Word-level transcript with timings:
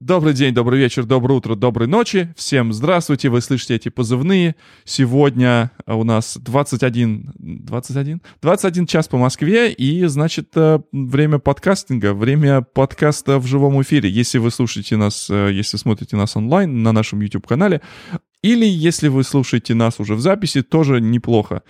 Добрый 0.00 0.32
день, 0.32 0.54
добрый 0.54 0.78
вечер, 0.78 1.04
доброе 1.04 1.34
утро, 1.34 1.54
доброй 1.54 1.86
ночи. 1.86 2.32
Всем 2.34 2.72
здравствуйте, 2.72 3.28
вы 3.28 3.42
слышите 3.42 3.74
эти 3.74 3.90
позывные. 3.90 4.56
Сегодня 4.86 5.72
у 5.86 6.04
нас 6.04 6.38
21... 6.38 7.34
21? 7.36 8.22
21 8.40 8.86
час 8.86 9.08
по 9.08 9.18
Москве, 9.18 9.70
и, 9.70 10.06
значит, 10.06 10.52
э, 10.56 10.80
время 10.90 11.38
подкастинга, 11.38 12.14
время 12.14 12.62
подкаста 12.62 13.38
в 13.38 13.46
живом 13.46 13.82
эфире. 13.82 14.08
Если 14.08 14.38
вы 14.38 14.50
слушаете 14.50 14.96
нас, 14.96 15.28
э, 15.28 15.50
если 15.52 15.76
смотрите 15.76 16.16
нас 16.16 16.34
онлайн 16.34 16.82
на 16.82 16.92
нашем 16.92 17.20
YouTube-канале, 17.20 17.82
или 18.40 18.64
если 18.64 19.08
вы 19.08 19.22
слушаете 19.22 19.74
нас 19.74 20.00
уже 20.00 20.14
в 20.14 20.20
записи, 20.20 20.62
тоже 20.62 21.02
неплохо. 21.02 21.62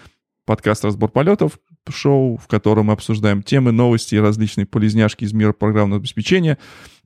Подкаст 0.46 0.84
«Разбор 0.84 1.10
полетов», 1.10 1.58
шоу, 1.88 2.36
в 2.36 2.46
котором 2.46 2.86
мы 2.86 2.92
обсуждаем 2.92 3.42
темы, 3.42 3.72
новости 3.72 4.14
и 4.14 4.20
различные 4.20 4.66
полезняшки 4.66 5.24
из 5.24 5.32
мира 5.32 5.52
программного 5.52 6.00
обеспечения. 6.00 6.58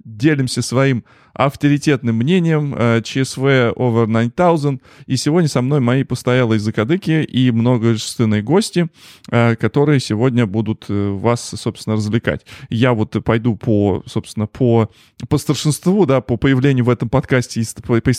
Делимся 0.05 0.61
своим 0.61 1.05
авторитетным 1.33 2.17
мнением 2.17 2.75
э, 2.77 3.01
ЧСВ 3.03 3.73
Over 3.77 4.07
9000. 4.07 4.81
И 5.07 5.17
сегодня 5.17 5.49
со 5.49 5.63
мной 5.63 5.81
мои 5.81 6.05
постоялые 6.05 6.59
закадыки 6.59 7.23
и 7.23 7.51
многочисленные 7.51 8.43
гости, 8.43 8.89
э, 9.31 9.57
которые 9.57 10.01
сегодня 10.01 10.47
будут 10.47 10.87
э, 10.89 11.11
вас, 11.11 11.55
собственно, 11.57 11.97
развлекать. 11.97 12.45
Я 12.69 12.93
вот 12.93 13.17
пойду 13.25 13.57
по, 13.57 14.03
собственно, 14.07 14.47
по, 14.47 14.91
по 15.29 15.39
старшинству, 15.39 16.07
да, 16.07 16.21
по 16.21 16.37
появлению 16.37 16.85
в 16.85 16.91
этом 16.91 17.09
подкасте 17.09 17.63
по, 17.83 18.01
по 18.01 18.11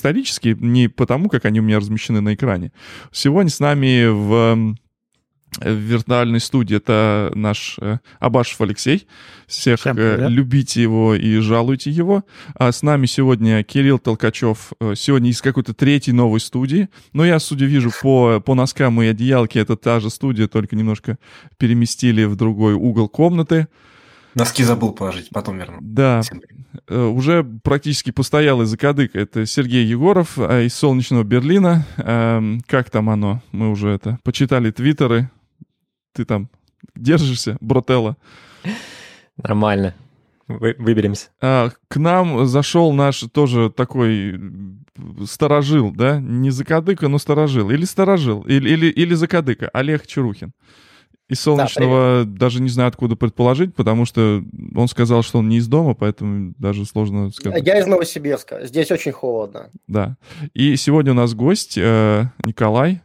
не 0.44 0.88
потому, 0.88 1.30
как 1.30 1.46
они 1.46 1.60
у 1.60 1.64
меня 1.64 1.80
размещены 1.80 2.22
на 2.22 2.34
экране. 2.34 2.72
Сегодня 3.12 3.52
с 3.52 3.60
нами 3.60 4.08
в 4.08 4.76
в 5.60 5.74
виртуальной 5.74 6.40
студии. 6.40 6.78
Это 6.78 7.32
наш 7.36 7.78
э, 7.82 7.98
Абашев 8.20 8.60
Алексей. 8.62 9.08
Всех 9.48 9.86
э, 9.86 10.28
любите 10.30 10.82
его 10.82 11.16
и 11.16 11.38
жалуйте 11.38 11.92
его. 11.92 12.24
А 12.56 12.72
с 12.72 12.82
нами 12.82 13.06
сегодня 13.06 13.64
Кирилл 13.64 14.00
Толкачев. 14.00 14.74
Э, 14.80 14.94
сегодня 14.96 15.30
из 15.30 15.42
какой-то 15.42 15.74
третьей 15.74 16.14
новой 16.14 16.40
студии. 16.40 16.90
Но 17.14 17.26
я, 17.26 17.40
судя 17.40 17.66
вижу, 17.66 17.92
по, 18.02 18.40
по 18.40 18.56
носкам 18.56 19.02
и 19.02 19.08
одеялке, 19.08 19.60
это 19.60 19.76
та 19.76 20.00
же 20.00 20.10
студия, 20.10 20.48
только 20.48 20.76
немножко 20.76 21.18
переместили 21.58 22.26
в 22.26 22.36
другой 22.36 22.74
угол 22.74 23.08
комнаты. 23.08 23.68
Носки 24.36 24.64
забыл 24.64 24.92
положить, 24.92 25.30
потом 25.32 25.58
верну. 25.58 25.78
Да, 25.80 26.22
э, 26.90 27.06
уже 27.06 27.46
практически 27.64 28.12
постоялый 28.12 28.66
закадык. 28.66 29.16
Это 29.16 29.46
Сергей 29.46 29.86
Егоров 29.86 30.38
э, 30.38 30.66
из 30.66 30.74
солнечного 30.74 31.24
Берлина. 31.24 31.86
Эм, 31.96 32.62
как 32.68 32.90
там 32.90 33.10
оно? 33.10 33.42
Мы 33.54 33.72
уже 33.72 33.90
это 33.90 34.20
почитали 34.24 34.72
твиттеры 34.72 35.32
ты 36.16 36.26
там 36.26 36.50
держишься, 36.96 37.58
брателла? 37.60 38.18
Нормально. 39.38 39.94
Вы, 40.48 40.76
выберемся. 40.78 41.30
А, 41.42 41.72
к 41.88 41.98
нам 41.98 42.46
зашел 42.46 42.94
наш 42.94 43.20
тоже 43.34 43.70
такой 43.70 44.40
сторожил, 45.26 45.92
да? 45.92 46.20
Не 46.20 46.52
закадыка, 46.52 47.08
но 47.08 47.18
сторожил. 47.18 47.70
Или 47.70 47.84
сторожил, 47.84 48.42
или, 48.44 48.70
или, 48.70 48.88
или 48.88 49.14
закадыка. 49.14 49.70
Олег 49.74 50.08
Чарухин. 50.08 50.52
Из 51.28 51.40
Солнечного 51.40 52.24
да, 52.24 52.38
даже 52.38 52.62
не 52.62 52.70
знаю, 52.70 52.90
откуда 52.90 53.16
предположить, 53.16 53.74
потому 53.74 54.06
что 54.06 54.44
он 54.76 54.88
сказал, 54.88 55.24
что 55.24 55.40
он 55.40 55.50
не 55.50 55.58
из 55.58 55.68
дома, 55.68 55.96
поэтому 55.96 56.54
даже 56.60 56.86
сложно 56.86 57.32
сказать. 57.32 57.66
Я 57.66 57.80
из 57.80 57.88
Новосибирска. 57.88 58.68
Здесь 58.68 58.92
очень 58.92 59.12
холодно. 59.12 59.72
Да. 59.88 60.18
И 60.54 60.76
сегодня 60.76 61.14
у 61.14 61.16
нас 61.16 61.34
гость 61.34 61.80
э, 61.80 62.26
Николай. 62.46 63.02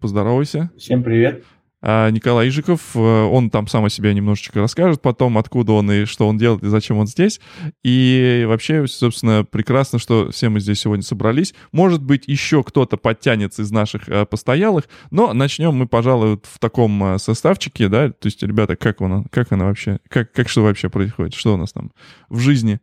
Поздоровайся. 0.00 0.72
Всем 0.76 1.04
привет. 1.04 1.44
А 1.84 2.10
Николай 2.10 2.48
Ижиков, 2.48 2.80
э, 2.94 2.98
он 2.98 3.50
там 3.50 3.66
сам 3.66 3.84
о 3.84 3.90
себе 3.90 4.14
немножечко 4.14 4.60
расскажет 4.60 5.02
потом, 5.02 5.36
откуда 5.36 5.72
он 5.72 5.90
и 5.90 6.04
что 6.04 6.28
он 6.28 6.38
делает, 6.38 6.62
и 6.62 6.68
зачем 6.68 6.98
он 6.98 7.08
здесь. 7.08 7.40
И 7.82 8.44
вообще, 8.46 8.86
собственно, 8.86 9.44
прекрасно, 9.44 9.98
что 9.98 10.30
все 10.30 10.48
мы 10.48 10.60
здесь 10.60 10.78
сегодня 10.78 11.02
собрались. 11.02 11.54
Может 11.72 12.00
быть, 12.00 12.28
еще 12.28 12.62
кто-то 12.62 12.96
подтянется 12.96 13.62
из 13.62 13.72
наших 13.72 14.08
э, 14.08 14.24
постоялых, 14.26 14.84
но 15.10 15.32
начнем 15.32 15.74
мы, 15.74 15.88
пожалуй, 15.88 16.38
в 16.44 16.58
таком 16.60 17.02
э, 17.02 17.18
составчике, 17.18 17.88
да, 17.88 18.10
то 18.10 18.26
есть, 18.26 18.44
ребята, 18.44 18.76
как 18.76 19.00
она, 19.00 19.24
как 19.30 19.50
она 19.50 19.64
вообще, 19.64 19.98
как, 20.08 20.30
как 20.30 20.48
что 20.48 20.62
вообще 20.62 20.88
происходит, 20.88 21.34
что 21.34 21.54
у 21.54 21.56
нас 21.56 21.72
там 21.72 21.90
в 22.28 22.38
жизни? 22.38 22.78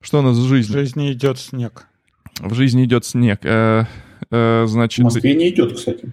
Что 0.00 0.20
у 0.20 0.22
нас 0.22 0.36
в 0.36 0.46
жизни? 0.46 0.72
В 0.72 0.76
жизни 0.76 1.12
идет 1.12 1.40
снег. 1.40 1.88
В 2.38 2.54
жизни 2.54 2.84
идет 2.84 3.04
снег. 3.04 3.40
Э, 3.42 3.86
э, 4.30 4.64
значит... 4.68 5.00
В 5.00 5.04
Москве 5.04 5.34
не 5.34 5.48
идет, 5.50 5.74
кстати. 5.74 6.12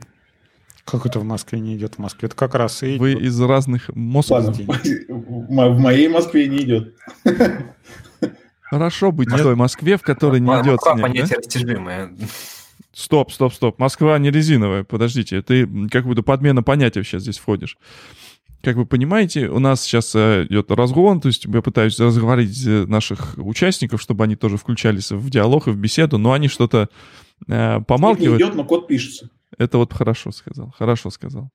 Как 0.90 1.06
это 1.06 1.20
в 1.20 1.24
Москве 1.24 1.60
не 1.60 1.76
идет? 1.76 1.96
В 1.96 2.00
Москве 2.00 2.28
это 2.28 2.36
как 2.36 2.56
раз 2.56 2.84
и... 2.84 2.98
Вы 2.98 3.14
из 3.14 3.40
разных 3.40 3.90
Москв. 3.94 4.32
В 4.32 5.80
моей 5.80 6.08
Москве 6.08 6.48
не 6.48 6.58
идет. 6.64 6.96
Хорошо 8.62 9.12
быть 9.12 9.32
в 9.32 9.38
той 9.38 9.56
Москве, 9.56 9.98
в 9.98 10.02
которой 10.02 10.40
не 10.40 10.50
идет 10.62 10.80
снег. 10.82 11.02
понятие 11.02 11.38
растяжимое. 11.38 12.12
Стоп, 12.94 13.32
стоп, 13.32 13.54
стоп. 13.54 13.80
Москва 13.80 14.18
не 14.20 14.30
резиновая. 14.30 14.84
Подождите, 14.84 15.42
ты 15.42 15.68
как 15.90 16.06
будто 16.06 16.22
подмена 16.22 16.64
понятия 16.64 17.04
сейчас 17.04 17.24
здесь 17.24 17.38
входишь. 17.38 17.78
Как 18.62 18.76
вы 18.76 18.86
понимаете, 18.86 19.48
у 19.48 19.60
нас 19.60 19.82
сейчас 19.82 20.14
э, 20.16 20.46
идет 20.50 20.70
разгон, 20.70 21.22
то 21.22 21.30
есть 21.30 21.46
я 21.46 21.62
пытаюсь 21.62 21.98
разговорить 21.98 22.62
э, 22.68 22.86
наших 22.88 23.36
участников, 23.38 24.02
чтобы 24.02 24.26
они 24.26 24.36
тоже 24.36 24.58
включались 24.58 25.12
в 25.12 25.30
диалог 25.30 25.68
и 25.68 25.72
в 25.72 25.78
беседу, 25.78 26.18
но 26.18 26.34
они 26.34 26.50
что-то 26.50 26.90
э, 27.48 27.80
помалкивают. 27.88 28.42
Не 28.42 28.46
идет, 28.46 28.56
но 28.56 28.66
код 28.66 28.88
пишется. 28.88 29.30
Это 29.58 29.78
вот 29.78 29.94
хорошо 29.94 30.32
сказал, 30.32 30.72
хорошо 30.72 31.10
сказал. 31.10 31.52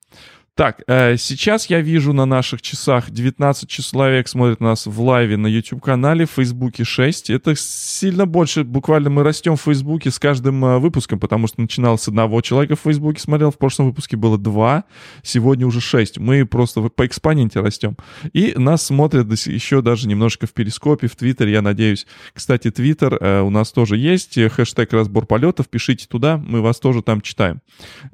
Так, 0.57 0.85
э, 0.87 1.17
сейчас 1.17 1.67
я 1.67 1.81
вижу 1.81 2.13
на 2.13 2.27
наших 2.27 2.63
часах 2.63 3.11
19 3.11 3.69
человек 3.69 4.29
смотрят 4.29 4.61
нас 4.61 4.87
в 4.87 5.01
лайве 5.01 5.37
на 5.37 5.49
YouTube-канале, 5.49 6.27
в 6.27 6.31
Фейсбуке 6.31 6.85
6. 6.85 7.31
Это 7.31 7.57
сильно 7.57 8.25
больше, 8.25 8.63
буквально 8.63 9.11
мы 9.11 9.25
растем 9.25 9.57
в 9.57 9.63
Фейсбуке 9.63 10.13
с 10.13 10.21
каждым 10.21 10.65
э, 10.65 10.79
выпуском, 10.79 11.19
потому 11.19 11.49
что 11.49 11.61
начинал 11.61 11.99
с 11.99 12.07
одного 12.07 12.41
человека 12.41 12.77
в 12.77 12.81
Фейсбуке, 12.81 13.21
смотрел, 13.21 13.51
в 13.51 13.59
прошлом 13.59 13.87
выпуске 13.87 14.17
было 14.17 14.39
два, 14.39 14.85
сегодня 15.25 15.67
уже 15.67 15.81
6. 15.81 16.19
Мы 16.19 16.47
просто 16.47 16.83
по 16.83 17.05
экспоненте 17.05 17.59
растем. 17.59 17.97
И 18.33 18.55
нас 18.57 18.85
смотрят 18.85 19.27
еще 19.49 19.83
даже 19.83 20.07
немножко 20.07 20.47
в 20.47 20.53
Перископе, 20.53 21.09
в 21.09 21.17
Твиттере, 21.17 21.51
я 21.51 21.63
надеюсь. 21.63 22.07
Кстати, 22.33 22.71
Твиттер 22.71 23.19
э, 23.21 23.41
у 23.41 23.51
нас 23.51 23.73
тоже 23.73 23.97
есть, 23.97 24.39
хэштег 24.39 24.93
разбор 24.93 25.27
полетов, 25.27 25.69
пишите 25.69 26.07
туда, 26.07 26.37
мы 26.37 26.61
вас 26.61 26.79
тоже 26.79 27.03
там 27.03 27.23
читаем. 27.23 27.61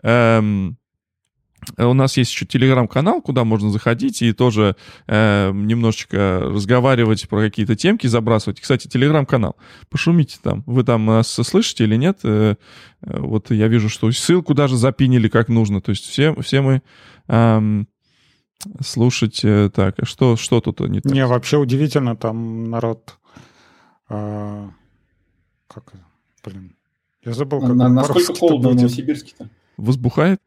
Эм, 0.02 0.78
Э, 0.79 0.79
у 1.78 1.92
нас 1.92 2.16
есть 2.16 2.32
еще 2.32 2.46
телеграм-канал, 2.46 3.20
куда 3.22 3.44
можно 3.44 3.70
заходить 3.70 4.22
и 4.22 4.32
тоже 4.32 4.76
э, 5.06 5.50
немножечко 5.52 6.40
разговаривать 6.42 7.28
про 7.28 7.40
какие-то 7.40 7.76
темки, 7.76 8.06
забрасывать. 8.06 8.60
Кстати, 8.60 8.88
телеграм-канал. 8.88 9.56
Пошумите 9.88 10.38
там. 10.42 10.62
Вы 10.66 10.84
там 10.84 11.06
нас 11.06 11.28
слышите 11.28 11.84
или 11.84 11.96
нет? 11.96 12.20
Э, 12.24 12.56
э, 13.02 13.20
вот 13.20 13.50
я 13.50 13.68
вижу, 13.68 13.88
что 13.88 14.10
ссылку 14.10 14.54
даже 14.54 14.76
запинили 14.76 15.28
как 15.28 15.48
нужно. 15.48 15.80
То 15.80 15.90
есть 15.90 16.04
все, 16.04 16.34
все 16.40 16.60
мы 16.60 16.82
эм, 17.28 17.88
слушать... 18.80 19.40
Э, 19.44 19.70
так, 19.74 19.98
а 19.98 20.04
что, 20.04 20.36
что 20.36 20.60
тут 20.60 20.80
не 20.80 21.00
так? 21.00 21.12
Не, 21.12 21.26
вообще 21.26 21.58
удивительно, 21.58 22.16
там 22.16 22.70
народ... 22.70 23.18
Э, 24.08 24.68
как... 25.68 25.92
Блин, 26.42 26.74
я 27.24 27.34
забыл, 27.34 27.60
как... 27.60 27.74
На, 27.74 27.88
насколько 27.88 28.34
холодно 28.34 28.70
в 28.70 28.74
Новосибирске-то? 28.76 29.48
Возбухает? 29.76 30.40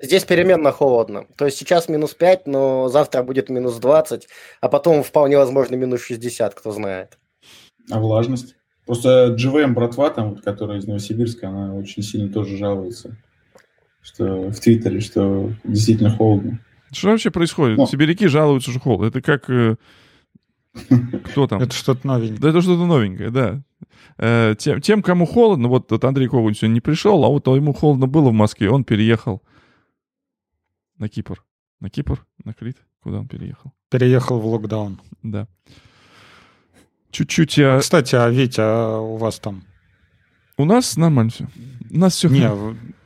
Здесь 0.00 0.24
переменно 0.24 0.72
холодно. 0.72 1.26
То 1.36 1.46
есть 1.46 1.56
сейчас 1.56 1.88
минус 1.88 2.14
5, 2.14 2.46
но 2.46 2.88
завтра 2.88 3.22
будет 3.22 3.48
минус 3.48 3.76
20, 3.76 4.28
а 4.60 4.68
потом 4.68 5.02
вполне 5.02 5.38
возможно 5.38 5.74
минус 5.76 6.02
60, 6.02 6.54
кто 6.54 6.70
знает. 6.70 7.18
А 7.90 7.98
влажность? 7.98 8.56
Просто 8.84 9.34
GVM 9.38 9.72
братва, 9.72 10.10
там, 10.10 10.36
которая 10.36 10.78
из 10.78 10.86
Новосибирска, 10.86 11.48
она 11.48 11.74
очень 11.74 12.02
сильно 12.02 12.32
тоже 12.32 12.56
жалуется, 12.56 13.16
что 14.02 14.50
в 14.50 14.60
Твиттере, 14.60 15.00
что 15.00 15.50
действительно 15.64 16.10
холодно. 16.10 16.60
Что 16.92 17.08
вообще 17.08 17.30
происходит? 17.30 17.78
Но. 17.78 17.86
Сибиряки 17.86 18.26
жалуются, 18.26 18.70
что 18.70 18.80
холодно. 18.80 19.06
Это 19.06 19.22
как... 19.22 19.50
Э, 19.50 19.76
кто 21.24 21.46
там? 21.46 21.60
Это 21.60 21.74
что-то 21.74 22.06
новенькое. 22.06 22.38
Да, 22.38 22.50
это 22.50 22.60
что-то 22.60 22.84
новенькое, 22.84 23.30
да. 23.30 23.62
Э, 24.18 24.54
тем, 24.58 24.80
тем, 24.80 25.02
кому 25.02 25.26
холодно, 25.26 25.68
вот, 25.68 25.90
вот 25.90 26.04
Андрей 26.04 26.28
Когунь 26.28 26.54
сегодня 26.54 26.74
не 26.74 26.80
пришел, 26.80 27.24
а 27.24 27.28
вот 27.28 27.46
ему 27.48 27.72
холодно 27.72 28.06
было 28.06 28.28
в 28.28 28.34
Москве, 28.34 28.70
он 28.70 28.84
переехал 28.84 29.42
на 30.98 31.08
Кипр. 31.08 31.44
На 31.80 31.90
Кипр? 31.90 32.24
На 32.44 32.54
Крит? 32.54 32.78
Куда 33.02 33.18
он 33.18 33.28
переехал? 33.28 33.72
Переехал 33.90 34.40
в 34.40 34.46
локдаун. 34.46 35.00
Да. 35.22 35.46
Чуть-чуть 37.10 37.56
я... 37.58 37.78
Кстати, 37.78 38.14
а 38.16 38.28
Витя, 38.28 38.60
а 38.60 38.98
у 38.98 39.16
вас 39.16 39.38
там? 39.38 39.62
У 40.58 40.64
нас 40.64 40.96
нормально 40.96 41.30
все. 41.30 41.48
У 41.90 41.98
нас 41.98 42.14
все... 42.14 42.28
Не, 42.28 42.50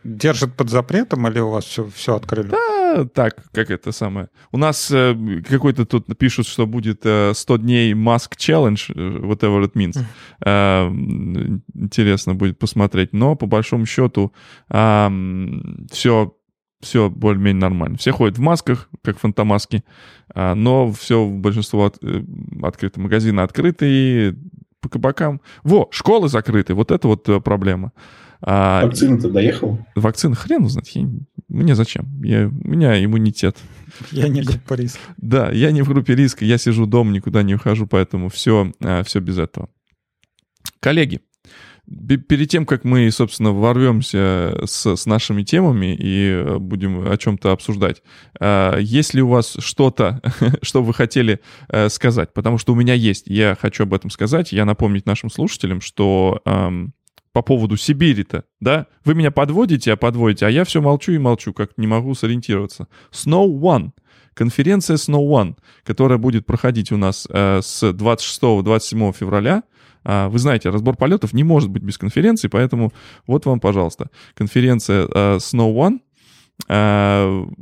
держит 0.05 0.57
под 0.57 0.71
запретом 0.71 1.27
или 1.29 1.41
у 1.41 1.51
вас 1.51 1.65
все, 1.65 1.89
все 1.95 2.17
открыли? 2.17 2.51
Да, 2.51 3.05
так, 3.13 3.45
как 3.53 3.71
это 3.71 3.93
самое. 3.93 4.29
У 4.53 4.59
нас 4.59 4.91
э, 4.91 5.15
какой-то 5.49 5.85
тут 5.85 6.07
пишут, 6.19 6.47
что 6.47 6.67
будет 6.67 7.01
э, 7.05 7.33
100 7.35 7.57
дней 7.59 7.93
Mask 7.93 8.33
Challenge, 8.37 8.93
э, 8.95 9.19
whatever 9.19 9.63
it 9.63 9.73
means. 9.75 9.99
Э, 10.45 10.89
интересно 11.75 12.35
будет 12.35 12.59
посмотреть. 12.59 13.13
Но 13.13 13.37
по 13.37 13.47
большому 13.47 13.87
счету 13.87 14.33
э, 14.71 15.11
все 15.91 16.35
все 16.81 17.11
более-менее 17.11 17.61
нормально. 17.61 17.99
Все 17.99 18.13
ходят 18.13 18.39
в 18.39 18.41
масках, 18.41 18.89
как 19.03 19.19
фантомаски, 19.19 19.85
а, 20.35 20.55
но 20.55 20.91
все, 20.93 21.27
большинство 21.27 21.87
от, 21.87 21.99
э, 22.03 22.23
открыто. 22.63 23.01
Магазины 23.01 23.41
открыты, 23.41 24.37
по 24.81 24.89
кабакам. 24.89 25.41
Во, 25.63 25.89
школы 25.91 26.29
закрыты, 26.29 26.75
вот 26.75 26.91
это 26.91 27.07
вот 27.07 27.29
э, 27.29 27.41
проблема. 27.41 27.93
А, 28.43 28.85
Вакцина-то 28.85 29.31
доехал? 29.31 29.79
Вакцина 29.95 30.35
хрен 30.35 30.65
узнать. 30.65 30.95
Я, 30.95 31.07
мне 31.49 31.75
зачем? 31.75 32.23
Я, 32.23 32.49
у 32.49 32.69
меня 32.69 33.03
иммунитет. 33.05 33.59
Я 34.11 34.29
не 34.29 34.43
группа 34.43 34.75
риска. 34.75 35.01
Да, 35.19 35.51
я 35.51 35.73
не 35.73 35.83
в 35.83 35.89
группе 35.89 36.15
риска, 36.15 36.45
я 36.45 36.57
сижу 36.57 36.87
дома, 36.87 37.13
никуда 37.13 37.43
не 37.43 37.55
ухожу, 37.55 37.87
поэтому 37.87 38.31
все, 38.31 38.73
э, 38.81 39.03
все 39.05 39.21
без 39.21 39.39
этого. 39.39 39.69
Коллеги, 40.81 41.21
перед 41.91 42.49
тем, 42.49 42.67
как 42.67 42.85
мы, 42.85 43.11
собственно, 43.11 43.53
ворвемся 43.53 44.61
с, 44.65 44.97
с 44.97 45.07
нашими 45.07 45.43
темами 45.43 45.97
и 45.99 46.31
э, 46.31 46.59
будем 46.59 47.11
о 47.11 47.17
чем-то 47.17 47.53
обсуждать, 47.53 48.03
э, 48.39 48.79
есть 48.81 49.15
ли 49.15 49.23
у 49.23 49.29
вас 49.29 49.57
что-то, 49.59 50.23
что 50.63 50.83
вы 50.83 50.95
хотели 50.95 51.41
э, 51.69 51.89
сказать? 51.89 52.33
Потому 52.33 52.59
что 52.59 52.73
у 52.73 52.77
меня 52.77 52.95
есть, 52.95 53.27
я 53.27 53.57
хочу 53.61 53.83
об 53.83 53.95
этом 53.95 54.11
сказать, 54.11 54.53
я 54.53 54.65
напомнить 54.65 55.07
нашим 55.07 55.31
слушателям, 55.31 55.81
что 55.81 56.41
эм, 56.45 56.95
по 57.33 57.43
поводу 57.43 57.77
Сибири-то, 57.77 58.45
да, 58.61 58.87
вы 59.05 59.15
меня 59.15 59.31
подводите, 59.31 59.93
а 59.93 59.97
подводите, 59.97 60.47
а 60.47 60.51
я 60.51 60.65
все 60.65 60.81
молчу 60.81 61.13
и 61.13 61.19
молчу, 61.19 61.53
как 61.53 61.77
не 61.77 61.87
могу 61.87 62.15
сориентироваться. 62.15 62.87
Snow 63.13 63.49
One, 63.49 63.91
конференция 64.35 64.97
Snow 64.97 65.27
One, 65.29 65.57
которая 65.85 66.19
будет 66.19 66.47
проходить 66.47 66.93
у 66.93 66.97
нас 66.97 67.27
э, 67.31 67.61
с 67.63 67.83
26-27 67.83 69.13
февраля, 69.13 69.65
вы 70.05 70.39
знаете, 70.39 70.71
разбор 70.71 70.97
полетов 70.97 71.33
не 71.33 71.45
может 71.45 71.71
быть 71.71 71.83
без 71.83 71.99
конференции, 71.99 72.49
поэтому 72.49 72.93
вот 73.27 73.47
вам, 73.47 73.61
пожалуйста, 73.61 74.11
конференция 74.35 75.07
uh, 75.07 75.37
Snow 75.39 75.75
One, 75.75 76.01
uh, 76.69 77.53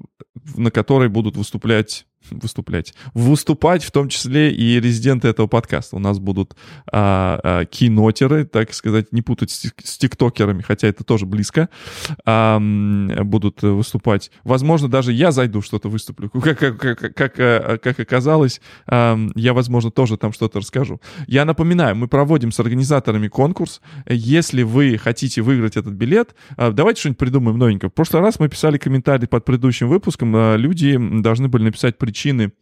на 0.57 0.71
которой 0.71 1.09
будут 1.09 1.37
выступлять 1.37 2.07
выступлять, 2.31 2.95
выступать 3.15 3.85
в 3.85 3.91
том 3.91 4.09
числе 4.09 4.53
и 4.53 4.81
резиденты 4.81 5.29
этого 5.29 5.47
подкаста. 5.47 5.97
У 5.97 5.99
нас 5.99 6.19
будут 6.19 6.57
а, 6.91 7.41
а, 7.43 7.65
кинотеры, 7.65 8.45
так 8.45 8.75
сказать, 8.75 9.13
не 9.13 9.23
путать 9.23 9.51
с, 9.51 9.99
тиктокерами, 9.99 10.63
хотя 10.63 10.89
это 10.89 11.05
тоже 11.05 11.27
близко, 11.27 11.69
а, 12.25 12.59
будут 12.61 13.63
выступать. 13.63 14.31
Возможно, 14.45 14.89
даже 14.89 15.13
я 15.13 15.33
зайду, 15.33 15.63
что-то 15.63 15.89
выступлю. 15.89 16.31
Как, 16.49 16.59
как, 16.59 16.79
как, 16.79 17.15
как, 17.15 17.39
э, 17.39 17.79
как 17.83 18.01
оказалось, 18.01 18.61
а, 18.87 19.19
я, 19.35 19.53
возможно, 19.53 19.91
тоже 19.91 20.17
там 20.17 20.33
что-то 20.33 20.61
расскажу. 20.61 21.01
Я 21.27 21.45
напоминаю, 21.45 21.95
мы 21.97 22.09
проводим 22.09 22.53
с 22.53 22.61
организаторами 22.61 23.29
конкурс. 23.29 23.81
Если 24.09 24.63
вы 24.63 24.99
хотите 24.99 25.43
выиграть 25.43 25.77
этот 25.77 25.95
билет, 25.95 26.35
а, 26.57 26.73
давайте 26.73 27.01
что-нибудь 27.01 27.19
придумаем 27.19 27.59
новенькое. 27.59 27.91
В 27.91 27.95
прошлый 27.95 28.23
раз 28.23 28.41
мы 28.41 28.49
писали 28.49 28.79
комментарий 28.79 29.29
под 29.29 29.45
предыдущим 29.45 29.89
выпуском, 29.89 30.35
а, 30.35 30.57
люди 30.57 30.99
должны 30.99 31.49
были 31.49 31.65
написать 31.65 31.99
причину 31.99 32.18
причины 32.19 32.53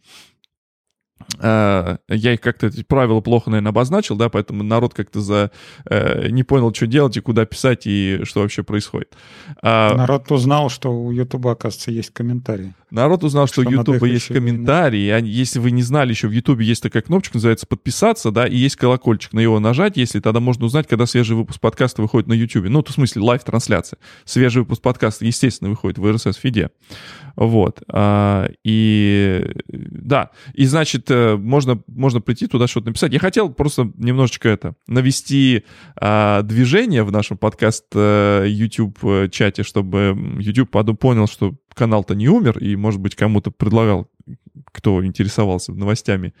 я 1.41 2.33
их 2.33 2.41
как-то 2.41 2.67
эти 2.67 2.83
правила 2.83 3.21
плохо, 3.21 3.49
наверное, 3.49 3.69
обозначил, 3.69 4.15
да, 4.15 4.29
поэтому 4.29 4.63
народ 4.63 4.93
как-то 4.93 5.21
за 5.21 5.51
uh, 5.85 6.29
не 6.29 6.43
понял, 6.43 6.73
что 6.73 6.87
делать 6.87 7.17
и 7.17 7.21
куда 7.21 7.45
писать 7.45 7.83
и 7.85 8.21
что 8.23 8.41
вообще 8.41 8.63
происходит. 8.63 9.15
Uh, 9.63 9.95
народ 9.95 10.31
узнал, 10.31 10.69
что 10.69 10.91
у 10.91 11.11
Ютуба, 11.11 11.51
оказывается, 11.51 11.91
есть 11.91 12.11
комментарии. 12.11 12.73
Народ 12.89 13.23
узнал, 13.25 13.47
что, 13.47 13.61
что 13.61 13.69
у 13.69 13.73
Ютуба 13.73 14.05
есть 14.05 14.27
комментарии. 14.27 15.09
А 15.09 15.19
если 15.19 15.59
вы 15.59 15.71
не 15.71 15.83
знали, 15.83 16.11
еще 16.11 16.29
в 16.29 16.31
Ютубе 16.31 16.65
есть 16.65 16.81
такая 16.81 17.03
кнопочка, 17.03 17.35
называется 17.35 17.67
«Подписаться», 17.67 18.31
да, 18.31 18.47
и 18.47 18.55
есть 18.55 18.77
колокольчик. 18.77 19.33
На 19.33 19.41
его 19.41 19.59
нажать, 19.59 19.97
если 19.97 20.21
тогда 20.21 20.39
можно 20.39 20.65
узнать, 20.65 20.87
когда 20.87 21.05
свежий 21.05 21.35
выпуск 21.35 21.59
подкаста 21.59 22.01
выходит 22.01 22.27
на 22.27 22.33
Ютубе. 22.33 22.69
Ну, 22.69 22.81
то 22.81 22.91
в 22.91 22.95
смысле, 22.95 23.23
live-трансляция. 23.23 23.99
Свежий 24.23 24.61
выпуск 24.61 24.81
подкаста, 24.81 25.25
естественно, 25.25 25.69
выходит 25.69 25.97
в 25.97 26.05
RSS 26.05 26.26
feed 26.26 26.55
е. 26.55 26.69
Вот. 27.35 27.83
А, 27.89 28.49
и 28.63 29.51
да, 29.67 30.31
и 30.53 30.65
значит, 30.65 31.09
э, 31.33 31.37
можно, 31.37 31.81
можно 31.87 32.21
прийти 32.21 32.47
туда 32.47 32.67
что-то 32.67 32.87
написать. 32.87 33.13
Я 33.13 33.19
хотел 33.19 33.53
просто 33.53 33.91
немножечко 33.97 34.49
это, 34.49 34.75
навести 34.87 35.63
а, 35.95 36.41
движение 36.43 37.03
в 37.03 37.11
нашем 37.11 37.37
подкаст 37.37 37.85
а, 37.95 38.43
YouTube-чате, 38.45 39.63
чтобы 39.63 40.17
YouTube 40.39 40.71
понял, 40.99 41.27
что 41.27 41.55
канал-то 41.73 42.15
не 42.15 42.27
умер, 42.27 42.57
и, 42.59 42.75
может 42.75 42.99
быть, 42.99 43.15
кому-то 43.15 43.51
предлагал, 43.51 44.09
кто 44.71 45.05
интересовался 45.05 45.73
новостями, 45.73 46.33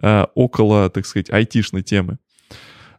а, 0.00 0.28
около, 0.34 0.88
так 0.90 1.06
сказать, 1.06 1.30
айтишной 1.30 1.82
темы. 1.82 2.18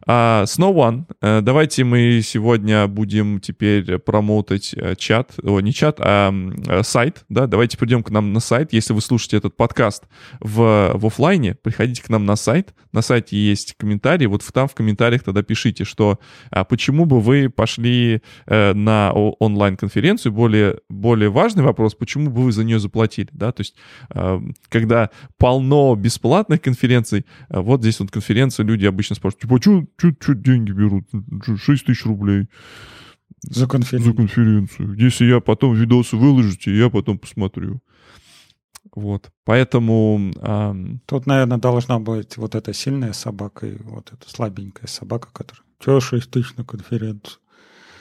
Uh, 0.08 0.44
Snow 0.44 0.72
One. 0.72 1.04
Uh, 1.20 1.40
давайте 1.40 1.82
мы 1.82 2.20
сегодня 2.22 2.86
будем 2.86 3.40
теперь 3.40 3.98
промоутать 3.98 4.72
uh, 4.72 4.94
чат, 4.94 5.32
о, 5.42 5.58
не 5.58 5.72
чат, 5.72 5.96
а 5.98 6.30
uh, 6.30 6.84
сайт, 6.84 7.24
да, 7.28 7.48
давайте 7.48 7.76
придем 7.76 8.04
к 8.04 8.10
нам 8.10 8.32
на 8.32 8.38
сайт. 8.38 8.72
Если 8.72 8.92
вы 8.92 9.00
слушаете 9.00 9.38
этот 9.38 9.56
подкаст 9.56 10.04
в, 10.38 10.92
в 10.94 11.06
офлайне, 11.06 11.56
приходите 11.56 12.04
к 12.04 12.08
нам 12.08 12.24
на 12.24 12.36
сайт. 12.36 12.72
На 12.92 13.02
сайте 13.02 13.36
есть 13.36 13.74
комментарии, 13.76 14.26
вот 14.26 14.44
там 14.54 14.68
в 14.68 14.76
комментариях 14.76 15.24
тогда 15.24 15.42
пишите, 15.42 15.82
что 15.82 16.20
uh, 16.52 16.64
почему 16.64 17.04
бы 17.04 17.18
вы 17.18 17.50
пошли 17.50 18.22
на 18.46 19.12
онлайн-конференцию. 19.12 20.30
Более, 20.32 20.78
более 20.88 21.30
важный 21.30 21.64
вопрос, 21.64 21.96
почему 21.96 22.30
бы 22.30 22.42
вы 22.42 22.52
за 22.52 22.62
нее 22.62 22.78
заплатили, 22.78 23.28
да, 23.32 23.50
то 23.50 23.62
есть 23.62 23.74
uh, 24.10 24.54
когда 24.68 25.10
полно 25.36 25.96
бесплатных 25.96 26.62
конференций, 26.62 27.26
вот 27.48 27.80
здесь 27.80 27.98
вот 27.98 28.12
конференция, 28.12 28.64
люди 28.64 28.86
обычно 28.86 29.16
спрашивают, 29.16 29.42
типа, 29.42 29.60
что 29.60 29.84
что 29.98 30.34
деньги 30.34 30.72
берут? 30.72 31.06
6 31.44 31.86
тысяч 31.86 32.04
рублей. 32.04 32.48
За 33.42 33.66
конференцию. 33.66 34.12
За 34.12 34.16
конференцию. 34.16 34.94
Если 34.94 35.26
я 35.26 35.40
потом 35.40 35.74
видосы 35.74 36.16
выложите, 36.16 36.76
я 36.76 36.90
потом 36.90 37.18
посмотрю. 37.18 37.80
Вот. 38.94 39.30
Поэтому... 39.44 40.32
Эм... 40.40 41.00
Тут, 41.06 41.26
наверное, 41.26 41.58
должна 41.58 41.98
быть 41.98 42.36
вот 42.36 42.54
эта 42.54 42.72
сильная 42.72 43.12
собака 43.12 43.66
и 43.66 43.76
вот 43.82 44.12
эта 44.12 44.28
слабенькая 44.28 44.88
собака, 44.88 45.28
которая... 45.32 45.64
Чего 45.78 46.00
6 46.00 46.30
тысяч 46.30 46.56
на 46.56 46.64
конференцию? 46.64 47.38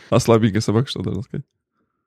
А 0.10 0.20
слабенькая 0.20 0.62
собака 0.62 0.90
что 0.90 1.02
должна 1.02 1.24
сказать? 1.24 1.46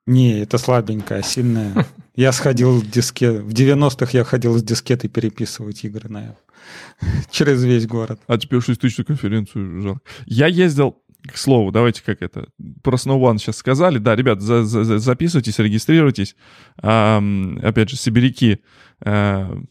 Не, 0.07 0.39
это 0.39 0.57
слабенькая, 0.57 1.19
а 1.19 1.23
сильная. 1.23 1.85
Я 2.15 2.31
сходил 2.31 2.79
в 2.79 2.89
диске... 2.89 3.31
В 3.31 3.49
90-х 3.49 4.09
я 4.11 4.23
ходил 4.23 4.57
с 4.57 4.63
дискетой 4.63 5.07
переписывать 5.09 5.85
игры 5.85 6.09
на 6.09 6.35
через 7.31 7.63
весь 7.63 7.87
город. 7.87 8.19
А 8.27 8.37
теперь 8.37 8.61
6 8.61 8.79
тысяч 8.79 9.05
конференцию 9.05 9.81
жалко. 9.81 10.01
Я 10.25 10.47
ездил, 10.47 11.01
к 11.27 11.37
слову, 11.37 11.71
давайте 11.71 12.01
как 12.03 12.21
это, 12.21 12.47
про 12.81 12.95
Snow 12.95 13.19
One 13.19 13.37
сейчас 13.37 13.57
сказали. 13.57 13.97
Да, 13.97 14.15
ребят, 14.15 14.41
за, 14.41 14.63
за, 14.63 14.99
записывайтесь, 14.99 15.59
регистрируйтесь. 15.59 16.35
А, 16.81 17.21
опять 17.61 17.89
же, 17.89 17.97
сибиряки, 17.97 18.59
а, 19.03 19.61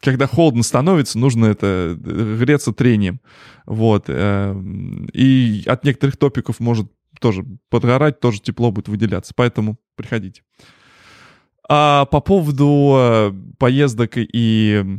когда 0.00 0.26
холодно 0.26 0.62
становится, 0.62 1.18
нужно 1.18 1.46
это 1.46 1.96
греться 1.98 2.72
трением. 2.72 3.20
Вот. 3.66 4.04
А, 4.08 4.54
и 5.12 5.62
от 5.66 5.84
некоторых 5.84 6.16
топиков 6.16 6.60
может 6.60 6.90
тоже 7.20 7.44
подгорать, 7.70 8.20
тоже 8.20 8.40
тепло 8.40 8.70
будет 8.70 8.88
выделяться. 8.88 9.32
Поэтому 9.34 9.78
приходите. 9.96 10.42
А 11.68 12.06
по 12.06 12.20
поводу 12.20 12.96
э, 12.98 13.32
поездок 13.58 14.14
и 14.16 14.82
э, 14.84 14.98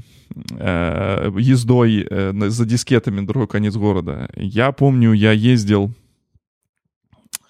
ездой 1.38 2.08
э, 2.10 2.50
за 2.50 2.66
дискетами 2.66 3.22
на 3.22 3.28
другой 3.28 3.48
конец 3.48 3.76
города. 3.76 4.30
Я 4.36 4.72
помню, 4.72 5.14
я 5.14 5.32
ездил 5.32 5.92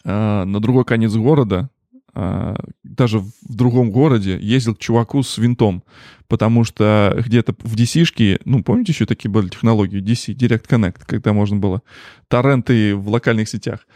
э, 0.03 0.43
на 0.43 0.59
другой 0.59 0.85
конец 0.85 1.13
города, 1.13 1.69
э, 2.13 2.55
даже 2.83 3.19
в 3.19 3.31
другом 3.55 3.91
городе, 3.91 4.37
ездил 4.41 4.75
к 4.75 4.79
чуваку 4.79 5.23
с 5.23 5.37
винтом, 5.37 5.83
потому 6.27 6.63
что 6.63 7.15
где-то 7.25 7.53
в 7.59 7.75
DC-шке, 7.75 8.41
ну, 8.45 8.63
помните, 8.63 8.91
еще 8.91 9.05
такие 9.05 9.31
были 9.31 9.47
технологии, 9.49 10.01
DC, 10.01 10.35
Direct 10.35 10.67
Connect, 10.67 11.03
когда 11.05 11.33
можно 11.33 11.57
было 11.57 11.81
торренты 12.27 12.95
в 12.95 13.09
локальных 13.09 13.47
сетях. 13.49 13.87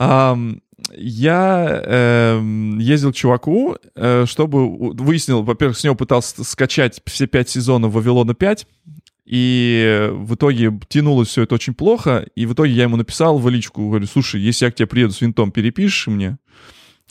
Um, 0.00 0.60
я 0.92 1.82
э, 1.84 2.40
ездил 2.78 3.12
к 3.12 3.16
чуваку, 3.16 3.76
э, 3.94 4.24
чтобы 4.26 4.92
выяснил, 4.94 5.42
во-первых, 5.42 5.78
с 5.78 5.84
него 5.84 5.94
пытался 5.94 6.44
скачать 6.44 7.00
все 7.06 7.26
пять 7.26 7.48
сезонов 7.48 7.92
Вавилона 7.92 8.34
5, 8.34 8.66
и 9.26 10.10
в 10.12 10.34
итоге 10.34 10.78
тянулось 10.88 11.28
все 11.28 11.42
это 11.42 11.54
очень 11.54 11.74
плохо, 11.74 12.26
и 12.34 12.46
в 12.46 12.52
итоге 12.52 12.72
я 12.72 12.82
ему 12.84 12.96
написал 12.96 13.38
в 13.38 13.48
личку, 13.48 13.88
говорю, 13.88 14.06
слушай, 14.06 14.40
если 14.40 14.66
я 14.66 14.70
к 14.70 14.74
тебе 14.74 14.86
приеду 14.86 15.12
с 15.12 15.20
винтом, 15.20 15.50
перепишешь 15.50 16.08
мне? 16.08 16.38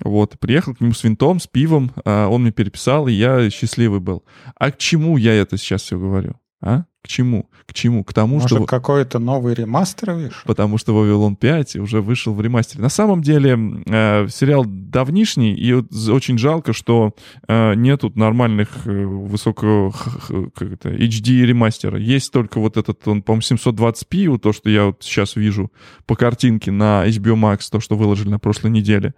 Вот, 0.02 0.40
приехал 0.40 0.76
к 0.76 0.82
нему 0.82 0.94
с 0.94 1.04
винтом, 1.04 1.40
с 1.40 1.48
пивом, 1.48 1.92
э, 2.04 2.26
он 2.26 2.44
мне 2.44 2.52
переписал, 2.52 3.08
и 3.08 3.14
я 3.14 3.50
счастливый 3.50 4.00
был. 4.00 4.24
А 4.56 4.72
к 4.72 4.78
чему 4.78 5.18
я 5.18 5.34
это 5.34 5.58
сейчас 5.58 5.84
все 5.84 5.98
говорю? 6.00 6.36
А? 6.62 6.86
К 7.04 7.08
чему? 7.10 7.50
К 7.66 7.74
чему? 7.74 8.06
К 8.06 8.14
тому, 8.14 8.36
Может, 8.36 8.60
что... 8.60 8.66
какой-то 8.66 9.20
новый 9.20 9.54
ремастер 9.54 10.14
вышел? 10.14 10.40
Потому 10.46 10.78
что 10.78 10.96
Вавилон 10.96 11.36
5 11.36 11.76
уже 11.76 12.02
вышел 12.02 12.34
в 12.34 12.40
ремастере. 12.40 12.82
На 12.82 12.88
самом 12.88 13.22
деле, 13.22 13.60
э, 13.86 14.28
сериал 14.30 14.64
давнишний, 14.66 15.54
и 15.54 15.74
очень 15.74 16.38
жалко, 16.38 16.72
что 16.72 17.14
э, 17.46 17.76
нету 17.76 18.10
нормальных 18.16 18.88
э, 18.88 19.06
высокого 19.06 19.94
это, 20.30 20.92
HD 20.92 21.44
ремастера. 21.44 22.00
Есть 22.00 22.32
только 22.32 22.62
вот 22.62 22.78
этот, 22.78 23.06
он, 23.06 23.22
по-моему, 23.22 23.42
720p, 23.42 24.30
вот 24.30 24.42
то, 24.42 24.54
что 24.54 24.70
я 24.70 24.86
вот 24.86 25.00
сейчас 25.02 25.36
вижу 25.36 25.74
по 26.06 26.16
картинке 26.16 26.72
на 26.72 27.06
HBO 27.06 27.36
Max, 27.36 27.68
то, 27.70 27.82
что 27.82 27.98
выложили 27.98 28.30
на 28.30 28.40
прошлой 28.40 28.72
неделе. 28.72 29.14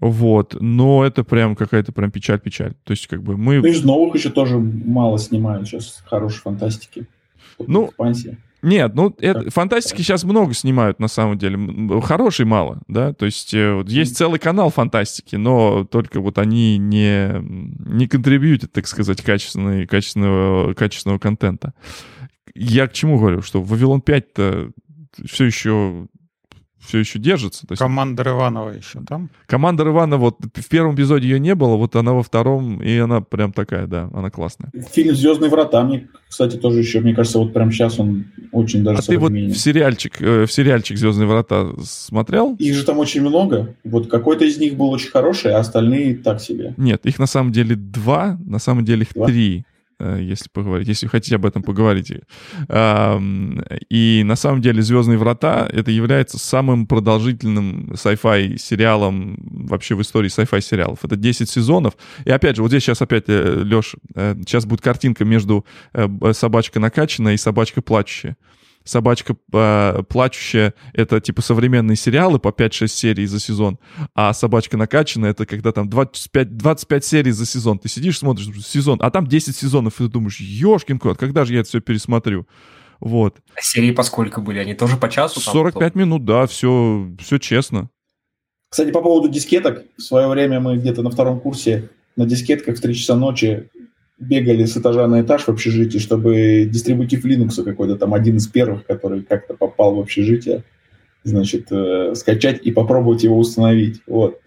Вот, 0.00 0.56
но 0.60 1.04
это 1.04 1.24
прям 1.24 1.56
какая-то 1.56 1.92
прям 1.92 2.10
печаль-печаль. 2.10 2.74
То 2.84 2.90
есть, 2.92 3.06
как 3.06 3.22
бы 3.22 3.36
мы... 3.36 3.58
Ну, 3.58 3.66
из 3.66 3.82
новых 3.82 4.14
еще 4.14 4.30
тоже 4.30 4.58
мало 4.58 5.18
снимают 5.18 5.66
сейчас 5.66 6.02
хорошей 6.06 6.40
фантастики. 6.40 7.06
Ну. 7.58 7.90
Нет, 8.60 8.94
ну, 8.94 9.14
это, 9.20 9.50
фантастики 9.50 10.02
сейчас 10.02 10.24
много 10.24 10.52
снимают, 10.52 10.98
на 10.98 11.06
самом 11.06 11.38
деле. 11.38 12.00
Хорошей 12.00 12.44
мало, 12.44 12.82
да, 12.88 13.12
то 13.12 13.24
есть 13.24 13.54
э, 13.54 13.84
есть 13.86 14.16
целый 14.16 14.40
канал 14.40 14.70
фантастики, 14.70 15.36
но 15.36 15.84
только 15.84 16.20
вот 16.20 16.38
они 16.38 16.76
не, 16.76 17.36
не 17.40 18.08
контрибьютят, 18.08 18.72
так 18.72 18.88
сказать, 18.88 19.22
качественного, 19.22 19.86
качественного, 19.86 20.74
качественного 20.74 21.20
контента. 21.20 21.72
Я 22.52 22.88
к 22.88 22.92
чему 22.92 23.18
говорю, 23.18 23.42
что 23.42 23.62
Вавилон 23.62 24.02
5-то 24.04 24.72
все 25.24 25.44
еще 25.44 26.08
все 26.80 26.98
еще 26.98 27.18
держится. 27.18 27.66
То 27.66 27.72
есть... 27.72 27.80
Командор 27.80 28.28
Иванова 28.28 28.70
еще 28.70 29.00
там? 29.06 29.30
Командор 29.46 29.88
Иванова, 29.88 30.20
вот 30.20 30.38
в 30.54 30.68
первом 30.68 30.94
эпизоде 30.94 31.28
ее 31.28 31.40
не 31.40 31.54
было, 31.54 31.76
вот 31.76 31.96
она 31.96 32.12
во 32.12 32.22
втором, 32.22 32.82
и 32.82 32.96
она 32.98 33.20
прям 33.20 33.52
такая, 33.52 33.86
да, 33.86 34.08
она 34.12 34.30
классная. 34.30 34.70
Фильм 34.92 35.14
«Звездные 35.14 35.50
врата», 35.50 35.82
мне, 35.82 36.08
кстати, 36.28 36.56
тоже 36.56 36.80
еще, 36.80 37.00
мне 37.00 37.14
кажется, 37.14 37.38
вот 37.38 37.52
прям 37.52 37.72
сейчас 37.72 37.98
он 37.98 38.26
очень 38.52 38.84
даже 38.84 38.98
А 38.98 39.02
ты 39.02 39.18
вот 39.18 39.32
в 39.32 39.54
сериальчик, 39.54 40.20
э, 40.20 40.46
в 40.46 40.52
сериальчик 40.52 40.96
«Звездные 40.96 41.26
врата» 41.26 41.68
смотрел? 41.82 42.54
Их 42.58 42.74
же 42.74 42.84
там 42.84 42.98
очень 42.98 43.22
много. 43.22 43.74
Вот 43.84 44.08
какой-то 44.08 44.44
из 44.44 44.58
них 44.58 44.76
был 44.76 44.90
очень 44.90 45.10
хороший, 45.10 45.52
а 45.52 45.58
остальные 45.58 46.16
так 46.16 46.40
себе. 46.40 46.74
Нет, 46.76 47.04
их 47.06 47.18
на 47.18 47.26
самом 47.26 47.52
деле 47.52 47.76
два, 47.76 48.38
на 48.44 48.58
самом 48.58 48.84
деле 48.84 49.02
их 49.02 49.12
два? 49.14 49.26
три. 49.26 49.64
Э, 50.00 50.18
если 50.20 50.48
поговорить, 50.48 50.86
если 50.86 51.08
хотите 51.08 51.36
об 51.36 51.46
этом 51.46 51.62
поговорить. 51.62 52.12
И 53.90 54.22
на 54.24 54.36
самом 54.36 54.60
деле 54.60 54.80
«Звездные 54.80 55.18
врата»— 55.18 55.68
это 55.72 55.90
является 55.90 56.38
самым 56.38 56.86
продолжительным 56.86 57.92
sci-fi 57.94 58.56
сериалом 58.58 59.36
вообще 59.40 59.96
в 59.96 60.02
истории 60.02 60.30
sci-fi 60.30 60.60
сериалов. 60.60 61.04
Это 61.04 61.16
10 61.16 61.50
сезонов. 61.50 61.94
И 62.24 62.30
опять 62.30 62.56
же, 62.56 62.62
вот 62.62 62.68
здесь 62.68 62.84
сейчас 62.84 63.02
опять, 63.02 63.24
э, 63.26 63.62
Леш, 63.64 63.96
сейчас 64.14 64.64
э, 64.64 64.68
будет 64.68 64.82
картинка 64.82 65.24
между 65.24 65.66
собачка 66.32 66.78
накачанная 66.78 67.34
и 67.34 67.36
собачка 67.36 67.82
плачущая 67.82 68.36
собачка 68.88 69.36
э, 69.52 70.02
плачущая— 70.08 70.74
это 70.94 71.20
типа 71.20 71.42
современные 71.42 71.96
сериалы 71.96 72.38
по 72.38 72.48
5-6 72.48 72.88
серий 72.88 73.26
за 73.26 73.38
сезон, 73.38 73.78
а 74.14 74.32
собачка 74.32 74.76
накачанная— 74.76 75.30
это 75.32 75.46
когда 75.46 75.72
там 75.72 75.88
25, 75.88 76.56
25 76.56 77.04
серий 77.04 77.30
за 77.32 77.46
сезон. 77.46 77.78
Ты 77.78 77.88
сидишь, 77.88 78.18
смотришь 78.18 78.48
сезон, 78.66 78.98
а 79.02 79.10
там 79.10 79.26
10 79.26 79.54
сезонов, 79.54 80.00
и 80.00 80.04
ты 80.04 80.08
думаешь, 80.08 80.40
ёшкин 80.40 80.98
кот, 80.98 81.18
когда 81.18 81.44
же 81.44 81.54
я 81.54 81.60
это 81.60 81.68
все 81.68 81.80
пересмотрю? 81.80 82.48
Вот. 83.00 83.36
А 83.54 83.60
серии 83.60 83.92
по 83.92 84.02
сколько 84.02 84.40
были? 84.40 84.58
Они 84.58 84.74
тоже 84.74 84.96
по 84.96 85.08
часу? 85.08 85.40
Там 85.44 85.52
45 85.52 85.90
кто? 85.90 85.98
минут, 85.98 86.24
да, 86.24 86.46
все, 86.46 87.08
все 87.20 87.38
честно. 87.38 87.90
Кстати, 88.70 88.90
по 88.90 89.00
поводу 89.00 89.28
дискеток. 89.28 89.84
В 89.96 90.02
свое 90.02 90.28
время 90.28 90.60
мы 90.60 90.76
где-то 90.78 91.02
на 91.02 91.10
втором 91.10 91.40
курсе 91.40 91.90
на 92.16 92.26
дискетках 92.26 92.76
в 92.76 92.80
3 92.80 92.94
часа 92.94 93.14
ночи 93.14 93.68
бегали 94.18 94.64
с 94.64 94.76
этажа 94.76 95.06
на 95.06 95.22
этаж 95.22 95.42
в 95.44 95.48
общежитии, 95.48 95.98
чтобы 95.98 96.68
дистрибутив 96.70 97.24
Linux 97.24 97.62
какой-то 97.62 97.96
там 97.96 98.14
один 98.14 98.36
из 98.36 98.48
первых, 98.48 98.84
который 98.86 99.22
как-то 99.22 99.54
попал 99.54 99.94
в 99.94 100.00
общежитие, 100.00 100.64
значит, 101.24 101.66
э, 101.70 102.14
скачать 102.14 102.60
и 102.62 102.72
попробовать 102.72 103.22
его 103.22 103.38
установить. 103.38 104.02
Вот. 104.06 104.40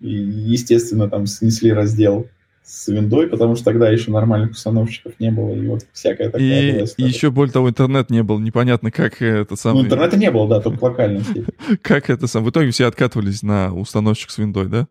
И, 0.00 0.10
естественно, 0.10 1.08
там 1.08 1.26
снесли 1.26 1.72
раздел 1.72 2.28
с 2.66 2.88
виндой, 2.88 3.28
потому 3.28 3.54
что 3.54 3.64
тогда 3.64 3.88
еще 3.90 4.10
нормальных 4.10 4.50
установщиков 4.52 5.12
не 5.20 5.30
было, 5.30 5.54
и 5.54 5.66
вот 5.68 5.86
всякая 5.92 6.30
такая 6.30 6.62
и, 6.62 6.72
была 6.72 6.86
И 6.96 7.02
еще 7.04 7.30
более 7.30 7.52
того, 7.52 7.68
интернет 7.68 8.10
не 8.10 8.24
был, 8.24 8.40
непонятно, 8.40 8.90
как 8.90 9.22
это 9.22 9.54
самое... 9.54 9.82
Ну, 9.82 9.86
интернета 9.86 10.16
не 10.16 10.30
было, 10.32 10.48
да, 10.48 10.60
только 10.60 10.82
локально. 10.82 11.22
Как 11.82 12.10
это 12.10 12.26
сам... 12.26 12.42
В 12.42 12.50
итоге 12.50 12.72
все 12.72 12.86
откатывались 12.86 13.44
на 13.44 13.72
установщик 13.72 14.30
с 14.30 14.38
виндой, 14.38 14.66
да? 14.66 14.88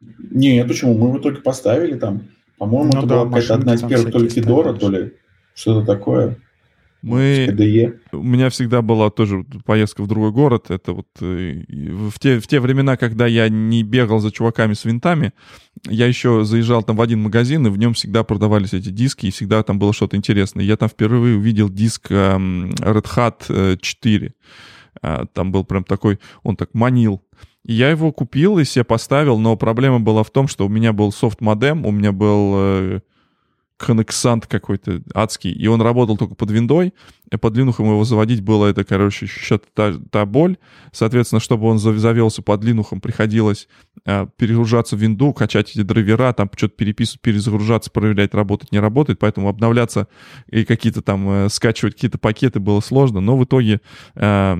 Не, 0.00 0.64
почему? 0.64 0.96
Мы 0.96 1.08
его 1.08 1.18
только 1.18 1.42
поставили 1.42 1.98
там. 1.98 2.28
По-моему, 2.58 2.92
ну, 2.92 2.98
это 2.98 3.06
да, 3.06 3.14
была 3.16 3.26
какая-то 3.26 3.54
одна 3.54 3.74
из 3.74 3.82
первых, 3.82 4.12
то 4.12 4.18
ли 4.18 4.28
Федора, 4.28 4.72
то 4.74 4.90
ли 4.90 5.14
что-то 5.54 5.86
такое. 5.86 6.38
Мы... 7.04 7.54
У 8.12 8.22
меня 8.22 8.48
всегда 8.48 8.80
была 8.80 9.10
тоже 9.10 9.44
поездка 9.66 10.02
в 10.02 10.06
другой 10.06 10.32
город. 10.32 10.70
Это 10.70 10.94
вот 10.94 11.06
э, 11.20 11.62
в 11.68 12.18
те, 12.18 12.40
в 12.40 12.46
те 12.46 12.60
времена, 12.60 12.96
когда 12.96 13.26
я 13.26 13.50
не 13.50 13.82
бегал 13.82 14.20
за 14.20 14.32
чуваками 14.32 14.72
с 14.72 14.86
винтами, 14.86 15.32
я 15.86 16.06
еще 16.06 16.44
заезжал 16.44 16.82
там 16.82 16.96
в 16.96 17.02
один 17.02 17.20
магазин, 17.20 17.66
и 17.66 17.70
в 17.70 17.76
нем 17.76 17.92
всегда 17.92 18.24
продавались 18.24 18.72
эти 18.72 18.88
диски, 18.88 19.26
и 19.26 19.30
всегда 19.30 19.62
там 19.62 19.78
было 19.78 19.92
что-то 19.92 20.16
интересное. 20.16 20.64
Я 20.64 20.78
там 20.78 20.88
впервые 20.88 21.36
увидел 21.36 21.68
диск 21.68 22.10
эм, 22.10 22.70
Red 22.70 23.06
Hat 23.14 23.78
4. 23.78 24.26
Э, 24.26 24.30
а, 25.02 25.26
там 25.26 25.52
был 25.52 25.64
прям 25.64 25.84
такой, 25.84 26.18
он 26.42 26.56
так 26.56 26.72
манил. 26.72 27.20
Я 27.66 27.90
его 27.90 28.12
купил 28.12 28.58
и 28.58 28.64
себе 28.64 28.84
поставил, 28.84 29.38
но 29.38 29.56
проблема 29.56 29.98
была 29.98 30.22
в 30.22 30.30
том, 30.30 30.48
что 30.48 30.66
у 30.66 30.68
меня 30.68 30.92
был 30.92 31.12
софт-модем, 31.12 31.86
у 31.86 31.90
меня 31.90 32.12
был 32.12 32.52
э, 32.56 33.00
коннексант 33.76 34.46
какой-то 34.46 35.02
адский, 35.14 35.50
и 35.50 35.66
он 35.66 35.82
работал 35.82 36.16
только 36.16 36.34
под 36.34 36.50
виндой, 36.50 36.94
под 37.40 37.56
линухом 37.56 37.86
его 37.86 38.04
заводить 38.04 38.42
было 38.42 38.66
это, 38.66 38.84
короче, 38.84 39.26
еще 39.26 39.58
та, 39.58 39.94
та 40.10 40.26
боль. 40.26 40.56
Соответственно, 40.92 41.40
чтобы 41.40 41.66
он 41.66 41.78
завелся 41.78 42.42
под 42.42 42.62
линухом, 42.62 43.00
приходилось 43.00 43.68
э, 44.04 44.26
перегружаться 44.36 44.96
в 44.96 45.00
винду, 45.00 45.32
качать 45.32 45.70
эти 45.70 45.82
драйвера, 45.82 46.32
там 46.32 46.50
что-то 46.54 46.74
переписывать, 46.76 47.22
перезагружаться, 47.22 47.90
проверять, 47.90 48.34
работает, 48.34 48.72
не 48.72 48.78
работает. 48.78 49.18
Поэтому 49.18 49.48
обновляться 49.48 50.08
и 50.48 50.64
какие-то 50.64 51.02
там 51.02 51.28
э, 51.28 51.48
скачивать 51.48 51.94
какие-то 51.94 52.18
пакеты 52.18 52.60
было 52.60 52.80
сложно. 52.80 53.20
Но 53.20 53.36
в 53.36 53.44
итоге 53.44 53.80
э, 54.14 54.56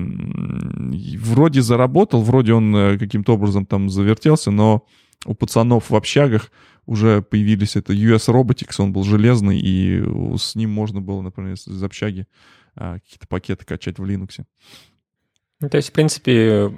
вроде 1.19 1.61
заработал, 1.61 2.21
вроде 2.21 2.53
он 2.53 2.75
э, 2.75 2.97
каким-то 2.97 3.33
образом 3.33 3.65
там 3.65 3.89
завертелся, 3.89 4.51
но 4.51 4.85
у 5.25 5.33
пацанов 5.33 5.89
в 5.89 5.95
общагах 5.95 6.51
уже 6.85 7.21
появились 7.21 7.75
это 7.75 7.93
US 7.93 8.27
Robotics, 8.27 8.75
он 8.79 8.93
был 8.93 9.03
железный, 9.03 9.59
и 9.59 10.03
с 10.37 10.55
ним 10.55 10.71
можно 10.71 11.01
было, 11.01 11.21
например, 11.21 11.53
из 11.53 11.83
общаги 11.83 12.27
а, 12.75 12.99
какие-то 12.99 13.27
пакеты 13.27 13.65
качать 13.65 13.97
в 13.97 14.03
Linux. 14.03 14.43
Ну, 15.61 15.69
то 15.69 15.77
есть, 15.77 15.89
в 15.89 15.91
принципе, 15.93 16.71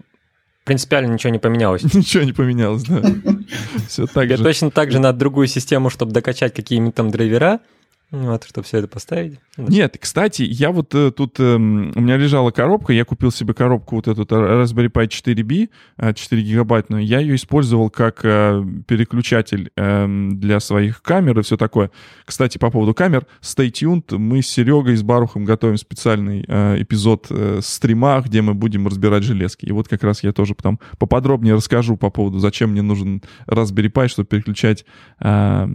принципиально 0.64 1.14
ничего 1.14 1.32
не 1.32 1.40
поменялось. 1.40 1.82
Ничего 1.94 2.24
не 2.24 2.34
поменялось, 2.34 2.84
да. 2.84 3.02
Все 3.88 4.06
так 4.06 4.30
же. 4.30 4.44
точно 4.44 4.70
так 4.70 4.92
же 4.92 5.00
на 5.00 5.14
другую 5.14 5.48
систему, 5.48 5.90
чтобы 5.90 6.12
докачать 6.12 6.54
какие-нибудь 6.54 6.94
там 6.94 7.10
драйвера, 7.10 7.62
вот, 8.10 8.46
чтобы 8.46 8.66
все 8.66 8.78
это 8.78 8.88
поставить. 8.88 9.40
Нет, 9.58 9.98
кстати, 10.00 10.44
я 10.44 10.72
вот 10.72 10.96
э, 10.96 11.12
тут, 11.12 11.40
э, 11.40 11.56
у 11.56 11.60
меня 11.60 12.16
лежала 12.16 12.52
коробка, 12.52 12.94
я 12.94 13.04
купил 13.04 13.32
себе 13.32 13.54
коробку 13.54 13.98
вот 13.98 14.08
эту 14.08 14.24
Raspberry 14.24 14.90
Pi 14.90 15.08
4B, 15.08 16.14
4 16.14 16.42
гигабайтную, 16.42 17.06
я 17.06 17.20
ее 17.20 17.36
использовал 17.36 17.90
как 17.90 18.22
э, 18.24 18.64
переключатель 18.88 19.72
э, 19.76 20.08
для 20.32 20.60
своих 20.62 21.02
камер 21.02 21.40
и 21.40 21.42
все 21.44 21.58
такое. 21.58 21.92
Кстати, 22.24 22.58
по 22.58 22.72
поводу 22.72 22.94
камер, 22.94 23.26
stay 23.42 23.70
tuned, 23.72 24.18
мы 24.18 24.42
с 24.42 24.48
Серегой 24.48 24.96
с 24.96 25.04
Барухом 25.04 25.44
готовим 25.44 25.76
специальный 25.76 26.46
э, 26.48 26.82
эпизод 26.82 27.28
э, 27.30 27.60
стрима, 27.62 28.22
где 28.22 28.42
мы 28.42 28.54
будем 28.54 28.88
разбирать 28.88 29.24
железки. 29.24 29.66
И 29.66 29.72
вот 29.74 29.90
как 29.90 30.04
раз 30.04 30.24
я 30.24 30.32
тоже 30.32 30.56
потом 30.56 30.80
поподробнее 30.98 31.56
расскажу 31.56 31.98
по 31.98 32.10
поводу, 32.10 32.40
зачем 32.40 32.72
мне 32.72 32.82
нужен 32.82 33.22
Raspberry 33.48 33.92
Pi, 33.92 34.08
чтобы 34.08 34.28
переключать 34.28 34.86
э, 35.20 35.68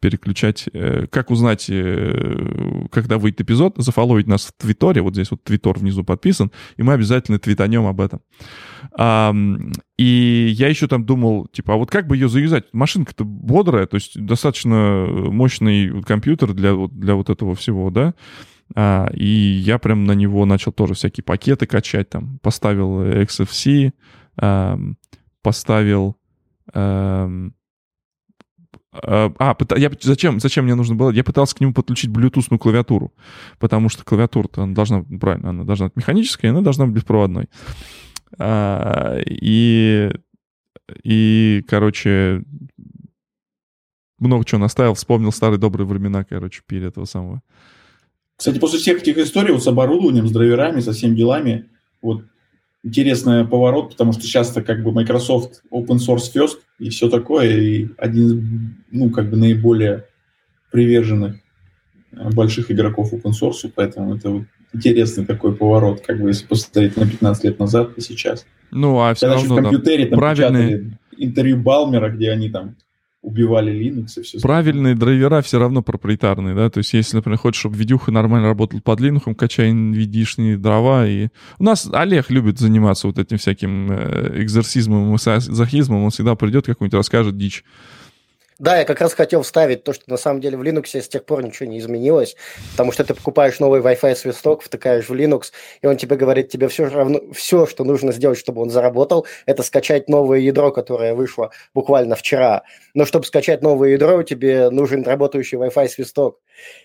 переключать. 0.00 0.68
Э, 0.72 1.06
как 1.10 1.30
узнать, 1.30 1.66
э, 1.68 2.86
когда 2.90 3.18
выйдет 3.18 3.42
эпизод? 3.42 3.74
Зафоловить 3.76 4.26
нас 4.26 4.46
в 4.46 4.52
Твиттере. 4.52 5.02
Вот 5.02 5.14
здесь 5.14 5.30
вот 5.30 5.42
Твиттер 5.44 5.78
внизу 5.78 6.04
подписан. 6.04 6.50
И 6.76 6.82
мы 6.82 6.92
обязательно 6.92 7.38
твитанем 7.38 7.86
об 7.86 8.00
этом. 8.00 8.20
И 9.98 10.54
я 10.56 10.68
еще 10.68 10.88
там 10.88 11.04
думал, 11.04 11.46
типа, 11.46 11.74
а 11.74 11.76
вот 11.76 11.90
как 11.90 12.06
бы 12.06 12.16
ее 12.16 12.28
заюзать? 12.28 12.64
Машинка-то 12.72 13.24
бодрая, 13.24 13.86
то 13.86 13.94
есть 13.94 14.20
достаточно 14.20 15.06
мощный 15.08 16.02
компьютер 16.02 16.52
для, 16.52 16.74
для 16.88 17.14
вот 17.14 17.30
этого 17.30 17.54
всего, 17.54 17.90
да? 17.90 18.14
А, 18.74 19.08
и 19.14 19.26
я 19.26 19.78
прям 19.78 20.04
на 20.04 20.12
него 20.12 20.44
начал 20.44 20.72
тоже 20.72 20.94
всякие 20.94 21.24
пакеты 21.24 21.66
качать, 21.66 22.10
там, 22.10 22.38
поставил 22.40 23.02
XFC, 23.02 23.92
а, 24.36 24.78
поставил 25.42 26.16
а, 26.72 27.28
а 28.92 29.56
я, 29.76 29.90
зачем, 30.00 30.38
зачем 30.38 30.64
мне 30.64 30.74
нужно 30.74 30.94
было? 30.94 31.10
Я 31.10 31.24
пытался 31.24 31.56
к 31.56 31.60
нему 31.60 31.72
подключить 31.72 32.10
блютусную 32.10 32.58
клавиатуру, 32.58 33.12
потому 33.58 33.88
что 33.88 34.04
клавиатура-то 34.04 34.62
она 34.62 34.74
должна, 34.74 35.02
правильно, 35.02 35.50
она 35.50 35.64
должна 35.64 35.86
быть 35.86 35.96
механическая, 35.96 36.50
она 36.50 36.60
должна 36.60 36.86
быть 36.86 36.96
беспроводной. 36.96 37.48
А, 38.38 39.18
и, 39.24 40.10
и, 41.02 41.64
короче, 41.66 42.44
много 44.18 44.44
чего 44.44 44.60
наставил, 44.60 44.94
вспомнил 44.94 45.32
старые 45.32 45.58
добрые 45.58 45.86
времена, 45.86 46.24
короче, 46.24 46.62
перед 46.66 46.84
этого 46.84 47.06
самого. 47.06 47.42
Кстати, 48.36 48.58
после 48.58 48.78
всех 48.78 49.00
этих 49.00 49.16
историй 49.18 49.52
вот 49.52 49.62
с 49.62 49.66
оборудованием, 49.66 50.26
с 50.26 50.32
драйверами, 50.32 50.80
со 50.80 50.92
всеми 50.92 51.16
делами, 51.16 51.70
вот 52.02 52.24
интересный 52.82 53.46
поворот, 53.46 53.90
потому 53.90 54.12
что 54.12 54.26
часто 54.26 54.62
как 54.62 54.82
бы 54.82 54.92
Microsoft 54.92 55.62
open 55.70 55.98
source 55.98 56.32
first 56.34 56.58
и 56.78 56.90
все 56.90 57.08
такое, 57.08 57.56
и 57.56 57.88
один, 57.96 58.76
ну, 58.90 59.10
как 59.10 59.30
бы 59.30 59.36
наиболее 59.36 60.06
приверженных 60.70 61.36
э, 62.12 62.30
больших 62.30 62.70
игроков 62.70 63.12
open 63.12 63.32
source, 63.40 63.70
поэтому 63.74 64.16
это 64.16 64.30
вот 64.30 64.44
интересный 64.72 65.24
такой 65.24 65.54
поворот, 65.54 66.00
как 66.00 66.20
бы 66.20 66.28
если 66.28 66.46
посмотреть 66.46 66.96
на 66.96 67.06
15 67.06 67.44
лет 67.44 67.58
назад 67.58 67.92
и 67.96 68.00
сейчас. 68.00 68.46
Ну, 68.70 68.98
а 69.00 69.14
все 69.14 69.26
Когда 69.26 69.40
равно, 69.40 69.54
в 69.54 69.62
компьютере 69.62 70.06
там 70.06 70.18
правильные, 70.18 70.98
интервью 71.16 71.58
Балмера, 71.58 72.10
где 72.10 72.30
они 72.30 72.48
там 72.48 72.76
убивали 73.22 73.72
Linux 73.72 74.18
и 74.18 74.22
все. 74.22 74.40
Правильные 74.40 74.94
драйвера 74.94 75.40
все 75.42 75.58
равно 75.58 75.82
проприетарные, 75.82 76.54
да, 76.54 76.68
то 76.68 76.78
есть 76.78 76.92
если, 76.92 77.16
например, 77.16 77.38
хочешь, 77.38 77.60
чтобы 77.60 77.76
видюха 77.76 78.10
нормально 78.10 78.48
работала 78.48 78.80
под 78.80 79.00
Linux, 79.00 79.34
качай 79.34 79.70
NVIDIA 79.70 80.56
дрова, 80.56 81.06
и... 81.06 81.28
У 81.58 81.64
нас 81.64 81.88
Олег 81.92 82.30
любит 82.30 82.58
заниматься 82.58 83.06
вот 83.06 83.18
этим 83.18 83.38
всяким 83.38 83.90
э, 83.92 84.42
экзорсизмом 84.42 85.14
и 85.14 86.04
он 86.04 86.10
всегда 86.10 86.34
придет 86.34 86.66
какой-нибудь, 86.66 86.94
расскажет 86.94 87.36
дичь. 87.38 87.64
Да, 88.58 88.78
я 88.78 88.84
как 88.84 89.00
раз 89.00 89.14
хотел 89.14 89.42
вставить 89.42 89.82
то, 89.82 89.92
что 89.92 90.04
на 90.06 90.16
самом 90.16 90.40
деле 90.40 90.56
в 90.56 90.62
Linux 90.62 91.00
с 91.00 91.08
тех 91.08 91.24
пор 91.24 91.42
ничего 91.42 91.68
не 91.68 91.78
изменилось, 91.78 92.36
потому 92.72 92.92
что 92.92 93.04
ты 93.04 93.14
покупаешь 93.14 93.58
новый 93.58 93.80
Wi-Fi 93.80 94.14
свисток, 94.14 94.62
втыкаешь 94.62 95.08
в 95.08 95.14
Linux, 95.14 95.52
и 95.80 95.86
он 95.86 95.96
тебе 95.96 96.16
говорит, 96.16 96.48
тебе 96.48 96.68
все 96.68 96.88
равно, 96.88 97.20
все, 97.32 97.66
что 97.66 97.84
нужно 97.84 98.12
сделать, 98.12 98.38
чтобы 98.38 98.62
он 98.62 98.70
заработал, 98.70 99.26
это 99.46 99.62
скачать 99.62 100.08
новое 100.08 100.38
ядро, 100.38 100.70
которое 100.70 101.14
вышло 101.14 101.50
буквально 101.74 102.14
вчера. 102.14 102.62
Но 102.94 103.06
чтобы 103.06 103.24
скачать 103.24 103.62
новое 103.62 103.90
ядро, 103.90 104.22
тебе 104.22 104.70
нужен 104.70 105.02
работающий 105.02 105.58
Wi-Fi 105.58 105.88
свисток. 105.88 106.38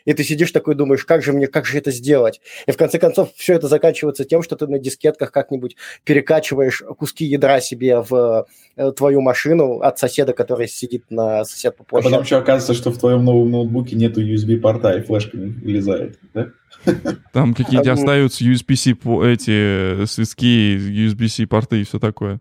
И 0.05 0.13
ты 0.13 0.23
сидишь 0.23 0.51
такой 0.51 0.75
думаешь, 0.75 1.05
как 1.05 1.21
же 1.21 1.33
мне, 1.33 1.47
как 1.47 1.65
же 1.65 1.77
это 1.77 1.91
сделать? 1.91 2.41
И 2.65 2.71
в 2.71 2.77
конце 2.77 2.99
концов 2.99 3.29
все 3.35 3.53
это 3.53 3.67
заканчивается 3.67 4.23
тем, 4.23 4.41
что 4.41 4.55
ты 4.55 4.67
на 4.67 4.79
дискетках 4.79 5.31
как-нибудь 5.31 5.75
перекачиваешь 6.03 6.83
куски 6.97 7.25
ядра 7.25 7.59
себе 7.59 8.01
в 8.01 8.47
э, 8.75 8.91
твою 8.93 9.21
машину 9.21 9.79
от 9.81 9.99
соседа, 9.99 10.33
который 10.33 10.67
сидит 10.67 11.05
на 11.09 11.43
сосед 11.57 11.75
по 11.75 11.83
площади. 11.83 12.07
А 12.07 12.11
потом 12.11 12.25
еще 12.25 12.37
оказывается, 12.37 12.73
что 12.73 12.91
в 12.91 12.97
твоем 12.97 13.25
новом 13.25 13.51
ноутбуке 13.51 13.95
нету 13.95 14.21
USB-порта 14.21 14.97
и 14.97 15.01
флешка 15.01 15.37
не 15.37 15.51
вылезает, 15.51 16.19
да? 16.33 16.51
Там 17.33 17.53
какие-то 17.53 17.91
остаются 17.91 18.43
USB-C 18.45 18.91
эти 19.25 20.05
свистки, 20.05 20.77
USB-C 20.77 21.47
порты 21.47 21.81
и 21.81 21.83
все 21.83 21.99
такое. 21.99 22.39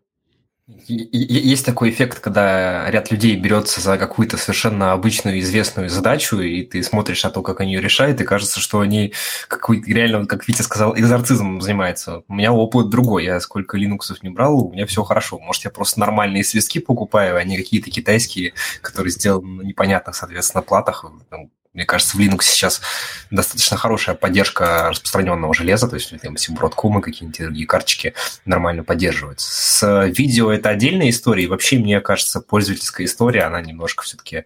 Есть 0.68 1.64
такой 1.64 1.90
эффект, 1.90 2.18
когда 2.18 2.90
ряд 2.90 3.12
людей 3.12 3.36
берется 3.36 3.80
за 3.80 3.96
какую-то 3.98 4.36
совершенно 4.36 4.90
обычную 4.90 5.38
известную 5.38 5.88
задачу, 5.88 6.40
и 6.40 6.64
ты 6.64 6.82
смотришь 6.82 7.22
на 7.22 7.30
то, 7.30 7.40
как 7.42 7.60
они 7.60 7.74
ее 7.74 7.80
решают, 7.80 8.20
и 8.20 8.24
кажется, 8.24 8.58
что 8.58 8.80
они 8.80 9.12
какой 9.46 9.80
реально, 9.82 10.26
как 10.26 10.48
Витя 10.48 10.62
сказал, 10.62 10.98
экзорцизмом 10.98 11.60
занимаются. 11.60 12.24
У 12.26 12.34
меня 12.34 12.52
опыт 12.52 12.90
другой. 12.90 13.26
Я 13.26 13.38
сколько 13.38 13.76
линуксов 13.76 14.24
не 14.24 14.28
брал, 14.30 14.66
у 14.66 14.72
меня 14.72 14.86
все 14.86 15.04
хорошо. 15.04 15.38
Может, 15.38 15.66
я 15.66 15.70
просто 15.70 16.00
нормальные 16.00 16.42
связки 16.42 16.80
покупаю, 16.80 17.36
а 17.36 17.44
не 17.44 17.56
какие-то 17.56 17.88
китайские, 17.92 18.52
которые 18.82 19.12
сделаны 19.12 19.62
на 19.62 19.62
непонятных, 19.62 20.16
соответственно, 20.16 20.62
платах, 20.62 21.04
мне 21.76 21.84
кажется, 21.84 22.16
в 22.16 22.20
Linux 22.20 22.42
сейчас 22.42 22.80
достаточно 23.30 23.76
хорошая 23.76 24.16
поддержка 24.16 24.88
распространенного 24.88 25.52
железа, 25.54 25.86
то 25.86 25.94
есть 25.94 26.10
там 26.22 26.34
и 26.34 27.02
какие-нибудь 27.02 27.38
другие 27.38 27.66
карточки 27.66 28.14
нормально 28.46 28.82
поддерживаются. 28.82 29.48
С 29.50 30.06
видео 30.06 30.50
это 30.50 30.70
отдельная 30.70 31.10
история, 31.10 31.44
и 31.44 31.46
вообще, 31.46 31.78
мне 31.78 32.00
кажется, 32.00 32.40
пользовательская 32.40 33.06
история, 33.06 33.42
она 33.42 33.60
немножко 33.60 34.04
все-таки 34.04 34.44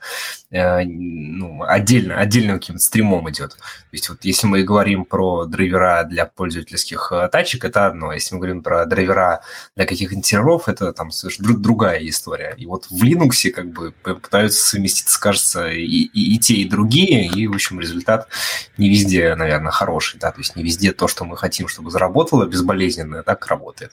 э, 0.51 0.83
ну, 0.85 1.63
отдельно, 1.63 2.19
отдельным 2.19 2.59
каким-то 2.59 2.83
стримом 2.83 3.31
идет. 3.31 3.51
То 3.53 3.57
есть 3.93 4.09
вот 4.09 4.25
если 4.25 4.49
мы 4.49 4.65
говорим 4.65 5.05
про 5.05 5.45
драйвера 5.45 6.03
для 6.05 6.27
пользовательских 6.27 7.13
э, 7.13 7.29
тачек, 7.31 7.65
это 7.65 7.87
одно. 7.87 8.13
Если 8.13 8.35
мы 8.35 8.41
говорим 8.41 8.63
про 8.65 8.87
драйвера 8.87 9.43
для 9.77 9.87
каких-нибудь 9.87 10.27
серверов, 10.27 10.69
это 10.69 10.93
там 10.93 11.13
совершенно 11.13 11.57
другая 11.57 12.01
история. 12.09 12.55
И 12.59 12.67
вот 12.67 12.87
в 12.91 13.05
Linux 13.05 13.51
как 13.51 13.71
бы 13.71 13.93
пытаются 13.93 14.67
совместиться, 14.67 15.21
кажется, 15.21 15.71
и, 15.71 15.85
и, 15.85 16.35
и 16.35 16.39
те, 16.39 16.55
и 16.55 16.69
другие, 16.69 17.20
и, 17.27 17.47
в 17.47 17.55
общем, 17.55 17.81
результат 17.81 18.29
не 18.79 18.89
везде, 18.89 19.35
наверное, 19.35 19.73
хороший, 19.73 20.19
да, 20.19 20.31
то 20.33 20.41
есть 20.41 20.57
не 20.57 20.63
везде 20.63 20.93
то, 20.93 21.09
что 21.09 21.25
мы 21.25 21.37
хотим, 21.37 21.69
чтобы 21.69 21.91
заработало 21.91 22.47
безболезненно, 22.47 23.23
так 23.23 23.47
работает. 23.47 23.93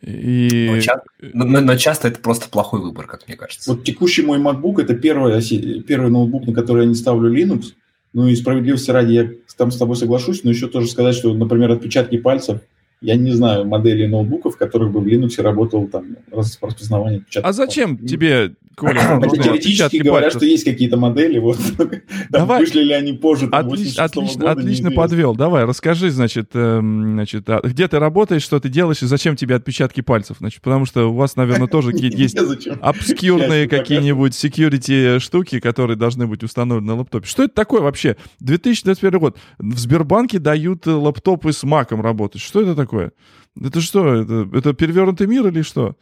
И... 0.00 0.68
Но, 0.70 0.80
часто, 0.80 1.06
но, 1.20 1.60
но 1.60 1.76
часто 1.76 2.08
это 2.08 2.20
просто 2.20 2.48
плохой 2.48 2.80
выбор, 2.80 3.06
как 3.06 3.26
мне 3.26 3.36
кажется. 3.36 3.72
Вот 3.72 3.84
текущий 3.84 4.22
мой 4.22 4.38
MacBook 4.38 4.82
это 4.82 4.94
первый, 4.94 5.40
первый 5.82 6.10
ноутбук, 6.10 6.46
на 6.46 6.52
который 6.52 6.82
я 6.82 6.88
не 6.88 6.94
ставлю 6.94 7.32
Linux. 7.32 7.72
Ну 8.12 8.28
и 8.28 8.36
справедливости 8.36 8.90
ради 8.90 9.12
я 9.12 9.30
там 9.56 9.70
с 9.70 9.76
тобой 9.76 9.96
соглашусь, 9.96 10.44
но 10.44 10.50
еще 10.50 10.68
тоже 10.68 10.88
сказать, 10.88 11.16
что, 11.16 11.32
например, 11.32 11.72
отпечатки 11.72 12.18
пальцев 12.18 12.60
я 13.00 13.16
не 13.16 13.32
знаю 13.32 13.66
модели 13.66 14.06
ноутбуков, 14.06 14.54
в 14.54 14.58
которых 14.58 14.92
бы 14.92 15.00
в 15.00 15.06
Linux 15.06 15.40
работал 15.42 15.86
там 15.88 16.16
распознавание 16.30 17.20
отпечатков. 17.20 17.50
А 17.50 17.52
зачем 17.52 17.98
тебе 17.98 18.54
Коля, 18.76 19.20
теоретически 19.42 19.98
говорят, 19.98 20.32
что 20.32 20.44
есть 20.44 20.64
какие-то 20.64 20.96
модели, 20.96 21.38
вот. 21.38 21.58
Давай. 22.30 22.60
Вышли 22.60 22.82
ли 22.82 22.92
они 22.92 23.12
позже, 23.12 23.48
Отлично, 23.50 24.04
отлично, 24.04 24.50
отлично 24.50 24.90
подвел. 24.90 25.34
Давай, 25.34 25.64
расскажи, 25.64 26.10
значит, 26.10 26.50
э, 26.54 26.80
значит, 26.80 27.48
а 27.48 27.60
где 27.62 27.88
ты 27.88 27.98
работаешь, 27.98 28.42
что 28.42 28.58
ты 28.60 28.68
делаешь 28.68 29.02
и 29.02 29.06
зачем 29.06 29.36
тебе 29.36 29.54
отпечатки 29.54 30.00
пальцев? 30.00 30.38
Значит, 30.40 30.60
потому 30.62 30.86
что 30.86 31.10
у 31.10 31.14
вас, 31.14 31.36
наверное, 31.36 31.68
тоже 31.68 31.92
есть 31.94 32.36
обскюрные 32.80 33.68
какие-нибудь 33.68 34.32
security 34.32 35.18
штуки, 35.20 35.60
которые 35.60 35.96
должны 35.96 36.26
быть 36.26 36.42
установлены 36.42 36.86
на 36.88 36.96
лаптопе. 36.96 37.26
Что 37.26 37.44
это 37.44 37.54
такое 37.54 37.80
вообще? 37.80 38.16
2021 38.40 39.18
год. 39.18 39.36
В 39.58 39.78
Сбербанке 39.78 40.38
дают 40.38 40.86
лаптопы 40.86 41.52
с 41.52 41.62
маком 41.62 42.00
работать. 42.00 42.40
Что 42.40 42.62
это 42.62 42.74
такое? 42.74 42.83
Это 42.92 43.80
что? 43.80 44.14
Это, 44.14 44.48
это 44.52 44.74
перевернутый 44.74 45.26
мир 45.26 45.46
или 45.46 45.62
что? 45.62 45.96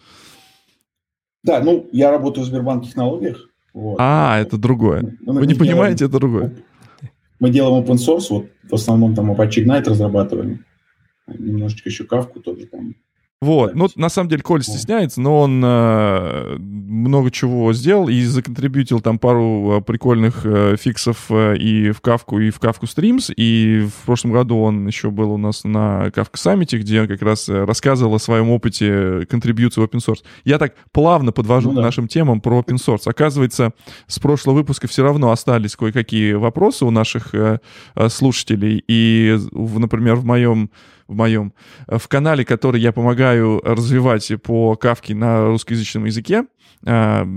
Да, 1.42 1.60
ну, 1.60 1.88
я 1.92 2.10
работаю 2.10 2.44
в 2.44 2.48
Сбербанк 2.48 2.84
технологиях. 2.84 3.48
Вот. 3.74 3.96
А, 3.98 4.38
это 4.40 4.58
другое. 4.58 5.16
Мы, 5.20 5.40
Вы 5.40 5.46
не 5.46 5.54
делаем, 5.54 5.58
понимаете, 5.58 6.04
это 6.04 6.18
другое. 6.18 6.54
Мы 7.40 7.50
делаем 7.50 7.84
open 7.84 7.96
source, 7.96 8.26
вот 8.30 8.46
в 8.62 8.74
основном 8.74 9.14
там 9.14 9.32
Apache 9.32 9.64
Ignite 9.64 9.88
разрабатываем. 9.88 10.64
Немножечко 11.26 11.88
еще 11.88 12.04
кавку 12.04 12.40
тоже 12.40 12.66
там 12.66 12.94
вот, 13.42 13.74
ну, 13.74 13.88
на 13.96 14.08
самом 14.08 14.28
деле, 14.28 14.40
Коль 14.40 14.62
стесняется, 14.62 15.20
но 15.20 15.40
он 15.40 15.60
э, 15.64 16.58
много 16.58 17.32
чего 17.32 17.72
сделал 17.72 18.08
и 18.08 18.22
законтрибьютил 18.22 19.00
там 19.00 19.18
пару 19.18 19.78
э, 19.78 19.80
прикольных 19.80 20.42
э, 20.46 20.76
фиксов 20.78 21.26
э, 21.28 21.56
и 21.56 21.90
в 21.90 22.00
Кавку, 22.00 22.38
и 22.38 22.50
в 22.50 22.60
Кавку 22.60 22.86
Streams, 22.86 23.34
и 23.34 23.80
в 23.80 24.06
прошлом 24.06 24.30
году 24.30 24.60
он 24.60 24.86
еще 24.86 25.10
был 25.10 25.32
у 25.32 25.38
нас 25.38 25.64
на 25.64 26.12
Кавка 26.12 26.38
Саммите, 26.38 26.78
где 26.78 27.00
он 27.00 27.08
как 27.08 27.20
раз 27.20 27.48
э, 27.48 27.64
рассказывал 27.64 28.14
о 28.14 28.20
своем 28.20 28.48
опыте 28.48 29.26
контрибьюции 29.28 29.80
в 29.80 29.84
open 29.84 29.98
source. 29.98 30.22
Я 30.44 30.58
так 30.58 30.76
плавно 30.92 31.32
подвожу 31.32 31.70
ну, 31.70 31.74
да. 31.74 31.82
к 31.82 31.84
нашим 31.86 32.06
темам 32.06 32.40
про 32.40 32.60
open 32.60 32.76
source. 32.76 33.02
Оказывается, 33.06 33.72
с 34.06 34.20
прошлого 34.20 34.54
выпуска 34.54 34.86
все 34.86 35.02
равно 35.02 35.32
остались 35.32 35.74
кое-какие 35.74 36.34
вопросы 36.34 36.84
у 36.84 36.92
наших 36.92 37.34
э, 37.34 37.58
э 37.96 38.08
слушателей, 38.08 38.84
и, 38.86 39.36
например, 39.50 40.14
в 40.14 40.24
моем 40.24 40.70
в 41.12 41.16
моем, 41.16 41.52
э, 41.86 41.98
в 41.98 42.08
канале, 42.08 42.44
который 42.44 42.80
я 42.80 42.92
помогаю 42.92 43.60
развивать 43.64 44.30
по 44.42 44.76
кавке 44.76 45.14
на 45.14 45.46
русскоязычном 45.46 46.06
языке. 46.06 46.44
А, 46.84 47.28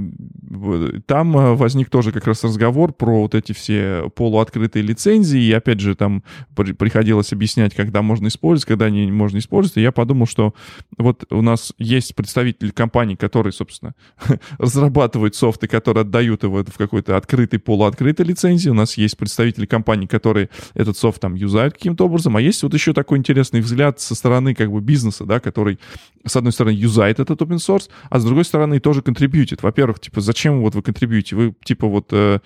там 1.05 1.37
э, 1.37 1.53
возник 1.53 1.89
тоже 1.91 2.11
как 2.11 2.25
раз 2.25 2.43
разговор 2.43 2.93
про 2.93 3.21
вот 3.21 3.35
эти 3.35 3.51
все 3.51 4.09
полуоткрытые 4.15 4.81
лицензии, 4.81 5.39
и 5.39 5.51
опять 5.51 5.79
же 5.79 5.95
там 5.95 6.23
приходилось 6.55 7.31
объяснять, 7.31 7.75
когда 7.75 8.01
можно 8.01 8.27
использовать, 8.27 8.67
когда 8.67 8.89
не 8.89 9.11
можно 9.11 9.37
использовать, 9.37 9.77
и 9.77 9.81
я 9.81 9.91
подумал, 9.91 10.25
что 10.25 10.55
вот 10.97 11.25
у 11.29 11.41
нас 11.41 11.73
есть 11.77 12.15
представители 12.15 12.71
компаний, 12.71 13.15
которые, 13.15 13.53
собственно, 13.53 13.93
разрабатывают 14.57 15.35
софты, 15.35 15.67
которые 15.67 16.01
отдают 16.01 16.41
его 16.43 16.63
в 16.63 16.77
какой-то 16.77 17.15
открытый, 17.15 17.59
полуоткрытой 17.59 18.25
лицензии, 18.25 18.69
у 18.69 18.73
нас 18.73 18.97
есть 18.97 19.15
представители 19.15 19.67
компаний, 19.67 20.07
которые 20.07 20.49
этот 20.73 20.97
софт 20.97 21.21
там 21.21 21.35
юзают 21.35 21.75
каким-то 21.75 22.05
образом, 22.05 22.35
а 22.35 22.41
есть 22.41 22.63
вот 22.63 22.73
еще 22.73 22.93
такой 22.93 23.19
интересный 23.19 23.61
взгляд 23.61 23.99
со 23.99 24.15
стороны 24.15 24.55
как 24.55 24.71
бы 24.71 24.81
бизнеса, 24.81 25.25
да, 25.25 25.39
который, 25.39 25.79
с 26.25 26.35
одной 26.35 26.51
стороны, 26.51 26.75
юзает 26.75 27.19
этот 27.19 27.39
open 27.41 27.57
source, 27.57 27.89
а 28.09 28.19
с 28.19 28.25
другой 28.25 28.45
стороны, 28.45 28.79
тоже 28.79 29.03
контрибьютит 29.03 29.34
контрибьютит. 29.35 29.63
Во-первых, 29.63 29.99
типа, 29.99 30.21
зачем 30.21 30.61
вот 30.61 30.75
вы 30.75 30.81
контрибьюете? 30.81 31.35
Вы, 31.35 31.55
типа, 31.63 31.87
вот, 31.87 32.07
э, 32.11 32.39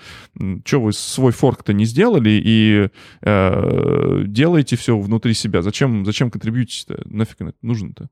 что 0.65 0.81
вы 0.81 0.93
свой 0.93 1.31
форк-то 1.31 1.73
не 1.73 1.85
сделали 1.85 2.41
и 2.43 2.89
э, 3.21 4.23
делаете 4.25 4.75
все 4.75 4.97
внутри 4.97 5.33
себя? 5.33 5.61
Зачем, 5.61 6.05
зачем 6.05 6.31
контрибьютить-то? 6.31 7.03
Нафиг 7.05 7.41
это 7.41 7.53
нужно-то? 7.61 8.09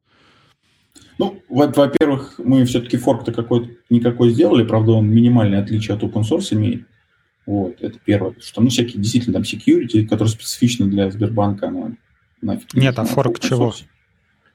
Ну, 1.20 1.42
во-первых, 1.50 2.36
мы 2.38 2.64
все-таки 2.66 2.98
форк-то 2.98 3.32
какой-то 3.32 3.70
никакой 3.90 4.30
сделали, 4.30 4.64
правда, 4.64 4.92
он 4.92 5.10
минимальное 5.10 5.62
отличие 5.64 5.98
от 5.98 6.04
open 6.04 6.22
source 6.22 6.54
имеет. 6.54 6.86
Вот, 7.48 7.82
это 7.82 7.98
первое. 8.06 8.36
Что, 8.40 8.62
ну, 8.62 8.70
всякие 8.70 9.02
действительно 9.02 9.34
там 9.34 9.44
security, 9.44 10.06
которые 10.06 10.30
специфичны 10.30 10.88
для 10.88 11.10
Сбербанка, 11.10 11.70
она 11.70 11.94
нафиг. 12.42 12.74
Нет, 12.74 13.00
а 13.00 13.06
форк 13.06 13.40
чего? 13.40 13.70
Source. 13.70 13.86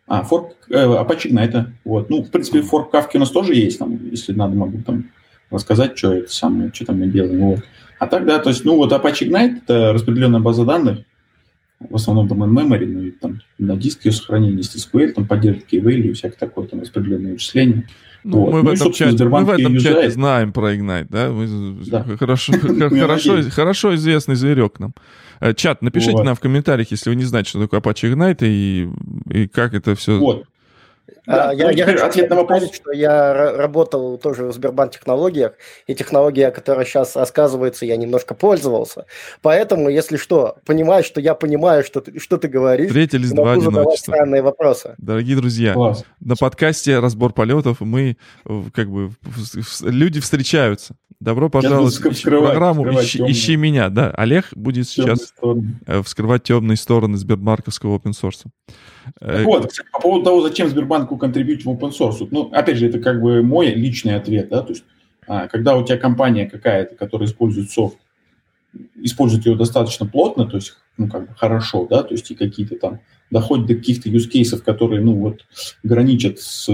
А, 0.06 0.22
форк 0.24 0.54
э, 0.68 0.74
Apache 0.74 1.30
Ignite. 1.30 1.66
Вот. 1.84 2.10
Ну, 2.10 2.22
в 2.22 2.30
принципе, 2.30 2.62
форк 2.62 2.90
Кавки 2.90 3.16
у 3.16 3.20
нас 3.20 3.30
тоже 3.30 3.54
есть, 3.54 3.78
там, 3.78 3.98
если 4.10 4.32
надо, 4.32 4.54
могу 4.54 4.82
там 4.82 5.10
рассказать, 5.50 5.96
что 5.96 6.12
это 6.12 6.32
самое, 6.32 6.70
что 6.72 6.86
там 6.86 6.98
мы 6.98 7.06
делаем. 7.06 7.40
Вот. 7.40 7.60
А 7.98 8.06
так, 8.06 8.26
да, 8.26 8.38
то 8.38 8.50
есть, 8.50 8.64
ну, 8.64 8.76
вот 8.76 8.92
Apache 8.92 9.28
Ignite— 9.28 9.58
это 9.64 9.92
распределенная 9.92 10.40
база 10.40 10.64
данных, 10.64 11.00
в 11.88 11.94
основном 11.94 12.28
там 12.28 12.42
in-memory, 12.42 12.86
ну, 12.86 13.02
и 13.02 13.10
там 13.10 13.40
на 13.58 13.76
диске 13.76 14.08
ее 14.08 14.12
сохранение, 14.14 14.58
есть 14.58 14.76
SQL, 14.76 15.12
там 15.12 15.26
поддержка 15.26 15.64
key 15.70 15.92
и 15.92 16.12
всякое 16.12 16.36
такое, 16.36 16.66
там 16.66 16.80
распределенные 16.80 17.34
вычисления. 17.34 17.88
Ну, 18.24 18.38
вот. 18.40 18.52
Мы, 18.52 18.62
ну, 18.62 18.70
в 18.70 18.72
этом 18.72 18.92
чате, 18.92 19.24
мы 19.24 19.44
в 19.44 19.50
этом 19.50 19.78
чате 19.78 20.10
знаем 20.10 20.52
про 20.52 20.74
Ignite, 20.74 21.06
да? 21.10 21.30
Мы, 21.30 21.76
да. 21.86 22.04
Хорошо, 22.18 22.52
хорошо, 22.90 23.42
хорошо 23.50 23.94
известный 23.94 24.36
зверек 24.36 24.78
нам. 24.78 24.94
Э, 25.42 25.54
чат, 25.54 25.82
напишите 25.82 26.12
вот. 26.12 26.24
нам 26.24 26.36
в 26.36 26.40
комментариях, 26.40 26.92
если 26.92 27.10
вы 27.10 27.16
не 27.16 27.24
знаете, 27.24 27.50
что 27.50 27.60
такое 27.60 27.80
Apache 27.80 28.12
Ignite 28.12 28.46
и, 28.46 28.88
и 29.28 29.48
как 29.48 29.74
это 29.74 29.96
все... 29.96 30.18
Вот. 30.18 30.44
Да, 31.26 31.50
А, 31.50 31.54
я, 31.54 31.70
я 31.70 31.84
хочу 31.84 32.04
ответ 32.04 32.30
на 32.30 32.36
вопрос. 32.36 32.72
что 32.74 32.92
я 32.92 33.10
ра- 33.10 33.56
работал 33.56 34.18
тоже 34.18 34.44
в 34.46 34.52
Сбербанк 34.52 34.92
технологиях, 34.92 35.52
и 35.86 35.94
технология, 35.94 36.50
которая 36.50 36.84
сейчас 36.84 37.16
рассказывается, 37.16 37.86
я 37.86 37.96
немножко 37.96 38.34
пользовался. 38.34 39.06
Поэтому, 39.40 39.88
если 39.88 40.16
что, 40.16 40.56
понимаешь, 40.64 41.04
что 41.04 41.20
я 41.20 41.34
понимаю, 41.34 41.84
что 41.84 42.00
ты, 42.00 42.18
что 42.18 42.38
ты 42.38 42.48
говоришь, 42.48 42.88
Встретились 42.88 43.30
два 43.30 43.52
одиночества. 43.52 44.12
странные 44.14 44.42
вопросы. 44.42 44.94
Дорогие 44.98 45.36
друзья, 45.36 45.74
Класс. 45.74 46.04
на 46.20 46.34
подкасте 46.36 46.98
«Разбор 46.98 47.32
полетов» 47.32 47.80
мы 47.80 48.16
э, 48.44 48.62
как 48.72 48.90
бы... 48.90 49.10
Люди 49.82 50.20
встречаются. 50.20 50.94
Добро 51.20 51.48
пожаловать 51.48 51.94
в 51.94 52.00
программу 52.00 52.82
вскрывать 52.82 53.04
«Ищи, 53.06 53.18
темные. 53.18 53.32
ищи 53.32 53.56
меня». 53.56 53.88
Да, 53.90 54.10
Олег 54.16 54.48
будет 54.54 54.88
Тёмные 54.88 55.16
сейчас 55.16 55.28
стороны. 55.28 55.80
э, 55.86 56.02
вскрывать 56.02 56.42
темные 56.42 56.76
стороны 56.76 57.16
Сбербанковского 57.16 57.96
open 57.98 58.12
source. 58.12 58.44
Э, 59.20 59.36
Так 59.38 59.46
вот, 59.46 59.66
кстати, 59.68 59.88
по 59.92 60.00
поводу 60.00 60.24
того, 60.24 60.42
зачем 60.42 60.68
Сбербанку 60.68 61.16
контрибьютить 61.16 61.64
в 61.64 61.70
open 61.70 61.90
source. 61.90 62.26
Ну, 62.30 62.50
опять 62.52 62.76
же, 62.76 62.88
это 62.88 62.98
как 62.98 63.20
бы 63.20 63.42
мой 63.42 63.72
личный 63.74 64.16
ответ, 64.16 64.48
да, 64.48 64.62
то 64.62 64.70
есть, 64.70 64.84
а, 65.26 65.48
когда 65.48 65.76
у 65.76 65.84
тебя 65.84 65.98
компания 65.98 66.48
какая-то, 66.48 66.94
которая 66.96 67.28
использует 67.28 67.70
софт, 67.70 67.96
использует 68.96 69.46
его 69.46 69.56
достаточно 69.56 70.06
плотно, 70.06 70.46
то 70.46 70.56
есть, 70.56 70.74
ну, 70.96 71.08
как 71.08 71.28
бы 71.28 71.34
хорошо, 71.34 71.86
да, 71.88 72.02
то 72.02 72.14
есть 72.14 72.30
и 72.30 72.34
какие-то 72.34 72.76
там 72.76 73.00
доходят 73.30 73.66
до 73.66 73.74
каких-то 73.74 74.08
use 74.08 74.30
cases, 74.30 74.58
которые, 74.58 75.00
ну, 75.02 75.14
вот, 75.14 75.46
граничат 75.82 76.38
с, 76.38 76.68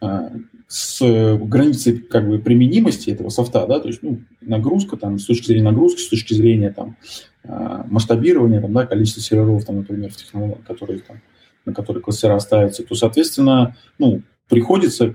а, 0.00 0.32
с 0.68 1.36
границей, 1.38 1.98
как 1.98 2.28
бы, 2.28 2.38
применимости 2.38 3.10
этого 3.10 3.28
софта, 3.28 3.66
да, 3.66 3.80
то 3.80 3.88
есть, 3.88 4.02
ну, 4.02 4.20
нагрузка, 4.40 4.96
там, 4.96 5.18
с 5.18 5.26
точки 5.26 5.46
зрения 5.46 5.64
нагрузки, 5.64 6.00
с 6.00 6.08
точки 6.08 6.34
зрения, 6.34 6.70
там, 6.70 6.96
а, 7.44 7.86
масштабирования, 7.88 8.60
там, 8.60 8.72
да, 8.72 8.86
количества 8.86 9.22
серверов, 9.22 9.64
там, 9.64 9.76
например, 9.76 10.10
в 10.10 10.16
технологии, 10.16 10.62
которые 10.66 11.00
там 11.00 11.20
на 11.64 11.72
которые 11.74 12.02
кластера 12.02 12.38
ставятся, 12.38 12.82
то, 12.82 12.94
соответственно, 12.94 13.76
ну, 13.98 14.22
приходится, 14.48 15.14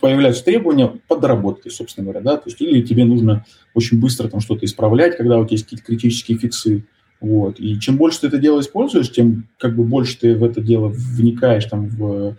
появляются 0.00 0.44
требования 0.44 0.92
под 1.08 1.20
доработкой, 1.20 1.72
собственно 1.72 2.04
говоря, 2.04 2.20
да, 2.20 2.36
то 2.36 2.42
есть 2.46 2.60
или 2.60 2.82
тебе 2.82 3.04
нужно 3.04 3.44
очень 3.74 3.98
быстро 3.98 4.28
там 4.28 4.40
что-то 4.40 4.66
исправлять, 4.66 5.16
когда 5.16 5.38
у 5.38 5.44
тебя 5.44 5.54
есть 5.54 5.64
какие-то 5.64 5.84
критические 5.86 6.36
фиксы, 6.38 6.84
вот, 7.20 7.58
и 7.58 7.80
чем 7.80 7.96
больше 7.96 8.20
ты 8.20 8.26
это 8.26 8.36
дело 8.36 8.60
используешь, 8.60 9.10
тем 9.10 9.48
как 9.58 9.74
бы 9.74 9.84
больше 9.84 10.18
ты 10.18 10.36
в 10.36 10.44
это 10.44 10.60
дело 10.60 10.88
вникаешь, 10.94 11.64
там, 11.64 11.88
в, 11.88 12.36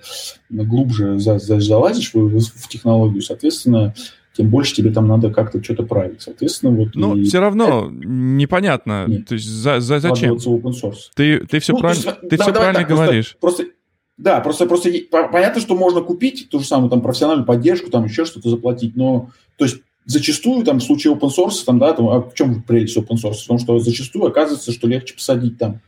глубже 0.51 1.17
за- 1.17 1.39
за- 1.39 1.59
залазишь 1.59 2.13
в- 2.13 2.39
в 2.39 2.67
технологию, 2.69 3.23
соответственно, 3.23 3.95
тем 4.37 4.49
больше 4.49 4.75
тебе 4.75 4.91
там 4.91 5.07
надо 5.07 5.29
как-то 5.31 5.61
что-то 5.63 5.83
править, 5.83 6.21
соответственно, 6.21 6.71
вот 6.77 6.89
Ну, 6.95 7.15
и 7.17 7.23
все 7.25 7.39
равно 7.39 7.89
непонятно, 7.91 9.05
Нет. 9.07 9.27
то 9.27 9.33
есть 9.33 9.47
за, 9.47 9.79
за- 9.79 9.99
зачем? 9.99 10.35
open 10.35 10.71
source. 10.71 11.09
Ты, 11.15 11.39
ты 11.45 11.59
все 11.59 11.73
Ну, 11.73 11.79
правильно, 11.79 12.03
есть, 12.05 12.21
ты 12.29 12.37
да, 12.37 12.43
все 12.43 12.51
давай 12.53 12.71
правильно 12.71 12.79
так, 12.79 12.87
просто- 12.87 13.05
говоришь. 13.05 13.37
Просто, 13.39 13.63
да, 14.17 14.39
просто, 14.39 14.65
просто 14.65 14.89
понятно, 15.11 15.61
что 15.61 15.75
можно 15.75 16.01
купить 16.01 16.47
ту 16.49 16.59
же 16.59 16.65
самую 16.65 16.89
там 16.89 17.01
профессиональную 17.01 17.45
поддержку, 17.45 17.89
там 17.89 18.05
еще 18.05 18.25
что-то 18.25 18.49
заплатить, 18.49 18.95
но 18.95 19.29
то 19.57 19.65
есть 19.65 19.77
зачастую 20.05 20.63
там 20.63 20.79
в 20.79 20.83
случае 20.83 21.13
open 21.13 21.29
source, 21.37 21.63
там, 21.65 21.79
да, 21.79 21.93
там, 21.93 22.07
а 22.09 22.21
в 22.21 22.33
чем 22.33 22.61
прелесть 22.63 22.95
open 22.97 23.15
source? 23.21 23.43
В 23.43 23.47
том, 23.47 23.59
что 23.59 23.77
зачастую 23.79 24.25
оказывается, 24.25 24.71
что 24.71 24.87
легче 24.87 25.13
посадить 25.15 25.57
там 25.57 25.81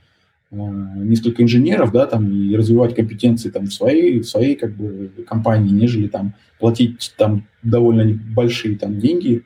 несколько 0.51 1.43
инженеров, 1.43 1.91
да, 1.91 2.07
там, 2.07 2.31
и 2.31 2.55
развивать 2.55 2.95
компетенции 2.95 3.49
там 3.49 3.65
в 3.65 3.73
своей, 3.73 4.19
в 4.19 4.25
своей 4.25 4.55
как 4.55 4.75
бы 4.75 5.11
компании, 5.27 5.71
нежели 5.71 6.07
там 6.07 6.33
платить 6.59 7.13
там 7.17 7.47
довольно 7.61 8.19
большие 8.35 8.75
там 8.77 8.99
деньги 8.99 9.43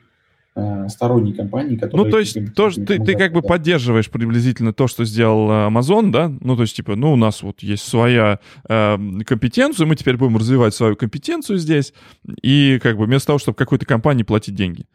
э, 0.56 0.88
сторонней 0.88 1.34
компании, 1.34 1.76
которые... 1.76 2.06
Ну, 2.06 2.10
то 2.10 2.18
есть, 2.18 2.54
тоже 2.54 2.80
ты, 2.80 2.98
ты 2.98 3.16
как 3.16 3.34
бы 3.34 3.42
да. 3.42 3.48
поддерживаешь 3.48 4.10
приблизительно 4.10 4.72
то, 4.72 4.86
что 4.86 5.04
сделал 5.04 5.50
э, 5.50 5.68
Amazon, 5.68 6.10
да? 6.10 6.32
Ну, 6.40 6.56
то 6.56 6.62
есть, 6.62 6.74
типа, 6.76 6.96
ну, 6.96 7.12
у 7.12 7.16
нас 7.16 7.42
вот 7.42 7.62
есть 7.62 7.86
своя 7.86 8.40
э, 8.66 8.96
компетенция, 9.26 9.86
мы 9.86 9.96
теперь 9.96 10.16
будем 10.16 10.38
развивать 10.38 10.74
свою 10.74 10.96
компетенцию 10.96 11.58
здесь, 11.58 11.92
и 12.40 12.78
как 12.82 12.96
бы 12.96 13.04
вместо 13.04 13.28
того, 13.28 13.38
чтобы 13.38 13.56
какой-то 13.56 13.84
компании 13.84 14.22
платить 14.22 14.54
деньги. 14.54 14.86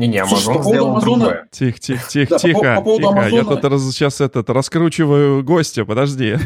Не-не, 0.00 0.24
поводу 0.24 0.62
сделал 0.68 0.88
Амазона- 0.96 1.00
другое. 1.00 1.48
Тихо, 1.50 1.78
тихо, 1.78 2.02
тихо, 2.10 2.30
Да, 2.30 2.38
тихо, 2.38 2.58
по- 2.60 2.76
по 2.76 2.82
поводу 2.82 3.02
тихо. 3.08 3.14
Я 3.36 3.42
Амазона- 3.42 3.54
тут 3.54 3.64
раз- 3.64 3.90
сейчас 3.92 4.20
этот, 4.20 4.50
раскручиваю 4.50 5.42
гостя, 5.44 5.84
подожди. 5.84 6.36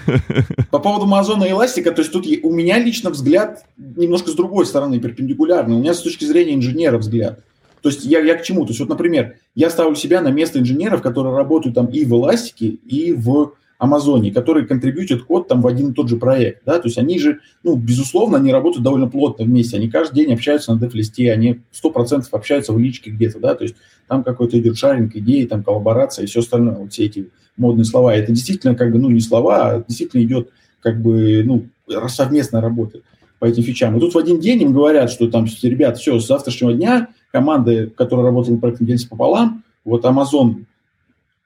По 0.70 0.78
поводу 0.78 1.04
Амазона 1.04 1.44
и 1.44 1.50
Эластика, 1.50 1.92
то 1.92 2.00
есть 2.02 2.12
тут 2.12 2.26
у 2.42 2.50
меня 2.52 2.78
лично 2.78 3.10
взгляд 3.10 3.64
немножко 3.76 4.30
с 4.30 4.34
другой 4.34 4.66
стороны, 4.66 5.00
перпендикулярный. 5.00 5.76
У 5.76 5.80
меня 5.80 5.94
с 5.94 6.00
точки 6.02 6.24
зрения 6.24 6.54
инженера 6.54 6.98
взгляд. 6.98 7.40
То 7.82 7.88
есть 7.88 8.04
я, 8.04 8.20
я 8.20 8.34
к 8.36 8.42
чему? 8.42 8.64
То 8.66 8.70
есть 8.70 8.80
вот, 8.80 8.88
например, 8.90 9.36
я 9.54 9.70
ставлю 9.70 9.94
себя 9.96 10.20
на 10.20 10.28
место 10.28 10.58
инженеров, 10.58 11.00
которые 11.02 11.34
работают 11.34 11.74
там 11.74 11.86
и 11.86 12.04
в 12.04 12.12
Эластике, 12.12 12.66
и 12.66 13.12
в 13.14 13.52
Амазоне, 13.80 14.30
которые 14.30 14.66
контрибьютят 14.66 15.22
код 15.22 15.48
там 15.48 15.62
в 15.62 15.66
один 15.66 15.90
и 15.90 15.94
тот 15.94 16.08
же 16.08 16.16
проект. 16.16 16.62
Да? 16.66 16.78
То 16.78 16.88
есть 16.88 16.98
они 16.98 17.18
же, 17.18 17.40
ну, 17.62 17.76
безусловно, 17.76 18.36
они 18.36 18.52
работают 18.52 18.84
довольно 18.84 19.08
плотно 19.08 19.46
вместе. 19.46 19.78
Они 19.78 19.88
каждый 19.88 20.16
день 20.16 20.34
общаются 20.34 20.74
на 20.74 20.78
деф-листе, 20.78 21.32
они 21.32 21.60
100% 21.82 22.24
общаются 22.30 22.74
в 22.74 22.78
личке 22.78 23.10
где-то. 23.10 23.40
Да? 23.40 23.54
То 23.54 23.64
есть 23.64 23.76
там 24.06 24.22
какой-то 24.22 24.58
идет 24.58 24.76
шаринг, 24.76 25.16
идеи, 25.16 25.46
там 25.46 25.64
коллаборация 25.64 26.24
и 26.24 26.26
все 26.26 26.40
остальное. 26.40 26.76
Вот 26.76 26.92
все 26.92 27.06
эти 27.06 27.30
модные 27.56 27.86
слова. 27.86 28.14
Это 28.14 28.32
действительно 28.32 28.74
как 28.74 28.92
бы, 28.92 28.98
ну, 28.98 29.08
не 29.08 29.20
слова, 29.20 29.70
а 29.70 29.84
действительно 29.88 30.22
идет 30.24 30.50
как 30.80 31.00
бы, 31.00 31.42
ну, 31.42 31.64
совместная 32.08 32.60
работа 32.60 33.00
по 33.38 33.46
этим 33.46 33.62
фичам. 33.62 33.96
И 33.96 34.00
тут 34.00 34.12
в 34.12 34.18
один 34.18 34.40
день 34.40 34.60
им 34.60 34.74
говорят, 34.74 35.10
что 35.10 35.26
там, 35.30 35.46
ребят, 35.62 35.96
все, 35.96 36.20
с 36.20 36.26
завтрашнего 36.26 36.74
дня 36.74 37.08
команды, 37.32 37.90
которая 37.96 38.26
работала 38.26 38.52
над 38.52 38.60
проектом, 38.60 38.86
делятся 38.86 39.08
пополам. 39.08 39.64
Вот 39.86 40.04
Amazon 40.04 40.66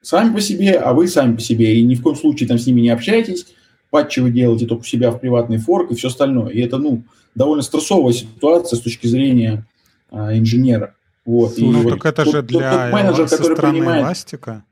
сами 0.05 0.35
по 0.35 0.41
себе, 0.41 0.73
а 0.75 0.93
вы 0.93 1.09
сами 1.09 1.35
по 1.37 1.41
себе. 1.41 1.77
И 1.77 1.83
ни 1.85 1.95
в 1.95 2.03
коем 2.03 2.17
случае 2.17 2.49
там 2.49 2.59
с 2.59 2.67
ними 2.67 2.81
не 2.83 2.91
общайтесь. 2.91 3.47
Патчи 3.91 4.21
вы 4.21 4.31
делаете 4.31 4.67
только 4.67 4.83
у 4.83 4.85
себя 4.85 5.11
в 5.11 5.19
приватный 5.21 5.59
форк 5.59 5.91
и 5.91 5.95
все 5.95 6.09
остальное. 6.09 6.51
И 6.51 6.61
это, 6.61 6.79
ну, 6.79 7.03
довольно 7.35 7.63
стрессовая 7.63 8.13
ситуация 8.13 8.77
с 8.77 8.81
точки 8.81 9.07
зрения 9.07 9.67
а, 10.11 10.37
инженера. 10.37 10.95
Вот. 11.25 11.55
Ну, 11.59 11.73
и 11.73 11.83
вот 11.83 11.91
так 11.95 12.07
это 12.07 12.25
тот- 12.25 12.33
же 12.33 12.43
тот- 12.43 12.47
для 12.47 12.71
тот 12.85 12.93
менеджер, 12.93 13.29
со 13.29 13.37
который 13.39 13.55
стороны 13.55 13.73
принимает 13.79 14.03
эластика. 14.05 14.65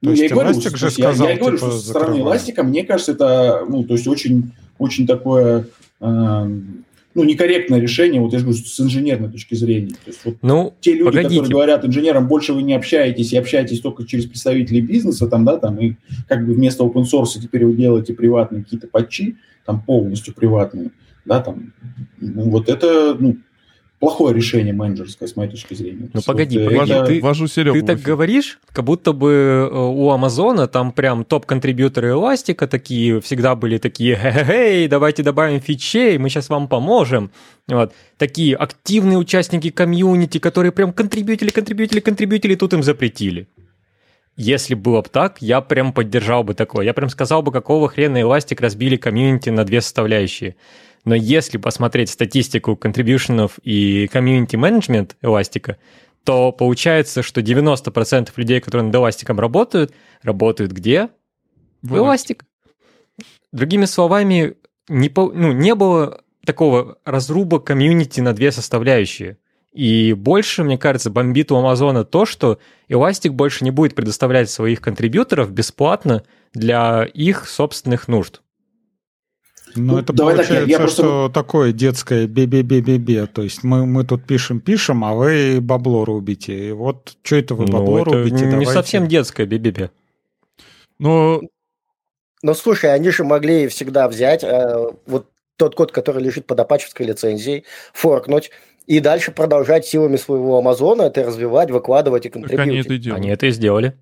ну, 0.00 0.12
я 0.12 0.26
и 0.26 0.28
говорю, 0.28 0.60
же 0.60 0.60
я- 0.86 0.90
сказал, 0.90 1.28
я, 1.28 1.36
говорю, 1.36 1.56
типа, 1.56 1.70
что 1.70 1.78
со 1.78 1.88
стороны 1.88 2.20
эластика, 2.20 2.62
мне 2.62 2.84
кажется, 2.84 3.12
это, 3.12 3.64
ну, 3.68 3.84
то 3.84 3.94
есть 3.94 4.06
очень, 4.06 4.52
очень 4.78 5.06
такое, 5.06 5.66
э, 6.00 6.50
ну, 7.18 7.24
некорректное 7.24 7.80
решение, 7.80 8.20
вот 8.20 8.32
я 8.32 8.38
же 8.38 8.44
говорю, 8.44 8.62
с 8.62 8.80
инженерной 8.80 9.28
точки 9.28 9.56
зрения. 9.56 9.88
То 9.88 10.06
есть 10.06 10.20
вот 10.24 10.36
Ну, 10.40 10.74
те 10.80 10.92
люди, 10.92 11.04
погодите. 11.04 11.28
которые 11.34 11.50
говорят 11.50 11.84
инженерам, 11.84 12.28
больше 12.28 12.52
вы 12.52 12.62
не 12.62 12.74
общаетесь 12.74 13.32
и 13.32 13.36
общаетесь 13.36 13.80
только 13.80 14.06
через 14.06 14.26
представителей 14.26 14.80
бизнеса, 14.82 15.26
там, 15.26 15.44
да, 15.44 15.56
там, 15.56 15.76
и 15.78 15.94
как 16.28 16.46
бы 16.46 16.54
вместо 16.54 16.84
open 16.84 17.02
source 17.02 17.40
теперь 17.42 17.64
вы 17.64 17.74
делаете 17.74 18.14
приватные 18.14 18.62
какие-то 18.62 18.86
патчи, 18.86 19.36
там, 19.66 19.82
полностью 19.82 20.32
приватные, 20.32 20.92
да, 21.24 21.40
там, 21.40 21.72
ну, 22.20 22.50
вот 22.50 22.68
это, 22.68 23.16
ну, 23.18 23.36
плохое 23.98 24.34
решение 24.34 24.72
менеджерское, 24.72 25.28
с 25.28 25.36
моей 25.36 25.50
точки 25.50 25.74
зрения. 25.74 26.08
Ну, 26.12 26.20
погоди, 26.24 26.58
вот, 26.58 26.72
погоди, 26.72 26.92
это- 26.92 27.06
ты- 27.06 27.20
Ввожу 27.20 27.48
Серегу 27.48 27.74
Ты 27.78 27.82
так 27.84 28.00
говоришь, 28.00 28.58
как 28.72 28.84
будто 28.84 29.12
бы 29.12 29.30
э, 29.70 29.76
у 29.76 30.10
Амазона 30.10 30.66
там 30.68 30.92
прям 30.92 31.24
топ-контрибьюторы 31.24 32.10
Эластика 32.10 32.66
такие, 32.66 33.20
всегда 33.20 33.54
были 33.54 33.78
такие, 33.78 34.16
хе-хе-хей, 34.16 34.88
давайте 34.88 35.22
добавим 35.22 35.60
фичей, 35.60 36.18
мы 36.18 36.28
сейчас 36.28 36.48
вам 36.48 36.68
поможем. 36.68 37.30
Вот. 37.66 37.92
Такие 38.16 38.54
активные 38.56 39.18
участники 39.18 39.70
комьюнити, 39.70 40.38
которые 40.38 40.72
прям 40.72 40.92
контрибьютили, 40.92 41.50
контрибьютили, 41.50 42.00
контрибьютили, 42.00 42.54
тут 42.54 42.72
им 42.72 42.82
запретили. 42.82 43.46
Если 44.36 44.74
было 44.74 45.02
бы 45.02 45.08
так, 45.08 45.42
я 45.42 45.60
прям 45.60 45.92
поддержал 45.92 46.44
бы 46.44 46.54
такое. 46.54 46.84
Я 46.86 46.94
прям 46.94 47.08
сказал 47.08 47.42
бы, 47.42 47.50
какого 47.50 47.88
хрена 47.88 48.18
Elastic 48.18 48.60
разбили 48.62 48.96
комьюнити 48.96 49.50
на 49.50 49.64
две 49.64 49.80
составляющие. 49.80 50.54
Но 51.08 51.14
если 51.14 51.56
посмотреть 51.56 52.10
статистику 52.10 52.76
контрибьюшенов 52.76 53.58
и 53.62 54.08
комьюнити 54.08 54.56
менеджмент 54.56 55.16
Эластика, 55.22 55.78
то 56.22 56.52
получается, 56.52 57.22
что 57.22 57.40
90% 57.40 58.28
людей, 58.36 58.60
которые 58.60 58.84
над 58.88 58.94
Эластиком 58.94 59.40
работают, 59.40 59.94
работают 60.20 60.72
где? 60.72 61.08
В. 61.80 61.96
Эластик. 61.96 62.44
Другими 63.52 63.86
словами, 63.86 64.56
не, 64.90 65.08
по- 65.08 65.32
ну, 65.32 65.52
не 65.52 65.74
было 65.74 66.20
такого 66.44 66.98
разруба 67.06 67.58
комьюнити 67.58 68.20
на 68.20 68.34
две 68.34 68.52
составляющие. 68.52 69.38
И 69.72 70.12
больше, 70.12 70.62
мне 70.62 70.76
кажется, 70.76 71.08
бомбит 71.08 71.50
у 71.50 71.56
Амазона 71.56 72.04
то, 72.04 72.26
что 72.26 72.58
Elastic 72.90 73.30
больше 73.30 73.64
не 73.64 73.70
будет 73.70 73.94
предоставлять 73.94 74.50
своих 74.50 74.82
контрибьюторов 74.82 75.52
бесплатно 75.52 76.22
для 76.52 77.04
их 77.04 77.48
собственных 77.48 78.08
нужд. 78.08 78.42
Ну, 79.78 79.92
Ну, 79.94 79.98
это 80.00 80.12
давай 80.12 80.36
так, 80.36 80.44
я- 80.44 80.48
получается, 80.48 80.70
я 80.70 80.78
просто- 80.78 81.02
что 81.02 81.30
такое 81.32 81.72
детское 81.72 82.26
бе-бе-бе-бе-бе. 82.26 83.26
То 83.26 83.42
есть 83.42 83.62
мы, 83.64 83.86
мы 83.86 84.04
тут 84.04 84.24
пишем, 84.26 84.60
пишем, 84.60 85.04
а 85.04 85.14
вы 85.14 85.60
бабло 85.60 86.04
рубите. 86.04 86.68
И 86.68 86.72
вот 86.72 87.16
что 87.22 87.36
это 87.36 87.54
вы 87.54 87.66
бабло 87.66 87.96
Ну, 87.98 88.02
это 88.02 88.10
рубите? 88.18 88.44
не 88.44 88.50
Давайте. 88.50 88.72
совсем 88.72 89.06
детское 89.08 89.46
бе-бе-бе. 89.46 89.90
Но 90.98 91.40
Ну, 92.42 92.54
слушай, 92.54 92.92
они 92.94 93.10
же 93.10 93.24
могли 93.24 93.66
всегда 93.68 94.08
взять 94.08 94.44
э, 94.44 94.86
вот 95.06 95.26
тот 95.56 95.74
код, 95.74 95.90
который 95.90 96.22
лежит 96.22 96.46
под 96.46 96.60
апачевской 96.60 97.04
лицензией, 97.04 97.64
форкнуть 97.92 98.50
и 98.86 99.00
дальше 99.00 99.32
продолжать 99.32 99.86
силами 99.86 100.16
своего 100.16 100.56
Амазона 100.58 101.02
это 101.02 101.24
развивать, 101.24 101.70
выкладывать 101.72 102.26
и 102.26 102.28
как 102.28 102.36
они 102.36 102.46
контрибьютить. 102.48 102.86
это 102.86 102.94
и 102.94 102.98
делают. 102.98 103.20
Они 103.24 103.28
это 103.30 103.46
и 103.46 103.50
сделали. 103.50 103.98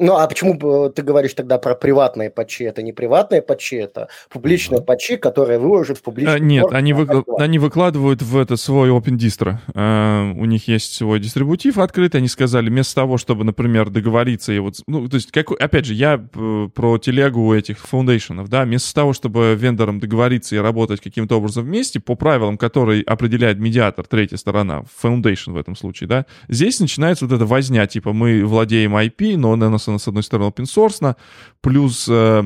Ну, 0.00 0.16
а 0.16 0.28
почему 0.28 0.90
ты 0.90 1.02
говоришь 1.02 1.34
тогда 1.34 1.58
про 1.58 1.74
приватные 1.74 2.30
патчи? 2.30 2.62
Это 2.62 2.82
не 2.82 2.92
приватные 2.92 3.42
патчи, 3.42 3.74
это 3.74 4.08
публичные 4.30 4.80
патчи, 4.80 5.16
которые 5.16 5.58
выложат 5.58 5.98
в 5.98 6.02
публичный 6.02 6.36
а, 6.36 6.38
Нет, 6.38 6.66
они, 6.70 6.92
вы, 6.92 7.24
они 7.38 7.58
выкладывают 7.58 8.22
в 8.22 8.38
это 8.38 8.56
свой 8.56 8.90
Open 8.90 9.16
Distro. 9.16 9.56
Uh, 9.74 10.38
у 10.38 10.44
них 10.44 10.68
есть 10.68 10.94
свой 10.94 11.18
дистрибутив 11.18 11.78
открытый. 11.78 12.20
Они 12.20 12.28
сказали, 12.28 12.68
вместо 12.68 12.94
того, 12.94 13.18
чтобы, 13.18 13.44
например, 13.44 13.90
договориться 13.90 14.52
и 14.52 14.60
вот... 14.60 14.76
Ну, 14.86 15.08
то 15.08 15.16
есть, 15.16 15.32
как, 15.32 15.50
опять 15.50 15.84
же, 15.84 15.94
я 15.94 16.16
про 16.16 16.98
телегу 16.98 17.52
этих 17.52 17.78
фаундейшенов, 17.78 18.48
да, 18.48 18.64
вместо 18.64 18.94
того, 18.94 19.12
чтобы 19.12 19.56
вендорам 19.58 19.98
договориться 19.98 20.54
и 20.54 20.58
работать 20.58 21.00
каким-то 21.00 21.38
образом 21.38 21.64
вместе, 21.64 21.98
по 21.98 22.14
правилам, 22.14 22.56
которые 22.56 23.02
определяет 23.02 23.58
медиатор, 23.58 24.06
третья 24.06 24.36
сторона, 24.36 24.84
foundation 25.02 25.54
в 25.54 25.56
этом 25.56 25.74
случае, 25.74 26.08
да, 26.08 26.26
здесь 26.48 26.78
начинается 26.78 27.26
вот 27.26 27.34
эта 27.34 27.46
возня, 27.46 27.86
типа, 27.88 28.12
мы 28.12 28.44
владеем 28.44 28.96
IP, 28.96 29.36
но 29.36 29.56
нас 29.92 30.04
с 30.04 30.08
одной 30.08 30.22
стороны, 30.22 30.50
open 30.50 30.64
source, 30.64 31.16
плюс, 31.60 32.06
э, 32.08 32.42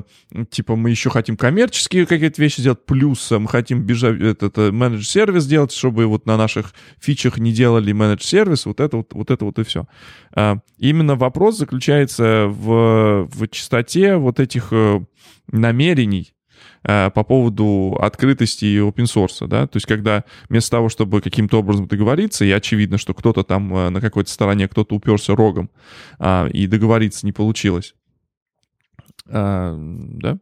типа, 0.51 0.77
мы 0.77 0.91
еще 0.91 1.11
хотим 1.11 1.37
коммерческие 1.37 2.07
какие-то 2.07 2.41
вещи 2.41 2.61
сделать, 2.61 2.85
плюс 2.87 3.31
э, 3.33 3.39
мы 3.39 3.49
хотим 3.49 3.83
бежать, 3.83 4.21
этот, 4.21 4.59
это 4.59 4.73
менедж-сервис 4.73 5.47
делать, 5.47 5.73
чтобы 5.73 6.07
вот 6.07 6.27
на 6.27 6.37
наших 6.37 6.75
фичах 7.01 7.39
не 7.39 7.53
делали 7.53 7.93
менедж-сервис, 7.93 8.67
вот 8.67 8.81
это 8.81 8.99
вот, 8.99 9.15
вот 9.15 9.31
это 9.31 9.45
вот 9.45 9.59
и 9.59 9.65
все. 9.65 9.87
Э, 10.35 10.57
именно 10.79 11.17
вопрос 11.17 11.59
заключается 11.59 12.47
в, 12.49 13.29
в 13.31 13.49
чистоте 13.49 14.17
вот 14.17 14.41
этих 14.41 14.69
э, 14.73 15.01
намерений, 15.51 16.33
э, 16.85 17.11
по 17.11 17.25
поводу 17.25 17.97
открытости 18.01 18.65
и 18.65 18.79
open 18.79 19.05
source, 19.05 19.47
да, 19.47 19.67
то 19.67 19.77
есть 19.77 19.87
когда 19.87 20.25
вместо 20.49 20.73
того, 20.73 20.89
чтобы 20.89 21.21
каким-то 21.21 21.59
образом 21.59 21.87
договориться, 21.87 22.45
и 22.45 22.51
очевидно, 22.51 22.99
что 22.99 23.15
кто-то 23.15 23.43
там 23.43 23.75
э, 23.75 23.91
на 23.91 24.01
какой-то 24.01 24.31
стороне, 24.31 24.69
кто-то 24.69 24.95
уперся 24.95 25.35
рогом, 25.35 25.71
а, 26.19 26.47
и 26.49 26.67
договориться 26.67 27.27
не 27.27 27.33
получилось, 27.33 27.95
а, 29.29 29.77
да, 29.79 30.39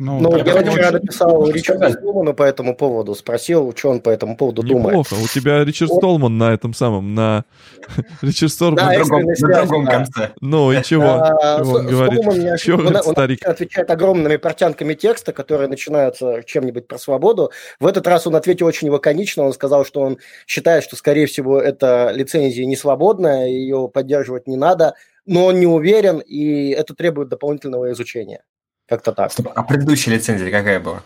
ну, 0.00 0.18
ну 0.18 0.34
я, 0.34 0.44
я 0.44 0.62
вчера 0.62 0.90
написал 0.92 1.50
Ричарду 1.50 1.90
Столману 1.90 2.32
по 2.32 2.42
этому 2.42 2.74
поводу, 2.74 3.14
спросил, 3.14 3.74
что 3.76 3.90
он 3.90 4.00
по 4.00 4.08
этому 4.08 4.34
поводу 4.34 4.62
Неплохо. 4.62 4.82
думает. 4.82 4.98
Неплохо, 5.06 5.22
у 5.22 5.28
тебя 5.28 5.62
Ричард 5.62 5.92
Столман 5.92 6.38
на 6.38 6.54
этом 6.54 6.72
самом, 6.72 7.14
на... 7.14 7.44
Ричард 8.22 8.50
Столман 8.50 8.86
на 8.86 8.94
другом, 8.94 9.22
на 9.24 9.58
другом 9.58 9.86
конце. 9.86 10.30
Ну 10.40 10.72
и 10.72 10.82
чего? 10.82 11.04
он 11.04 11.86
говорит? 11.86 12.60
Чего 12.60 13.02
старик? 13.02 13.44
отвечает 13.44 13.90
огромными 13.90 14.36
портянками 14.36 14.94
текста, 14.94 15.34
которые 15.34 15.68
начинаются 15.68 16.42
чем-нибудь 16.46 16.88
про 16.88 16.98
свободу. 16.98 17.50
В 17.78 17.86
этот 17.86 18.06
раз 18.06 18.26
он 18.26 18.36
ответил 18.36 18.66
очень 18.66 18.88
лаконично, 18.88 19.42
он 19.42 19.52
сказал, 19.52 19.84
что 19.84 20.00
он 20.00 20.16
считает, 20.46 20.82
что, 20.82 20.96
скорее 20.96 21.26
всего, 21.26 21.60
эта 21.60 22.10
лицензия 22.14 22.64
не 22.64 22.76
свободная, 22.76 23.48
ее 23.48 23.90
поддерживать 23.92 24.46
не 24.46 24.56
надо, 24.56 24.94
но 25.26 25.44
он 25.44 25.60
не 25.60 25.66
уверен, 25.66 26.20
и 26.20 26.70
это 26.70 26.94
требует 26.94 27.28
дополнительного 27.28 27.92
изучения. 27.92 28.42
Как-то 28.90 29.12
так. 29.12 29.30
Стоп, 29.30 29.52
а 29.54 29.62
предыдущая 29.62 30.14
лицензия 30.14 30.50
какая 30.50 30.80
была? 30.80 31.04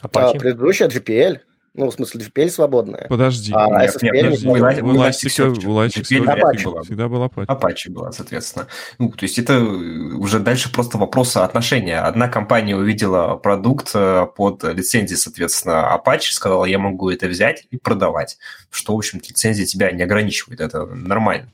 А, 0.00 0.32
предыдущая 0.32 0.88
GPL. 0.88 1.40
Ну, 1.76 1.90
в 1.90 1.92
смысле, 1.92 2.24
GPL 2.24 2.48
свободная. 2.48 3.06
Подожди. 3.08 3.52
А, 3.54 3.68
нет, 3.68 3.94
SSPL 3.94 4.12
нет, 4.12 4.44
подожди. 4.44 4.80
У 4.80 4.94
Elastic 4.94 6.02
всегда 6.02 7.08
была 7.08 7.26
Apache. 7.26 7.46
Apache 7.46 7.90
была, 7.90 8.12
соответственно. 8.12 8.66
Ну, 8.98 9.10
то 9.10 9.24
есть 9.24 9.38
это 9.38 9.60
уже 9.60 10.40
дальше 10.40 10.72
просто 10.72 10.96
вопрос 10.96 11.36
отношения. 11.36 12.00
Одна 12.00 12.28
компания 12.28 12.74
увидела 12.74 13.36
продукт 13.36 13.90
э, 13.94 14.26
под 14.34 14.64
лицензией, 14.64 15.18
соответственно, 15.18 15.94
Apache, 15.94 16.32
сказала, 16.32 16.64
я 16.64 16.78
могу 16.78 17.10
это 17.10 17.26
взять 17.26 17.66
и 17.70 17.76
продавать. 17.76 18.38
Что, 18.70 18.94
в 18.94 18.98
общем-то, 18.98 19.28
лицензия 19.28 19.66
тебя 19.66 19.90
не 19.92 20.02
ограничивает, 20.02 20.60
это 20.60 20.86
нормально. 20.86 21.48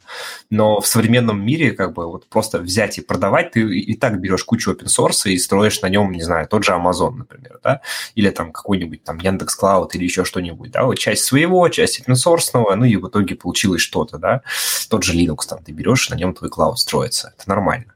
Но 0.50 0.80
в 0.80 0.86
современном 0.86 1.44
мире 1.44 1.72
как 1.72 1.94
бы 1.94 2.06
вот 2.06 2.28
просто 2.28 2.58
взять 2.58 2.98
и 2.98 3.00
продавать, 3.00 3.52
ты 3.52 3.60
и 3.60 3.94
так 3.96 4.20
берешь 4.20 4.44
кучу 4.44 4.72
open 4.72 4.86
source 4.86 5.28
и 5.28 5.38
строишь 5.38 5.82
на 5.82 5.88
нем, 5.88 6.12
не 6.12 6.22
знаю, 6.22 6.46
тот 6.46 6.64
же 6.64 6.72
Amazon, 6.72 7.14
например, 7.16 7.58
да, 7.62 7.80
или 8.14 8.30
там 8.30 8.52
какой-нибудь 8.52 9.02
там 9.02 9.18
Яндекс.Клауд 9.18 9.94
или 9.94 10.04
еще 10.12 10.24
что-нибудь, 10.24 10.70
да, 10.70 10.84
вот 10.84 10.98
часть 10.98 11.24
своего, 11.24 11.68
часть 11.68 12.06
open 12.06 12.76
ну 12.76 12.84
и 12.84 12.96
в 12.96 13.08
итоге 13.08 13.34
получилось 13.34 13.80
что-то, 13.80 14.18
да, 14.18 14.42
тот 14.88 15.02
же 15.02 15.14
Linux 15.14 15.38
там 15.48 15.62
ты 15.64 15.72
берешь, 15.72 16.10
на 16.10 16.14
нем 16.14 16.34
твой 16.34 16.50
клауд 16.50 16.78
строится, 16.78 17.32
это 17.36 17.48
нормально. 17.48 17.94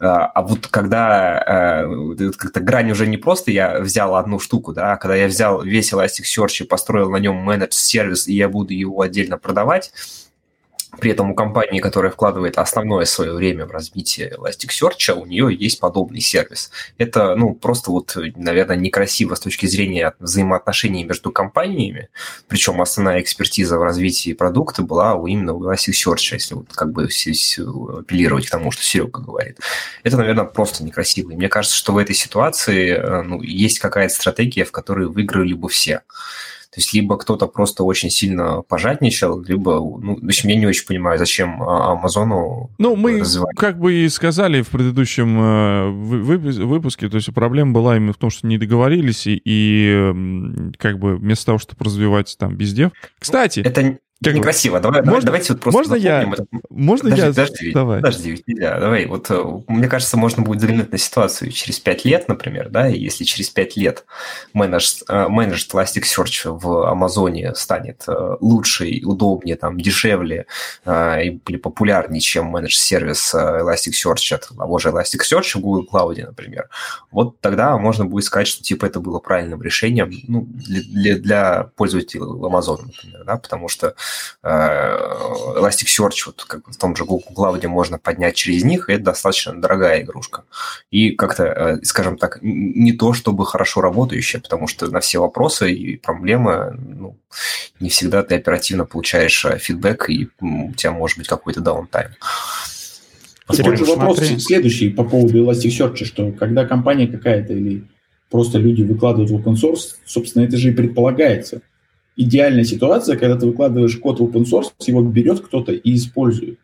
А, 0.00 0.26
а 0.26 0.42
вот 0.42 0.66
когда 0.66 1.84
э, 2.16 2.32
как-то 2.36 2.60
грань 2.60 2.90
уже 2.90 3.06
не 3.06 3.16
просто 3.16 3.52
я 3.52 3.78
взял 3.78 4.16
одну 4.16 4.40
штуку, 4.40 4.72
да, 4.72 4.92
а 4.92 4.96
когда 4.96 5.14
я 5.14 5.28
взял 5.28 5.62
весь 5.62 5.92
Elasticsearch 5.92 6.64
и 6.64 6.66
построил 6.66 7.10
на 7.10 7.18
нем 7.18 7.36
менедж-сервис, 7.48 8.26
и 8.26 8.34
я 8.34 8.48
буду 8.48 8.72
его 8.72 9.00
отдельно 9.00 9.38
продавать, 9.38 9.92
при 11.00 11.10
этом 11.10 11.30
у 11.30 11.34
компании, 11.34 11.80
которая 11.80 12.12
вкладывает 12.12 12.58
основное 12.58 13.06
свое 13.06 13.32
время 13.32 13.66
в 13.66 13.70
развитие 13.70 14.34
Elasticsearch, 14.36 15.12
у 15.14 15.24
нее 15.24 15.54
есть 15.54 15.80
подобный 15.80 16.20
сервис. 16.20 16.70
Это, 16.98 17.34
ну, 17.34 17.54
просто 17.54 17.90
вот, 17.90 18.16
наверное, 18.36 18.76
некрасиво 18.76 19.34
с 19.34 19.40
точки 19.40 19.66
зрения 19.66 20.14
взаимоотношений 20.18 21.04
между 21.04 21.32
компаниями. 21.32 22.08
Причем 22.46 22.80
основная 22.80 23.20
экспертиза 23.20 23.78
в 23.78 23.82
развитии 23.82 24.34
продукта 24.34 24.82
была 24.82 25.14
у 25.14 25.26
именно 25.26 25.54
у 25.54 25.64
Elasticsearch, 25.64 26.34
если 26.34 26.54
вот 26.54 26.66
как 26.72 26.92
бы 26.92 27.04
апеллировать 27.04 28.46
к 28.46 28.50
тому, 28.50 28.70
что 28.70 28.82
Серега 28.82 29.20
говорит. 29.20 29.58
Это, 30.02 30.18
наверное, 30.18 30.44
просто 30.44 30.84
некрасиво. 30.84 31.30
И 31.30 31.36
мне 31.36 31.48
кажется, 31.48 31.76
что 31.76 31.94
в 31.94 31.98
этой 31.98 32.14
ситуации 32.14 32.90
э, 32.90 33.22
ну, 33.22 33.40
есть 33.40 33.78
какая-то 33.78 34.14
стратегия, 34.14 34.64
в 34.64 34.72
которой 34.72 35.08
выиграли 35.08 35.54
бы 35.54 35.68
все. 35.68 36.02
То 36.72 36.80
есть 36.80 36.94
либо 36.94 37.18
кто-то 37.18 37.48
просто 37.48 37.84
очень 37.84 38.08
сильно 38.08 38.62
пожадничал, 38.62 39.42
либо, 39.42 39.72
ну, 39.72 40.16
в 40.16 40.24
общем, 40.24 40.48
я 40.48 40.56
не 40.56 40.66
очень 40.66 40.86
понимаю, 40.86 41.18
зачем 41.18 41.62
а, 41.62 41.92
Амазону 41.92 42.70
Ну, 42.78 42.96
мы 42.96 43.20
развивать. 43.20 43.54
как 43.56 43.78
бы 43.78 43.92
и 43.92 44.08
сказали 44.08 44.62
в 44.62 44.68
предыдущем 44.68 45.38
э, 45.38 45.90
выпуске, 46.64 47.10
то 47.10 47.16
есть 47.16 47.32
проблема 47.34 47.72
была 47.72 47.98
именно 47.98 48.14
в 48.14 48.16
том, 48.16 48.30
что 48.30 48.46
не 48.46 48.56
договорились, 48.56 49.26
и, 49.26 49.42
и 49.44 50.72
как 50.78 50.98
бы 50.98 51.16
вместо 51.16 51.44
того, 51.44 51.58
чтобы 51.58 51.84
развивать 51.84 52.34
там 52.38 52.56
бездев. 52.56 52.92
Кстати... 53.18 53.60
Это, 53.60 53.98
как 54.22 54.34
Некрасиво. 54.34 54.80
Давай, 54.80 55.02
можно, 55.02 55.26
давайте 55.26 55.52
вот 55.52 55.62
просто 55.62 55.78
можно 55.78 55.94
я, 55.94 56.22
это. 56.22 56.46
можно 56.70 57.10
подожди, 57.10 57.22
я, 57.22 57.28
подожди, 57.28 57.72
давай. 57.72 58.00
подожди, 58.00 58.44
нельзя. 58.46 58.78
Давай, 58.78 59.06
вот 59.06 59.30
э, 59.30 59.44
мне 59.68 59.88
кажется, 59.88 60.16
можно 60.16 60.42
будет 60.42 60.58
взглянуть 60.58 60.92
на 60.92 60.98
ситуацию 60.98 61.50
через 61.50 61.80
5 61.80 62.04
лет, 62.04 62.28
например, 62.28 62.68
да, 62.68 62.88
и 62.88 62.98
если 62.98 63.24
через 63.24 63.50
5 63.50 63.76
лет 63.76 64.04
менедж, 64.54 65.02
э, 65.08 65.26
менедж 65.28 65.66
Elasticsearch 65.72 66.58
в 66.58 66.88
Амазоне 66.88 67.54
станет 67.54 68.04
э, 68.06 68.36
лучше, 68.40 69.00
удобнее, 69.04 69.56
там, 69.56 69.78
дешевле 69.78 70.46
или 70.84 71.56
популярнее, 71.56 72.20
чем 72.20 72.54
менедж-сервис 72.54 73.34
Elasticsearch 73.34 74.34
от 74.34 74.48
того 74.56 74.78
же 74.78 74.90
Elasticsearch 74.90 75.58
в 75.58 75.60
Google 75.60 75.88
Cloud, 75.90 76.24
например, 76.24 76.68
вот 77.10 77.40
тогда 77.40 77.76
можно 77.78 78.04
будет 78.04 78.24
сказать, 78.24 78.46
что 78.46 78.62
типа 78.62 78.86
это 78.86 79.00
было 79.00 79.18
правильным 79.18 79.62
решением 79.62 80.12
ну, 80.28 80.46
для, 80.48 80.82
для, 80.82 81.18
для 81.18 81.62
пользователей 81.76 82.22
Амазона, 82.22 82.84
например, 82.86 83.24
да, 83.24 83.36
потому 83.36 83.68
что 83.68 83.94
Elasticsearch, 84.44 86.22
вот 86.26 86.44
как 86.46 86.66
в 86.68 86.76
том 86.76 86.96
же 86.96 87.04
Google 87.04 87.32
Cloud 87.34 87.66
можно 87.68 87.98
поднять 87.98 88.34
через 88.34 88.64
них, 88.64 88.88
и 88.88 88.94
это 88.94 89.04
достаточно 89.04 89.60
дорогая 89.60 90.02
игрушка. 90.02 90.44
И 90.90 91.10
как-то, 91.10 91.44
э, 91.44 91.78
скажем 91.84 92.16
так, 92.18 92.38
не 92.42 92.92
то 92.92 93.12
чтобы 93.12 93.46
хорошо 93.46 93.80
работающая, 93.80 94.40
потому 94.40 94.66
что 94.66 94.90
на 94.90 95.00
все 95.00 95.20
вопросы 95.20 95.72
и 95.72 95.96
проблемы 95.96 96.76
ну, 96.78 97.16
не 97.80 97.88
всегда 97.88 98.22
ты 98.22 98.34
оперативно 98.36 98.84
получаешь 98.84 99.44
э, 99.44 99.58
фидбэк, 99.58 100.10
и 100.10 100.28
у 100.40 100.72
тебя 100.72 100.92
может 100.92 101.18
быть 101.18 101.28
какой-то 101.28 101.60
даунтайм. 101.60 102.10
Же 103.50 103.62
вопрос 103.62 104.18
смотри. 104.18 104.38
следующий 104.38 104.88
по 104.88 105.04
поводу 105.04 105.44
Elasticsearch, 105.44 106.04
что 106.04 106.32
когда 106.32 106.64
компания 106.64 107.06
какая-то 107.06 107.52
или 107.52 107.84
просто 108.30 108.58
люди 108.58 108.82
выкладывают 108.82 109.30
в 109.30 109.36
open 109.36 109.54
source, 109.54 109.96
собственно, 110.06 110.44
это 110.44 110.56
же 110.56 110.70
и 110.70 110.72
предполагается– 110.72 111.60
идеальная 112.16 112.64
ситуация, 112.64 113.16
когда 113.16 113.36
ты 113.36 113.46
выкладываешь 113.46 113.96
код 113.96 114.20
в 114.20 114.24
open 114.24 114.44
source, 114.44 114.72
его 114.86 115.02
берет 115.02 115.40
кто-то 115.40 115.72
и 115.72 115.94
использует. 115.94 116.58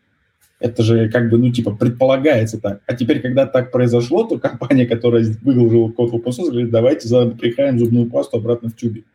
Это 0.59 0.83
же 0.83 1.09
как 1.09 1.29
бы, 1.29 1.37
ну, 1.37 1.51
типа, 1.51 1.71
предполагается 1.71 2.59
так. 2.59 2.81
А 2.85 2.93
теперь, 2.93 3.21
когда 3.21 3.45
так 3.45 3.71
произошло, 3.71 4.25
то 4.25 4.37
компания, 4.37 4.85
которая 4.85 5.25
выложила 5.41 5.89
код 5.89 6.11
в 6.11 6.15
open 6.15 6.31
source, 6.31 6.51
говорит, 6.51 6.69
давайте 6.69 7.07
запихаем 7.07 7.79
зубную 7.79 8.09
пасту 8.09 8.37
обратно 8.37 8.69
в 8.69 8.75
тюбик. 8.75 9.05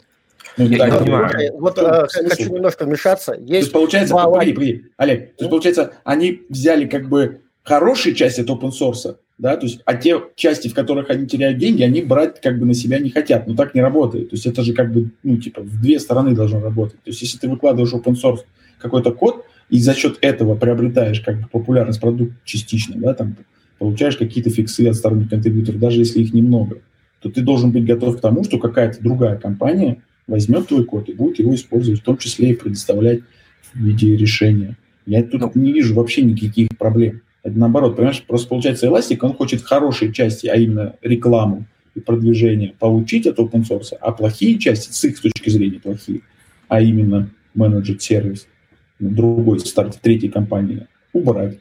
Ну, 0.56 0.66
я, 0.66 0.78
так, 0.78 1.06
я 1.06 1.52
вот 1.52 1.78
а, 1.78 2.06
хочу 2.08 2.54
немножко 2.54 2.84
вмешаться. 2.84 3.32
Есть 3.32 3.48
то 3.48 3.54
есть, 3.56 3.72
получается, 3.72 4.14
погоди, 4.14 4.52
погоди, 4.52 4.84
Олег, 4.96 5.36
то 5.36 5.44
есть, 5.44 5.50
получается, 5.50 5.92
они 6.04 6.42
взяли 6.48 6.86
как 6.86 7.08
бы 7.08 7.40
хорошие 7.64 8.14
части 8.14 8.40
от 8.40 8.48
open 8.48 8.70
source, 8.70 9.16
да, 9.38 9.56
то 9.56 9.66
есть, 9.66 9.80
а 9.84 9.94
те 9.94 10.20
части, 10.36 10.68
в 10.68 10.74
которых 10.74 11.10
они 11.10 11.26
теряют 11.26 11.58
деньги, 11.58 11.82
они 11.82 12.02
брать 12.02 12.40
как 12.40 12.58
бы 12.58 12.66
на 12.66 12.74
себя 12.74 12.98
не 12.98 13.10
хотят, 13.10 13.46
но 13.46 13.54
так 13.54 13.74
не 13.74 13.80
работает, 13.80 14.30
то 14.30 14.34
есть 14.36 14.46
это 14.46 14.62
же 14.62 14.72
как 14.72 14.92
бы, 14.92 15.10
ну, 15.22 15.38
типа, 15.38 15.62
в 15.62 15.80
две 15.80 15.98
стороны 15.98 16.34
должно 16.34 16.60
работать, 16.60 17.02
то 17.02 17.10
есть 17.10 17.22
если 17.22 17.38
ты 17.38 17.48
выкладываешь 17.48 17.92
open 17.92 18.14
source 18.14 18.40
какой-то 18.78 19.12
код, 19.12 19.44
и 19.70 19.78
за 19.78 19.94
счет 19.94 20.18
этого 20.20 20.54
приобретаешь 20.54 21.20
как 21.20 21.40
бы 21.40 21.48
популярность 21.48 22.00
продукта 22.00 22.36
частично, 22.44 22.96
да, 22.96 23.14
там, 23.14 23.36
получаешь 23.78 24.16
какие-то 24.16 24.50
фиксы 24.50 24.86
от 24.86 24.94
сторонних 24.94 25.30
контрибьюторов, 25.30 25.80
даже 25.80 25.98
если 25.98 26.20
их 26.20 26.32
немного, 26.32 26.78
то 27.20 27.30
ты 27.30 27.40
должен 27.40 27.72
быть 27.72 27.86
готов 27.86 28.18
к 28.18 28.20
тому, 28.20 28.44
что 28.44 28.58
какая-то 28.58 29.02
другая 29.02 29.36
компания 29.36 30.02
возьмет 30.26 30.68
твой 30.68 30.84
код 30.84 31.08
и 31.08 31.12
будет 31.12 31.38
его 31.38 31.54
использовать, 31.54 32.00
в 32.00 32.04
том 32.04 32.18
числе 32.18 32.50
и 32.50 32.56
предоставлять 32.56 33.20
в 33.72 33.78
виде 33.78 34.16
решения. 34.16 34.76
Я 35.06 35.22
тут 35.22 35.40
ну, 35.40 35.50
не 35.54 35.72
вижу 35.72 35.94
вообще 35.94 36.22
никаких 36.22 36.68
проблем. 36.78 37.22
Это 37.44 37.58
наоборот, 37.58 37.96
понимаешь, 37.96 38.22
просто 38.26 38.48
получается 38.48 38.86
Elastic, 38.86 39.18
он 39.20 39.34
хочет 39.34 39.62
хорошие 39.62 40.12
части, 40.12 40.46
а 40.46 40.56
именно 40.56 40.96
рекламу 41.02 41.66
и 41.94 42.00
продвижение 42.00 42.74
получить 42.78 43.26
от 43.26 43.38
open 43.38 43.68
source, 43.68 43.94
а 44.00 44.12
плохие 44.12 44.58
части, 44.58 44.90
с 44.90 45.04
их 45.04 45.20
точки 45.20 45.50
зрения 45.50 45.78
плохие, 45.78 46.22
а 46.68 46.80
именно 46.80 47.30
менеджер 47.54 48.00
сервис, 48.00 48.48
другой 48.98 49.60
старт 49.60 50.00
третьей 50.00 50.30
компании, 50.30 50.88
убрать. 51.12 51.58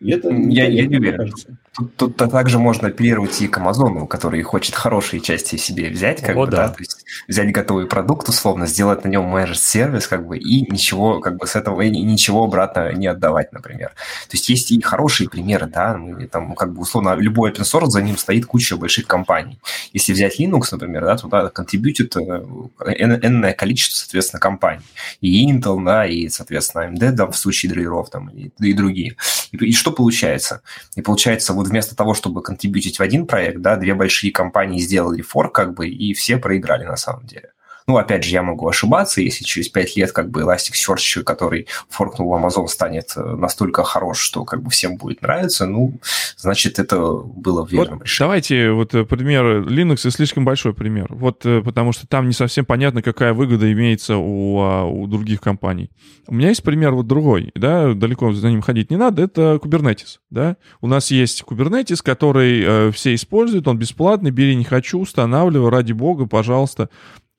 И 0.00 0.10
это, 0.10 0.30
я, 0.30 0.66
я 0.66 0.86
не 0.86 0.98
уверен. 0.98 1.18
Кажется. 1.18 1.56
Тут, 1.72 1.96
тут 1.96 2.16
также 2.16 2.58
можно 2.58 2.88
апеллировать 2.88 3.40
и 3.40 3.46
к 3.46 3.58
Амазону, 3.58 4.08
который 4.08 4.42
хочет 4.42 4.74
хорошие 4.74 5.20
части 5.20 5.54
себе 5.54 5.88
взять, 5.88 6.20
как 6.20 6.36
О, 6.36 6.44
бы, 6.44 6.50
да. 6.50 6.66
да, 6.66 6.68
то 6.70 6.80
есть 6.80 7.04
взять 7.28 7.52
готовый 7.52 7.86
продукт, 7.86 8.28
условно, 8.28 8.66
сделать 8.66 9.04
на 9.04 9.08
нем 9.08 9.24
менеджер-сервис, 9.26 10.08
как 10.08 10.26
бы, 10.26 10.36
и 10.36 10.68
ничего, 10.68 11.20
как 11.20 11.36
бы, 11.36 11.46
с 11.46 11.54
этого 11.54 11.82
и 11.82 11.90
ничего 11.90 12.44
обратно 12.44 12.92
не 12.92 13.06
отдавать, 13.06 13.52
например. 13.52 13.90
То 14.28 14.36
есть 14.36 14.48
есть 14.48 14.72
и 14.72 14.80
хорошие 14.80 15.30
примеры, 15.30 15.66
да, 15.66 15.96
мы, 15.96 16.26
там, 16.26 16.56
как 16.56 16.72
бы, 16.72 16.82
условно, 16.82 17.14
любой 17.14 17.52
open 17.52 17.62
source, 17.62 17.86
за 17.86 18.02
ним 18.02 18.18
стоит 18.18 18.46
куча 18.46 18.76
больших 18.76 19.06
компаний. 19.06 19.60
Если 19.92 20.12
взять 20.12 20.40
Linux, 20.40 20.68
например, 20.72 21.04
да, 21.04 21.16
туда 21.16 21.50
контрибьютит 21.50 22.16
э, 22.16 22.20
энное 22.98 23.52
количество, 23.52 23.96
соответственно, 23.96 24.40
компаний. 24.40 24.82
И 25.20 25.48
Intel, 25.48 25.84
да, 25.84 26.04
и, 26.04 26.28
соответственно, 26.28 26.88
AMD, 26.88 27.12
да, 27.12 27.26
в 27.26 27.36
случае 27.36 27.70
драйверов, 27.70 28.10
там, 28.10 28.28
и, 28.30 28.50
и 28.58 28.72
другие. 28.72 29.16
И, 29.52 29.56
и 29.56 29.72
что 29.72 29.92
получается? 29.92 30.62
И 30.96 31.02
получается, 31.02 31.52
вот 31.52 31.69
вместо 31.70 31.96
того, 31.96 32.14
чтобы 32.14 32.42
контрибьютить 32.42 32.98
в 32.98 33.02
один 33.02 33.26
проект, 33.26 33.60
да, 33.60 33.76
две 33.76 33.94
большие 33.94 34.32
компании 34.32 34.80
сделали 34.80 35.22
форк, 35.22 35.54
как 35.54 35.74
бы, 35.74 35.88
и 35.88 36.12
все 36.12 36.36
проиграли 36.36 36.84
на 36.84 36.96
самом 36.96 37.26
деле. 37.26 37.52
Ну, 37.86 37.96
опять 37.96 38.24
же, 38.24 38.30
я 38.30 38.42
могу 38.42 38.68
ошибаться, 38.68 39.20
если 39.20 39.44
через 39.44 39.68
5 39.68 39.96
лет 39.96 40.12
как 40.12 40.30
бы 40.30 40.42
Elasticsearch, 40.42 41.22
который 41.22 41.66
форкнул 41.88 42.34
Amazon, 42.36 42.66
станет 42.68 43.12
э, 43.16 43.22
настолько 43.22 43.84
хорош, 43.84 44.18
что 44.18 44.44
как 44.44 44.62
бы 44.62 44.70
всем 44.70 44.96
будет 44.96 45.22
нравиться, 45.22 45.66
ну, 45.66 45.94
значит, 46.36 46.78
это 46.78 46.98
было 47.00 47.66
верным 47.66 47.98
вот 47.98 48.04
решением. 48.04 48.28
Давайте 48.28 48.70
вот 48.70 48.94
э, 48.94 49.04
пример 49.04 49.62
Linux 49.62 50.10
слишком 50.10 50.44
большой 50.44 50.74
пример. 50.74 51.06
Вот 51.10 51.44
э, 51.46 51.62
потому 51.62 51.92
что 51.92 52.06
там 52.06 52.26
не 52.26 52.32
совсем 52.32 52.64
понятно, 52.64 53.02
какая 53.02 53.32
выгода 53.32 53.70
имеется 53.72 54.16
у, 54.16 54.60
а, 54.60 54.84
у 54.84 55.06
других 55.06 55.40
компаний. 55.40 55.90
У 56.26 56.34
меня 56.34 56.48
есть 56.48 56.62
пример 56.62 56.92
вот 56.92 57.06
другой, 57.06 57.50
да, 57.54 57.94
далеко 57.94 58.32
за 58.32 58.50
ним 58.50 58.62
ходить 58.62 58.90
не 58.90 58.96
надо, 58.96 59.22
это 59.22 59.58
Kubernetes, 59.62 60.18
да. 60.30 60.56
У 60.80 60.86
нас 60.86 61.10
есть 61.10 61.42
Kubernetes, 61.46 62.02
который 62.02 62.62
э, 62.62 62.90
все 62.92 63.14
используют, 63.14 63.66
он 63.68 63.78
бесплатный, 63.78 64.30
бери 64.30 64.54
не 64.54 64.64
хочу, 64.64 65.00
устанавливай, 65.00 65.70
ради 65.70 65.92
бога, 65.92 66.26
пожалуйста 66.26 66.88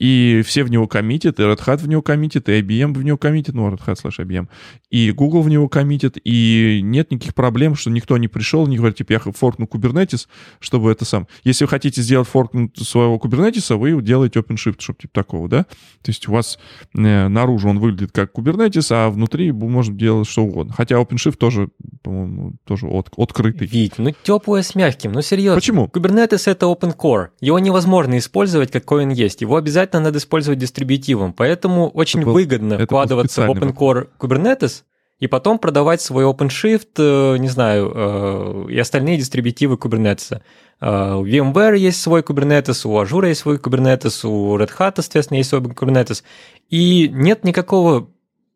и 0.01 0.41
все 0.41 0.63
в 0.63 0.71
него 0.71 0.87
коммитят, 0.87 1.39
и 1.39 1.43
Red 1.43 1.63
Hat 1.63 1.77
в 1.77 1.87
него 1.87 2.01
коммитит, 2.01 2.49
и 2.49 2.59
IBM 2.59 2.95
в 2.95 3.03
него 3.03 3.19
коммитит, 3.19 3.53
ну, 3.53 3.69
Red 3.69 3.85
Hat 3.85 4.01
slash 4.01 4.25
IBM, 4.25 4.47
и 4.89 5.11
Google 5.11 5.43
в 5.43 5.49
него 5.49 5.69
коммитит, 5.69 6.17
и 6.23 6.79
нет 6.81 7.11
никаких 7.11 7.35
проблем, 7.35 7.75
что 7.75 7.91
никто 7.91 8.17
не 8.17 8.27
пришел, 8.27 8.65
не 8.65 8.77
говорит, 8.77 8.97
типа, 8.97 9.13
я 9.13 9.19
форкну 9.19 9.67
Kubernetes, 9.67 10.27
чтобы 10.59 10.91
это 10.91 11.05
сам... 11.05 11.27
Если 11.43 11.65
вы 11.65 11.69
хотите 11.69 12.01
сделать 12.01 12.27
форк 12.27 12.51
своего 12.75 13.17
Kubernetes, 13.17 13.77
вы 13.77 14.01
делаете 14.01 14.39
OpenShift, 14.39 14.77
чтобы 14.79 14.97
типа 14.97 15.13
такого, 15.13 15.47
да? 15.47 15.65
То 16.01 16.09
есть 16.09 16.27
у 16.27 16.31
вас 16.31 16.57
э, 16.97 17.27
наружу 17.27 17.69
он 17.69 17.77
выглядит 17.77 18.11
как 18.11 18.33
Kubernetes, 18.35 18.87
а 18.89 19.11
внутри 19.11 19.51
можно 19.51 19.95
делать 19.95 20.27
что 20.27 20.41
угодно. 20.41 20.73
Хотя 20.73 20.95
OpenShift 20.95 21.37
тоже, 21.37 21.69
по-моему, 22.01 22.55
тоже 22.65 22.87
от, 22.87 23.09
открытый. 23.17 23.67
Вить, 23.67 23.99
ну 23.99 24.11
теплое 24.23 24.63
с 24.63 24.73
мягким, 24.73 25.11
ну 25.11 25.21
серьезно. 25.21 25.59
Почему? 25.59 25.85
Kubernetes— 25.85 26.43
это 26.49 26.65
open 26.65 26.97
core. 26.97 27.27
Его 27.39 27.59
невозможно 27.59 28.17
использовать, 28.17 28.71
какой 28.71 29.03
он 29.03 29.09
есть. 29.09 29.41
Его 29.41 29.57
обязательно 29.57 29.90
обязательно 29.91 30.09
надо 30.09 30.17
использовать 30.17 30.59
дистрибьютивом, 30.59 31.33
поэтому 31.33 31.89
очень 31.89 32.21
это 32.21 32.29
выгодно 32.29 32.73
это 32.75 32.85
вкладываться 32.85 33.45
в 33.45 33.49
Open 33.49 33.73
Core 33.73 34.07
Kubernetes 34.19 34.83
и 35.19 35.27
потом 35.27 35.59
продавать 35.59 36.01
свой 36.01 36.25
OpenShift, 36.25 36.97
э, 36.97 37.37
не 37.37 37.47
знаю, 37.47 37.91
э, 37.93 38.65
и 38.71 38.79
остальные 38.79 39.17
дистрибьютивы 39.17 39.75
Kubernetes. 39.75 40.41
Э, 40.79 41.15
у 41.15 41.25
VMware 41.25 41.77
есть 41.77 42.01
свой 42.01 42.21
Kubernetes, 42.21 42.87
у 42.87 42.99
Azure 42.99 43.27
есть 43.27 43.41
свой 43.41 43.57
Kubernetes, 43.57 44.27
у 44.27 44.57
Red 44.57 44.71
Hat, 44.79 44.95
естественно, 44.97 45.37
есть 45.37 45.49
свой 45.49 45.61
Kubernetes. 45.61 46.23
И 46.69 47.07
нет 47.09 47.43
никакого 47.43 48.09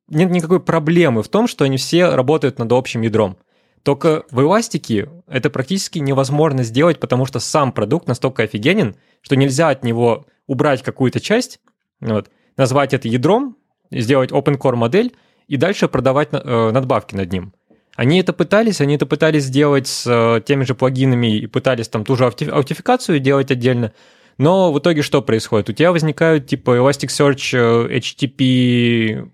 нет 0.08 0.30
никакой 0.30 0.60
проблемы 0.60 1.24
в 1.24 1.30
том, 1.30 1.48
что 1.48 1.66
они 1.66 1.78
все 1.78 2.10
работают 2.10 2.60
над 2.60 2.72
общим 2.72 3.02
ядром. 3.02 3.38
Только 3.84 4.24
в 4.32 4.40
Elastic 4.40 5.24
это 5.28 5.50
практически 5.50 6.00
невозможно 6.00 6.64
сделать, 6.64 7.00
потому 7.00 7.26
что 7.26 7.40
сам 7.40 7.72
продукт 7.72 8.08
настолько 8.08 8.44
офигенен, 8.44 8.96
что 9.22 9.36
нельзя 9.36 9.70
от 9.70 9.84
него 9.84 10.26
убрать 10.48 10.84
какую-то 10.84 11.20
часть, 11.20 11.60
вот, 12.00 12.30
назвать 12.58 12.94
это 12.94 13.08
ядром, 13.08 13.58
сделать 13.92 14.32
open 14.32 14.58
core 14.58 14.76
модель 14.76 15.16
и 15.48 15.58
дальше 15.58 15.88
продавать 15.88 16.30
э, 16.32 16.72
надбавки 16.72 17.16
над 17.16 17.32
ним. 17.32 17.54
Они 17.96 18.20
это 18.20 18.34
пытались, 18.34 18.82
они 18.82 18.96
это 18.96 19.06
пытались 19.06 19.44
сделать 19.44 19.88
с 19.88 20.06
э, 20.06 20.42
теми 20.42 20.64
же 20.64 20.76
плагинами 20.76 21.38
и 21.38 21.48
пытались 21.48 21.88
там 21.88 22.04
ту 22.04 22.16
же 22.16 22.26
аутификацию 22.26 23.20
делать 23.20 23.52
отдельно, 23.52 23.94
но 24.38 24.74
в 24.74 24.80
итоге 24.80 25.02
что 25.02 25.22
происходит? 25.22 25.70
У 25.70 25.74
тебя 25.74 25.92
возникают 25.92 26.48
типа 26.48 26.72
Elasticsearch 26.78 27.88
э, 27.90 27.98
HTTP 28.00 29.32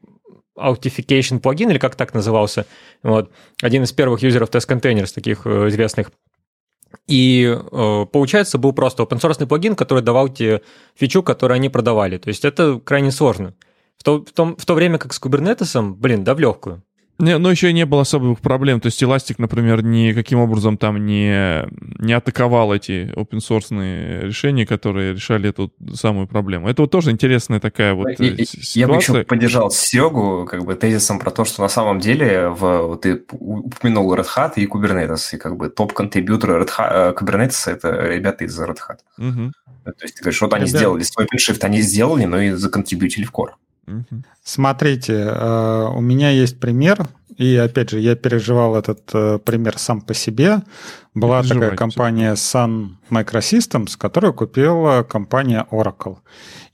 Authentication 0.58 1.40
плагин, 1.40 1.72
или 1.72 1.80
как 1.80 1.96
так 1.96 2.14
назывался, 2.14 2.68
вот, 3.02 3.32
один 3.62 3.84
из 3.84 3.92
первых 3.94 4.22
юзеров 4.22 4.50
Containers, 4.52 5.12
таких 5.14 5.48
известных, 5.48 6.12
и 7.08 7.58
э, 7.60 8.06
получается, 8.12 8.58
был 8.58 8.74
просто 8.74 9.04
open 9.04 9.20
source 9.20 9.46
плагин, 9.46 9.76
который 9.76 10.04
давал 10.04 10.30
тебе 10.30 10.62
фичу, 10.96 11.24
которую 11.24 11.56
они 11.56 11.70
продавали. 11.70 12.18
То 12.18 12.30
есть 12.30 12.46
это 12.46 12.80
крайне 12.84 13.12
сложно. 13.12 13.54
В 13.98 14.04
то, 14.04 14.24
в, 14.24 14.32
том, 14.32 14.56
в 14.56 14.66
то 14.66 14.74
время 14.74 14.98
как 14.98 15.14
с 15.14 15.22
Kubernetes, 15.22 15.94
блин, 15.94 16.24
да 16.24 16.34
в 16.34 16.40
легкую. 16.40 16.84
Не, 17.22 17.38
но 17.38 17.52
еще 17.52 17.70
и 17.70 17.74
не 17.74 17.86
было 17.86 18.02
особых 18.02 18.40
проблем. 18.40 18.82
То 18.82 18.88
есть 18.88 19.02
Elastic, 19.02 19.36
например, 19.38 19.84
никаким 19.84 20.40
образом 20.40 20.78
там 20.78 21.06
не, 21.06 21.66
не 22.00 22.14
атаковал 22.14 22.74
эти 22.74 23.14
open 23.16 23.38
source 23.38 23.70
решения, 24.26 24.66
которые 24.66 25.14
решали 25.14 25.50
эту 25.50 25.72
самую 25.94 26.28
проблему. 26.28 26.68
Это 26.68 26.82
вот 26.82 26.92
тоже 26.92 27.12
интересная 27.12 27.60
такая 27.60 27.94
вот 27.94 28.08
я, 28.20 28.34
э, 28.34 28.46
ситуация. 28.46 28.80
Я 28.80 28.88
бы 28.88 28.96
еще 28.96 29.24
поддержал 29.24 29.70
Серегу 29.70 30.48
как 30.50 30.66
бы 30.66 30.74
тезисом 30.76 31.20
про 31.20 31.30
то, 31.30 31.46
что 31.46 31.62
на 31.62 31.70
самом 31.70 32.00
деле 32.00 32.50
в, 32.50 32.88
вот 32.88 33.02
ты 33.02 33.24
упомянул 33.30 34.14
Red 34.16 34.28
Hat 34.36 34.54
и 34.56 34.66
Kubernetes, 34.66 35.36
и 35.36 35.38
как 35.38 35.58
бы 35.58 35.70
топ-контрибьюторы 35.70 36.64
Red 36.64 36.70
Hat, 36.76 36.90
э, 36.92 37.14
Kubernetes— 37.14 37.62
это 37.72 38.08
ребята 38.08 38.46
из 38.46 38.60
Red 38.60 38.78
Hat. 38.78 38.98
Угу. 39.20 39.52
То 39.84 39.94
есть 40.02 40.16
ты 40.16 40.24
говоришь, 40.24 40.42
вот 40.42 40.54
они 40.54 40.66
Ребят... 40.66 40.80
сделали 40.80 41.04
свой 41.04 41.26
OpenShift, 41.26 41.60
они 41.62 41.82
сделали, 41.82 42.26
но 42.26 42.42
и 42.42 42.52
законтрибьютили 42.52 43.26
в 43.26 43.32
Core. 43.32 43.52
Смотрите, 44.44 45.14
э, 45.14 45.88
у 45.96 46.02
меня 46.02 46.30
есть 46.30 46.60
пример, 46.60 47.08
и 47.38 47.56
опять 47.56 47.90
же, 47.90 48.00
я 48.00 48.16
переживал 48.16 48.76
этот 48.76 49.10
э, 49.14 49.40
пример 49.40 49.78
сам 49.78 50.02
по 50.02 50.14
себе. 50.14 50.62
Была 51.14 51.44
такая 51.44 51.76
компания 51.76 52.34
Sun 52.34 52.92
Microsystems, 53.10 53.98
которую 53.98 54.34
купила 54.34 55.04
компания 55.04 55.66
Oracle. 55.72 56.18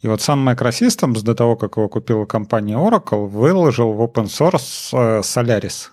И 0.01 0.07
вот 0.07 0.19
Sun 0.19 0.43
Microsystems, 0.45 1.23
до 1.23 1.35
того, 1.35 1.55
как 1.55 1.77
его 1.77 1.87
купила 1.89 2.25
компания 2.25 2.75
Oracle, 2.75 3.27
выложил 3.27 3.93
в 3.93 4.01
open 4.01 4.25
source 4.25 4.89
э, 4.93 5.21
Solaris. 5.21 5.89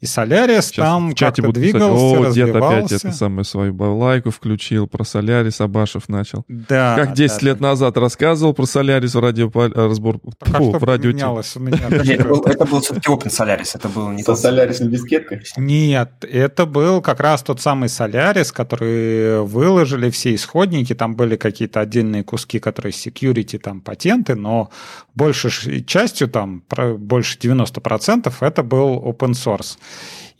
И 0.00 0.06
Солярис 0.06 0.68
Сейчас 0.68 0.86
там 0.86 1.14
как-то 1.14 1.52
двигался, 1.52 2.20
О, 2.20 2.32
дед 2.32 2.56
опять 2.56 2.90
это 2.90 3.12
самое 3.12 3.44
свою 3.44 3.74
балайку 3.74 4.30
включил, 4.30 4.86
про 4.86 5.04
Солярис 5.04 5.60
Абашев 5.60 6.08
начал. 6.08 6.44
Да. 6.48 6.96
Как 6.96 7.12
10 7.12 7.40
да, 7.40 7.46
лет 7.46 7.58
да. 7.58 7.68
назад 7.68 7.98
рассказывал 7.98 8.54
про 8.54 8.64
Солярис 8.64 9.14
в 9.14 9.20
радио 9.20 9.50
э, 9.52 9.68
разбор. 9.74 10.18
Так, 10.38 10.56
Фу, 10.56 10.72
а 10.74 10.78
в 10.78 10.84
радио 10.84 11.10
Это 11.10 12.64
был 12.64 12.80
все-таки 12.80 13.10
Open 13.10 13.28
Солярис, 13.28 13.74
это 13.74 13.90
был 13.90 14.08
не 14.10 14.22
Со 14.22 14.34
Солярис 14.34 14.80
на 14.80 14.86
дискетках? 14.86 15.40
Нет, 15.58 16.10
это 16.22 16.64
был 16.64 17.02
как 17.02 17.20
раз 17.20 17.42
тот 17.42 17.60
самый 17.60 17.90
Солярис, 17.90 18.52
который 18.52 19.42
выложили 19.42 20.08
все 20.08 20.34
исходники, 20.34 20.94
там 20.94 21.14
были 21.14 21.36
какие-то 21.36 21.80
отдельные 21.80 22.24
куски, 22.24 22.58
которые 22.58 22.92
security, 22.92 23.58
там 23.58 23.82
патенты, 23.82 24.34
но 24.34 24.70
большей 25.14 25.84
частью, 25.84 26.28
там 26.28 26.62
больше 26.98 27.36
90% 27.38 28.32
это 28.40 28.62
был 28.62 28.96
open 29.04 29.32
source. 29.32 29.76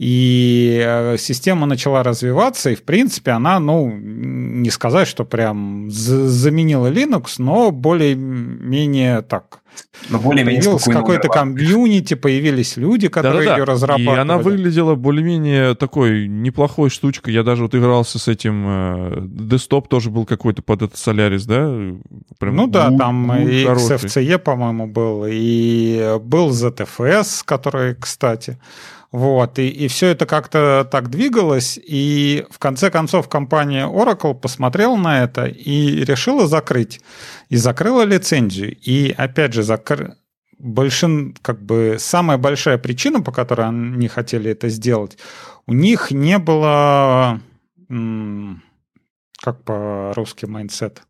И 0.00 0.82
э, 0.82 1.16
система 1.18 1.66
начала 1.66 2.02
развиваться, 2.02 2.70
и, 2.70 2.74
в 2.74 2.84
принципе, 2.84 3.32
она, 3.32 3.60
ну, 3.60 3.92
не 3.92 4.70
сказать, 4.70 5.06
что 5.06 5.26
прям 5.26 5.90
заменила 5.90 6.90
Linux, 6.90 7.34
но 7.36 7.70
более-менее 7.70 9.20
так. 9.20 9.60
Но 10.08 10.18
более-менее 10.18 10.78
какой-то 10.78 11.28
комьюнити, 11.28 12.14
появились 12.14 12.78
люди, 12.78 13.08
которые 13.08 13.40
Да-да-да. 13.40 13.56
ее 13.58 13.64
разрабатывали. 13.64 14.16
И 14.16 14.20
она 14.20 14.38
выглядела 14.38 14.94
более-менее 14.94 15.74
такой 15.74 16.28
неплохой 16.28 16.88
штучкой. 16.88 17.34
Я 17.34 17.42
даже 17.42 17.64
вот 17.64 17.74
игрался 17.74 18.18
с 18.18 18.26
этим... 18.26 18.64
Э, 18.66 19.18
десктоп 19.20 19.88
тоже 19.88 20.08
был 20.08 20.24
какой-то 20.24 20.62
под 20.62 20.80
этот 20.80 20.96
Solaris, 20.96 21.46
да? 21.46 21.94
Прям 22.38 22.56
ну 22.56 22.66
да, 22.68 22.90
там 22.96 23.30
и 23.34 23.64
XFCE, 23.64 24.38
по-моему, 24.38 24.86
был, 24.86 25.26
и 25.28 26.18
был 26.22 26.48
ZFS, 26.48 27.42
который, 27.44 27.96
кстати... 27.96 28.58
Вот, 29.12 29.58
и, 29.58 29.68
и 29.68 29.88
все 29.88 30.06
это 30.08 30.24
как-то 30.24 30.88
так 30.88 31.10
двигалось, 31.10 31.78
и 31.82 32.46
в 32.48 32.60
конце 32.60 32.90
концов 32.90 33.28
компания 33.28 33.86
Oracle 33.88 34.34
посмотрела 34.34 34.96
на 34.96 35.24
это 35.24 35.46
и 35.46 36.04
решила 36.04 36.46
закрыть. 36.46 37.00
И 37.48 37.56
закрыла 37.56 38.02
лицензию. 38.02 38.76
И 38.76 39.12
опять 39.16 39.52
же, 39.52 39.64
закр... 39.64 40.14
большин, 40.58 41.34
как 41.42 41.60
бы 41.60 41.96
самая 41.98 42.38
большая 42.38 42.78
причина, 42.78 43.20
по 43.20 43.32
которой 43.32 43.66
они 43.66 44.06
хотели 44.06 44.52
это 44.52 44.68
сделать, 44.68 45.18
у 45.66 45.72
них 45.72 46.12
не 46.12 46.38
было, 46.38 47.40
как 49.42 49.64
по-русски, 49.64 50.46
mindset. 50.46 51.02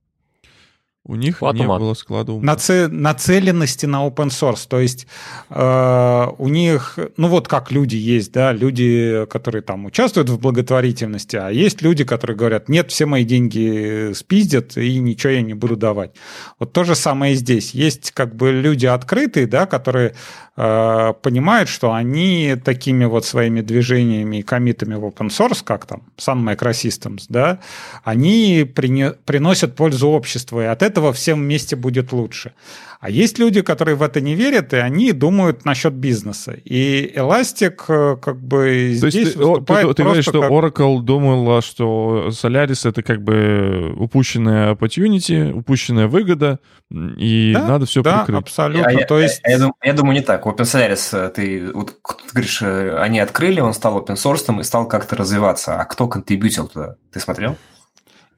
У 1.10 1.16
них 1.16 1.34
Склад 1.34 1.56
не 1.56 1.66
было 1.66 1.94
склада 1.94 2.30
ума. 2.30 2.52
Наце- 2.52 2.86
нацеленности 2.86 3.84
на 3.84 4.06
open 4.06 4.28
source. 4.28 4.68
То 4.68 4.78
есть 4.78 5.08
э, 5.48 6.26
у 6.38 6.48
них, 6.48 7.00
ну 7.16 7.26
вот 7.26 7.48
как 7.48 7.72
люди 7.72 7.96
есть, 7.96 8.30
да, 8.30 8.52
люди, 8.52 9.26
которые 9.28 9.62
там 9.62 9.86
участвуют 9.86 10.30
в 10.30 10.38
благотворительности, 10.38 11.34
а 11.34 11.48
есть 11.48 11.82
люди, 11.82 12.04
которые 12.04 12.36
говорят, 12.36 12.68
нет, 12.68 12.92
все 12.92 13.06
мои 13.06 13.24
деньги 13.24 14.12
спиздят, 14.12 14.76
и 14.76 15.00
ничего 15.00 15.32
я 15.32 15.42
не 15.42 15.54
буду 15.54 15.74
давать. 15.74 16.12
Вот 16.60 16.72
то 16.72 16.84
же 16.84 16.94
самое 16.94 17.32
и 17.32 17.36
здесь. 17.36 17.74
Есть 17.74 18.12
как 18.12 18.36
бы 18.36 18.52
люди 18.52 18.86
открытые, 18.86 19.48
да, 19.48 19.66
которые 19.66 20.14
Э, 20.62 21.14
понимают, 21.22 21.70
что 21.70 21.94
они 21.94 22.54
такими 22.62 23.06
вот 23.06 23.24
своими 23.24 23.62
движениями 23.62 24.40
и 24.40 24.42
комитами 24.42 24.94
в 24.94 25.04
open 25.06 25.28
source, 25.28 25.62
как 25.64 25.86
там 25.86 26.02
Sun 26.18 26.44
Microsystems, 26.44 27.24
да, 27.30 27.60
они 28.04 28.64
приносят 28.64 29.74
пользу 29.74 30.08
обществу, 30.08 30.60
и 30.60 30.64
от 30.64 30.82
этого 30.82 30.99
всем 31.12 31.40
вместе 31.40 31.76
будет 31.76 32.12
лучше. 32.12 32.52
А 33.00 33.08
есть 33.08 33.38
люди, 33.38 33.62
которые 33.62 33.94
в 33.94 34.02
это 34.02 34.20
не 34.20 34.34
верят, 34.34 34.74
и 34.74 34.76
они 34.76 35.12
думают 35.12 35.64
насчет 35.64 35.94
бизнеса. 35.94 36.52
И 36.64 37.10
Elastic 37.16 37.84
э, 37.88 38.16
как 38.20 38.38
бы 38.38 38.98
То 39.00 39.08
здесь 39.08 39.26
есть 39.26 39.36
выступает 39.36 39.86
ты, 39.86 39.88
ты, 39.88 39.94
ты 39.94 40.02
говоришь, 40.02 40.24
что 40.24 40.42
как... 40.42 40.50
Oracle 40.50 41.00
думала, 41.00 41.62
что 41.62 42.28
Solaris 42.28 42.86
это 42.86 43.02
как 43.02 43.22
бы 43.22 43.94
упущенная 43.96 44.74
opportunity, 44.74 45.50
упущенная 45.50 46.08
выгода, 46.08 46.58
и 46.90 47.52
да, 47.54 47.68
надо 47.68 47.86
все 47.86 48.02
да, 48.02 48.18
прикрыть. 48.18 48.42
абсолютно. 48.42 48.90
А, 48.90 49.06
То 49.06 49.16
я, 49.16 49.24
есть... 49.24 49.40
я, 49.44 49.52
я, 49.52 49.58
думаю, 49.58 49.74
я 49.82 49.92
думаю, 49.94 50.14
не 50.14 50.22
так. 50.22 50.44
Open 50.44 50.64
Solaris, 50.64 51.16
э, 51.16 51.30
ты, 51.30 51.72
вот, 51.72 51.96
ты 52.02 52.32
говоришь, 52.34 52.60
э, 52.60 52.98
они 52.98 53.18
открыли, 53.18 53.60
он 53.60 53.72
стал 53.72 53.98
open 53.98 54.16
source 54.16 54.60
и 54.60 54.62
стал 54.62 54.86
как-то 54.86 55.16
развиваться. 55.16 55.80
А 55.80 55.86
кто 55.86 56.06
контрибьютил 56.06 56.68
туда? 56.68 56.96
Ты 57.12 57.20
смотрел? 57.20 57.56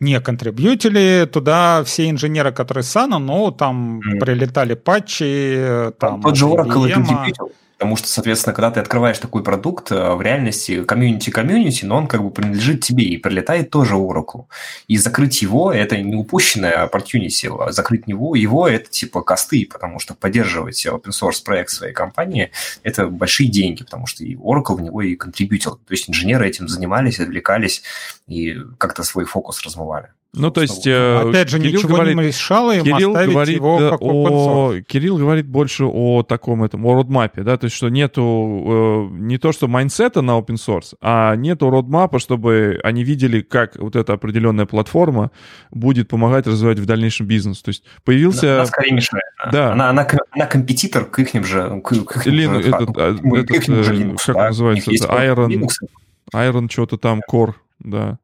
Не 0.02 0.20
контрибьютили 0.20 1.28
туда 1.32 1.82
все 1.84 2.10
инженеры, 2.10 2.52
которые 2.52 2.84
Sun 2.84 3.05
а, 3.05 3.18
но 3.18 3.50
там 3.50 4.00
mm. 4.00 4.18
прилетали 4.18 4.74
патчи. 4.74 5.92
Там, 5.98 6.20
Тот 6.20 6.36
же 6.36 6.46
Oracle 6.46 6.92
контрибьютил. 6.92 7.52
Потому 7.82 7.96
что, 7.96 8.06
соответственно, 8.06 8.54
когда 8.54 8.70
ты 8.70 8.78
открываешь 8.78 9.18
такой 9.18 9.42
продукт, 9.42 9.90
э, 9.90 10.14
в 10.14 10.22
реальности 10.22 10.84
комьюнити-комьюнити, 10.84 11.84
но 11.84 11.96
он 11.96 12.06
как 12.06 12.22
бы 12.22 12.30
принадлежит 12.30 12.84
тебе 12.84 13.02
и 13.02 13.16
прилетает 13.16 13.70
тоже 13.70 13.94
Oracle. 13.94 14.44
И 14.86 14.96
закрыть 14.98 15.42
его– 15.42 15.72
это 15.74 15.96
не 15.96 16.14
упущенная 16.14 16.86
opportunity, 16.86 17.72
закрыть 17.72 18.06
него, 18.06 18.36
его– 18.36 18.68
это 18.68 18.88
типа 18.88 19.22
косты, 19.22 19.68
потому 19.68 19.98
что 19.98 20.14
поддерживать 20.14 20.86
open 20.86 21.10
source 21.10 21.44
проект 21.44 21.70
своей 21.70 21.92
компании– 21.92 22.52
это 22.84 23.08
большие 23.08 23.48
деньги, 23.48 23.82
потому 23.82 24.06
что 24.06 24.22
и 24.22 24.36
Oracle 24.36 24.76
в 24.76 24.80
него 24.80 25.02
и 25.02 25.16
контрибьютил. 25.16 25.72
То 25.72 25.92
есть 25.92 26.08
инженеры 26.08 26.46
этим 26.46 26.68
занимались, 26.68 27.18
отвлекались 27.18 27.82
и 28.28 28.58
как-то 28.78 29.02
свой 29.02 29.24
фокус 29.24 29.60
размывали. 29.64 30.10
Ну, 30.34 30.50
то 30.50 30.62
есть... 30.62 30.86
Э, 30.86 31.28
Опять 31.28 31.50
же, 31.50 31.58
Кирилл 31.58 31.74
ничего 31.74 31.94
говорит, 31.96 32.16
не 32.16 32.24
мешало 32.24 32.74
им 32.74 32.84
Кирилл 32.84 33.10
оставить 33.10 33.32
говорит 33.32 33.54
его 33.56 33.90
как 33.90 34.00
о, 34.00 34.74
Кирилл 34.86 35.18
говорит 35.18 35.46
больше 35.46 35.84
о 35.84 36.22
таком 36.22 36.64
этом, 36.64 36.86
о 36.86 36.94
родмапе, 36.94 37.42
да, 37.42 37.58
то 37.58 37.66
есть, 37.66 37.76
что 37.76 37.90
нету 37.90 39.10
э, 39.12 39.16
не 39.18 39.36
то, 39.36 39.52
что 39.52 39.68
майнсета 39.68 40.22
на 40.22 40.38
open 40.38 40.54
source, 40.54 40.94
а 41.02 41.36
нету 41.36 41.68
родмапа, 41.68 42.18
чтобы 42.18 42.80
они 42.82 43.04
видели, 43.04 43.42
как 43.42 43.76
вот 43.76 43.94
эта 43.94 44.14
определенная 44.14 44.64
платформа 44.64 45.32
будет 45.70 46.08
помогать 46.08 46.46
развивать 46.46 46.78
в 46.78 46.86
дальнейшем 46.86 47.26
бизнес. 47.26 47.60
То 47.60 47.68
есть 47.68 47.84
появился... 48.02 48.54
Она 48.54 48.66
скорее 48.66 48.92
мешает. 48.94 49.24
Да. 49.52 49.72
Она, 49.72 49.90
она, 49.90 50.08
она 50.30 50.46
компетитор 50.46 51.04
к 51.04 51.18
их 51.18 51.44
же... 51.44 51.80
К, 51.84 52.04
к 52.04 52.26
Лин, 52.26 52.54
же, 52.54 52.70
этот, 52.70 52.96
а, 52.96 53.10
этот, 53.10 53.50
этот, 53.50 53.68
Linux, 53.68 54.16
как 54.24 54.34
да? 54.34 54.46
называется? 54.46 54.90
Это 54.92 55.04
Iron, 55.08 55.68
Iron 56.34 56.70
что-то 56.70 56.96
там, 56.96 57.20
Core, 57.30 57.52
да. 57.80 58.18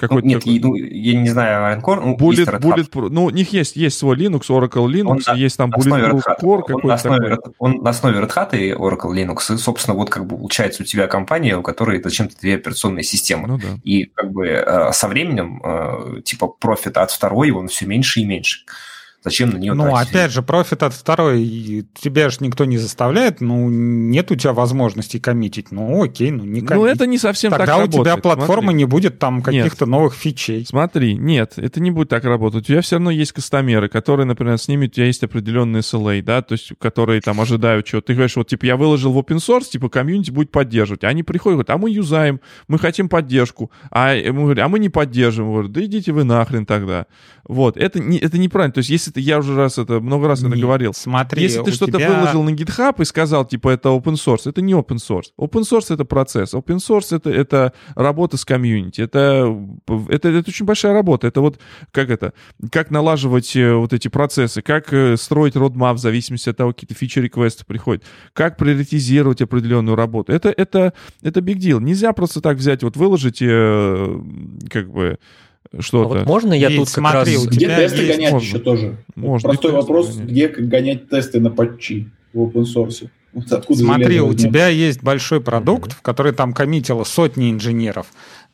Какой-то 0.00 0.26
ну, 0.26 0.32
нет, 0.32 0.40
такой... 0.40 0.58
ну, 0.60 0.74
я 0.74 1.20
не 1.20 1.28
знаю, 1.28 1.78
Iron 1.78 2.00
ну, 2.02 2.16
Bullet, 2.16 2.58
Bullet, 2.58 3.08
ну, 3.10 3.24
у 3.24 3.30
них 3.30 3.52
есть, 3.52 3.76
есть 3.76 3.98
свой 3.98 4.16
Linux, 4.16 4.48
Oracle 4.48 4.86
Linux, 4.86 5.22
он, 5.28 5.36
есть 5.36 5.58
там 5.58 5.70
Bulletproof 5.70 6.22
Core 6.40 6.62
какой-то 6.66 6.86
на 6.86 6.94
основе, 6.94 7.36
такой. 7.36 7.52
Он 7.58 7.76
на 7.82 7.90
основе 7.90 8.18
Red 8.20 8.34
Hat 8.34 8.58
и 8.58 8.72
Oracle 8.72 9.12
Linux, 9.12 9.54
и, 9.54 9.58
собственно, 9.58 9.94
вот 9.94 10.08
как 10.08 10.26
бы 10.26 10.36
получается 10.36 10.82
у 10.82 10.86
тебя 10.86 11.06
компания, 11.06 11.56
у 11.56 11.62
которой 11.62 12.02
зачем-то 12.02 12.34
две 12.40 12.54
операционные 12.54 13.04
системы. 13.04 13.46
Ну, 13.46 13.58
да. 13.58 13.68
И 13.84 14.04
как 14.04 14.32
бы 14.32 14.46
э, 14.46 14.92
со 14.92 15.06
временем, 15.06 15.60
э, 15.62 16.22
типа, 16.22 16.48
профит 16.48 16.96
от 16.96 17.10
второй, 17.10 17.50
он 17.50 17.68
все 17.68 17.84
меньше 17.84 18.20
и 18.20 18.24
меньше. 18.24 18.60
Зачем 19.22 19.50
на 19.50 19.58
нее 19.58 19.74
Ну, 19.74 19.84
тратить? 19.84 20.10
опять 20.10 20.32
же, 20.32 20.42
профит 20.42 20.82
от 20.82 20.94
второй, 20.94 21.86
тебя 21.94 22.30
же 22.30 22.38
никто 22.40 22.64
не 22.64 22.78
заставляет, 22.78 23.40
ну, 23.40 23.68
нет 23.68 24.30
у 24.30 24.34
тебя 24.34 24.52
возможности 24.54 25.18
коммитить, 25.18 25.70
ну, 25.70 26.02
окей, 26.02 26.30
ну, 26.30 26.44
не 26.44 26.62
коммит. 26.62 26.70
Ну, 26.82 26.86
это 26.86 27.06
не 27.06 27.18
совсем 27.18 27.50
Тогда 27.50 27.66
так 27.66 27.76
работает. 27.76 28.00
у 28.00 28.04
тебя 28.04 28.16
платформа 28.16 28.62
Смотри. 28.62 28.76
не 28.78 28.84
будет 28.86 29.18
там 29.18 29.42
каких-то 29.42 29.84
нет. 29.84 29.90
новых 29.90 30.14
фичей. 30.14 30.64
Смотри, 30.66 31.16
нет, 31.16 31.54
это 31.56 31.80
не 31.80 31.90
будет 31.90 32.08
так 32.08 32.24
работать. 32.24 32.62
У 32.62 32.64
тебя 32.64 32.80
все 32.80 32.96
равно 32.96 33.10
есть 33.10 33.32
кастомеры, 33.32 33.88
которые, 33.90 34.24
например, 34.26 34.56
с 34.56 34.68
ними 34.68 34.86
у 34.86 34.88
тебя 34.88 35.06
есть 35.06 35.22
определенные 35.22 35.80
SLA, 35.82 36.22
да, 36.22 36.40
то 36.40 36.52
есть, 36.52 36.72
которые 36.78 37.20
там 37.20 37.40
ожидают 37.40 37.84
чего. 37.86 38.00
Ты 38.00 38.14
говоришь, 38.14 38.36
вот, 38.36 38.48
типа, 38.48 38.64
я 38.64 38.76
выложил 38.76 39.12
в 39.12 39.18
open 39.18 39.36
source, 39.36 39.70
типа, 39.70 39.90
комьюнити 39.90 40.30
будет 40.30 40.50
поддерживать. 40.50 41.04
Они 41.04 41.22
приходят, 41.22 41.56
говорят, 41.56 41.70
а 41.70 41.78
мы 41.78 41.90
юзаем, 41.90 42.40
мы 42.68 42.78
хотим 42.78 43.08
поддержку. 43.10 43.70
А 43.90 44.14
мы 44.14 44.42
говорим, 44.44 44.64
а 44.64 44.68
мы 44.68 44.78
не 44.78 44.88
поддерживаем. 44.88 45.52
Говорят, 45.52 45.72
да 45.72 45.84
идите 45.84 46.12
вы 46.12 46.24
нахрен 46.24 46.64
тогда. 46.64 47.06
Вот, 47.46 47.76
это, 47.76 48.00
не, 48.00 48.16
это 48.18 48.38
неправильно. 48.38 48.72
То 48.72 48.78
есть, 48.78 48.90
если 48.90 49.09
ты, 49.10 49.20
я 49.20 49.38
уже 49.38 49.54
раз 49.56 49.78
это, 49.78 50.00
много 50.00 50.28
раз 50.28 50.42
Нет, 50.42 50.52
это 50.52 50.60
говорил. 50.60 50.92
Смотри, 50.94 51.42
если 51.42 51.62
ты 51.62 51.72
что-то 51.72 51.98
тебя... 51.98 52.10
выложил 52.10 52.42
на 52.42 52.50
GitHub 52.50 53.00
и 53.00 53.04
сказал, 53.04 53.44
типа, 53.44 53.70
это 53.70 53.90
open 53.90 54.14
source, 54.14 54.48
это 54.48 54.62
не 54.62 54.72
open 54.72 54.96
source. 54.96 55.26
Open 55.38 55.62
source— 55.62 55.86
это 55.94 56.04
процесс. 56.04 56.54
Open 56.54 56.76
source 56.76 57.14
это,— 57.14 57.30
это 57.30 57.72
работа 57.94 58.36
с 58.36 58.44
комьюнити. 58.44 59.00
Это, 59.00 59.56
это, 60.08 60.28
это 60.28 60.48
очень 60.48 60.66
большая 60.66 60.92
работа. 60.92 61.26
Это 61.26 61.40
вот, 61.40 61.58
как 61.92 62.10
это, 62.10 62.32
как 62.70 62.90
налаживать 62.90 63.54
э, 63.56 63.74
вот 63.74 63.92
эти 63.92 64.08
процессы, 64.08 64.62
как 64.62 64.92
э, 64.92 65.16
строить 65.16 65.56
родмап 65.56 65.96
в 65.96 66.00
зависимости 66.00 66.48
от 66.48 66.56
того, 66.56 66.72
какие-то 66.72 66.94
фичи-реквесты 66.94 67.64
приходят, 67.64 68.04
как 68.32 68.56
приоритизировать 68.56 69.42
определенную 69.42 69.96
работу. 69.96 70.32
Это, 70.32 70.50
это, 70.50 70.92
это 71.22 71.40
big 71.40 71.58
deal. 71.58 71.80
Нельзя 71.80 72.12
просто 72.12 72.40
так 72.40 72.56
взять, 72.56 72.82
вот 72.82 72.96
выложить, 72.96 73.38
э, 73.40 74.20
как 74.68 74.90
бы, 74.90 75.18
что-то. 75.78 76.14
А 76.14 76.18
вот 76.18 76.26
можно 76.26 76.52
я 76.52 76.70
тут 76.70 76.88
смотри, 76.88 77.36
как 77.36 77.44
раз... 77.44 77.46
Где 77.46 77.66
тесты 77.68 78.02
есть... 78.02 78.16
гонять 78.16 78.32
можно. 78.32 78.46
еще 78.46 78.58
тоже? 78.58 78.96
Можно. 79.14 79.48
Простой 79.48 79.72
вопрос, 79.72 80.14
гонять. 80.14 80.30
где 80.30 80.48
гонять 80.48 81.08
тесты 81.08 81.40
на 81.40 81.50
патчи 81.50 82.10
в 82.32 82.40
open 82.40 82.64
source? 82.64 83.08
Вот 83.32 83.52
откуда 83.52 83.78
Смотри, 83.78 84.20
у 84.20 84.34
тебя 84.34 84.66
есть 84.68 85.02
большой 85.02 85.40
продукт, 85.40 85.92
в 85.92 86.02
который 86.02 86.32
там 86.32 86.52
коммитило 86.52 87.04
сотни 87.04 87.50
инженеров 87.50 88.08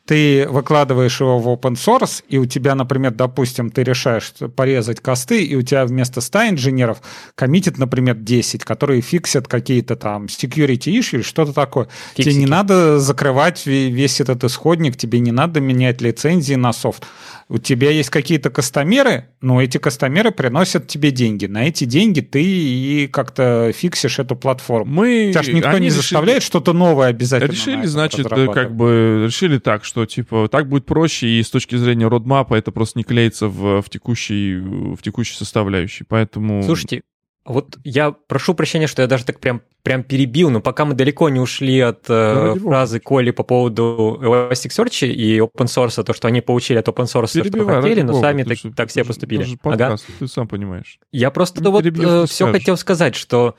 ты 0.07 0.47
выкладываешь 0.47 1.19
его 1.19 1.37
в 1.37 1.47
open 1.49 1.73
source, 1.73 2.23
и 2.29 2.37
у 2.37 2.45
тебя, 2.45 2.75
например, 2.75 3.11
допустим, 3.11 3.69
ты 3.69 3.83
решаешь 3.83 4.31
порезать 4.55 5.01
косты, 5.01 5.43
и 5.43 5.55
у 5.55 5.61
тебя 5.61 5.85
вместо 5.85 6.21
100 6.21 6.49
инженеров 6.49 7.01
коммитит, 7.35 7.77
например, 7.77 8.15
10, 8.15 8.63
которые 8.63 9.01
фиксят 9.01 9.49
какие-то 9.49 9.97
там 9.97 10.25
security 10.25 10.97
issue, 10.97 11.21
что-то 11.23 11.51
такое. 11.51 11.89
Фиксики. 12.15 12.29
Тебе 12.29 12.39
не 12.39 12.45
надо 12.45 12.99
закрывать 12.99 13.65
весь 13.65 14.21
этот 14.21 14.45
исходник, 14.45 14.95
тебе 14.95 15.19
не 15.19 15.33
надо 15.33 15.59
менять 15.59 16.01
лицензии 16.01 16.55
на 16.55 16.71
софт 16.71 17.03
у 17.49 17.57
тебя 17.59 17.91
есть 17.91 18.09
какие-то 18.09 18.49
кастомеры, 18.49 19.29
но 19.39 19.61
эти 19.61 19.77
кастомеры 19.77 20.31
приносят 20.31 20.87
тебе 20.87 21.11
деньги. 21.11 21.45
На 21.45 21.67
эти 21.67 21.85
деньги 21.85 22.19
ты 22.19 22.43
и 22.43 23.07
как-то 23.07 23.71
фиксишь 23.73 24.19
эту 24.19 24.35
платформу. 24.35 24.91
Мы... 24.91 25.29
Тебя 25.31 25.43
же 25.43 25.53
никто 25.53 25.69
Они 25.69 25.79
не 25.79 25.85
решили... 25.85 26.01
заставляет 26.01 26.43
что-то 26.43 26.73
новое 26.73 27.07
обязательно. 27.07 27.51
Решили, 27.51 27.85
значит, 27.85 28.27
как 28.27 28.75
бы 28.75 29.23
решили 29.25 29.59
так, 29.59 29.85
что 29.85 30.05
типа 30.05 30.49
так 30.51 30.67
будет 30.67 30.85
проще, 30.85 31.27
и 31.27 31.43
с 31.43 31.49
точки 31.49 31.75
зрения 31.77 32.07
родмапа 32.07 32.55
это 32.55 32.71
просто 32.71 32.99
не 32.99 33.03
клеится 33.03 33.47
в, 33.47 33.81
в, 33.81 33.89
текущей, 33.89 34.57
в 34.57 35.01
текущей 35.01 35.35
составляющей. 35.35 36.03
Поэтому... 36.03 36.63
Слушайте, 36.63 37.01
вот 37.47 37.77
я 37.83 38.11
прошу 38.11 38.53
прощения, 38.53 38.87
что 38.87 39.01
я 39.01 39.07
даже 39.07 39.25
так 39.25 39.39
прям, 39.39 39.61
прям 39.83 40.03
перебил, 40.03 40.49
но 40.49 40.59
пока 40.59 40.85
мы 40.85 40.93
далеко 40.93 41.29
не 41.29 41.39
ушли 41.39 41.79
от 41.79 42.05
э, 42.09 42.55
фразы 42.61 42.99
Коли 42.99 43.31
по 43.31 43.43
поводу 43.43 44.19
Elasticsearch 44.21 45.07
и 45.07 45.39
open 45.39 45.65
source, 45.65 46.03
то, 46.03 46.13
что 46.13 46.27
они 46.27 46.41
получили 46.41 46.77
от 46.77 46.87
open 46.87 47.05
source, 47.05 47.33
Перебивай, 47.33 47.75
что 47.75 47.81
хотели, 47.81 48.01
но 48.01 48.13
Бога, 48.13 48.27
сами 48.27 48.43
так, 48.43 48.57
так 48.75 48.89
все 48.89 49.05
поступили. 49.05 49.41
Это 49.41 49.51
же 49.51 49.57
подкаст, 49.57 50.05
ага. 50.07 50.17
ты 50.19 50.27
сам 50.27 50.47
понимаешь. 50.47 50.99
Я 51.11 51.31
просто 51.31 51.63
ну, 51.63 51.71
вот 51.71 51.85
э, 51.85 52.25
все 52.27 52.51
хотел 52.51 52.75
сказать, 52.75 53.15
что 53.15 53.55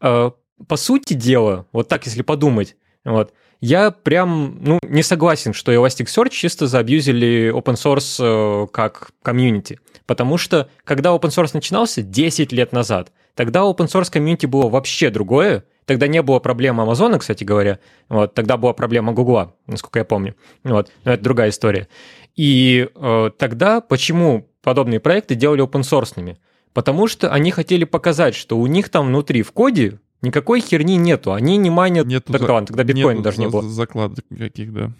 э, 0.00 0.30
по 0.68 0.76
сути 0.76 1.14
дела, 1.14 1.66
вот 1.72 1.88
так 1.88 2.06
если 2.06 2.22
подумать, 2.22 2.76
вот, 3.04 3.32
я 3.60 3.90
прям 3.90 4.58
ну, 4.60 4.78
не 4.82 5.02
согласен, 5.02 5.52
что 5.52 5.72
Elasticsearch 5.72 6.30
чисто 6.30 6.66
заабьюзили 6.66 7.52
open 7.52 7.74
source 7.74 8.18
э, 8.20 8.66
как 8.72 9.10
комьюнити. 9.22 9.78
Потому 10.12 10.36
что, 10.36 10.68
когда 10.84 11.08
open 11.14 11.30
source 11.30 11.52
начинался 11.54 12.02
10 12.02 12.52
лет 12.52 12.72
назад– 12.72 13.10
Тогда 13.34 13.60
open 13.60 13.86
source 13.86 14.10
комьюнити 14.10 14.46
было 14.46 14.68
вообще 14.68 15.10
другое. 15.10 15.64
Тогда 15.86 16.06
не 16.06 16.22
было 16.22 16.38
проблемы 16.38 16.82
Амазона, 16.82 17.18
кстати 17.18 17.44
говоря. 17.44 17.78
Вот, 18.08 18.34
тогда 18.34 18.56
была 18.56 18.72
проблема 18.72 19.12
Гугла, 19.12 19.54
насколько 19.66 19.98
я 19.98 20.04
помню. 20.04 20.36
Вот, 20.64 20.92
но 21.04 21.12
это 21.12 21.24
другая 21.24 21.48
история. 21.48 21.88
И 22.36 22.88
э, 22.94 23.30
тогда 23.38 23.80
почему 23.80 24.48
подобные 24.62 25.00
проекты 25.00 25.34
делали 25.34 25.64
open 25.64 25.80
source? 25.80 26.36
Потому 26.74 27.08
что 27.08 27.32
они 27.32 27.50
хотели 27.50 27.84
показать, 27.84 28.34
что 28.34 28.58
у 28.58 28.66
них 28.66 28.88
там 28.90 29.06
внутри 29.08 29.42
в 29.42 29.52
коде 29.52 29.98
Никакой 30.20 30.60
херни 30.60 30.96
нету. 30.98 31.32
Они 31.32 31.56
не 31.56 31.68
майнят... 31.68 32.06
Нету 32.06 32.32
так, 32.32 32.42
за- 32.42 32.52
ладно, 32.52 32.68
тогда 32.68 32.84
биткоина 32.84 33.18
нету 33.18 33.22
даже 33.24 33.40
не 33.40 33.48
было. 33.48 33.68
закладок 33.68 34.24
никаких, 34.30 34.72
да. 34.72 34.92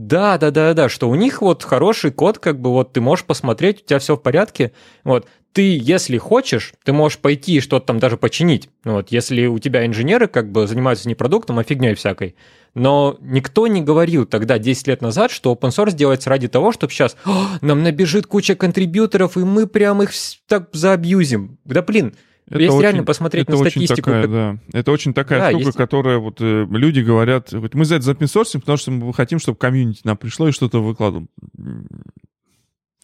Да, 0.00 0.38
да, 0.38 0.52
да, 0.52 0.74
да, 0.74 0.88
что 0.88 1.10
у 1.10 1.16
них 1.16 1.42
вот 1.42 1.64
хороший 1.64 2.12
код, 2.12 2.38
как 2.38 2.60
бы 2.60 2.70
вот 2.70 2.92
ты 2.92 3.00
можешь 3.00 3.24
посмотреть, 3.24 3.82
у 3.82 3.84
тебя 3.84 3.98
все 3.98 4.14
в 4.14 4.22
порядке. 4.22 4.70
Вот 5.02 5.26
ты, 5.52 5.76
если 5.76 6.18
хочешь, 6.18 6.72
ты 6.84 6.92
можешь 6.92 7.18
пойти 7.18 7.56
и 7.56 7.60
что-то 7.60 7.86
там 7.86 7.98
даже 7.98 8.16
починить. 8.16 8.70
Ну 8.84 8.92
Вот, 8.92 9.10
если 9.10 9.46
у 9.46 9.58
тебя 9.58 9.84
инженеры 9.84 10.28
как 10.28 10.52
бы 10.52 10.68
занимаются 10.68 11.08
не 11.08 11.16
продуктом, 11.16 11.58
а 11.58 11.64
фигней 11.64 11.94
всякой. 11.96 12.36
Но 12.74 13.16
никто 13.20 13.66
не 13.66 13.82
говорил 13.82 14.24
тогда, 14.24 14.60
10 14.60 14.86
лет 14.86 15.02
назад, 15.02 15.32
что 15.32 15.52
open 15.52 15.70
source 15.70 15.96
делается 15.96 16.30
ради 16.30 16.46
того, 16.46 16.70
чтобы 16.70 16.92
сейчас 16.92 17.16
нам 17.60 17.82
набежит 17.82 18.28
куча 18.28 18.54
контрибьюторов, 18.54 19.36
и 19.36 19.40
мы 19.40 19.66
прям 19.66 20.00
их 20.00 20.10
так 20.46 20.68
заабьюзим. 20.72 21.58
Да 21.64 21.82
блин, 21.82 22.14
Это 22.48 22.58
если 22.60 22.68
очень- 22.74 22.82
реально 22.82 23.04
посмотреть 23.04 23.42
это 23.44 23.52
на 23.52 23.58
очень 23.58 23.70
статистику, 23.70 24.10
такая, 24.10 24.22
как- 24.22 24.30
да. 24.32 24.58
Это 24.72 24.90
очень 24.92 25.12
такая 25.14 25.40
Да, 25.40 25.48
штука, 25.50 25.64
есть- 25.66 25.76
которая 25.78 26.18
вот 26.18 26.40
э, 26.40 26.66
люди 26.70 27.00
говорят, 27.00 27.52
вот 27.52 27.74
мы 27.74 27.84
за 27.84 27.96
это 27.96 28.04
за 28.04 28.12
open 28.12 28.26
source, 28.26 28.58
потому 28.58 28.78
что 28.78 28.90
мы 28.90 29.12
хотим, 29.14 29.38
чтобы 29.38 29.58
комьюнити 29.58 30.00
нам 30.04 30.16
пришло 30.16 30.48
и 30.48 30.52
что-то 30.52 30.82
выкладывало. 30.82 31.26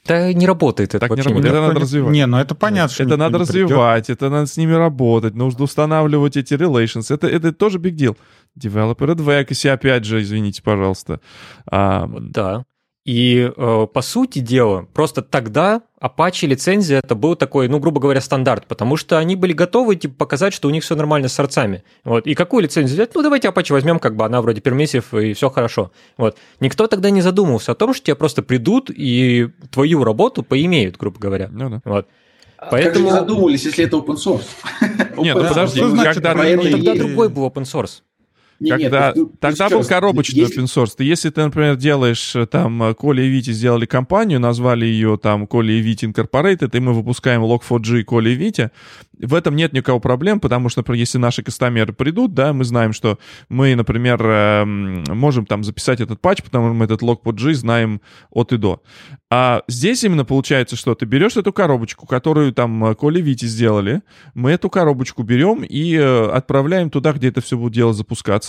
да 0.06 0.32
не 0.34 0.46
работает 0.46 0.90
это 0.90 1.00
Так 1.00 1.10
не 1.10 1.16
вообще 1.16 1.30
работает. 1.30 1.52
никак. 1.54 1.58
Это 1.62 1.68
надо 1.68 1.80
развивать. 1.80 2.12
Не, 2.12 2.26
ну 2.26 2.36
это 2.36 2.54
понятно, 2.54 2.92
что 2.94 3.02
это 3.04 3.16
надо 3.16 3.38
не 3.38 3.44
придет. 3.46 3.62
развивать, 3.70 4.10
это 4.10 4.28
надо 4.28 4.46
с 4.46 4.56
ними 4.58 4.72
работать, 4.72 5.34
нужно 5.34 5.64
устанавливать 5.64 6.36
эти 6.36 6.52
relations. 6.54 7.12
Это, 7.12 7.26
это 7.26 7.52
тоже 7.52 7.78
big 7.78 7.96
deal. 7.96 8.16
Developer 8.60 9.14
advocacy, 9.16 9.68
опять 9.70 10.04
же, 10.04 10.20
извините, 10.20 10.62
пожалуйста. 10.62 11.20
А, 11.70 12.06
Да. 12.20 12.64
И 13.04 13.52
э, 13.54 13.86
по 13.92 14.00
сути 14.00 14.38
дела, 14.38 14.86
просто 14.94 15.20
тогда 15.20 15.82
Apache 16.00 16.46
лицензия 16.46 17.00
это 17.00 17.14
был 17.14 17.36
такой, 17.36 17.68
ну, 17.68 17.78
грубо 17.78 18.00
говоря, 18.00 18.22
стандарт, 18.22 18.66
потому 18.66 18.96
что 18.96 19.18
они 19.18 19.36
были 19.36 19.52
готовы 19.52 19.96
типа, 19.96 20.14
показать, 20.14 20.54
что 20.54 20.68
у 20.68 20.70
них 20.70 20.82
все 20.84 20.96
нормально 20.96 21.28
с 21.28 21.34
сорцами. 21.34 21.84
Вот. 22.04 22.26
И 22.26 22.34
какую 22.34 22.62
лицензию 22.62 22.94
взять? 22.96 23.14
Ну, 23.14 23.20
давайте 23.20 23.48
Apache 23.48 23.72
возьмем, 23.72 23.98
как 23.98 24.16
бы 24.16 24.24
она 24.24 24.40
вроде 24.40 24.62
пермиссив, 24.62 25.12
и 25.12 25.34
все 25.34 25.50
хорошо. 25.50 25.92
Вот. 26.16 26.38
Никто 26.60 26.86
тогда 26.86 27.10
не 27.10 27.20
задумывался 27.20 27.72
о 27.72 27.74
том, 27.74 27.92
что 27.92 28.06
тебе 28.06 28.14
просто 28.14 28.42
придут 28.42 28.88
и 28.88 29.50
твою 29.70 30.02
работу 30.02 30.42
поимеют, 30.42 30.96
грубо 30.96 31.18
говоря. 31.18 31.50
ну 31.52 31.68
да. 31.68 31.80
Вот. 31.84 32.08
Как 32.56 32.70
же 32.70 32.84
Поэтому 32.84 33.04
не 33.04 33.10
задумывались, 33.10 33.64
если 33.66 33.84
это 33.84 33.98
open 33.98 34.16
source? 34.16 34.46
Нет, 35.18 35.36
ну 35.36 35.46
подожди, 35.46 35.84
значит 35.84 36.22
когда 36.22 36.34
ну, 36.34 36.70
тогда 36.70 36.94
другой 36.94 37.28
был 37.28 37.46
open 37.46 37.64
source. 37.64 38.00
Не, 38.60 38.70
нет, 38.70 38.82
Когда, 38.82 39.12
ну, 39.16 39.32
тогда 39.40 39.66
еще 39.66 39.76
был 39.78 39.84
коробочный 39.84 40.40
если- 40.40 40.62
open 40.62 40.66
source. 40.66 40.92
Ты, 40.96 41.04
если 41.04 41.30
ты, 41.30 41.42
например, 41.42 41.76
делаешь 41.76 42.36
э, 42.36 42.46
там 42.46 42.82
э, 42.82 42.94
Коля 42.94 43.22
и 43.24 43.28
Вити 43.28 43.50
сделали 43.52 43.84
компанию, 43.86 44.38
назвали 44.38 44.86
ее 44.86 45.18
там 45.20 45.46
Коля 45.46 45.72
и 45.72 45.80
Вити 45.80 46.04
Incorporated, 46.04 46.76
и 46.76 46.80
мы 46.80 46.92
выпускаем 46.92 47.42
Log4j 47.42 48.04
Коля 48.04 48.30
и 48.30 48.34
Витя, 48.34 48.70
в 49.18 49.34
этом 49.34 49.54
нет 49.56 49.72
никакого 49.72 50.00
проблем, 50.00 50.40
потому 50.40 50.68
что, 50.68 50.80
например, 50.80 51.00
если 51.00 51.18
наши 51.18 51.42
кастомеры 51.42 51.92
придут, 51.92 52.34
да, 52.34 52.52
мы 52.52 52.64
знаем, 52.64 52.92
что 52.92 53.18
мы, 53.48 53.74
например, 53.74 54.20
эм, 54.24 55.04
можем 55.08 55.46
там 55.46 55.62
записать 55.64 56.00
этот 56.00 56.20
патч, 56.20 56.42
потому 56.42 56.68
что 56.68 56.74
мы 56.74 56.84
этот 56.84 57.02
Log4j 57.02 57.54
знаем 57.54 58.00
от 58.30 58.52
и 58.52 58.56
до. 58.56 58.82
А 59.30 59.62
здесь 59.68 60.04
именно 60.04 60.24
получается, 60.24 60.76
что 60.76 60.94
ты 60.94 61.06
берешь 61.06 61.36
эту 61.36 61.52
коробочку, 61.52 62.06
которую 62.06 62.52
там 62.52 62.84
э, 62.84 62.94
Коля 62.94 63.18
и 63.18 63.22
Вити 63.22 63.46
сделали, 63.46 64.02
мы 64.34 64.52
эту 64.52 64.68
коробочку 64.70 65.22
берем 65.22 65.64
и 65.64 65.96
отправляем 65.96 66.90
туда, 66.90 67.12
где 67.12 67.28
это 67.28 67.40
все 67.40 67.56
будет 67.56 67.72
дело 67.72 67.92
запускаться. 67.92 68.43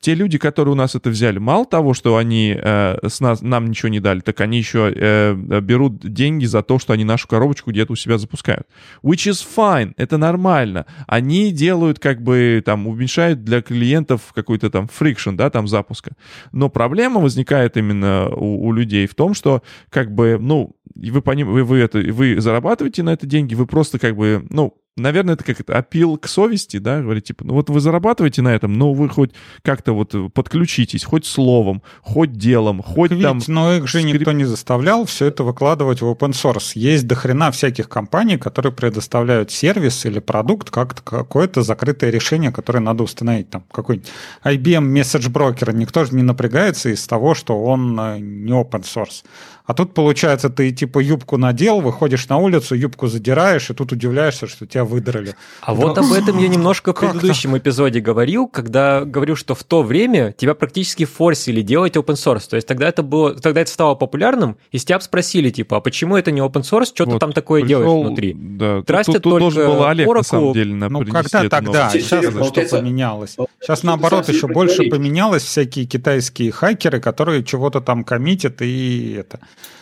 Те 0.00 0.14
люди, 0.14 0.38
которые 0.38 0.72
у 0.72 0.76
нас 0.76 0.94
это 0.94 1.10
взяли, 1.10 1.38
мало 1.38 1.64
того, 1.64 1.94
что 1.94 2.16
они 2.16 2.56
э, 2.56 3.08
с 3.08 3.20
нас, 3.20 3.42
нам 3.42 3.68
ничего 3.68 3.88
не 3.88 4.00
дали, 4.00 4.20
так 4.20 4.40
они 4.40 4.58
еще 4.58 4.92
э, 4.94 5.34
берут 5.60 6.00
деньги 6.00 6.44
за 6.44 6.62
то, 6.62 6.78
что 6.78 6.92
они 6.92 7.04
нашу 7.04 7.28
коробочку 7.28 7.70
где-то 7.70 7.92
у 7.92 7.96
себя 7.96 8.18
запускают. 8.18 8.66
Which 9.02 9.30
is 9.30 9.44
fine, 9.56 9.92
это 9.96 10.18
нормально. 10.18 10.86
Они 11.06 11.50
делают 11.50 11.98
как 11.98 12.22
бы 12.22 12.62
там, 12.64 12.86
уменьшают 12.86 13.44
для 13.44 13.62
клиентов 13.62 14.32
какой-то 14.34 14.70
там 14.70 14.86
friction, 14.86 15.36
да, 15.36 15.50
там 15.50 15.68
запуска. 15.68 16.12
Но 16.52 16.68
проблема 16.68 17.20
возникает 17.20 17.76
именно 17.76 18.28
у, 18.28 18.66
у 18.66 18.72
людей 18.72 19.06
в 19.06 19.14
том, 19.14 19.34
что 19.34 19.62
как 19.90 20.14
бы, 20.14 20.38
ну, 20.40 20.75
и 21.00 21.10
вы, 21.10 21.22
поним, 21.22 21.50
вы, 21.50 21.64
вы, 21.64 21.78
это, 21.78 21.98
вы 21.98 22.40
зарабатываете 22.40 23.02
на 23.02 23.10
это 23.10 23.26
деньги, 23.26 23.54
вы 23.54 23.66
просто 23.66 23.98
как 23.98 24.16
бы, 24.16 24.46
ну, 24.50 24.76
наверное, 24.96 25.34
это 25.34 25.44
как 25.44 25.60
это 25.60 25.76
опил 25.76 26.16
к 26.16 26.26
совести, 26.26 26.78
да, 26.78 27.00
говорить, 27.00 27.24
типа, 27.24 27.44
ну 27.44 27.54
вот 27.54 27.68
вы 27.68 27.80
зарабатываете 27.80 28.42
на 28.42 28.54
этом, 28.54 28.72
но 28.72 28.92
вы 28.92 29.08
хоть 29.08 29.32
как-то 29.62 29.92
вот 29.92 30.14
подключитесь, 30.32 31.04
хоть 31.04 31.26
словом, 31.26 31.82
хоть 32.00 32.32
делом, 32.32 32.82
хоть 32.82 33.10
Ведь, 33.10 33.22
там... 33.22 33.40
но 33.46 33.74
их 33.74 33.86
же 33.86 34.00
скрип- 34.00 34.14
никто 34.14 34.32
не 34.32 34.44
заставлял 34.44 35.04
все 35.04 35.26
это 35.26 35.44
выкладывать 35.44 36.00
в 36.00 36.06
open 36.06 36.30
source. 36.30 36.72
Есть 36.74 37.06
дохрена 37.06 37.50
всяких 37.50 37.88
компаний, 37.88 38.38
которые 38.38 38.72
предоставляют 38.72 39.50
сервис 39.50 40.06
или 40.06 40.18
продукт, 40.18 40.70
как 40.70 41.02
какое-то 41.04 41.62
закрытое 41.62 42.10
решение, 42.10 42.50
которое 42.50 42.80
надо 42.80 43.02
установить. 43.04 43.50
Там 43.50 43.64
какой-нибудь 43.70 44.08
IBM 44.44 44.92
Message 44.92 45.30
Broker. 45.30 45.74
Никто 45.74 46.04
же 46.04 46.14
не 46.14 46.22
напрягается 46.22 46.88
из 46.88 47.06
того, 47.06 47.34
что 47.34 47.62
он 47.62 47.98
э, 48.00 48.18
не 48.18 48.52
open 48.52 48.82
source. 48.82 49.24
А 49.66 49.74
тут, 49.74 49.94
получается, 49.94 50.48
ты 50.48 50.70
типа 50.70 51.00
юбку 51.00 51.38
надел, 51.38 51.80
выходишь 51.80 52.28
на 52.28 52.38
улицу, 52.38 52.74
юбку 52.76 53.08
задираешь, 53.08 53.68
и 53.68 53.74
тут 53.74 53.92
удивляешься, 53.92 54.46
что 54.46 54.66
тебя 54.66 54.84
выдрали. 54.84 55.34
А 55.60 55.74
вот 55.74 55.98
об 55.98 56.12
этом 56.12 56.38
я 56.38 56.48
немножко 56.48 56.92
в 56.92 57.00
предыдущем 57.00 57.58
эпизоде 57.58 58.00
говорил, 58.00 58.46
когда 58.46 59.04
говорил, 59.04 59.34
что 59.34 59.54
в 59.54 59.64
то 59.64 59.82
время 59.82 60.32
тебя 60.32 60.54
практически 60.54 61.04
форсили 61.04 61.62
делать 61.62 61.96
open 61.96 62.14
source. 62.14 62.48
То 62.48 62.56
есть 62.56 62.68
тогда 62.68 62.88
это 62.88 63.02
было, 63.02 63.34
тогда 63.34 63.62
это 63.62 63.70
стало 63.70 63.96
популярным, 63.96 64.56
и 64.70 64.78
с 64.78 64.84
тебя 64.84 65.00
спрашивали, 65.00 65.50
типа, 65.50 65.78
а 65.78 65.80
почему 65.80 66.16
это 66.16 66.30
не 66.30 66.40
open 66.40 66.62
source, 66.62 66.86
что 66.86 67.04
ты 67.04 67.12
Вот, 67.12 67.18
там 67.18 67.32
такое 67.32 67.62
пришел, 67.62 67.82
делаешь 67.82 68.06
внутри? 68.06 68.34
Да, 68.34 68.82
Трастят 68.82 69.14
тут, 69.16 69.22
тут 69.24 69.38
должен 69.40 69.64
только 69.64 69.76
был 69.76 69.84
Олег, 69.86 70.14
на 70.14 70.22
самом 70.22 70.52
деле, 70.52 70.74
на 70.74 70.88
Ну, 70.88 71.04
когда 71.04 71.48
тогда? 71.48 71.90
Сейчас 71.90 72.24
что 72.24 72.76
поменялось? 72.76 73.36
Сейчас, 73.60 73.78
что 73.78 73.86
наоборот, 73.88 74.26
ты 74.26 74.32
еще 74.32 74.46
больше 74.46 74.84
поменялось 74.84 75.42
всякие 75.42 75.86
китайские 75.86 76.52
хакеры, 76.52 77.00
которые 77.00 77.42
чего-то 77.42 77.80
там 77.80 78.04
коммитят 78.04 78.62
и 78.62 79.16
это. 79.18 79.40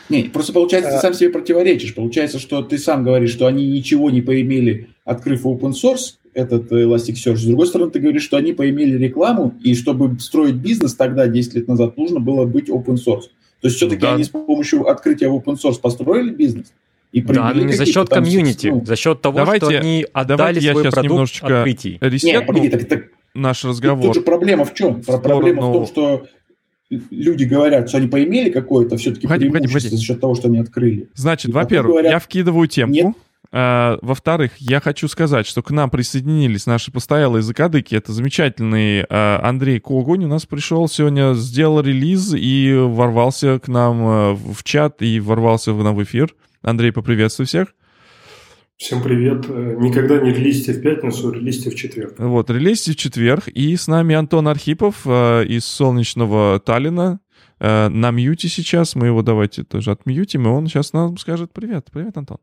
Не, 0.09 0.25
просто 0.25 0.53
получается, 0.53 0.91
ты 0.91 0.97
А- 0.97 1.01
сам 1.01 1.15
себе 1.15 1.31
противоречишь. 1.31 1.95
Получается, 1.95 2.39
что 2.39 2.63
ты 2.63 2.79
сам 2.79 3.05
говоришь, 3.05 3.31
что 3.31 3.47
они 3.47 3.67
ничего 3.67 4.11
не 4.11 4.21
поимели, 4.21 4.89
открыв 5.05 5.47
open 5.47 5.73
source, 5.73 6.17
этот 6.35 6.71
Elasticsearch. 6.71 7.37
С 7.37 7.45
другой 7.45 7.67
стороны, 7.67 7.91
ты 7.91 8.01
говоришь, 8.01 8.23
что 8.25 8.37
они 8.37 8.53
поимели 8.53 8.99
рекламу, 8.99 9.55
и 9.63 9.75
чтобы 9.75 10.19
строить 10.21 10.57
бизнес 10.57 10.95
тогда, 10.95 11.27
10 11.27 11.55
лет 11.55 11.69
назад, 11.69 11.97
нужно 11.97 12.21
было 12.21 12.45
быть 12.45 12.69
open 12.69 12.97
source. 12.97 13.29
То 13.61 13.69
есть 13.69 13.77
все-таки 13.77 14.03
Да. 14.03 14.15
они 14.15 14.25
с 14.25 14.29
помощью 14.29 14.87
открытия 14.89 15.27
open 15.29 15.57
source 15.57 15.81
построили 15.81 16.31
бизнес. 16.31 16.73
И 17.13 17.23
Да, 17.23 17.53
но 17.55 17.63
не 17.63 17.73
за 17.73 17.87
счет 17.87 18.09
комьюнити, 18.09 18.67
ну, 18.67 18.85
за 18.85 18.97
счет 18.97 19.23
того, 19.23 19.39
Давайте- 19.39 19.67
что 19.67 19.79
они 19.79 20.05
отдали 20.13 20.37
давайте 20.37 20.61
я 20.61 20.73
свой 20.73 20.83
сейчас 20.83 20.95
продукт 20.95 21.13
немножечко 21.13 21.59
открытий. 21.61 21.99
Не, 22.03 22.09
ресетну 22.11 22.47
погоди, 22.47 22.69
так, 22.69 22.85
так 22.89 23.05
наш 23.35 23.61
Тут 23.61 23.71
разговор. 23.71 24.15
же 24.15 24.21
проблема 24.21 24.65
в 24.65 24.75
чем? 24.75 25.01
Про- 25.03 25.19
Проблема 25.19 25.71
в 25.71 25.73
том, 25.73 25.87
что 25.87 26.27
люди 27.11 27.45
говорят, 27.45 27.89
что 27.89 27.99
они 27.99 28.09
поимели 28.09 28.51
какое-то 28.51 28.97
все-таки 28.97 29.27
Погоди, 29.27 29.47
погоди, 29.47 29.65
преимущество 29.65 29.89
погоди. 29.91 29.97
за 29.97 30.03
счет 30.05 30.21
того, 30.21 30.35
что 30.35 30.49
они 30.49 30.59
открыли. 30.59 31.09
Значит, 31.15 31.53
потом 31.53 31.63
во-первых, 31.63 31.91
говорят, 31.93 32.13
я 32.13 32.19
вкидываю 32.19 32.69
темку. 32.69 32.95
нет. 32.95 33.15
А, 33.57 33.99
во-вторых, 34.03 34.53
я 34.59 34.81
хочу 34.81 35.07
сказать, 35.07 35.47
что 35.47 35.63
к 35.63 35.71
нам 35.71 35.89
присоединились 35.89 36.67
наши 36.67 36.91
постоялые 36.91 37.41
закадыки. 37.43 37.95
Это 37.95 38.13
замечательный 38.13 39.05
а, 39.09 39.41
Андрей 39.45 39.79
Когунь. 39.79 40.25
У 40.25 40.29
нас 40.29 40.45
пришел 40.45 40.89
сегодня, 40.89 41.35
сделал 41.35 41.81
релиз 41.81 42.35
и 42.35 42.75
ворвался 42.77 43.61
к 43.61 43.69
нам 43.69 44.01
а, 44.03 44.35
в 44.35 44.65
чат 44.65 45.03
и 45.03 45.21
ворвался 45.21 45.73
в 45.73 45.85
нам 45.85 45.95
в 45.95 46.03
эфир. 46.03 46.35
Андрей, 46.63 46.91
поприветствуй 46.91 47.47
всех. 47.47 47.69
Всем 48.77 49.03
привет. 49.03 49.47
Э, 49.49 49.77
Никогда 49.79 50.19
не 50.19 50.33
релизьте 50.33 50.73
в 50.73 50.83
пятницу, 50.83 51.31
релизьте 51.31 51.71
в 51.71 51.77
четверг. 51.77 52.15
Вот, 52.19 52.51
релиз 52.51 52.87
в 52.87 52.97
четверг. 52.97 53.47
И 53.47 53.77
с 53.77 53.87
нами 53.87 54.17
Антон 54.17 54.49
Архипов 54.49 55.03
э, 55.07 55.45
из 55.47 55.65
солнечного 55.65 56.59
Таллина. 56.59 57.21
Э, 57.61 57.89
на 57.89 58.11
мьюте 58.11 58.49
сейчас. 58.49 58.97
Мы 58.97 59.07
его 59.07 59.23
давайте 59.23 59.63
тоже 59.63 59.93
отмьютим, 59.93 60.47
и 60.47 60.49
он 60.49 60.67
сейчас 60.67 60.93
нам 60.93 61.17
скажет 61.19 61.53
привет. 61.53 61.87
Привет, 61.93 62.17
Антон. 62.17 62.39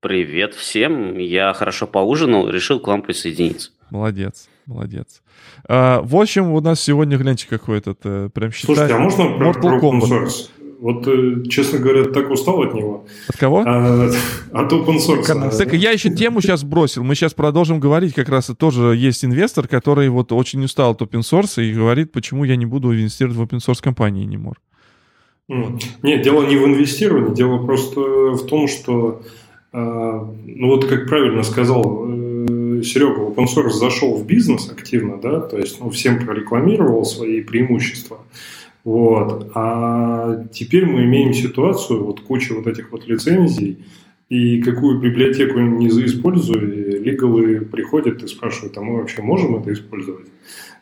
Привет 0.00 0.54
всем. 0.54 1.18
Я 1.18 1.52
хорошо 1.54 1.88
поужинал, 1.88 2.48
решил 2.48 2.78
к 2.78 2.86
вам 2.86 3.02
присоединиться. 3.02 3.72
Молодец, 3.90 4.48
молодец. 4.64 5.22
А, 5.66 6.02
в 6.02 6.14
общем, 6.14 6.52
у 6.52 6.60
нас 6.60 6.80
сегодня, 6.80 7.18
гляньте, 7.18 7.48
какой 7.48 7.78
этот, 7.78 8.00
прям 8.32 8.52
считай... 8.52 8.76
Слушайте, 8.76 8.94
а 8.94 8.98
можно 8.98 9.24
про, 9.36 9.50
Mortal 9.50 9.80
Kombat. 9.80 10.50
Вот, 10.80 11.08
э, 11.08 11.42
честно 11.48 11.80
говоря, 11.80 12.04
так 12.04 12.30
устал 12.30 12.62
от 12.62 12.72
него. 12.72 13.04
От 13.28 13.36
кого? 13.36 13.64
А, 13.66 14.10
от 14.52 14.72
open 14.72 14.98
source. 14.98 15.56
Так 15.56 15.72
я 15.72 15.90
еще 15.90 16.10
тему 16.10 16.40
сейчас 16.40 16.62
бросил. 16.62 17.02
Мы 17.02 17.16
сейчас 17.16 17.34
продолжим 17.34 17.80
говорить. 17.80 18.14
Как 18.14 18.28
раз 18.28 18.50
тоже 18.56 18.94
есть 18.96 19.24
инвестор, 19.24 19.66
который 19.66 20.08
вот 20.08 20.30
очень 20.32 20.62
устал 20.62 20.92
от 20.92 21.02
open 21.02 21.20
source 21.20 21.62
и 21.62 21.72
говорит, 21.72 22.12
почему 22.12 22.44
я 22.44 22.54
не 22.54 22.64
буду 22.64 22.92
инвестировать 22.92 23.36
в 23.36 23.42
open 23.42 23.58
source 23.58 23.82
компании 23.82 24.24
anymore. 24.24 24.54
М. 25.50 25.78
Нет, 26.02 26.22
дело 26.22 26.46
не 26.46 26.56
в 26.56 26.64
инвестировании, 26.64 27.34
дело 27.34 27.64
просто 27.64 28.00
в 28.00 28.46
том, 28.46 28.68
что, 28.68 29.22
э, 29.72 29.78
ну 29.78 30.66
вот 30.66 30.84
как 30.84 31.08
правильно 31.08 31.42
сказал 31.42 32.04
э, 32.06 32.82
Серега, 32.84 33.22
open 33.22 33.46
source 33.46 33.70
зашел 33.70 34.14
в 34.14 34.26
бизнес 34.26 34.70
активно, 34.70 35.18
да, 35.20 35.40
то 35.40 35.58
есть 35.58 35.80
ну, 35.80 35.90
всем 35.90 36.24
прорекламировал 36.24 37.04
свои 37.04 37.40
преимущества. 37.40 38.18
Вот. 38.88 39.50
А 39.54 40.46
теперь 40.50 40.86
мы 40.86 41.04
имеем 41.04 41.34
ситуацию, 41.34 42.02
вот 42.02 42.20
куча 42.20 42.54
вот 42.54 42.66
этих 42.66 42.90
вот 42.90 43.06
лицензий, 43.06 43.84
и 44.30 44.62
какую 44.62 44.98
библиотеку 44.98 45.58
не 45.58 45.90
заиспользуй, 45.90 46.58
лигалы 46.58 47.60
приходят 47.60 48.22
и 48.22 48.26
спрашивают, 48.26 48.78
а 48.78 48.80
мы 48.80 48.96
вообще 48.96 49.20
можем 49.20 49.56
это 49.56 49.74
использовать? 49.74 50.28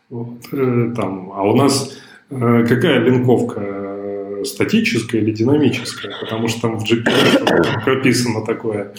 Вот, 0.08 0.38
э, 0.52 0.92
там, 0.94 1.32
а 1.34 1.42
у 1.42 1.56
нас 1.56 1.98
э, 2.30 2.64
какая 2.68 3.00
линковка? 3.00 3.60
э, 3.60 4.44
Статическая 4.44 5.20
или 5.20 5.32
динамическая? 5.32 6.14
Потому 6.20 6.46
что 6.46 6.60
там 6.60 6.78
в 6.78 6.84
GPL 6.84 7.82
прописано 7.84 8.46
такое, 8.46 8.94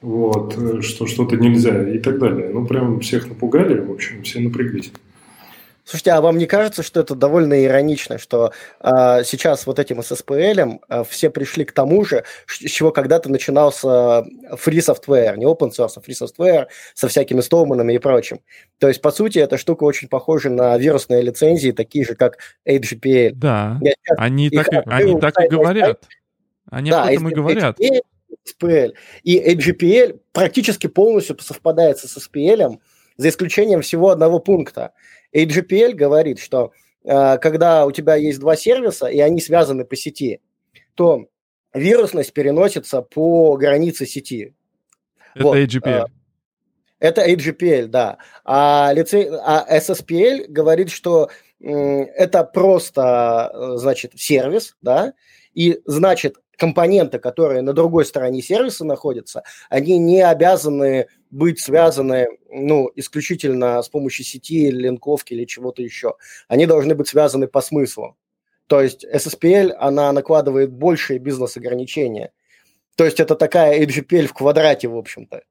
вот, 0.00 0.56
э, 0.56 0.80
что 0.80 1.06
что-то 1.06 1.36
нельзя 1.36 1.86
и 1.86 1.98
так 1.98 2.18
далее. 2.18 2.48
Ну, 2.54 2.64
прям 2.64 3.00
всех 3.00 3.28
напугали, 3.28 3.78
в 3.78 3.90
общем, 3.90 4.22
все 4.22 4.40
напряглись. 4.40 4.90
Слушайте, 5.88 6.10
а 6.10 6.20
вам 6.20 6.36
не 6.36 6.44
кажется, 6.44 6.82
что 6.82 7.00
это 7.00 7.14
довольно 7.14 7.64
иронично, 7.64 8.18
что 8.18 8.52
а, 8.78 9.24
сейчас 9.24 9.66
вот 9.66 9.78
этим 9.78 10.00
SSPL 10.00 10.80
а, 10.86 11.02
все 11.02 11.30
пришли 11.30 11.64
к 11.64 11.72
тому 11.72 12.04
же, 12.04 12.24
с 12.46 12.70
чего 12.70 12.90
когда-то 12.90 13.30
начинался 13.30 13.88
free 14.52 14.80
software, 14.80 15.38
не 15.38 15.46
open 15.46 15.70
source, 15.70 15.92
а 15.96 16.00
free 16.00 16.12
software 16.12 16.66
со 16.92 17.08
всякими 17.08 17.40
столманами 17.40 17.94
и 17.94 17.98
прочим. 17.98 18.40
То 18.76 18.88
есть, 18.88 19.00
по 19.00 19.10
сути, 19.10 19.38
эта 19.38 19.56
штука 19.56 19.84
очень 19.84 20.08
похожа 20.08 20.50
на 20.50 20.76
вирусные 20.76 21.22
лицензии, 21.22 21.70
такие 21.70 22.04
же, 22.04 22.16
как 22.16 22.36
AGPL. 22.68 23.30
Да, 23.36 23.78
Я 23.80 23.94
они 24.18 24.50
так, 24.50 24.70
и- 24.70 24.82
они 24.84 25.18
так 25.18 25.40
и 25.40 25.48
говорят. 25.48 26.06
Они 26.70 26.90
об 26.90 27.06
этом 27.08 27.30
и 27.30 27.34
говорят. 27.34 27.78
SPL. 27.80 28.92
И 29.22 29.38
AGPL 29.38 30.20
практически 30.32 30.86
полностью 30.86 31.38
совпадает 31.40 31.96
с 31.96 32.04
SSPL, 32.04 32.78
за 33.16 33.28
исключением 33.28 33.82
всего 33.82 34.10
одного 34.10 34.38
пункта. 34.38 34.92
AGPL 35.34 35.94
говорит, 35.94 36.38
что 36.38 36.72
э, 37.04 37.38
когда 37.38 37.86
у 37.86 37.92
тебя 37.92 38.16
есть 38.16 38.40
два 38.40 38.56
сервиса, 38.56 39.06
и 39.06 39.20
они 39.20 39.40
связаны 39.40 39.84
по 39.84 39.96
сети, 39.96 40.40
то 40.94 41.26
вирусность 41.74 42.32
переносится 42.32 43.02
по 43.02 43.56
границе 43.56 44.06
сети. 44.06 44.54
Это 45.34 45.44
Вот, 45.44 45.56
AGPL. 45.56 46.04
э, 46.04 46.06
Это 46.98 47.30
AGPL, 47.30 47.86
да. 47.86 48.18
А, 48.44 48.92
лице... 48.92 49.28
а 49.44 49.66
SSPL 49.78 50.46
говорит, 50.48 50.90
что 50.90 51.30
это 51.60 52.44
просто, 52.44 53.50
э, 53.52 53.76
значит, 53.78 54.12
сервис, 54.16 54.76
да, 54.80 55.14
и, 55.54 55.80
значит, 55.86 56.36
компоненты, 56.56 57.18
которые 57.18 57.62
на 57.62 57.72
другой 57.72 58.04
стороне 58.04 58.42
сервиса 58.42 58.84
находятся, 58.84 59.42
они 59.68 59.98
не 59.98 60.20
обязаны 60.20 61.06
быть 61.30 61.60
связаны, 61.60 62.26
ну, 62.50 62.90
исключительно 62.96 63.82
с 63.82 63.88
помощью 63.88 64.24
сети, 64.24 64.70
линковки 64.70 65.34
или 65.34 65.44
чего-то 65.44 65.82
еще. 65.82 66.14
Они 66.48 66.66
должны 66.66 66.94
быть 66.94 67.08
связаны 67.08 67.48
по 67.48 67.60
смыслу. 67.60 68.16
То 68.66 68.80
есть 68.82 69.04
SSPL, 69.04 69.72
она 69.78 70.12
накладывает 70.12 70.70
большие 70.70 71.18
бизнес-ограничения. 71.18 72.32
То 72.96 73.04
есть 73.04 73.20
это 73.20 73.34
такая 73.34 73.80
AGPL 73.80 74.26
в 74.26 74.34
квадрате, 74.34 74.88
в 74.88 74.96
общем-то. 74.96 75.42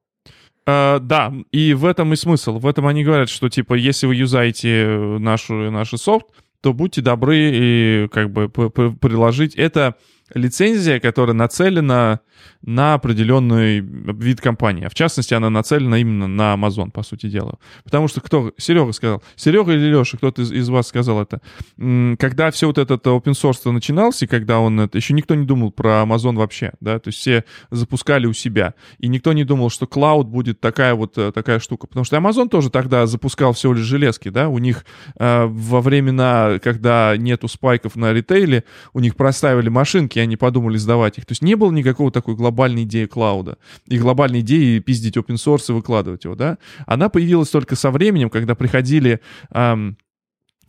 А, 0.66 0.98
да, 0.98 1.32
и 1.50 1.72
в 1.74 1.86
этом 1.86 2.12
и 2.12 2.16
смысл. 2.16 2.58
В 2.58 2.66
этом 2.66 2.86
они 2.86 3.02
говорят, 3.02 3.28
что 3.28 3.48
типа, 3.48 3.74
если 3.74 4.06
вы 4.06 4.16
юзаете 4.16 4.86
нашу, 5.18 5.54
наш 5.70 5.90
софт, 5.90 6.26
то 6.60 6.72
будьте 6.72 7.00
добры 7.00 7.38
и 7.38 8.08
как 8.12 8.30
бы 8.30 8.48
приложить. 8.48 9.54
Это 9.54 9.94
лицензия, 10.34 11.00
которая 11.00 11.34
нацелена 11.34 12.20
на 12.62 12.94
определенный 12.94 13.80
вид 13.80 14.40
компании. 14.40 14.84
А 14.84 14.88
в 14.90 14.94
частности, 14.94 15.34
она 15.34 15.50
нацелена 15.50 15.98
именно 15.98 16.26
на 16.28 16.54
Amazon, 16.54 16.90
по 16.90 17.02
сути 17.02 17.28
дела. 17.28 17.58
Потому 17.84 18.08
что 18.08 18.20
кто? 18.20 18.52
Серега 18.56 18.92
сказал. 18.92 19.22
Серега 19.36 19.72
или 19.72 19.86
Леша, 19.86 20.16
кто-то 20.16 20.42
из, 20.42 20.52
из 20.52 20.68
вас 20.68 20.88
сказал 20.88 21.20
это. 21.22 21.40
Когда 21.76 22.50
все 22.50 22.66
вот 22.66 22.78
этот 22.78 23.06
open 23.06 23.32
source 23.32 23.70
начинался, 23.70 24.24
и 24.24 24.28
когда 24.28 24.60
он... 24.60 24.80
это- 24.80 24.98
Еще 24.98 25.14
никто 25.14 25.34
не 25.34 25.44
думал 25.46 25.72
про 25.72 26.02
Amazon 26.02 26.36
вообще, 26.36 26.72
да, 26.80 26.98
то 26.98 27.08
есть 27.08 27.18
все 27.18 27.44
запускали 27.70 28.26
у 28.26 28.32
себя. 28.32 28.74
И 28.98 29.08
никто 29.08 29.32
не 29.32 29.44
думал, 29.44 29.70
что 29.70 29.86
клауд 29.86 30.28
будет 30.28 30.60
такая 30.60 30.94
вот 30.94 31.16
э, 31.18 31.32
такая 31.32 31.58
штука. 31.58 31.86
Потому 31.86 32.04
что 32.04 32.16
Amazon 32.16 32.48
тоже 32.48 32.70
тогда 32.70 33.06
запускал 33.06 33.52
всего 33.52 33.72
лишь 33.72 33.84
железки, 33.84 34.28
да, 34.28 34.48
у 34.48 34.58
них 34.58 34.84
э, 35.18 35.44
во 35.46 35.80
времена, 35.80 36.58
когда 36.62 37.16
нету 37.16 37.48
спайков 37.48 37.96
на 37.96 38.12
ритейле, 38.12 38.64
у 38.92 39.00
них 39.00 39.16
проставили 39.16 39.68
машинки, 39.68 40.17
и 40.18 40.20
они 40.20 40.36
подумали 40.36 40.76
сдавать 40.76 41.18
их. 41.18 41.26
То 41.26 41.32
есть 41.32 41.42
не 41.42 41.54
было 41.54 41.70
никакого 41.70 42.10
такой 42.10 42.34
глобальной 42.34 42.82
идеи 42.82 43.06
клауда 43.06 43.58
и 43.86 43.98
глобальной 43.98 44.40
идеи 44.40 44.80
пиздить 44.80 45.16
open 45.16 45.36
source 45.36 45.66
и 45.68 45.72
выкладывать 45.72 46.24
его, 46.24 46.34
да. 46.34 46.58
Она 46.86 47.08
появилась 47.08 47.48
только 47.50 47.76
со 47.76 47.90
временем, 47.90 48.30
когда 48.30 48.54
приходили... 48.54 49.20
ам, 49.50 49.96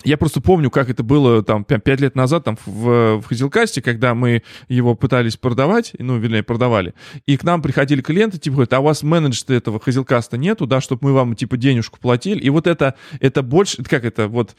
я 0.04 0.18
просто 0.18 0.42
помню, 0.42 0.70
как 0.70 0.90
это 0.90 1.04
было 1.04 1.44
там 1.44 1.64
5 1.64 2.00
лет 2.00 2.16
назад 2.16 2.46
там 2.46 2.58
в, 2.66 3.22
в 3.22 3.24
Хазилкасте, 3.26 3.82
когда 3.82 4.14
мы 4.16 4.44
его 4.68 4.96
пытались 4.96 5.36
продавать, 5.36 5.94
ну, 6.00 6.18
вернее, 6.18 6.44
продавали, 6.44 6.94
и 7.26 7.36
к 7.38 7.44
нам 7.44 7.62
приходили 7.62 8.02
клиенты, 8.02 8.38
типа, 8.38 8.56
говорят, 8.56 8.74
а 8.74 8.80
у 8.80 8.84
вас 8.84 9.04
менеджера 9.04 9.56
этого 9.56 9.80
Хазилкаста 9.80 10.38
нету, 10.38 10.68
да, 10.68 10.80
чтобы 10.80 11.08
мы 11.08 11.14
вам, 11.14 11.36
типа, 11.36 11.58
денежку 11.58 12.00
платили, 12.00 12.40
и 12.40 12.50
вот 12.50 12.68
это, 12.68 12.96
это 13.20 13.42
больше, 13.42 13.84
как 13.84 14.06
это, 14.06 14.28
вот, 14.28 14.56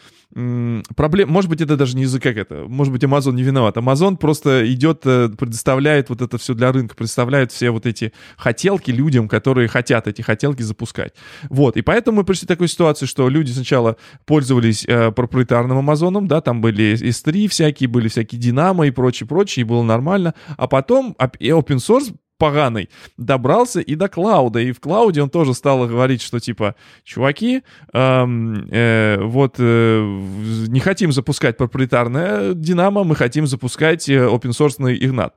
проблема, 0.97 1.32
может 1.32 1.49
быть, 1.49 1.61
это 1.61 1.76
даже 1.76 1.97
не 1.97 2.03
из-за, 2.05 2.20
как 2.20 2.36
это, 2.36 2.66
может 2.68 2.93
быть, 2.93 3.03
Amazon 3.03 3.32
не 3.32 3.43
виноват, 3.43 3.76
Amazon 3.76 4.16
просто 4.16 4.70
идет, 4.72 5.03
э, 5.05 5.30
предоставляет 5.30 6.11
вот 6.11 6.20
это 6.20 6.38
все 6.38 6.55
для 6.55 6.70
рынка, 6.72 6.95
представляет 6.95 7.53
все 7.53 7.70
вот 7.70 7.86
эти 7.86 8.12
хотелки 8.36 8.91
людям, 8.91 9.28
которые 9.28 9.68
хотят 9.68 10.07
эти 10.07 10.22
хотелки 10.22 10.62
запускать. 10.62 11.14
Вот, 11.49 11.76
и 11.76 11.82
поэтому 11.82 12.18
мы 12.18 12.24
пришли 12.24 12.47
к 12.47 12.49
такой 12.49 12.68
ситуации, 12.68 13.07
что 13.07 13.28
люди 13.28 13.53
сначала 13.53 13.97
пользовались 14.26 14.84
э, 14.86 15.11
проприетарным 15.30 15.78
Амазоном, 15.78 16.26
да, 16.26 16.40
там 16.40 16.60
были 16.60 16.94
S3 16.94 17.48
всякие, 17.48 17.88
были 17.88 18.08
всякие 18.08 18.40
Динамо 18.40 18.86
и 18.86 18.90
прочее, 18.90 19.26
прочее, 19.26 19.62
и 19.62 19.64
было 19.64 19.82
нормально, 19.82 20.34
а 20.56 20.66
потом 20.66 21.16
open 21.18 21.76
source 21.76 22.14
поганый 22.41 22.88
добрался 23.18 23.80
и 23.80 23.95
до 23.95 24.09
клауда. 24.09 24.59
И 24.61 24.72
в 24.72 24.80
клауде 24.80 25.22
он 25.22 25.30
тоже 25.30 25.55
стал 25.55 25.86
говорить, 25.86 26.22
что 26.22 26.41
типа, 26.41 26.74
чуваки, 27.05 27.62
эм, 27.93 28.66
э, 28.70 29.18
вот 29.22 29.57
э, 29.59 30.01
в- 30.01 30.70
не 30.70 30.80
хотим 30.80 31.12
запускать 31.12 31.57
проприетарное 31.57 32.55
Динамо, 32.55 33.05
мы 33.05 33.14
хотим 33.14 33.47
запускать 33.47 34.09
э, 34.09 34.14
open 34.26 34.51
source 34.51 34.80
Игнат. 34.80 35.34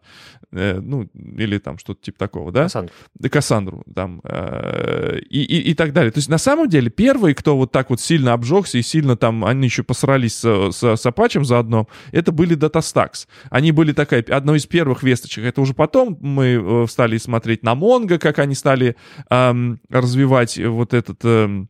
Э, 0.51 0.79
ну, 0.81 1.09
или 1.13 1.57
там 1.57 1.77
что-то 1.77 2.01
типа 2.01 2.19
такого, 2.19 2.51
да? 2.51 2.63
Кассандра. 2.63 2.93
Да, 3.15 3.29
Кассандру, 3.29 3.83
там, 3.93 4.21
э, 4.23 5.19
и, 5.29 5.43
и, 5.43 5.71
и 5.71 5.73
так 5.73 5.93
далее. 5.93 6.11
То 6.11 6.19
есть, 6.19 6.29
на 6.29 6.37
самом 6.37 6.69
деле, 6.69 6.89
первые, 6.89 7.35
кто 7.35 7.57
вот 7.57 7.71
так 7.71 7.89
вот 7.89 7.99
сильно 7.99 8.33
обжегся 8.33 8.77
и 8.77 8.81
сильно 8.81 9.17
там, 9.17 9.43
они 9.43 9.65
еще 9.65 9.83
посрались 9.83 10.35
с, 10.35 10.71
с, 10.71 10.83
с 10.83 11.05
Apache 11.05 11.43
заодно, 11.43 11.87
это 12.11 12.31
были 12.31 12.55
DataStax. 12.55 13.27
Они 13.49 13.71
были 13.71 13.93
такая, 13.93 14.23
одной 14.29 14.57
из 14.57 14.65
первых 14.65 15.03
весточек. 15.03 15.43
Это 15.43 15.61
уже 15.61 15.73
потом 15.73 16.17
мы 16.21 16.45
э, 16.61 16.85
стали 16.93 17.17
смотреть 17.17 17.63
на 17.63 17.73
Mongo, 17.73 18.17
как 18.17 18.39
они 18.39 18.55
стали 18.55 18.95
эм, 19.29 19.79
развивать 19.89 20.57
вот 20.57 20.93
этот... 20.93 21.25
эм, 21.25 21.69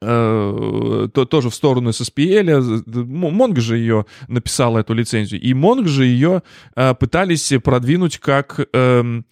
э, 0.00 1.08
то, 1.14 1.24
тоже 1.24 1.50
в 1.50 1.54
сторону 1.54 1.90
SSPL. 1.90 2.82
Монго 3.04 3.60
же 3.60 3.78
ее 3.78 4.06
написала, 4.26 4.80
эту 4.80 4.92
лицензию. 4.92 5.40
И 5.40 5.54
Монго 5.54 5.88
же 5.88 6.04
ее 6.04 6.42
э, 6.76 6.94
пытались 6.94 7.52
продвинуть 7.62 8.18
как... 8.18 8.60
эм, 8.72 9.24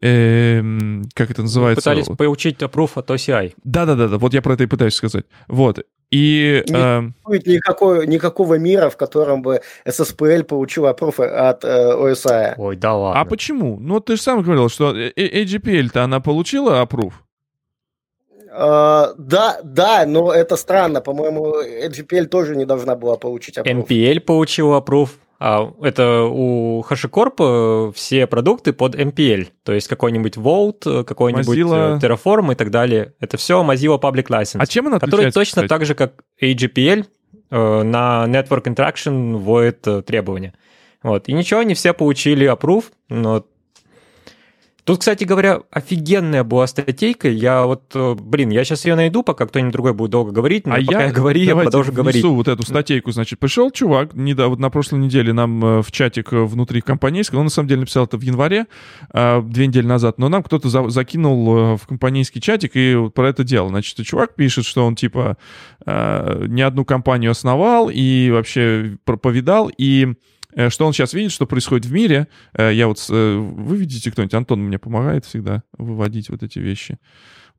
эм, 0.00 1.04
как 1.14 1.30
это 1.30 1.42
называется? 1.42 1.82
Пытались 1.82 2.06
получить 2.16 2.62
approve 2.62 2.92
от 2.94 3.10
OCI. 3.10 3.54
Да-да-да, 3.64 4.18
вот 4.18 4.34
я 4.34 4.40
про 4.40 4.54
это 4.54 4.64
и 4.64 4.66
пытаюсь 4.66 4.94
сказать. 4.94 5.26
Вот. 5.48 5.84
И... 6.10 6.64
Не 6.66 6.74
эм, 6.74 7.14
будет 7.24 7.46
никакой, 7.46 8.06
никакого 8.06 8.58
мира, 8.58 8.88
в 8.88 8.96
котором 8.96 9.42
бы 9.42 9.60
SSPL 9.84 10.44
получил 10.44 10.86
approve 10.86 11.22
от 11.22 11.64
э, 11.64 11.92
OSI. 11.92 12.54
Ой, 12.56 12.76
да 12.76 12.94
ладно. 12.94 13.20
а 13.20 13.24
почему? 13.26 13.78
Ну, 13.78 14.00
ты 14.00 14.16
же 14.16 14.22
сам 14.22 14.42
говорил, 14.42 14.70
что 14.70 14.96
э- 14.96 15.12
э- 15.14 15.44
AGPL-то 15.44 16.04
она 16.04 16.20
получила 16.20 16.82
approve. 16.82 17.12
Э, 18.50 19.14
да, 19.18 19.60
да, 19.62 20.06
но 20.06 20.32
это 20.32 20.56
странно. 20.56 21.02
По-моему, 21.02 21.62
GPL 21.62 22.26
тоже 22.26 22.56
не 22.56 22.64
должна 22.64 22.96
была 22.96 23.16
получить 23.16 23.58
approve. 23.58 23.86
MPL 23.86 24.20
получил 24.20 24.74
approve. 24.74 25.10
А 25.40 25.72
это 25.82 26.22
у 26.24 26.82
HashiCorp 26.82 27.90
э, 27.90 27.92
все 27.94 28.26
продукты 28.26 28.72
под 28.72 28.96
MPL, 28.96 29.48
то 29.62 29.72
есть 29.72 29.86
какой-нибудь 29.86 30.36
Vault, 30.36 30.82
э, 30.84 31.04
какой-нибудь 31.04 31.46
Mozilla. 31.46 31.96
э, 31.96 31.98
Terraform 32.00 32.52
и 32.52 32.54
так 32.56 32.70
далее. 32.72 33.14
Это 33.20 33.36
все 33.36 33.62
Mozilla 33.62 34.00
Public 34.00 34.26
License, 34.26 34.58
А 34.58 34.66
чем 34.66 34.88
она 34.88 34.98
который 34.98 35.30
точно 35.30 35.62
кстати? 35.62 35.68
так 35.68 35.86
же, 35.86 35.94
как 35.94 36.24
AGPL, 36.42 37.06
на 37.50 38.26
Network 38.26 38.64
Interaction 38.64 39.36
вводит 39.36 39.86
требования. 40.04 40.54
Вот. 41.02 41.28
И 41.28 41.32
ничего, 41.32 41.62
не 41.62 41.74
все 41.74 41.94
получили 41.94 42.52
approve, 42.52 42.86
но 43.08 43.44
Тут, 44.88 45.00
кстати 45.00 45.24
говоря, 45.24 45.60
офигенная 45.70 46.44
была 46.44 46.66
статейка. 46.66 47.28
Я 47.28 47.66
вот, 47.66 47.94
э, 47.94 48.14
блин, 48.18 48.48
я 48.48 48.64
сейчас 48.64 48.86
ее 48.86 48.94
найду, 48.94 49.22
пока 49.22 49.46
кто-нибудь 49.46 49.70
другой 49.74 49.92
будет 49.92 50.12
долго 50.12 50.32
говорить, 50.32 50.66
но 50.66 50.76
а 50.76 50.78
пока 50.78 51.00
я, 51.00 51.06
я, 51.08 51.12
говорю, 51.12 51.38
я 51.38 51.54
продолжу 51.54 51.92
говорить. 51.92 52.24
вот 52.24 52.48
эту 52.48 52.62
статейку, 52.62 53.10
значит, 53.10 53.38
пришел 53.38 53.70
чувак, 53.70 54.14
не, 54.14 54.32
да, 54.32 54.48
вот 54.48 54.58
на 54.58 54.70
прошлой 54.70 55.00
неделе 55.00 55.34
нам 55.34 55.62
э, 55.62 55.82
в 55.82 55.92
чатик 55.92 56.32
э, 56.32 56.42
внутри 56.42 56.80
компанейского, 56.80 57.40
он 57.40 57.44
на 57.44 57.50
самом 57.50 57.68
деле 57.68 57.80
написал 57.80 58.06
это 58.06 58.16
в 58.16 58.22
январе, 58.22 58.64
э, 59.12 59.42
две 59.42 59.66
недели 59.66 59.84
назад, 59.84 60.16
но 60.16 60.30
нам 60.30 60.42
кто-то 60.42 60.70
за- 60.70 60.88
закинул 60.88 61.76
в 61.76 61.86
компанейский 61.86 62.40
чатик 62.40 62.74
и 62.74 62.94
вот 62.94 63.12
про 63.12 63.28
это 63.28 63.44
дело. 63.44 63.68
Значит, 63.68 64.06
чувак 64.06 64.36
пишет, 64.36 64.64
что 64.64 64.86
он 64.86 64.96
типа 64.96 65.36
не 65.84 66.62
одну 66.62 66.86
компанию 66.86 67.32
основал 67.32 67.90
и 67.92 68.30
вообще 68.30 68.96
про- 69.04 69.18
повидал, 69.18 69.70
и 69.76 70.14
что 70.68 70.86
он 70.86 70.92
сейчас 70.92 71.12
видит, 71.12 71.32
что 71.32 71.46
происходит 71.46 71.86
в 71.86 71.92
мире. 71.92 72.28
Э, 72.54 72.72
Я 72.72 72.88
вот... 72.88 72.98
э, 73.10 73.36
Вы 73.36 73.76
видите 73.76 74.10
кто-нибудь? 74.10 74.34
Антон 74.34 74.60
мне 74.62 74.78
помогает 74.78 75.24
всегда 75.24 75.62
выводить 75.76 76.30
вот 76.30 76.42
эти 76.42 76.58
вещи. 76.58 76.98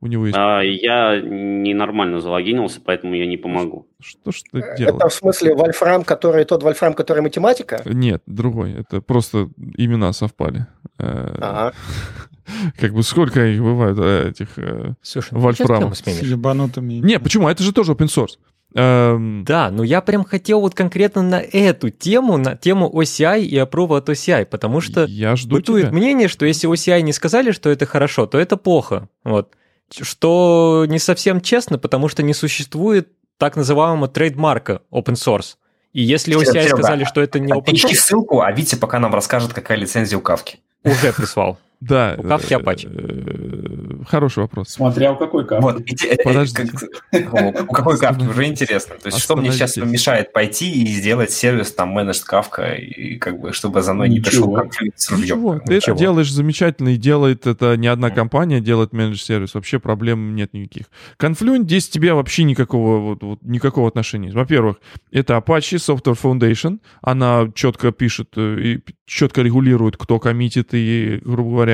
У 0.02 0.06
него 0.06 0.26
есть... 0.26 0.36
А, 0.38 0.60
я 0.62 1.20
ненормально 1.20 2.20
залогинился, 2.20 2.80
поэтому 2.82 3.14
я 3.14 3.26
не 3.26 3.36
помогу. 3.36 3.86
Что 4.02 4.32
ж 4.32 4.40
ты 4.50 4.60
делаешь? 4.78 4.96
Это 4.96 5.08
в 5.10 5.12
смысле 5.12 5.54
Вольфрам, 5.54 6.04
который 6.04 6.44
тот 6.46 6.62
Вольфрам, 6.62 6.94
который 6.94 7.22
математика? 7.22 7.82
Нет, 7.84 8.22
другой. 8.26 8.72
Это 8.72 9.02
просто 9.02 9.50
имена 9.76 10.12
совпали. 10.14 10.66
Э, 10.98 11.36
Ага. 11.40 11.74
Как 12.80 12.94
бы 12.94 13.02
сколько 13.02 13.44
их 13.46 13.60
бывает, 13.62 13.96
э, 13.98 14.30
этих... 14.30 14.58
э, 14.58 14.94
Слушай, 15.02 15.28
Вольфрам. 15.38 15.92
сейчас 15.92 16.00
тему 16.00 16.16
С 16.16 16.22
ебанутыми. 16.22 16.94
Не, 16.94 17.20
почему? 17.20 17.48
Это 17.48 17.62
же 17.62 17.72
тоже 17.72 17.92
open 17.92 18.06
source. 18.06 18.38
Эм, 18.74 19.44
Да, 19.44 19.70
но 19.70 19.82
я 19.82 20.00
прям 20.00 20.24
хотел 20.24 20.60
вот 20.60 20.74
конкретно 20.74 21.22
на 21.22 21.40
эту 21.40 21.90
тему, 21.90 22.36
на 22.36 22.56
тему 22.56 22.90
OCI 22.92 23.42
и 23.42 23.56
approve 23.56 23.96
от 23.98 24.08
OCI, 24.08 24.44
потому 24.46 24.80
что 24.80 25.04
Я 25.04 25.34
жду 25.36 25.56
бытует 25.56 25.86
тебя. 25.88 25.96
мнение, 25.96 26.28
что 26.28 26.46
если 26.46 26.68
OCI 26.70 27.00
не 27.02 27.12
сказали, 27.12 27.50
что 27.50 27.68
это 27.70 27.86
хорошо, 27.86 28.26
то 28.26 28.38
это 28.38 28.56
плохо. 28.56 29.08
Вот. 29.24 29.54
Что 30.00 30.86
не 30.88 30.98
совсем 30.98 31.40
честно, 31.40 31.78
потому 31.78 32.08
что 32.08 32.22
не 32.22 32.34
существует 32.34 33.08
так 33.38 33.56
называемого 33.56 34.06
трейдмарка 34.08 34.82
open 34.92 35.14
source. 35.14 35.56
И 35.92 36.02
если 36.02 36.36
OCI 36.36 36.44
Серега, 36.52 36.68
сказали, 36.76 37.04
что 37.04 37.20
это 37.20 37.40
не 37.40 37.52
open 37.52 37.72
Ищи 37.72 37.88
source, 37.88 37.94
ссылку, 37.96 38.40
а 38.42 38.52
Витя 38.52 38.76
пока 38.76 39.00
нам 39.00 39.12
расскажет, 39.12 39.52
какая 39.52 39.78
лицензия 39.78 40.16
у 40.16 40.20
Кавки. 40.20 40.60
уже 40.84 41.12
прислал. 41.12 41.58
Да. 41.80 42.14
У 42.18 42.22
Kafka 42.22 42.60
э, 42.60 42.86
э, 42.86 44.04
Хороший 44.06 44.40
вопрос. 44.40 44.68
Смотря 44.68 45.12
у 45.12 45.16
какой 45.16 45.46
кавки. 45.46 45.62
Вот, 45.62 45.80
э, 45.80 46.16
Подождите. 46.22 46.70
как- 47.10 47.70
у 47.70 47.72
какой 47.72 47.98
кавки 47.98 48.24
уже 48.26 48.44
интересно. 48.46 48.96
То 48.96 49.06
есть, 49.06 49.18
что 49.18 49.34
мне 49.36 49.50
сейчас 49.50 49.76
мешает 49.78 50.32
пойти 50.32 50.70
и 50.70 50.86
сделать 50.88 51.30
сервис 51.30 51.72
там 51.72 51.94
менедж 51.96 52.20
кавка, 52.22 52.74
и 52.74 53.16
как 53.16 53.40
бы, 53.40 53.52
чтобы 53.54 53.80
за 53.80 53.94
мной 53.94 54.10
не 54.10 54.20
пришел 54.20 54.52
конфликт 54.52 55.00
с 55.00 55.10
ружьем. 55.10 55.38
Ничего, 55.38 55.58
ты 55.58 55.74
это 55.74 55.94
делаешь 55.94 56.30
замечательно, 56.30 56.90
и 56.90 56.96
делает 56.96 57.46
это 57.46 57.76
не 57.78 57.86
одна 57.86 58.10
компания, 58.10 58.60
делает 58.60 58.92
менедж-сервис, 58.92 59.54
вообще 59.54 59.78
проблем 59.78 60.34
нет 60.34 60.52
никаких. 60.52 60.86
Confluent 61.18 61.62
здесь 61.62 61.88
тебе 61.88 62.12
вообще 62.12 62.44
никакого, 62.44 63.16
вот, 63.20 63.38
никакого 63.42 63.88
отношения. 63.88 64.30
Во-первых, 64.32 64.76
это 65.12 65.34
Apache 65.34 65.76
Software 65.78 66.18
Foundation, 66.20 66.80
она 67.00 67.48
четко 67.54 67.90
пишет 67.90 68.36
и 68.36 68.80
четко 69.06 69.42
регулирует, 69.42 69.96
кто 69.96 70.18
коммитит, 70.18 70.68
и, 70.72 71.20
грубо 71.24 71.50
говоря, 71.50 71.69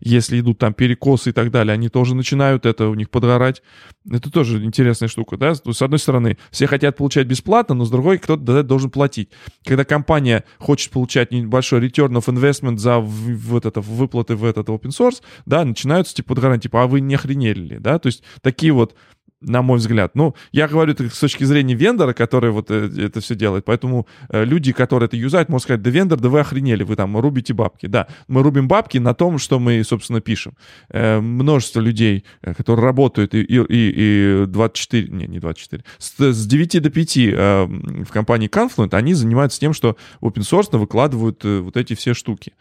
если 0.00 0.40
идут 0.40 0.58
там 0.58 0.74
перекосы 0.74 1.30
и 1.30 1.32
так 1.32 1.50
далее, 1.50 1.74
они 1.74 1.88
тоже 1.88 2.14
начинают 2.14 2.66
это 2.66 2.88
у 2.88 2.94
них 2.94 3.10
подгорать. 3.10 3.62
Это 4.10 4.30
тоже 4.30 4.64
интересная 4.64 5.08
штука, 5.08 5.36
да? 5.36 5.54
То 5.54 5.70
есть, 5.70 5.78
С 5.78 5.82
одной 5.82 5.98
стороны, 5.98 6.38
все 6.50 6.66
хотят 6.66 6.96
получать 6.96 7.26
бесплатно, 7.26 7.74
но 7.74 7.84
с 7.84 7.90
другой, 7.90 8.18
кто-то 8.18 8.62
должен 8.62 8.90
платить. 8.90 9.30
Когда 9.64 9.84
компания 9.84 10.44
хочет 10.58 10.90
получать 10.92 11.32
небольшой 11.32 11.80
return 11.80 12.12
of 12.12 12.26
investment 12.26 12.78
за 12.78 12.98
вот 13.00 13.66
это, 13.66 13.80
выплаты 13.80 14.36
в 14.36 14.44
этот 14.44 14.68
open 14.68 14.90
source, 14.90 15.22
да, 15.46 15.64
начинаются 15.64 16.14
типа 16.14 16.34
подгорать, 16.34 16.62
типа, 16.62 16.82
а 16.82 16.86
вы 16.86 17.00
не 17.00 17.14
охренели 17.14 17.60
ли, 17.60 17.78
да? 17.78 17.98
То 17.98 18.06
есть 18.06 18.22
такие 18.42 18.72
вот 18.72 18.94
на 19.40 19.62
мой 19.62 19.78
взгляд. 19.78 20.14
Ну, 20.14 20.34
я 20.52 20.68
говорю 20.68 20.92
это 20.92 21.08
с 21.08 21.18
точки 21.18 21.44
зрения 21.44 21.74
вендора, 21.74 22.12
который 22.12 22.50
вот 22.50 22.70
э, 22.70 22.90
это 22.98 23.20
все 23.20 23.34
делает. 23.34 23.64
Поэтому 23.64 24.06
э, 24.28 24.44
люди, 24.44 24.72
которые 24.72 25.06
это 25.06 25.16
юзают, 25.16 25.48
могут 25.48 25.62
сказать, 25.62 25.82
да 25.82 25.90
вендор, 25.90 26.20
да 26.20 26.28
вы 26.28 26.40
охренели, 26.40 26.82
вы 26.82 26.96
там 26.96 27.16
рубите 27.18 27.54
бабки. 27.54 27.86
Да, 27.86 28.06
мы 28.28 28.42
рубим 28.42 28.68
бабки 28.68 28.98
на 28.98 29.14
том, 29.14 29.38
что 29.38 29.58
мы, 29.58 29.82
собственно, 29.82 30.20
пишем. 30.20 30.54
Э, 30.90 31.20
множество 31.20 31.80
людей, 31.80 32.24
которые 32.42 32.84
работают 32.84 33.34
и, 33.34 33.40
и, 33.40 33.56
и, 33.56 34.42
и 34.42 34.46
24, 34.46 35.08
не, 35.08 35.26
не 35.26 35.38
24, 35.38 35.84
с, 35.98 36.14
с 36.18 36.46
9 36.46 36.82
до 36.82 36.90
5 36.90 37.16
э, 37.16 37.64
в 38.04 38.12
компании 38.12 38.48
Confluent, 38.48 38.94
они 38.94 39.14
занимаются 39.14 39.58
тем, 39.58 39.72
что 39.72 39.96
open 40.20 40.42
source 40.42 40.76
выкладывают 40.76 41.44
вот 41.44 41.76
эти 41.76 41.94
все 41.94 42.14
штуки. 42.14 42.52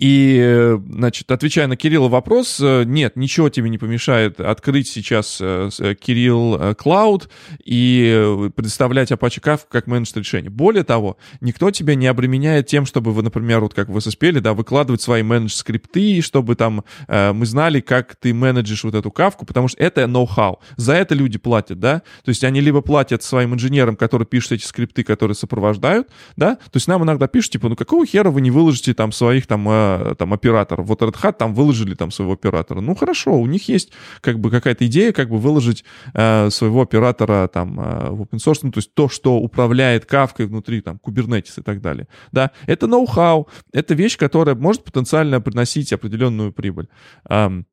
И, 0.00 0.78
значит, 0.88 1.30
отвечая 1.30 1.66
на 1.66 1.76
Кирилла 1.76 2.08
вопрос, 2.08 2.58
э, 2.58 2.84
нет, 2.86 3.16
ничего 3.16 3.50
тебе 3.50 3.68
не 3.68 3.76
помешает 3.76 4.40
открыть 4.40 4.88
сейчас 4.88 5.38
э, 5.42 5.68
э, 5.78 5.94
Кирилл 5.94 6.56
Cloud 6.72 7.28
и 7.62 8.48
предоставлять 8.56 9.12
Apache 9.12 9.42
Kafka 9.42 9.66
как 9.70 9.86
менедж 9.86 10.12
решение. 10.14 10.48
Более 10.48 10.84
того, 10.84 11.18
никто 11.42 11.70
тебя 11.70 11.96
не 11.96 12.06
обременяет 12.06 12.66
тем, 12.66 12.86
чтобы 12.86 13.12
вы, 13.12 13.22
например, 13.22 13.60
вот 13.60 13.74
как 13.74 13.90
в 13.90 13.96
SSPL, 13.98 14.40
да, 14.40 14.54
выкладывать 14.54 15.02
свои 15.02 15.22
менедж-скрипты, 15.22 16.22
чтобы 16.22 16.56
там 16.56 16.82
мы 17.08 17.44
знали, 17.44 17.80
как 17.80 18.16
ты 18.16 18.32
менеджишь 18.32 18.84
вот 18.84 18.94
эту 18.94 19.10
кавку, 19.10 19.44
потому 19.44 19.68
что 19.68 19.82
это 19.82 20.06
ноу-хау. 20.06 20.60
За 20.76 20.94
это 20.94 21.14
люди 21.14 21.36
платят, 21.36 21.78
да, 21.78 22.00
то 22.24 22.30
есть 22.30 22.42
они 22.42 22.62
либо 22.62 22.80
платят 22.80 23.22
своим 23.22 23.52
инженерам, 23.52 23.96
которые 23.96 24.26
пишут 24.26 24.52
эти 24.52 24.64
скрипты, 24.64 25.04
которые 25.04 25.34
сопровождают, 25.34 26.08
да, 26.36 26.54
то 26.56 26.76
есть 26.76 26.88
нам 26.88 27.04
иногда 27.04 27.28
пишут, 27.28 27.52
типа, 27.52 27.68
ну 27.68 27.76
какого 27.76 28.06
хера 28.06 28.30
вы 28.30 28.40
не 28.40 28.50
выложите 28.50 28.94
там 28.94 29.12
своих 29.12 29.46
там, 29.46 29.68
э, 29.98 30.14
там 30.16 30.32
операторов? 30.32 30.86
Вот 30.86 31.02
Red 31.02 31.14
Hat 31.20 31.34
там 31.34 31.54
выложили 31.54 31.94
там 31.94 32.10
своего 32.10 32.32
оператора. 32.32 32.80
Ну 32.80 32.94
хорошо, 32.94 33.34
у 33.34 33.46
них 33.46 33.68
есть 33.68 33.92
как 34.20 34.38
бы 34.38 34.50
какая-то 34.50 34.86
идея, 34.86 35.12
как 35.12 35.28
бы 35.28 35.38
выложить 35.38 35.84
э, 36.14 36.50
своего 36.50 36.82
оператора 36.82 37.48
там 37.48 37.80
э, 37.80 38.10
в 38.10 38.22
open 38.22 38.38
source, 38.38 38.60
ну 38.62 38.72
то 38.72 38.78
есть 38.78 38.94
то, 38.94 39.08
что 39.08 39.36
управляет 39.36 40.06
кавкой 40.06 40.46
внутри 40.46 40.80
там 40.80 40.98
Kubernetes 41.04 41.58
и 41.58 41.62
так 41.62 41.80
далее. 41.80 42.08
Да, 42.32 42.50
это 42.66 42.86
ноу-хау, 42.86 43.48
это 43.72 43.94
вещь, 43.94 44.16
которая 44.16 44.54
может 44.54 44.84
потенциально 44.84 45.40
приносить 45.40 45.92
определенную 45.92 46.52
прибыль. 46.52 46.88
Ам, 47.24 47.66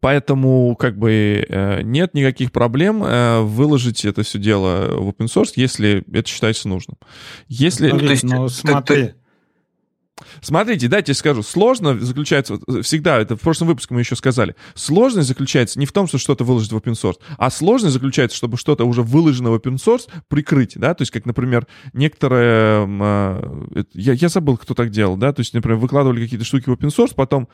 Поэтому 0.00 0.76
как 0.76 0.98
бы 0.98 1.44
э, 1.48 1.82
нет 1.82 2.14
никаких 2.14 2.52
проблем 2.52 3.02
э, 3.04 3.40
выложить 3.40 4.04
это 4.04 4.22
все 4.22 4.38
дело 4.38 5.00
в 5.00 5.08
open 5.08 5.26
source, 5.26 5.52
если 5.56 6.04
это 6.12 6.28
считается 6.28 6.68
нужным. 6.68 6.98
Если... 7.48 7.90
Ну, 7.90 7.98
то 7.98 8.06
есть, 8.06 8.24
ну, 8.24 8.48
ты- 8.48 8.54
смотри. 8.54 9.14
Смотрите, 10.40 10.88
дайте 10.88 11.12
скажу, 11.12 11.42
сложно 11.42 11.98
заключается, 11.98 12.58
всегда, 12.82 13.18
это 13.18 13.36
в 13.36 13.40
прошлом 13.40 13.68
выпуске 13.68 13.92
мы 13.92 14.00
еще 14.00 14.16
сказали, 14.16 14.56
сложность 14.74 15.28
заключается 15.28 15.78
не 15.78 15.84
в 15.84 15.92
том, 15.92 16.06
что 16.06 16.16
что-то 16.16 16.42
выложить 16.42 16.72
в 16.72 16.76
open 16.76 16.94
source, 16.94 17.18
а 17.36 17.50
сложность 17.50 17.92
заключается, 17.92 18.36
чтобы 18.36 18.56
что-то 18.56 18.84
уже 18.84 19.02
выложено 19.02 19.50
в 19.50 19.56
open 19.56 19.76
source 19.76 20.08
прикрыть, 20.28 20.72
да, 20.76 20.94
то 20.94 21.02
есть, 21.02 21.12
как, 21.12 21.26
например, 21.26 21.66
некоторые, 21.92 22.86
а, 22.88 23.86
я, 23.92 24.14
я 24.14 24.28
забыл, 24.28 24.56
кто 24.56 24.72
так 24.72 24.90
делал, 24.90 25.16
да, 25.16 25.34
то 25.34 25.40
есть, 25.40 25.52
например, 25.52 25.78
выкладывали 25.78 26.22
какие-то 26.22 26.46
штуки 26.46 26.70
в 26.70 26.72
open 26.72 26.88
source, 26.88 27.14
потом 27.14 27.48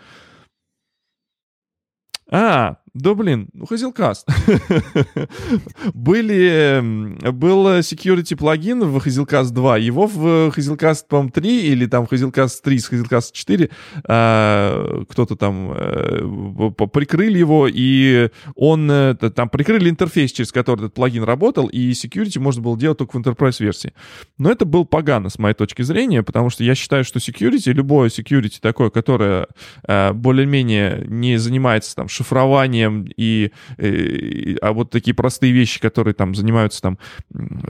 а, 2.31 2.77
да 2.95 3.15
блин, 3.15 3.49
ну 3.55 3.65
Hazelcast. 3.65 4.25
Были, 5.95 6.79
м, 6.79 7.19
был 7.33 7.79
security 7.79 8.37
плагин 8.37 8.85
в 8.85 8.99
Hazelcast 8.99 9.51
2, 9.53 9.79
его 9.79 10.07
в 10.07 10.53
Hazelcast, 10.55 11.07
по 11.09 11.27
3 11.27 11.69
или 11.69 11.87
там 11.87 12.05
Hazelcast 12.05 12.61
3 12.63 12.79
с 12.79 12.91
Hazelcast 12.91 13.33
4 13.33 13.71
а, 14.05 15.05
кто-то 15.09 15.37
там 15.37 15.73
э, 15.75 16.71
прикрыли 16.93 17.39
его, 17.39 17.67
и 17.67 18.29
он, 18.57 18.91
э, 18.91 19.15
там 19.15 19.49
прикрыли 19.49 19.89
интерфейс, 19.89 20.33
через 20.33 20.53
который 20.53 20.81
этот 20.81 20.95
плагин 20.95 21.23
работал, 21.23 21.69
и 21.69 21.93
security 21.93 22.39
можно 22.41 22.61
было 22.61 22.79
делать 22.79 22.99
только 22.99 23.17
в 23.17 23.21
enterprise 23.21 23.57
версии. 23.63 23.95
Но 24.37 24.51
это 24.51 24.67
был 24.67 24.85
погано 24.85 25.31
с 25.31 25.39
моей 25.39 25.55
точки 25.55 25.81
зрения, 25.81 26.23
потому 26.23 26.51
что 26.51 26.63
я 26.63 26.75
считаю, 26.75 27.05
что 27.05 27.21
security, 27.21 27.73
любое 27.73 28.11
security 28.11 28.59
такое, 28.61 28.91
которое 28.91 29.47
э, 29.89 30.13
более-менее 30.13 31.07
не 31.07 31.39
занимается 31.39 31.97
там 31.97 32.09
шифрованием 32.09 32.82
и, 33.17 33.53
э, 33.79 34.57
а 34.61 34.73
вот 34.73 34.91
такие 34.91 35.15
простые 35.15 35.53
вещи, 35.53 35.81
которые 35.81 36.15
там 36.15 36.35
занимаются 36.35 36.81
там 36.83 36.99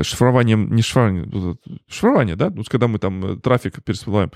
шифрованием, 0.01 0.75
не 0.75 0.83
шифрованием, 0.83 1.59
шифрование, 1.89 2.37
да, 2.37 2.51
вот 2.51 2.69
когда 2.69 2.89
мы 2.89 2.99
там 2.99 3.25
э, 3.25 3.37
трафик 3.37 3.83
пересылаем, 3.85 4.31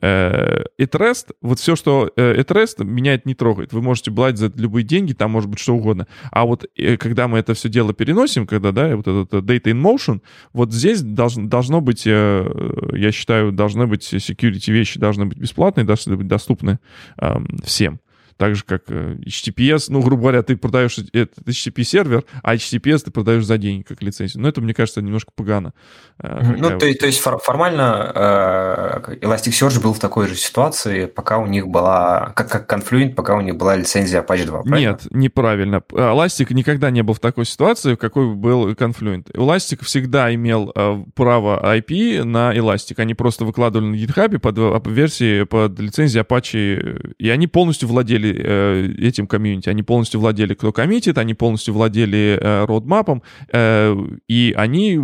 э, 0.00 0.64
at 0.78 0.90
rest, 0.92 1.32
вот 1.40 1.58
все, 1.58 1.76
что 1.76 2.10
э, 2.16 2.40
at 2.40 2.48
rest, 2.48 2.84
меня 2.84 3.14
это 3.14 3.28
не 3.28 3.34
трогает. 3.34 3.72
Вы 3.72 3.82
можете 3.82 4.10
брать 4.10 4.38
за 4.38 4.52
любые 4.56 4.84
деньги, 4.84 5.12
там 5.12 5.30
может 5.30 5.48
быть 5.48 5.58
что 5.58 5.74
угодно. 5.74 6.06
А 6.30 6.44
вот 6.44 6.66
э, 6.76 6.96
когда 6.96 7.28
мы 7.28 7.38
это 7.38 7.54
все 7.54 7.68
дело 7.68 7.92
переносим, 7.92 8.46
когда, 8.46 8.72
да, 8.72 8.96
вот 8.96 9.06
этот 9.06 9.44
data 9.44 9.64
in 9.64 9.80
motion, 9.82 10.20
вот 10.52 10.72
здесь 10.72 11.02
должно, 11.02 11.46
должно 11.46 11.80
быть, 11.80 12.06
я 12.06 13.10
считаю, 13.12 13.52
должны 13.52 13.86
быть 13.86 14.12
security 14.12 14.72
вещи, 14.72 14.98
должны 14.98 15.26
быть 15.26 15.38
бесплатные, 15.38 15.84
должны 15.84 16.16
быть 16.16 16.26
доступны 16.26 16.78
эм, 17.18 17.46
всем. 17.64 18.00
Так 18.40 18.54
же, 18.54 18.64
как 18.64 18.84
э, 18.88 19.16
HTTPS, 19.26 19.88
ну, 19.88 20.00
грубо 20.00 20.22
говоря, 20.22 20.42
ты 20.42 20.56
продаешь 20.56 20.96
этот 20.96 21.46
HTTP 21.46 21.82
сервер, 21.82 22.24
а 22.42 22.54
HTTPS 22.54 23.00
ты 23.04 23.10
продаешь 23.10 23.44
за 23.44 23.58
деньги, 23.58 23.82
как 23.82 24.00
лицензию. 24.02 24.40
Но 24.40 24.48
это, 24.48 24.62
мне 24.62 24.72
кажется, 24.72 25.02
немножко 25.02 25.30
погано. 25.36 25.74
Э, 26.18 26.54
Ну, 26.56 26.78
то, 26.78 26.86
вот 26.86 26.98
то 26.98 27.06
есть 27.06 27.20
фор- 27.20 27.38
формально 27.38 28.10
э, 28.14 29.16
Elasticsearch 29.20 29.82
был 29.82 29.92
в 29.92 29.98
такой 29.98 30.26
же 30.26 30.36
ситуации, 30.36 31.04
пока 31.04 31.36
у 31.36 31.44
них 31.44 31.68
была, 31.68 32.32
как, 32.34 32.48
как 32.48 32.72
Confluent, 32.72 33.14
пока 33.14 33.34
у 33.34 33.42
них 33.42 33.56
была 33.56 33.76
лицензия 33.76 34.22
Apache 34.22 34.46
2, 34.46 34.62
правильно? 34.62 34.88
Нет, 34.88 35.06
неправильно. 35.10 35.82
Elastic 35.90 36.54
никогда 36.54 36.90
не 36.90 37.02
был 37.02 37.12
в 37.12 37.20
такой 37.20 37.44
ситуации, 37.44 37.92
в 37.92 37.98
какой 37.98 38.34
был 38.34 38.70
Confluent. 38.70 39.30
Elastic 39.34 39.84
всегда 39.84 40.34
имел 40.34 40.72
э, 40.74 41.04
право 41.14 41.60
IP 41.76 42.24
на 42.24 42.56
Elastic. 42.56 42.94
Они 42.96 43.12
просто 43.12 43.44
выкладывали 43.44 43.88
на 43.88 43.94
GitHub 43.96 44.38
под 44.38 44.56
э, 44.56 44.90
версии, 44.90 45.42
под 45.42 45.78
лицензией 45.78 46.24
Apache, 46.24 47.14
и 47.18 47.28
они 47.28 47.46
полностью 47.46 47.86
владели 47.86 48.29
владели 48.30 48.44
э, 48.44 48.94
этим 48.98 49.26
комьюнити, 49.26 49.68
они 49.68 49.82
полностью 49.82 50.20
владели 50.20 50.54
кто 50.54 50.72
коммитит, 50.72 51.18
они 51.18 51.34
полностью 51.34 51.74
владели 51.74 52.38
э, 52.40 52.64
родмапом, 52.64 53.22
э, 53.52 53.96
и 54.28 54.54
они, 54.56 55.00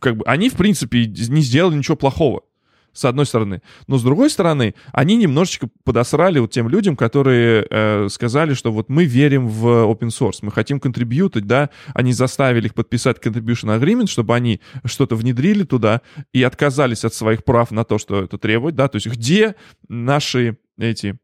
как 0.00 0.16
бы, 0.16 0.24
они, 0.26 0.48
в 0.48 0.54
принципе, 0.54 1.06
не 1.06 1.40
сделали 1.42 1.76
ничего 1.76 1.96
плохого 1.96 2.42
с 2.92 3.04
одной 3.04 3.26
стороны. 3.26 3.60
Но 3.88 3.98
с 3.98 4.02
другой 4.02 4.30
стороны, 4.30 4.74
они 4.92 5.16
немножечко 5.16 5.68
подосрали 5.84 6.38
вот 6.38 6.50
тем 6.50 6.68
людям, 6.68 6.96
которые 6.96 7.66
э, 7.68 8.08
сказали, 8.08 8.54
что 8.54 8.72
вот 8.72 8.88
мы 8.88 9.04
верим 9.04 9.48
в 9.48 9.66
open 9.66 10.08
source, 10.08 10.38
мы 10.40 10.50
хотим 10.50 10.80
контрибьютить, 10.80 11.46
да, 11.46 11.68
они 11.94 12.12
заставили 12.14 12.66
их 12.66 12.74
подписать 12.74 13.18
contribution 13.18 13.78
agreement, 13.78 14.06
чтобы 14.06 14.34
они 14.34 14.60
что-то 14.86 15.14
внедрили 15.14 15.64
туда 15.64 16.00
и 16.32 16.42
отказались 16.42 17.04
от 17.04 17.12
своих 17.12 17.44
прав 17.44 17.70
на 17.70 17.84
то, 17.84 17.98
что 17.98 18.22
это 18.22 18.38
требует, 18.38 18.74
да, 18.74 18.88
то 18.88 18.96
есть 18.96 19.08
где 19.08 19.56
наши 19.88 20.56
эти 20.78 21.18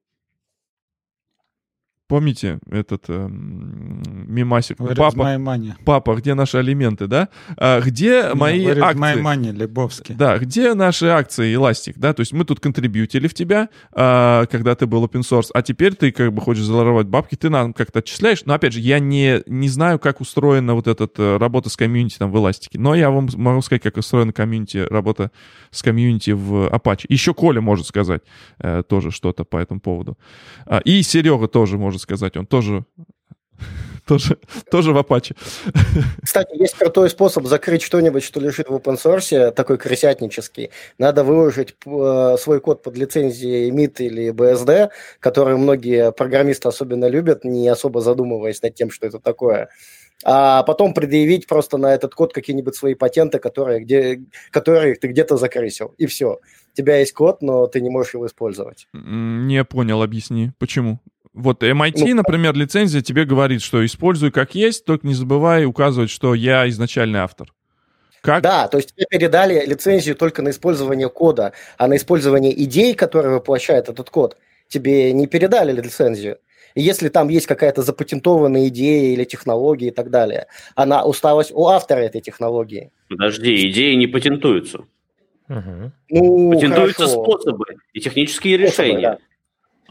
Помните 2.13 2.59
этот 2.71 3.05
э, 3.09 3.27
мимасик? 3.27 4.79
Where 4.79 4.95
папа, 4.95 5.41
папа, 5.83 6.15
где 6.17 6.35
наши 6.35 6.59
алименты, 6.59 7.07
да? 7.07 7.31
А, 7.57 7.81
где 7.81 8.21
yeah, 8.21 8.35
мои 8.35 8.67
акции? 8.67 9.01
My 9.01 9.23
money, 9.23 9.51
Лебовский. 9.51 10.15
Да, 10.15 10.37
где 10.37 10.75
наши 10.75 11.07
акции, 11.07 11.55
Эластик, 11.55 11.97
да? 11.97 12.13
То 12.13 12.21
есть 12.21 12.35
мы 12.35 12.45
тут 12.45 12.61
контрибьютили 12.61 13.29
в 13.29 13.33
тебя, 13.33 13.71
а, 13.93 14.45
когда 14.45 14.75
ты 14.75 14.85
был 14.85 15.03
open 15.07 15.23
source, 15.23 15.49
а 15.55 15.63
теперь 15.63 15.95
ты 15.95 16.13
как 16.13 16.35
бы 16.35 16.43
хочешь 16.43 16.65
заларовать 16.65 17.07
бабки, 17.07 17.35
ты 17.35 17.49
нам 17.49 17.73
как-то 17.73 18.01
отчисляешь. 18.01 18.45
Но 18.45 18.53
опять 18.53 18.75
же, 18.75 18.81
я 18.81 18.99
не, 18.99 19.43
не 19.47 19.71
знаю, 19.71 19.99
как 19.99 20.21
устроена 20.21 20.75
вот 20.75 20.89
эта 20.89 21.09
э, 21.17 21.39
работа 21.39 21.71
с 21.71 21.79
комьюнити 21.79 22.19
там 22.19 22.31
в 22.31 22.37
Эластике, 22.37 22.79
но 22.79 22.95
я 22.95 23.11
вам 23.11 23.31
могу 23.37 23.63
сказать, 23.63 23.81
как 23.81 23.97
устроена 23.97 24.35
комьюнити, 24.35 24.87
работа 24.91 25.31
с 25.71 25.83
комьюнити 25.83 26.33
в 26.33 26.67
Apache. 26.67 27.07
Еще 27.09 27.33
Коля 27.33 27.63
может 27.63 27.87
сказать 27.87 28.21
э, 28.59 28.83
тоже 28.87 29.11
что-то 29.13 29.45
по 29.45 29.57
этому 29.57 29.81
поводу. 29.81 30.19
А, 30.67 30.81
и 30.81 31.01
Серега 31.03 31.49
тоже 31.49 31.79
может 31.79 32.02
сказать, 32.03 32.37
он 32.37 32.47
тоже 32.47 32.85
тоже, 34.07 34.39
тоже 34.71 34.93
в 34.93 34.99
Apache. 34.99 35.37
Кстати, 36.23 36.57
есть 36.59 36.75
крутой 36.75 37.11
способ 37.11 37.47
закрыть 37.47 37.83
что-нибудь, 37.83 38.23
что 38.23 38.41
лежит 38.41 38.69
в 38.69 38.75
open 38.75 38.99
source, 39.03 39.53
такой 39.53 39.79
крысятнический. 39.79 40.71
Надо 40.99 41.25
выложить 41.25 41.75
э, 41.87 42.37
свой 42.39 42.61
код 42.61 42.83
под 42.83 42.97
лицензией 42.97 43.71
MIT 43.71 43.97
или 43.99 44.33
BSD, 44.33 44.91
который 45.21 45.57
многие 45.57 46.13
программисты 46.13 46.69
особенно 46.69 47.09
любят, 47.09 47.45
не 47.45 47.69
особо 47.69 48.01
задумываясь 48.01 48.63
над 48.63 48.75
тем, 48.75 48.91
что 48.91 49.07
это 49.07 49.19
такое. 49.19 49.69
А 50.25 50.63
потом 50.63 50.95
предъявить 50.95 51.49
просто 51.49 51.79
на 51.79 51.95
этот 51.95 52.15
код 52.15 52.33
какие-нибудь 52.33 52.77
свои 52.77 52.95
патенты, 52.95 53.41
которые, 53.41 53.81
где, 53.81 54.23
которые 54.51 54.95
ты 54.95 55.09
где-то 55.09 55.37
закрысил. 55.37 55.95
И 55.99 56.07
все. 56.07 56.39
У 56.73 56.77
тебя 56.77 56.99
есть 56.99 57.13
код, 57.13 57.43
но 57.43 57.67
ты 57.67 57.81
не 57.81 57.91
можешь 57.91 58.15
его 58.15 58.27
использовать. 58.27 58.87
Не 58.93 59.65
понял, 59.65 60.01
объясни. 60.01 60.53
Почему? 60.59 61.01
Вот 61.35 61.63
MIT, 61.63 62.09
ну, 62.09 62.17
например, 62.17 62.55
лицензия 62.55 63.01
тебе 63.01 63.25
говорит, 63.25 63.63
что 63.63 63.85
используй 63.85 64.31
как 64.31 64.55
есть, 64.55 64.85
только 64.85 65.07
не 65.07 65.15
забывай 65.15 65.65
указывать, 65.65 66.11
что 66.11 66.35
я 66.35 66.69
изначальный 66.69 67.21
автор. 67.21 67.53
Как? 68.21 68.43
Да, 68.43 68.69
то 68.69 68.77
есть 68.77 68.95
тебе 68.95 69.07
передали 69.09 69.65
лицензию 69.67 70.15
только 70.15 70.43
на 70.43 70.51
использование 70.51 71.09
кода, 71.09 71.53
а 71.77 71.89
на 71.89 71.97
использование 71.97 72.53
идей, 72.63 72.95
которые 72.95 73.35
воплощает 73.35 73.89
этот 73.89 74.11
код, 74.11 74.37
тебе 74.69 75.13
не 75.13 75.27
передали 75.27 75.73
лицензию. 75.73 76.39
И 76.75 76.83
если 76.83 77.09
там 77.09 77.29
есть 77.29 77.47
какая-то 77.47 77.83
запатентованная 77.83 78.69
идея 78.69 79.13
или 79.13 79.25
технология 79.25 79.89
и 79.89 79.91
так 79.91 80.11
далее, 80.11 80.47
она 80.75 81.03
осталась 81.03 81.51
у 81.51 81.67
автора 81.67 82.01
этой 82.01 82.21
технологии. 82.21 82.93
Подожди, 83.09 83.71
идеи 83.71 83.95
не 83.95 84.07
патентуются. 84.07 84.85
Угу. 85.49 85.93
Ну, 86.11 86.53
Патентуются 86.53 87.07
хорошо. 87.07 87.25
способы 87.25 87.65
и 87.93 88.01
технические 88.01 88.57
способы, 88.59 88.85
решения. 88.85 89.11
Да. 89.11 89.19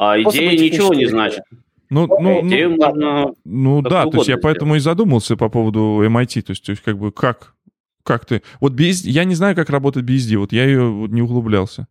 А 0.04 0.20
идея 0.20 0.58
ничего 0.58 0.96
не 0.96 1.06
значит. 1.06 1.44
Ну, 1.92 2.08
ну, 2.08 2.42
ну, 2.42 2.76
можно 2.76 3.34
ну 3.46 3.82
да, 3.84 4.06
то 4.06 4.18
есть 4.18 4.30
я 4.30 4.38
поэтому 4.38 4.76
и 4.76 4.80
задумался 4.80 5.38
по 5.38 5.48
поводу 5.48 6.02
MIT, 6.04 6.42
то 6.42 6.52
есть, 6.54 6.66
то 6.66 6.72
есть 6.72 6.82
как 6.82 6.98
бы 6.98 7.12
как, 7.12 7.54
как 8.04 8.26
ты... 8.26 8.42
Вот 8.60 8.74
BSD, 8.74 9.12
я 9.12 9.26
не 9.26 9.36
знаю, 9.36 9.56
как 9.56 9.70
работает 9.70 10.10
BSD, 10.10 10.38
вот 10.38 10.54
я 10.54 10.66
ее 10.66 10.90
вот 10.90 11.12
не 11.12 11.22
углублялся. 11.22 11.86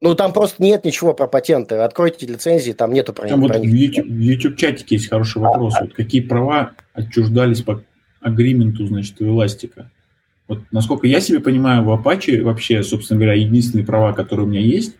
Ну, 0.00 0.14
там 0.14 0.32
просто 0.32 0.62
нет 0.62 0.86
ничего 0.86 1.12
про 1.12 1.26
патенты. 1.26 1.74
Откройте 1.74 2.24
лицензии, 2.26 2.72
там 2.72 2.94
нету 2.94 3.12
про, 3.12 3.28
там 3.28 3.44
про 3.44 3.58
вот 3.58 3.62
них. 3.62 3.70
В 3.70 3.74
YouTube, 3.74 4.06
в 4.06 4.18
YouTube 4.18 4.56
чатике 4.56 4.94
есть 4.94 5.10
хороший 5.10 5.42
вопрос. 5.42 5.74
Вот 5.78 5.92
какие 5.92 6.22
права 6.22 6.72
отчуждались 6.94 7.60
по 7.60 7.84
агрименту, 8.22 8.86
значит, 8.86 9.20
у 9.20 9.26
Эластика? 9.26 9.90
Вот 10.48 10.60
насколько 10.70 11.06
я 11.06 11.20
себе 11.20 11.40
понимаю, 11.40 11.84
в 11.84 11.90
Apache 11.90 12.40
вообще, 12.40 12.82
собственно 12.82 13.20
говоря, 13.20 13.34
единственные 13.34 13.84
права, 13.84 14.14
которые 14.14 14.46
у 14.46 14.48
меня 14.48 14.62
есть, 14.62 14.96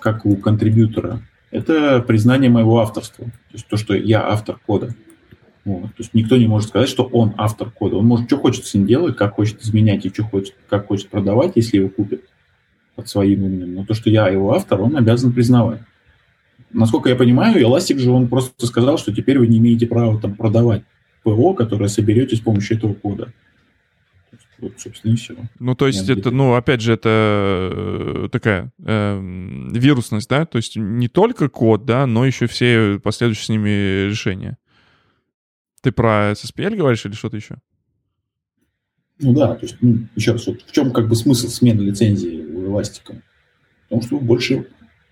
как 0.00 0.26
у 0.26 0.36
контрибьютора, 0.36 1.22
это 1.50 2.00
признание 2.00 2.50
моего 2.50 2.80
авторства. 2.80 3.24
То 3.24 3.54
есть 3.54 3.66
то, 3.66 3.76
что 3.76 3.94
я 3.94 4.26
автор 4.26 4.58
кода. 4.66 4.94
Вот. 5.64 5.82
То 5.82 5.98
есть 5.98 6.14
никто 6.14 6.36
не 6.36 6.46
может 6.46 6.68
сказать, 6.68 6.88
что 6.88 7.04
он 7.04 7.34
автор 7.36 7.70
кода. 7.70 7.96
Он 7.96 8.06
может 8.06 8.26
что 8.26 8.38
хочет 8.38 8.66
с 8.66 8.74
ним 8.74 8.86
делать, 8.86 9.16
как 9.16 9.34
хочет 9.34 9.62
изменять 9.62 10.04
и 10.06 10.08
что 10.08 10.24
хочет, 10.24 10.54
как 10.68 10.86
хочет 10.86 11.08
продавать, 11.08 11.52
если 11.56 11.78
его 11.78 11.88
купят 11.88 12.22
под 12.94 13.08
своим 13.08 13.44
именем. 13.44 13.74
Но 13.74 13.84
то, 13.84 13.94
что 13.94 14.10
я 14.10 14.28
его 14.28 14.54
автор, 14.54 14.80
он 14.80 14.96
обязан 14.96 15.32
признавать. 15.32 15.80
Насколько 16.70 17.08
я 17.08 17.16
понимаю, 17.16 17.62
Elastic 17.62 17.98
же 17.98 18.10
он 18.10 18.28
просто 18.28 18.66
сказал, 18.66 18.98
что 18.98 19.14
теперь 19.14 19.38
вы 19.38 19.46
не 19.46 19.58
имеете 19.58 19.86
права 19.86 20.20
там 20.20 20.34
продавать 20.34 20.82
ПО, 21.22 21.54
которое 21.54 21.88
соберете 21.88 22.36
с 22.36 22.40
помощью 22.40 22.76
этого 22.76 22.94
кода. 22.94 23.32
Вот, 24.60 24.72
собственно, 24.76 25.12
и 25.12 25.16
все. 25.16 25.36
Ну, 25.60 25.74
то 25.74 25.86
есть 25.86 26.08
Нет, 26.08 26.18
это, 26.18 26.30
ну, 26.30 26.54
опять 26.54 26.80
же, 26.80 26.92
это 26.92 27.70
э, 27.72 28.28
такая 28.32 28.72
э, 28.84 29.20
вирусность, 29.72 30.28
да? 30.28 30.46
То 30.46 30.56
есть 30.56 30.76
не 30.76 31.08
только 31.08 31.48
код, 31.48 31.84
да, 31.84 32.06
но 32.06 32.26
еще 32.26 32.46
все 32.46 32.98
последующие 33.02 33.44
с 33.44 33.48
ними 33.48 34.08
решения. 34.08 34.58
Ты 35.80 35.92
про 35.92 36.32
SSPL 36.32 36.74
говоришь 36.76 37.06
или 37.06 37.12
что-то 37.12 37.36
еще? 37.36 37.56
Ну 39.20 39.32
да, 39.32 39.54
то 39.54 39.64
есть, 39.64 39.76
ну, 39.80 39.98
еще 40.16 40.32
раз, 40.32 40.46
вот 40.46 40.62
в 40.62 40.72
чем 40.72 40.92
как 40.92 41.08
бы 41.08 41.14
смысл 41.14 41.48
смены 41.48 41.82
лицензии 41.82 42.44
у? 42.52 42.76
В 42.76 42.84
том, 43.88 44.02
что 44.02 44.18
больше 44.18 44.66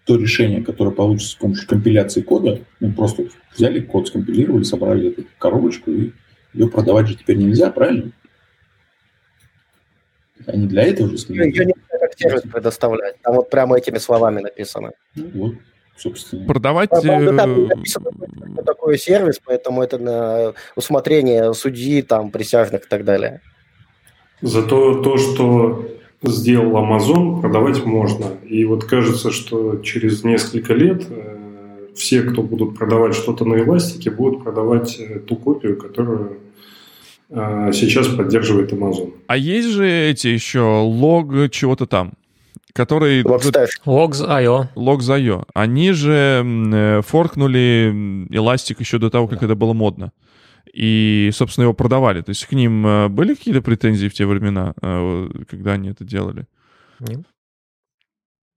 то 0.05 0.16
решение, 0.16 0.62
которое 0.62 0.92
получится 0.92 1.32
с 1.32 1.34
помощью 1.34 1.68
компиляции 1.68 2.20
кода, 2.20 2.61
ну, 2.78 2.92
просто 2.92 3.26
взяли 3.55 3.80
код, 3.80 4.07
скомпилировали, 4.07 4.62
собрали 4.62 5.09
эту 5.09 5.24
коробочку, 5.38 5.90
и 5.90 6.12
ее 6.53 6.68
продавать 6.68 7.09
же 7.09 7.16
теперь 7.16 7.38
нельзя, 7.38 7.70
правильно? 7.70 8.12
Они 10.47 10.66
для 10.66 10.84
этого 10.84 11.11
же 11.11 11.18
снимают. 11.18 11.55
Ее 11.55 11.64
нельзя 11.66 11.99
как 11.99 12.12
сервис 12.16 12.43
предоставлять. 12.43 13.16
Там 13.22 13.37
вот 13.37 13.51
прямо 13.51 13.78
этими 13.78 13.99
словами 13.99 14.41
написано. 14.41 14.93
Ну, 15.14 15.30
вот, 15.34 15.55
собственно. 15.97 16.47
Продавать... 16.47 16.91
По 16.91 17.01
там 17.01 17.66
написано, 17.66 18.11
что 18.53 18.62
такое 18.62 18.97
сервис, 18.97 19.41
поэтому 19.45 19.82
это 19.82 19.99
на 19.99 20.55
усмотрение 20.76 21.55
судьи, 21.55 22.03
там, 22.03 22.30
присяжных 22.30 22.84
и 22.84 22.89
так 22.89 23.05
далее. 23.05 23.41
Зато 24.43 25.03
то, 25.03 25.16
что 25.16 25.89
сделал 26.22 26.76
Amazon, 26.76 27.41
продавать 27.41 27.84
можно. 27.84 28.26
И 28.45 28.64
вот 28.64 28.84
кажется, 28.84 29.30
что 29.30 29.78
через 29.78 30.24
несколько 30.24 30.74
лет 30.74 31.05
э, 31.09 31.89
все, 31.95 32.22
кто 32.22 32.43
будут 32.43 32.76
продавать 32.78 33.14
что-то 33.14 33.45
на 33.45 33.57
эластике, 33.57 34.11
будут 34.11 34.45
продавать 34.45 34.99
э, 34.99 35.20
ту 35.20 35.37
копию, 35.37 35.78
которую 35.78 36.39
сейчас 37.28 38.08
поддерживает 38.08 38.72
Amazon. 38.72 39.12
А 39.26 39.36
есть 39.36 39.68
же 39.68 39.88
эти 39.88 40.28
еще 40.28 40.60
лог 40.60 41.50
чего-то 41.50 41.86
там? 41.86 42.12
который... 42.76 43.22
Logs.io. 43.22 44.68
Logs.io. 44.76 45.48
Они 45.54 45.92
же 45.92 46.44
э, 46.44 47.00
форкнули 47.02 48.26
Elastic 48.30 48.76
еще 48.78 48.98
до 48.98 49.10
того, 49.10 49.26
как 49.26 49.42
это 49.42 49.54
было 49.54 49.72
модно. 49.72 50.12
И, 50.72 51.30
собственно, 51.32 51.64
его 51.64 51.72
продавали. 51.72 52.20
То 52.20 52.30
есть 52.30 52.44
к 52.44 52.52
ним 52.52 52.86
э, 52.86 53.08
были 53.08 53.34
какие-то 53.34 53.62
претензии 53.62 54.08
в 54.08 54.14
те 54.14 54.26
времена, 54.26 54.74
э, 54.82 55.28
когда 55.48 55.72
они 55.72 55.88
это 55.88 56.04
делали? 56.04 56.46
Нет. 57.00 57.20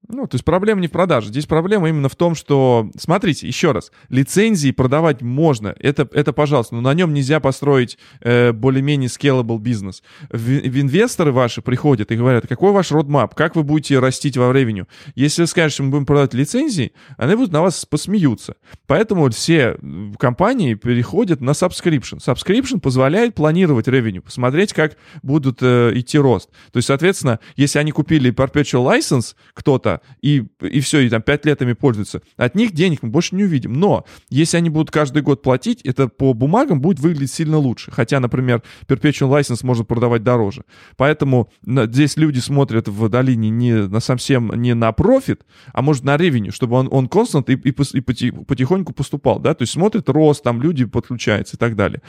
Ну, 0.08 0.28
то 0.28 0.36
есть 0.36 0.46
проблема 0.46 0.82
не 0.82 0.88
в 0.88 0.92
продаже. 0.92 1.28
Здесь 1.28 1.46
проблема 1.46 1.90
именно 1.90 2.10
в 2.10 2.16
том, 2.16 2.34
что, 2.34 2.90
смотрите, 2.98 3.48
еще 3.48 3.74
раз, 3.74 3.92
лицензии 4.08 4.72
продавать 4.72 5.22
можно, 5.22 5.76
это, 5.78 6.08
это 6.14 6.32
пожалуйста, 6.32 6.76
но 6.76 6.82
на 6.82 6.94
нем 6.94 7.14
нельзя 7.14 7.40
построить 7.40 7.98
э, 8.22 8.54
более-менее 8.54 9.10
scalable 9.10 9.60
бизнес. 9.60 10.02
В, 10.32 10.38
в 10.38 10.82
инвесторы 10.82 11.32
ваши 11.32 11.62
приходят 11.62 12.12
и 12.12 12.16
говорят, 12.16 12.48
какой 12.48 12.72
ваш 12.72 12.92
roadmap, 12.92 13.34
как 13.36 13.56
вы 13.56 13.64
будете 13.64 14.00
растить 14.00 14.38
во 14.38 14.50
времени. 14.50 14.86
Если 15.16 15.42
вы 15.42 15.48
скажете, 15.48 15.76
что 15.76 15.84
мы 15.84 15.90
будем 15.92 16.06
продавать 16.06 16.34
лицензии, 16.34 16.94
они 17.18 17.36
будут 17.36 17.52
на 17.52 17.62
вас 17.62 17.86
посмеются. 17.86 18.56
Поэтому 18.88 19.30
все 19.30 19.78
компании 20.18 20.76
переходят 20.76 21.42
на 21.42 21.52
subscription. 21.52 22.20
Subscription 22.20 22.80
позволяет 22.80 23.36
планировать 23.36 23.88
revenue, 23.88 24.22
посмотреть, 24.22 24.74
как 24.74 24.98
будут 25.24 25.60
э, 25.62 25.92
идти 25.96 26.18
рост. 26.18 26.50
То 26.72 26.78
есть, 26.78 26.88
соответственно, 26.88 27.40
если 27.58 27.80
они 27.80 27.92
купили 27.92 28.34
perpetual 28.34 28.86
license, 28.86 29.36
кто-то, 29.54 29.89
бота, 29.90 30.02
и, 30.22 30.46
и 30.62 30.80
все, 30.80 31.00
и 31.00 31.10
там 31.10 31.22
5 31.22 31.46
лет 31.46 31.62
ими 31.62 31.74
пользуются, 31.74 32.22
от 32.38 32.56
них 32.56 32.74
денег 32.74 33.04
мы 33.04 33.10
больше 33.10 33.36
не 33.36 33.44
увидим. 33.44 33.74
Но 33.74 34.06
если 34.30 34.58
они 34.58 34.70
будут 34.70 34.92
каждый 34.92 35.22
год 35.22 35.42
платить, 35.42 35.82
это 35.84 36.08
по 36.08 36.34
бумагам 36.34 36.82
будет 36.82 37.00
выглядеть 37.00 37.32
сильно 37.32 37.58
лучше. 37.58 37.92
Хотя, 37.92 38.20
например, 38.20 38.62
Perpetual 38.88 39.40
License 39.40 39.60
можно 39.64 39.84
продавать 39.84 40.24
дороже. 40.24 40.64
Поэтому 40.98 41.50
здесь 41.66 42.18
люди 42.18 42.40
смотрят 42.40 42.88
в 42.88 43.10
долине 43.10 43.50
не 43.50 43.88
на 43.88 44.00
совсем 44.00 44.52
не 44.56 44.74
на 44.74 44.92
профит, 44.92 45.42
а 45.74 45.82
может 45.82 46.04
на 46.04 46.18
revenue, 46.18 46.52
чтобы 46.52 46.76
он, 46.76 46.88
он 46.92 47.08
constant 47.08 47.50
и, 47.50 47.54
и, 47.54 47.70
и 47.70 48.02
потихоньку 48.02 48.94
поступал, 48.94 49.40
да, 49.40 49.54
то 49.54 49.64
есть 49.64 49.74
смотрит 49.74 50.10
рост, 50.10 50.44
там 50.44 50.62
люди 50.62 50.86
подключаются 50.86 51.56
и 51.56 51.60
так 51.60 51.76
далее. 51.76 52.02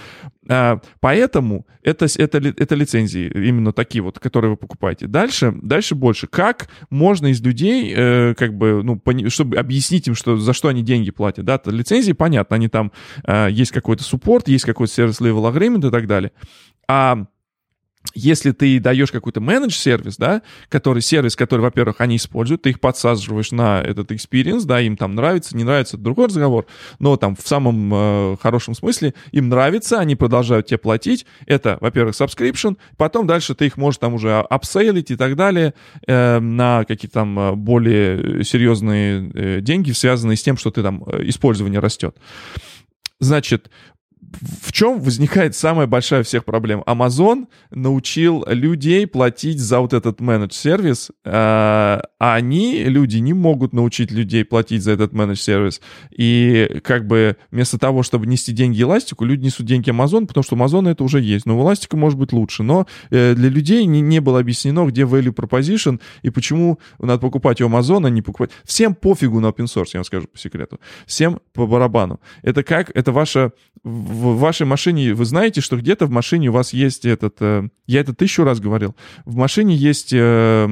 А, 0.48 0.80
поэтому 1.00 1.66
это, 1.82 2.06
это, 2.16 2.38
это 2.38 2.74
лицензии 2.74 3.30
именно 3.34 3.72
такие 3.72 4.02
вот, 4.02 4.18
которые 4.18 4.52
вы 4.52 4.56
покупаете. 4.56 5.06
Дальше, 5.06 5.54
дальше 5.62 5.94
больше. 5.94 6.26
Как 6.26 6.68
можно 6.90 7.28
из 7.28 7.40
людей, 7.40 7.69
э, 7.70 8.34
как 8.34 8.56
бы, 8.56 8.82
ну, 8.82 9.00
чтобы 9.28 9.56
объяснить 9.56 10.08
им, 10.08 10.14
что, 10.14 10.36
за 10.36 10.52
что 10.52 10.68
они 10.68 10.82
деньги 10.82 11.10
платят, 11.10 11.44
да, 11.44 11.58
то 11.58 11.70
лицензии, 11.70 12.12
понятно, 12.12 12.56
они 12.56 12.68
там, 12.68 12.92
э, 13.24 13.48
есть 13.50 13.72
какой-то 13.72 14.02
support, 14.02 14.48
есть 14.48 14.64
какой-то 14.64 14.92
service-level 14.92 15.46
agreement 15.46 15.88
и 15.88 15.90
так 15.90 16.06
далее. 16.06 16.32
А 16.88 17.26
если 18.14 18.50
ты 18.52 18.80
даешь 18.80 19.12
какой-то 19.12 19.40
managed 19.40 19.76
service, 19.76 20.16
да, 20.16 20.42
который 20.68 21.02
сервис, 21.02 21.36
который, 21.36 21.60
во-первых, 21.60 22.00
они 22.00 22.16
используют, 22.16 22.62
ты 22.62 22.70
их 22.70 22.80
подсаживаешь 22.80 23.52
на 23.52 23.80
этот 23.80 24.10
experience, 24.10 24.64
да, 24.64 24.80
им 24.80 24.96
там 24.96 25.14
нравится, 25.14 25.56
не 25.56 25.64
нравится, 25.64 25.96
это 25.96 26.04
другой 26.04 26.26
разговор, 26.26 26.66
но 26.98 27.16
там 27.16 27.36
в 27.36 27.46
самом 27.46 27.92
э, 27.92 28.36
хорошем 28.40 28.74
смысле 28.74 29.14
им 29.32 29.48
нравится, 29.48 29.98
они 29.98 30.16
продолжают 30.16 30.66
тебе 30.66 30.78
платить, 30.78 31.26
это, 31.46 31.78
во-первых, 31.80 32.14
subscription, 32.14 32.76
потом 32.96 33.26
дальше 33.26 33.54
ты 33.54 33.66
их 33.66 33.76
можешь 33.76 33.98
там 33.98 34.14
уже 34.14 34.38
апсейлить 34.38 35.10
и 35.10 35.16
так 35.16 35.36
далее 35.36 35.74
э, 36.06 36.40
на 36.40 36.84
какие-то 36.84 37.14
там 37.14 37.38
э, 37.38 37.52
более 37.52 38.44
серьезные 38.44 39.30
э, 39.34 39.60
деньги, 39.60 39.92
связанные 39.92 40.36
с 40.36 40.42
тем, 40.42 40.56
что 40.56 40.70
ты 40.70 40.82
там 40.82 41.04
э, 41.06 41.28
использование 41.28 41.80
растет. 41.80 42.16
Значит, 43.20 43.70
в 44.40 44.72
чем 44.72 45.00
возникает 45.00 45.54
самая 45.56 45.86
большая 45.86 46.22
всех 46.22 46.44
проблем? 46.44 46.82
Amazon 46.86 47.46
научил 47.70 48.44
людей 48.46 49.06
платить 49.06 49.58
за 49.58 49.80
вот 49.80 49.92
этот 49.92 50.20
менедж-сервис, 50.20 51.10
а, 51.24 52.02
а 52.18 52.34
они, 52.34 52.84
люди, 52.84 53.18
не 53.18 53.32
могут 53.32 53.72
научить 53.72 54.10
людей 54.10 54.44
платить 54.44 54.82
за 54.82 54.92
этот 54.92 55.12
менедж-сервис. 55.12 55.80
И 56.16 56.80
как 56.84 57.06
бы 57.06 57.36
вместо 57.50 57.78
того, 57.78 58.02
чтобы 58.02 58.26
нести 58.26 58.52
деньги 58.52 58.80
Эластику, 58.82 59.24
люди 59.24 59.44
несут 59.44 59.66
деньги 59.66 59.90
Amazon, 59.90 60.26
потому 60.26 60.44
что 60.44 60.54
у 60.54 60.58
Amazon 60.58 60.88
это 60.88 61.02
уже 61.04 61.20
есть. 61.20 61.44
Но 61.46 61.58
у 61.58 61.62
Эластика 61.62 61.96
может 61.96 62.18
быть 62.18 62.32
лучше. 62.32 62.62
Но 62.62 62.86
э, 63.10 63.34
для 63.34 63.48
людей 63.48 63.84
не, 63.84 64.00
не 64.00 64.20
было 64.20 64.40
объяснено, 64.40 64.86
где 64.86 65.02
value 65.02 65.34
proposition 65.34 66.00
и 66.22 66.30
почему 66.30 66.78
надо 66.98 67.20
покупать 67.20 67.60
у 67.60 67.68
Amazon, 67.68 68.06
а 68.06 68.10
не 68.10 68.22
покупать. 68.22 68.50
Всем 68.64 68.94
пофигу 68.94 69.40
на 69.40 69.46
open 69.46 69.64
source, 69.64 69.90
я 69.94 69.98
вам 69.98 70.04
скажу 70.04 70.26
по 70.28 70.38
секрету. 70.38 70.78
Всем 71.06 71.40
по 71.52 71.66
барабану. 71.66 72.20
Это 72.42 72.62
как, 72.62 72.90
это 72.94 73.12
ваша 73.12 73.52
в 73.82 74.38
вашей 74.38 74.66
машине, 74.66 75.14
вы 75.14 75.24
знаете, 75.24 75.60
что 75.60 75.76
где-то 75.76 76.06
в 76.06 76.10
машине 76.10 76.48
у 76.48 76.52
вас 76.52 76.72
есть 76.72 77.06
этот, 77.06 77.36
э, 77.40 77.68
я 77.86 78.00
это 78.00 78.14
тысячу 78.14 78.44
раз 78.44 78.60
говорил, 78.60 78.94
в 79.24 79.36
машине 79.36 79.74
есть 79.74 80.12
э, 80.12 80.16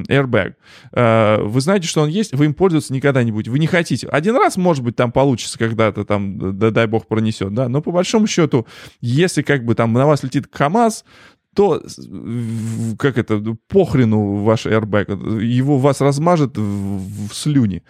airbag. 0.08 0.54
Э, 0.92 1.42
вы 1.42 1.60
знаете, 1.60 1.88
что 1.88 2.02
он 2.02 2.10
есть, 2.10 2.34
вы 2.34 2.44
им 2.46 2.54
пользоваться 2.54 2.92
никогда 2.92 3.22
не 3.22 3.32
будете. 3.32 3.50
Вы 3.50 3.58
не 3.58 3.66
хотите. 3.66 4.08
Один 4.08 4.36
раз, 4.36 4.58
может 4.58 4.84
быть, 4.84 4.96
там 4.96 5.10
получится 5.10 5.58
когда-то, 5.58 6.04
там, 6.04 6.58
да, 6.58 6.70
дай 6.70 6.86
бог, 6.86 7.06
пронесет, 7.06 7.54
да, 7.54 7.68
но 7.68 7.80
по 7.80 7.92
большому 7.92 8.26
счету, 8.26 8.66
если 9.00 9.40
как 9.40 9.64
бы 9.64 9.74
там 9.74 9.92
на 9.94 10.06
вас 10.06 10.22
летит 10.22 10.46
КАМАЗ, 10.46 11.04
то 11.58 11.82
как 13.00 13.18
это, 13.18 13.42
похрену 13.66 14.44
ваш 14.44 14.66
airbag, 14.66 15.42
его 15.42 15.76
вас 15.76 16.00
размажет 16.00 16.56
в, 16.56 17.28
в 17.28 17.34
слюни. 17.34 17.82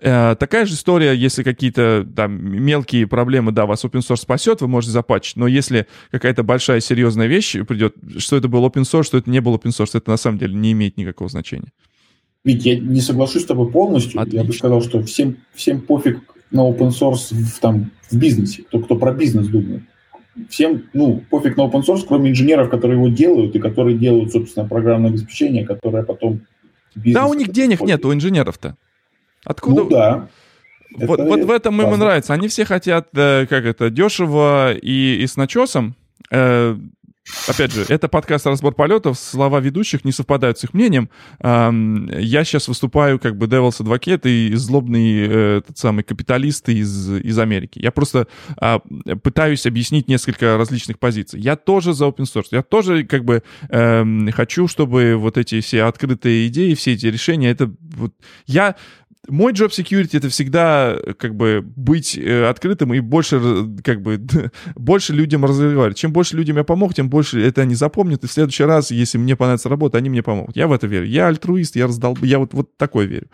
Э, 0.00 0.36
такая 0.38 0.66
же 0.66 0.74
история, 0.74 1.14
если 1.14 1.42
какие-то 1.42 2.06
там 2.14 2.32
мелкие 2.62 3.06
проблемы, 3.06 3.52
да, 3.52 3.64
вас 3.64 3.86
open 3.86 4.00
source 4.00 4.18
спасет, 4.18 4.60
вы 4.60 4.68
можете 4.68 4.92
запатчить, 4.92 5.36
но 5.36 5.46
если 5.46 5.86
какая-то 6.10 6.42
большая 6.42 6.80
серьезная 6.80 7.26
вещь 7.26 7.56
придет, 7.66 7.94
что 8.18 8.36
это 8.36 8.48
был 8.48 8.66
open 8.66 8.82
source, 8.82 9.04
что 9.04 9.16
это 9.16 9.30
не 9.30 9.40
был 9.40 9.54
open 9.54 9.70
source, 9.70 9.92
это 9.94 10.10
на 10.10 10.18
самом 10.18 10.36
деле 10.36 10.54
не 10.54 10.72
имеет 10.72 10.98
никакого 10.98 11.30
значения. 11.30 11.72
Вить, 12.44 12.66
я 12.66 12.78
не 12.78 13.00
соглашусь 13.00 13.44
с 13.44 13.46
тобой 13.46 13.70
полностью. 13.70 14.20
Отлично. 14.20 14.40
Я 14.40 14.44
бы 14.44 14.52
сказал, 14.52 14.82
что 14.82 15.02
всем, 15.04 15.38
всем 15.54 15.80
пофиг 15.80 16.20
на 16.50 16.68
open 16.68 16.90
source 16.90 17.32
в, 17.32 17.60
там, 17.60 17.92
в 18.10 18.18
бизнесе, 18.18 18.64
кто, 18.64 18.80
кто 18.80 18.96
про 18.96 19.14
бизнес 19.14 19.48
думает. 19.48 19.84
Всем, 20.48 20.84
ну, 20.92 21.22
пофиг 21.28 21.56
на 21.56 21.62
open 21.62 21.82
source, 21.82 22.04
кроме 22.06 22.30
инженеров, 22.30 22.70
которые 22.70 22.98
его 22.98 23.08
делают 23.08 23.54
и 23.54 23.58
которые 23.58 23.98
делают, 23.98 24.32
собственно, 24.32 24.66
программное 24.68 25.10
обеспечение, 25.10 25.66
которое 25.66 26.02
потом... 26.02 26.42
Да, 26.94 27.26
у 27.26 27.34
них 27.34 27.48
денег 27.48 27.80
нет, 27.80 28.04
у 28.04 28.12
инженеров-то. 28.12 28.76
Откуда? 29.44 29.82
Ну 29.82 29.90
да. 29.90 30.28
Вот, 30.96 31.20
вот 31.20 31.44
в 31.44 31.50
этом 31.50 31.80
им 31.80 31.94
и 31.94 31.96
нравится. 31.96 32.34
Они 32.34 32.48
все 32.48 32.64
хотят, 32.64 33.08
э, 33.14 33.46
как 33.48 33.64
это, 33.64 33.90
дешево 33.90 34.72
и, 34.74 35.20
и 35.22 35.26
с 35.26 35.36
начесом. 35.36 35.94
Э, 36.30 36.76
опять 37.46 37.72
же, 37.72 37.84
это 37.88 38.08
подкаст 38.08 38.46
«Разбор 38.46 38.74
полетов», 38.74 39.18
слова 39.18 39.60
ведущих 39.60 40.04
не 40.04 40.12
совпадают 40.12 40.58
с 40.58 40.64
их 40.64 40.74
мнением. 40.74 41.10
Я 41.42 42.44
сейчас 42.44 42.68
выступаю 42.68 43.18
как 43.18 43.36
бы 43.36 43.46
Devil's 43.46 43.80
Advocate 43.80 44.28
и 44.28 44.54
злобный 44.54 45.26
э, 45.26 45.58
этот 45.58 45.78
самый 45.78 46.04
капиталист 46.04 46.68
из, 46.68 47.10
из 47.10 47.38
Америки. 47.38 47.78
Я 47.82 47.90
просто 47.90 48.26
а, 48.56 48.80
пытаюсь 49.22 49.66
объяснить 49.66 50.08
несколько 50.08 50.56
различных 50.56 50.98
позиций. 50.98 51.40
Я 51.40 51.56
тоже 51.56 51.92
за 51.92 52.06
open 52.06 52.24
source. 52.24 52.48
Я 52.50 52.62
тоже 52.62 53.04
как 53.04 53.24
бы 53.24 53.42
эм, 53.68 54.30
хочу, 54.32 54.68
чтобы 54.68 55.16
вот 55.16 55.38
эти 55.38 55.60
все 55.60 55.82
открытые 55.82 56.48
идеи, 56.48 56.74
все 56.74 56.92
эти 56.92 57.06
решения, 57.06 57.50
это 57.50 57.72
вот... 57.96 58.12
Я 58.46 58.76
мой 59.28 59.52
job 59.52 59.68
security 59.68 60.16
это 60.16 60.28
всегда 60.28 60.96
как 61.18 61.34
бы 61.34 61.62
быть 61.62 62.16
э, 62.16 62.48
открытым 62.48 62.94
и 62.94 63.00
больше 63.00 63.40
как 63.84 64.02
бы 64.02 64.20
больше 64.76 65.12
людям 65.12 65.44
разговаривать. 65.44 65.98
Чем 65.98 66.12
больше 66.12 66.36
людям 66.36 66.56
я 66.56 66.64
помог, 66.64 66.94
тем 66.94 67.08
больше 67.08 67.40
это 67.40 67.62
они 67.62 67.74
запомнят. 67.74 68.24
И 68.24 68.26
в 68.26 68.32
следующий 68.32 68.64
раз, 68.64 68.90
если 68.90 69.18
мне 69.18 69.36
понравится 69.36 69.68
работа, 69.68 69.98
они 69.98 70.08
мне 70.08 70.22
помогут. 70.22 70.56
Я 70.56 70.66
в 70.68 70.72
это 70.72 70.86
верю. 70.86 71.06
Я 71.06 71.28
альтруист, 71.28 71.76
я 71.76 71.86
раздал, 71.86 72.16
я 72.22 72.38
вот 72.38 72.54
вот 72.54 72.76
такой 72.76 73.06
верю. 73.06 73.28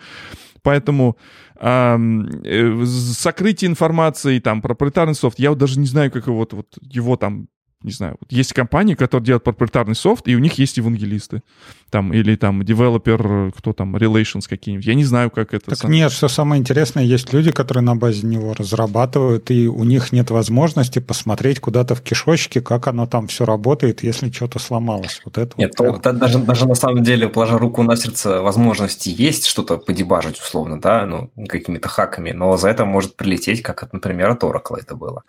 Поэтому 0.62 1.16
э, 1.60 2.84
сокрытие 2.86 3.70
информации, 3.70 4.40
там, 4.40 4.62
проприетарный 4.62 5.14
софт, 5.14 5.38
я 5.38 5.50
вот 5.50 5.58
даже 5.58 5.78
не 5.78 5.86
знаю, 5.86 6.10
как 6.10 6.26
его, 6.26 6.38
вот, 6.38 6.52
вот 6.52 6.66
его 6.80 7.16
там 7.16 7.48
не 7.82 7.92
знаю, 7.92 8.16
вот 8.20 8.32
есть 8.32 8.52
компании, 8.52 8.94
которые 8.94 9.26
делают 9.26 9.44
проприетарный 9.44 9.94
софт, 9.94 10.26
и 10.26 10.34
у 10.34 10.40
них 10.40 10.54
есть 10.54 10.76
евангелисты. 10.76 11.42
Там, 11.90 12.12
или 12.12 12.34
там 12.34 12.64
девелопер, 12.64 13.52
кто 13.56 13.72
там, 13.72 13.96
relations 13.96 14.42
какие-нибудь. 14.48 14.86
Я 14.86 14.94
не 14.94 15.04
знаю, 15.04 15.30
как 15.30 15.54
это... 15.54 15.70
Так 15.70 15.78
сам... 15.78 15.90
нет, 15.90 16.10
что 16.10 16.28
самое 16.28 16.60
интересное, 16.60 17.04
есть 17.04 17.32
люди, 17.32 17.52
которые 17.52 17.84
на 17.84 17.94
базе 17.94 18.26
него 18.26 18.54
разрабатывают, 18.54 19.50
и 19.50 19.68
у 19.68 19.84
них 19.84 20.12
нет 20.12 20.30
возможности 20.30 20.98
посмотреть 20.98 21.60
куда-то 21.60 21.94
в 21.94 22.02
кишочке, 22.02 22.60
как 22.60 22.88
оно 22.88 23.06
там 23.06 23.28
все 23.28 23.44
работает, 23.44 24.02
если 24.02 24.30
что-то 24.30 24.58
сломалось. 24.58 25.20
Вот 25.24 25.38
это 25.38 25.54
нет, 25.58 25.74
вот 25.78 26.02
то, 26.02 26.12
даже, 26.12 26.38
даже 26.38 26.66
на 26.66 26.74
самом 26.74 27.02
деле, 27.02 27.28
положа 27.28 27.56
руку 27.58 27.82
на 27.82 27.96
сердце, 27.96 28.42
возможности 28.42 29.14
есть 29.16 29.46
что-то 29.46 29.76
подебажить, 29.78 30.40
условно, 30.40 30.80
да, 30.80 31.06
ну, 31.06 31.30
какими-то 31.48 31.88
хаками, 31.88 32.32
но 32.32 32.56
за 32.56 32.68
это 32.68 32.84
может 32.84 33.16
прилететь, 33.16 33.62
как, 33.62 33.92
например, 33.92 34.30
от 34.30 34.42
Oracle 34.42 34.78
это 34.80 34.96
было. 34.96 35.22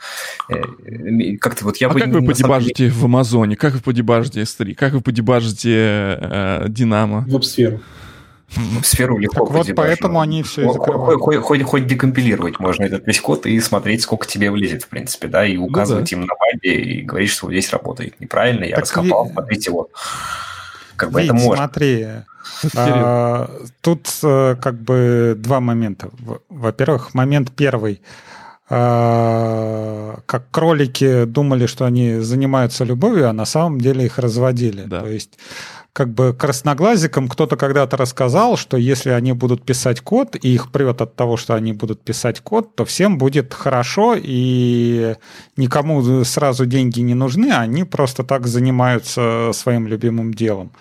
Э, 0.49 0.61
как-то 1.39 1.65
вот 1.65 1.77
я 1.77 1.87
а 1.87 1.93
бы... 1.93 1.99
как 1.99 2.09
вы 2.09 2.25
подебажите 2.25 2.89
в 2.89 3.05
Амазоне? 3.05 3.55
Как 3.55 3.73
вы 3.73 3.79
подебажите 3.79 4.41
S3? 4.41 4.73
Как 4.73 4.93
вы 4.93 5.01
подебажите 5.01 5.69
э, 6.47 6.69
Динамо? 6.69 7.25
Веб-сферу. 7.27 7.79
Сферу 8.81 9.17
легко 9.17 9.45
так 9.45 9.53
вот 9.53 9.67
поэтому 9.75 10.21
они 10.21 10.41
все 10.41 10.69
хоть, 10.69 11.19
хоть, 11.19 11.37
хоть, 11.37 11.63
хоть 11.63 11.85
декомпилировать 11.85 12.59
можно 12.59 12.83
этот 12.85 13.05
весь 13.05 13.19
код 13.19 13.45
и 13.45 13.59
смотреть, 13.59 14.03
сколько 14.03 14.25
тебе 14.25 14.51
влезет, 14.51 14.83
в 14.83 14.87
принципе, 14.87 15.27
да, 15.27 15.45
и 15.45 15.57
указывать 15.57 16.11
ну, 16.13 16.17
да. 16.17 16.21
им 16.21 16.27
на 16.27 16.33
базе 16.39 16.75
и 16.75 17.01
говорить, 17.01 17.29
что 17.29 17.47
вот 17.47 17.51
здесь 17.51 17.69
работает 17.73 18.19
неправильно, 18.21 18.63
я 18.63 18.75
так 18.75 18.85
раскопал, 18.85 19.25
ви... 19.25 19.31
смотрите, 19.33 19.71
вот. 19.71 19.91
Как 20.95 21.11
бы 21.11 21.21
Вить, 21.21 21.29
это 21.29 21.39
можно. 21.39 21.57
смотри, 21.57 22.07
а, 22.75 23.51
тут 23.81 24.07
э, 24.23 24.55
как 24.61 24.75
бы 24.75 25.35
два 25.37 25.59
момента. 25.59 26.09
Во-первых, 26.49 27.13
момент 27.13 27.51
первый– 27.51 28.01
а, 28.69 30.19
как 30.25 30.51
кролики 30.51 31.23
думали, 31.23 31.67
что 31.67 31.85
они 31.85 32.19
занимаются 32.19 32.83
любовью, 32.83 33.29
а 33.29 33.33
на 33.33 33.45
самом 33.45 33.79
деле 33.79 34.05
их 34.05 34.19
разводили. 34.19 34.83
Да. 34.83 35.01
То 35.01 35.07
есть 35.07 35.39
как 35.97 36.13
бы 36.13 36.31
красноглазикам 36.31 37.27
кто-то 37.27 37.57
когда-то 37.57 37.97
рассказал, 37.97 38.55
что 38.55 38.77
если 38.77 39.09
они 39.09 39.33
будут 39.33 39.65
писать 39.65 39.99
код, 40.01 40.35
и 40.39 40.53
их 40.53 40.71
прет 40.71 41.01
от 41.01 41.15
того, 41.15 41.37
что 41.37 41.55
они 41.55 41.73
будут 41.73 42.03
писать 42.03 42.39
код, 42.39 42.75
то 42.75 42.85
всем 42.85 43.17
будет 43.17 43.51
хорошо, 43.51 44.13
и 44.15 45.15
никому 45.57 46.23
сразу 46.23 46.67
деньги 46.67 46.99
не 46.99 47.15
нужны, 47.15 47.51
они 47.51 47.83
просто 47.83 48.23
так 48.23 48.45
занимаются 48.45 49.49
своим 49.53 49.87
любимым 49.87 50.35
делом. 50.35 50.71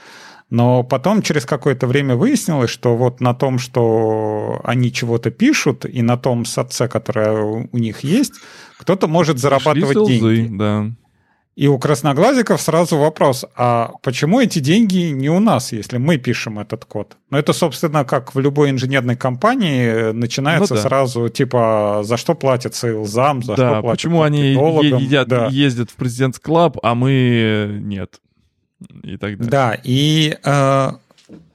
Но 0.50 0.82
потом 0.82 1.22
через 1.22 1.46
какое-то 1.46 1.86
время 1.86 2.14
выяснилось, 2.14 2.68
что 2.68 2.94
вот 2.94 3.22
на 3.22 3.32
том, 3.32 3.58
что 3.58 4.60
они 4.64 4.92
чего-то 4.92 5.30
пишут, 5.30 5.86
и 5.86 6.02
на 6.02 6.18
том 6.18 6.44
садце, 6.44 6.88
которое 6.88 7.40
у 7.72 7.78
них 7.78 8.00
есть, 8.04 8.34
кто-то 8.76 9.08
может 9.08 9.38
зарабатывать 9.38 10.06
деньги. 10.06 10.46
Да. 10.54 10.90
И 11.56 11.68
у 11.68 11.78
красноглазиков 11.78 12.60
сразу 12.60 12.98
вопрос, 12.98 13.46
а 13.56 13.92
почему 14.02 14.40
эти 14.40 14.58
деньги 14.58 15.10
не 15.10 15.30
у 15.30 15.40
нас, 15.40 15.72
если 15.72 15.96
мы 15.96 16.18
пишем 16.18 16.58
этот 16.58 16.84
код? 16.84 17.16
Ну, 17.30 17.38
это, 17.38 17.54
собственно, 17.54 18.04
как 18.04 18.34
в 18.34 18.38
любой 18.40 18.68
инженерной 18.68 19.16
компании 19.16 20.12
начинается 20.12 20.74
ну, 20.74 20.82
да. 20.82 20.86
сразу, 20.86 21.28
типа, 21.30 22.02
за 22.04 22.18
что 22.18 22.34
платят 22.34 22.74
sales 22.74 23.17
ам, 23.17 23.42
за 23.42 23.56
да, 23.56 23.68
что 23.70 23.80
платят 23.80 23.90
почему 23.90 24.20
они 24.20 24.52
едят, 24.52 25.28
да. 25.28 25.46
ездят 25.46 25.90
в 25.90 25.94
President 25.94 26.38
Club, 26.38 26.76
а 26.82 26.94
мы 26.94 27.78
нет. 27.80 28.20
И 29.02 29.16
так 29.16 29.38
далее. 29.38 29.50
Да, 29.50 29.78
и 29.82 30.36
э, 30.44 30.90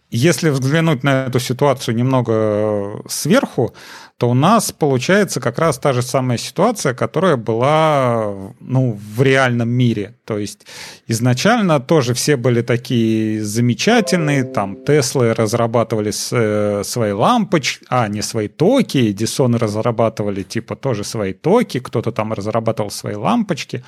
если 0.10 0.50
взглянуть 0.50 1.04
на 1.04 1.28
эту 1.28 1.40
ситуацию 1.40 1.96
немного 1.96 3.04
сверху, 3.08 3.76
то 4.22 4.30
у 4.30 4.36
нас 4.36 4.72
получается 4.72 5.40
как 5.40 5.58
раз 5.58 5.80
та 5.80 5.94
же 5.94 6.04
самая 6.04 6.38
ситуация, 6.38 6.94
которая 6.94 7.38
была 7.38 8.54
ну, 8.60 9.00
в 9.16 9.24
реальном 9.24 9.70
мире. 9.70 10.14
То 10.26 10.38
есть 10.38 10.68
изначально 11.08 11.80
тоже 11.80 12.14
все 12.14 12.36
были 12.36 12.62
такие 12.62 13.44
замечательные, 13.44 14.44
там 14.44 14.76
Теслы 14.86 15.34
разрабатывали 15.34 16.12
э, 16.12 16.84
свои 16.84 17.12
лампочки, 17.14 17.84
а 17.90 18.08
не 18.10 18.22
свои 18.22 18.48
токи, 18.48 19.10
Эдисон 19.10 19.56
разрабатывали 19.56 20.44
типа 20.44 20.76
тоже 20.76 21.04
свои 21.04 21.34
токи, 21.34 21.80
кто-то 21.80 22.12
там 22.12 22.32
разрабатывал 22.32 22.92
свои 22.92 23.16
лампочки, 23.16 23.84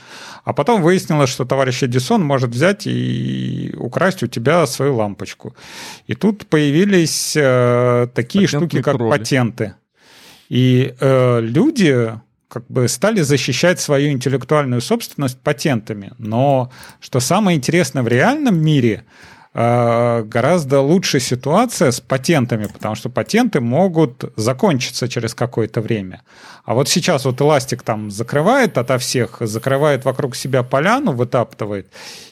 а 0.45 0.53
потом 0.53 0.81
выяснилось, 0.81 1.29
что 1.29 1.45
товарищ 1.45 1.83
Эдисон 1.83 2.23
может 2.23 2.49
взять 2.49 2.87
и 2.87 3.75
украсть 3.77 4.23
у 4.23 4.27
тебя 4.27 4.65
свою 4.65 4.95
лампочку. 4.95 5.55
И 6.07 6.15
тут 6.15 6.47
появились 6.47 7.35
э, 7.35 8.07
такие 8.15 8.47
Патентные 8.47 8.67
штуки, 8.69 8.81
как 8.81 8.95
крови. 8.95 9.11
патенты. 9.11 9.75
И 10.49 10.93
э, 10.99 11.39
люди 11.41 12.11
как 12.53 12.67
бы 12.67 12.87
стали 12.87 13.21
защищать 13.21 13.79
свою 13.79 14.11
интеллектуальную 14.11 14.81
собственность 14.81 15.39
патентами. 15.39 16.11
Но 16.19 16.71
что 17.01 17.19
самое 17.19 17.57
интересное 17.57 18.03
в 18.03 18.07
реальном 18.07 18.61
мире, 18.63 19.05
э, 19.55 20.23
гораздо 20.23 20.81
лучше 20.81 21.19
ситуация 21.19 21.91
с 21.91 21.99
патентами, 21.99 22.65
потому 22.65 22.95
что 22.95 23.09
патенты 23.09 23.59
могут 23.59 24.23
закончиться 24.35 25.07
через 25.07 25.33
какое-то 25.33 25.81
время. 25.81 26.21
А 26.63 26.75
вот 26.75 26.87
сейчас 26.87 27.25
вот 27.25 27.41
Эластик 27.41 27.83
там 27.83 28.09
закрывает 28.09 28.77
ото 28.77 28.97
всех, 28.97 29.37
закрывает 29.41 30.05
вокруг 30.05 30.33
себя 30.35 30.63
поляну, 30.63 31.11
вытаптывает, 31.11 31.87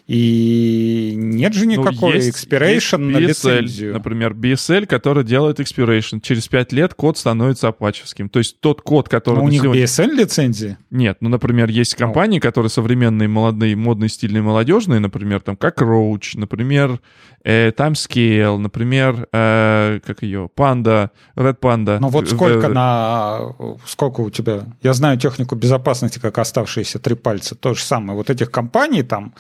и 0.08 1.14
нет 1.16 1.54
же 1.54 1.66
никакой 1.66 1.94
ну, 2.02 2.16
есть, 2.16 2.30
expiration 2.30 2.74
есть 2.74 2.92
BSL, 2.92 2.98
на 2.98 3.18
лицензию. 3.18 3.94
Например, 3.94 4.34
BSL, 4.34 4.86
который 4.86 5.24
делает 5.24 5.62
expiration. 5.62 6.20
Через 6.20 6.50
5 6.50 6.74
лет 6.74 6.94
код 6.94 7.18
становится 7.18 7.70
апачевским. 7.70 8.28
То 8.28 8.40
есть 8.40 8.60
тот 8.60 8.82
код, 8.82 9.08
который... 9.08 9.38
Но 9.38 9.46
у 9.46 9.48
них 9.50 9.62
сегодня... 9.62 9.84
BSL 9.84 10.12
лицензии? 10.12 10.78
Нет, 10.90 11.18
ну, 11.22 11.30
например, 11.30 11.70
есть 11.70 11.98
ну. 11.98 12.06
компании, 12.06 12.40
ну. 12.40 12.42
которые 12.42 12.70
современные, 12.70 13.30
молодые, 13.30 13.76
модные, 13.78 14.10
стильные, 14.10 14.42
молодежные, 14.42 15.00
например, 15.00 15.40
там, 15.40 15.56
как 15.56 15.82
Roach, 15.82 16.32
например, 16.34 17.00
э, 17.44 17.72
Timescale, 17.72 18.58
например, 18.58 19.30
э, 19.32 20.00
как 20.06 20.24
ее, 20.24 20.50
Panda, 20.54 21.12
Red 21.38 21.60
Panda. 21.60 22.00
Ну 22.00 22.10
вот 22.10 22.28
сколько 22.28 22.68
на... 22.68 23.56
Сколько 23.86 24.21
у 24.24 24.30
тебя... 24.30 24.66
Я 24.82 24.94
знаю 24.94 25.18
технику 25.18 25.56
безопасности, 25.56 26.20
как 26.20 26.38
оставшиеся 26.38 27.00
три 27.00 27.16
пальца. 27.16 27.56
То 27.56 27.74
же 27.74 27.84
самое. 27.84 28.18
Вот 28.18 28.30
этих 28.30 28.52
компаний 28.52 29.04
там 29.04 29.34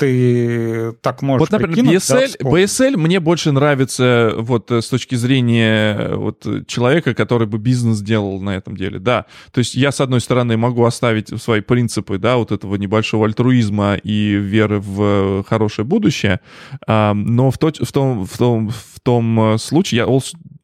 ты 0.00 0.92
так 1.02 1.20
можешь 1.20 1.50
Вот, 1.50 1.60
например, 1.60 1.96
BSL, 1.96 2.36
да, 2.40 2.48
BSL 2.48 2.96
мне 2.96 3.20
больше 3.20 3.52
нравится 3.52 4.32
вот 4.34 4.70
э, 4.70 4.80
с 4.80 4.88
точки 4.88 5.14
зрения 5.14 5.94
э, 5.94 6.14
вот 6.14 6.46
человека, 6.66 7.12
который 7.12 7.46
бы 7.46 7.58
бизнес 7.58 8.00
делал 8.00 8.40
на 8.40 8.56
этом 8.56 8.76
деле, 8.76 8.98
да. 8.98 9.26
То 9.52 9.58
есть 9.58 9.74
я, 9.74 9.92
с 9.92 10.00
одной 10.00 10.22
стороны, 10.22 10.56
могу 10.56 10.86
оставить 10.86 11.28
свои 11.42 11.60
принципы, 11.60 12.16
да, 12.16 12.36
вот 12.36 12.50
этого 12.50 12.76
небольшого 12.76 13.26
альтруизма 13.26 13.96
и 13.96 14.36
веры 14.36 14.80
в 14.80 15.44
хорошее 15.46 15.84
будущее, 15.84 16.40
но 16.88 17.50
в, 17.50 17.58
то, 17.58 17.70
в, 17.70 17.92
том, 17.92 18.26
в, 18.26 18.38
том, 18.38 18.70
в 18.70 19.00
том 19.02 19.54
э, 19.54 19.58
случае 19.58 19.98
я 19.98 20.06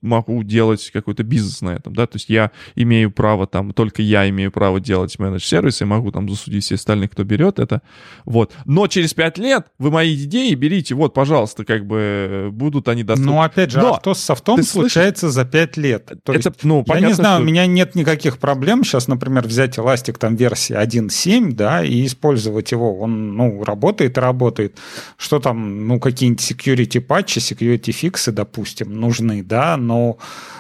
могу 0.01 0.42
делать 0.42 0.90
какой-то 0.92 1.22
бизнес 1.22 1.62
на 1.62 1.70
этом, 1.70 1.94
да, 1.94 2.07
то 2.07 2.16
есть 2.16 2.28
я 2.28 2.51
имею 2.74 3.11
право 3.11 3.47
там, 3.47 3.72
только 3.72 4.03
я 4.03 4.28
имею 4.28 4.51
право 4.53 4.80
делать 4.80 5.18
менедж-сервисы, 5.18 5.84
могу 5.84 6.11
там 6.12 6.28
засудить 6.28 6.64
все 6.64 6.76
остальные, 6.76 7.09
кто 7.09 7.24
берет 7.24 7.59
это, 7.59 7.82
вот. 8.24 8.53
Но 8.64 8.86
через 8.86 9.14
пять 9.14 9.38
лет 9.38 9.66
вы 9.78 9.90
мои 9.90 10.14
идеи 10.14 10.55
берите, 10.55 10.94
вот, 10.94 11.14
пожалуйста, 11.14 11.64
как 11.64 11.86
бы 11.86 12.51
будут 12.53 12.88
они 12.88 13.03
доступны. 13.03 13.32
Ну, 13.32 13.42
опять 13.42 13.70
же, 13.70 13.80
Но, 13.80 13.94
а 13.94 14.01
что 14.01 14.14
с 14.14 14.20
софтом 14.20 14.62
случается 14.62 15.30
за 15.30 15.44
пять 15.44 15.76
лет? 15.76 16.07
То 16.24 16.32
это, 16.32 16.51
есть, 16.51 16.64
ну, 16.64 16.84
понятно, 16.84 17.05
я 17.05 17.09
не 17.09 17.14
знаю, 17.14 17.36
что... 17.36 17.42
у 17.42 17.47
меня 17.47 17.66
нет 17.66 17.94
никаких 17.94 18.38
проблем 18.38 18.84
сейчас, 18.84 19.09
например, 19.09 19.47
взять 19.47 19.78
эластик 19.78 20.18
там 20.18 20.36
версии 20.36 20.76
1.7, 20.76 21.53
да, 21.53 21.84
и 21.84 22.07
использовать 22.07 22.72
его, 22.72 22.99
он, 22.99 23.36
ну, 23.36 23.64
работает 23.64 24.16
и 24.16 24.20
работает. 24.20 24.78
Что 25.16 25.38
там, 25.38 25.86
ну, 25.86 26.01
какие-нибудь 26.01 26.40
security 26.40 27.01
патчи, 27.01 27.38
security 27.38 27.92
фиксы, 27.92 28.32
допустим, 28.32 28.92
нужны, 28.92 29.42
да, 29.42 29.76
но 29.76 29.95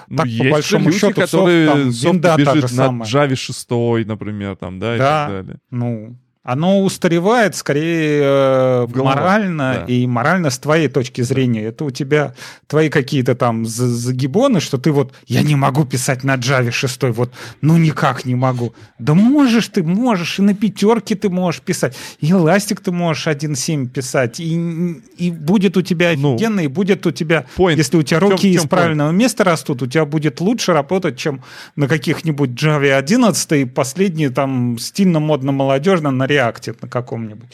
ну, 0.08 0.16
так, 0.16 0.26
есть 0.26 0.44
по 0.44 0.50
большому 0.50 0.86
люди, 0.86 0.98
счету, 0.98 1.20
которые 1.20 1.92
софт, 1.92 2.22
там, 2.22 2.38
софт 2.38 2.38
бежит 2.38 2.62
на 2.62 2.68
самая. 2.68 3.08
Java 3.08 3.34
6, 3.34 4.06
например, 4.06 4.56
там, 4.56 4.78
да, 4.78 4.86
да, 4.86 4.94
и 4.96 4.98
так 4.98 5.30
далее. 5.30 5.60
Ну, 5.70 6.18
оно 6.46 6.80
устаревает 6.82 7.56
скорее 7.56 8.20
э, 8.22 8.86
морально, 8.94 9.84
да. 9.84 9.92
и 9.92 10.06
морально 10.06 10.50
с 10.50 10.58
твоей 10.60 10.86
точки 10.86 11.22
зрения. 11.22 11.64
Это 11.64 11.84
у 11.84 11.90
тебя 11.90 12.34
твои 12.68 12.88
какие-то 12.88 13.34
там 13.34 13.66
загибоны, 13.66 14.60
что 14.60 14.78
ты 14.78 14.92
вот, 14.92 15.12
я 15.26 15.42
не 15.42 15.56
могу 15.56 15.84
писать 15.84 16.22
на 16.22 16.36
Java 16.36 16.70
6, 16.70 17.02
вот, 17.08 17.32
ну 17.62 17.76
никак 17.76 18.24
не 18.24 18.36
могу. 18.36 18.74
Да 19.00 19.14
можешь 19.14 19.66
ты, 19.66 19.82
можешь, 19.82 20.38
и 20.38 20.42
на 20.42 20.54
пятерке 20.54 21.16
ты 21.16 21.30
можешь 21.30 21.62
писать, 21.62 21.96
и 22.20 22.30
эластик 22.30 22.80
ты 22.80 22.92
можешь 22.92 23.26
1.7 23.26 23.88
писать, 23.88 24.38
и, 24.38 25.02
и 25.18 25.32
будет 25.32 25.76
у 25.76 25.82
тебя 25.82 26.12
ну, 26.16 26.36
офигенно, 26.36 26.60
и 26.60 26.68
будет 26.68 27.04
у 27.06 27.10
тебя, 27.10 27.46
point. 27.56 27.74
если 27.74 27.96
у 27.96 28.02
тебя 28.02 28.20
руки 28.20 28.42
чем, 28.42 28.50
из 28.52 28.60
чем 28.60 28.68
правильного 28.68 29.10
point? 29.10 29.16
места 29.16 29.42
растут, 29.42 29.82
у 29.82 29.86
тебя 29.88 30.04
будет 30.04 30.40
лучше 30.40 30.74
работать, 30.74 31.18
чем 31.18 31.42
на 31.74 31.88
каких-нибудь 31.88 32.50
Java 32.50 32.92
11 32.92 33.52
и 33.52 33.64
последние 33.64 34.30
там 34.30 34.78
стильно-модно-молодежно 34.78 36.12
на 36.12 36.28
реакте 36.36 36.74
на 36.80 36.88
каком-нибудь. 36.88 37.48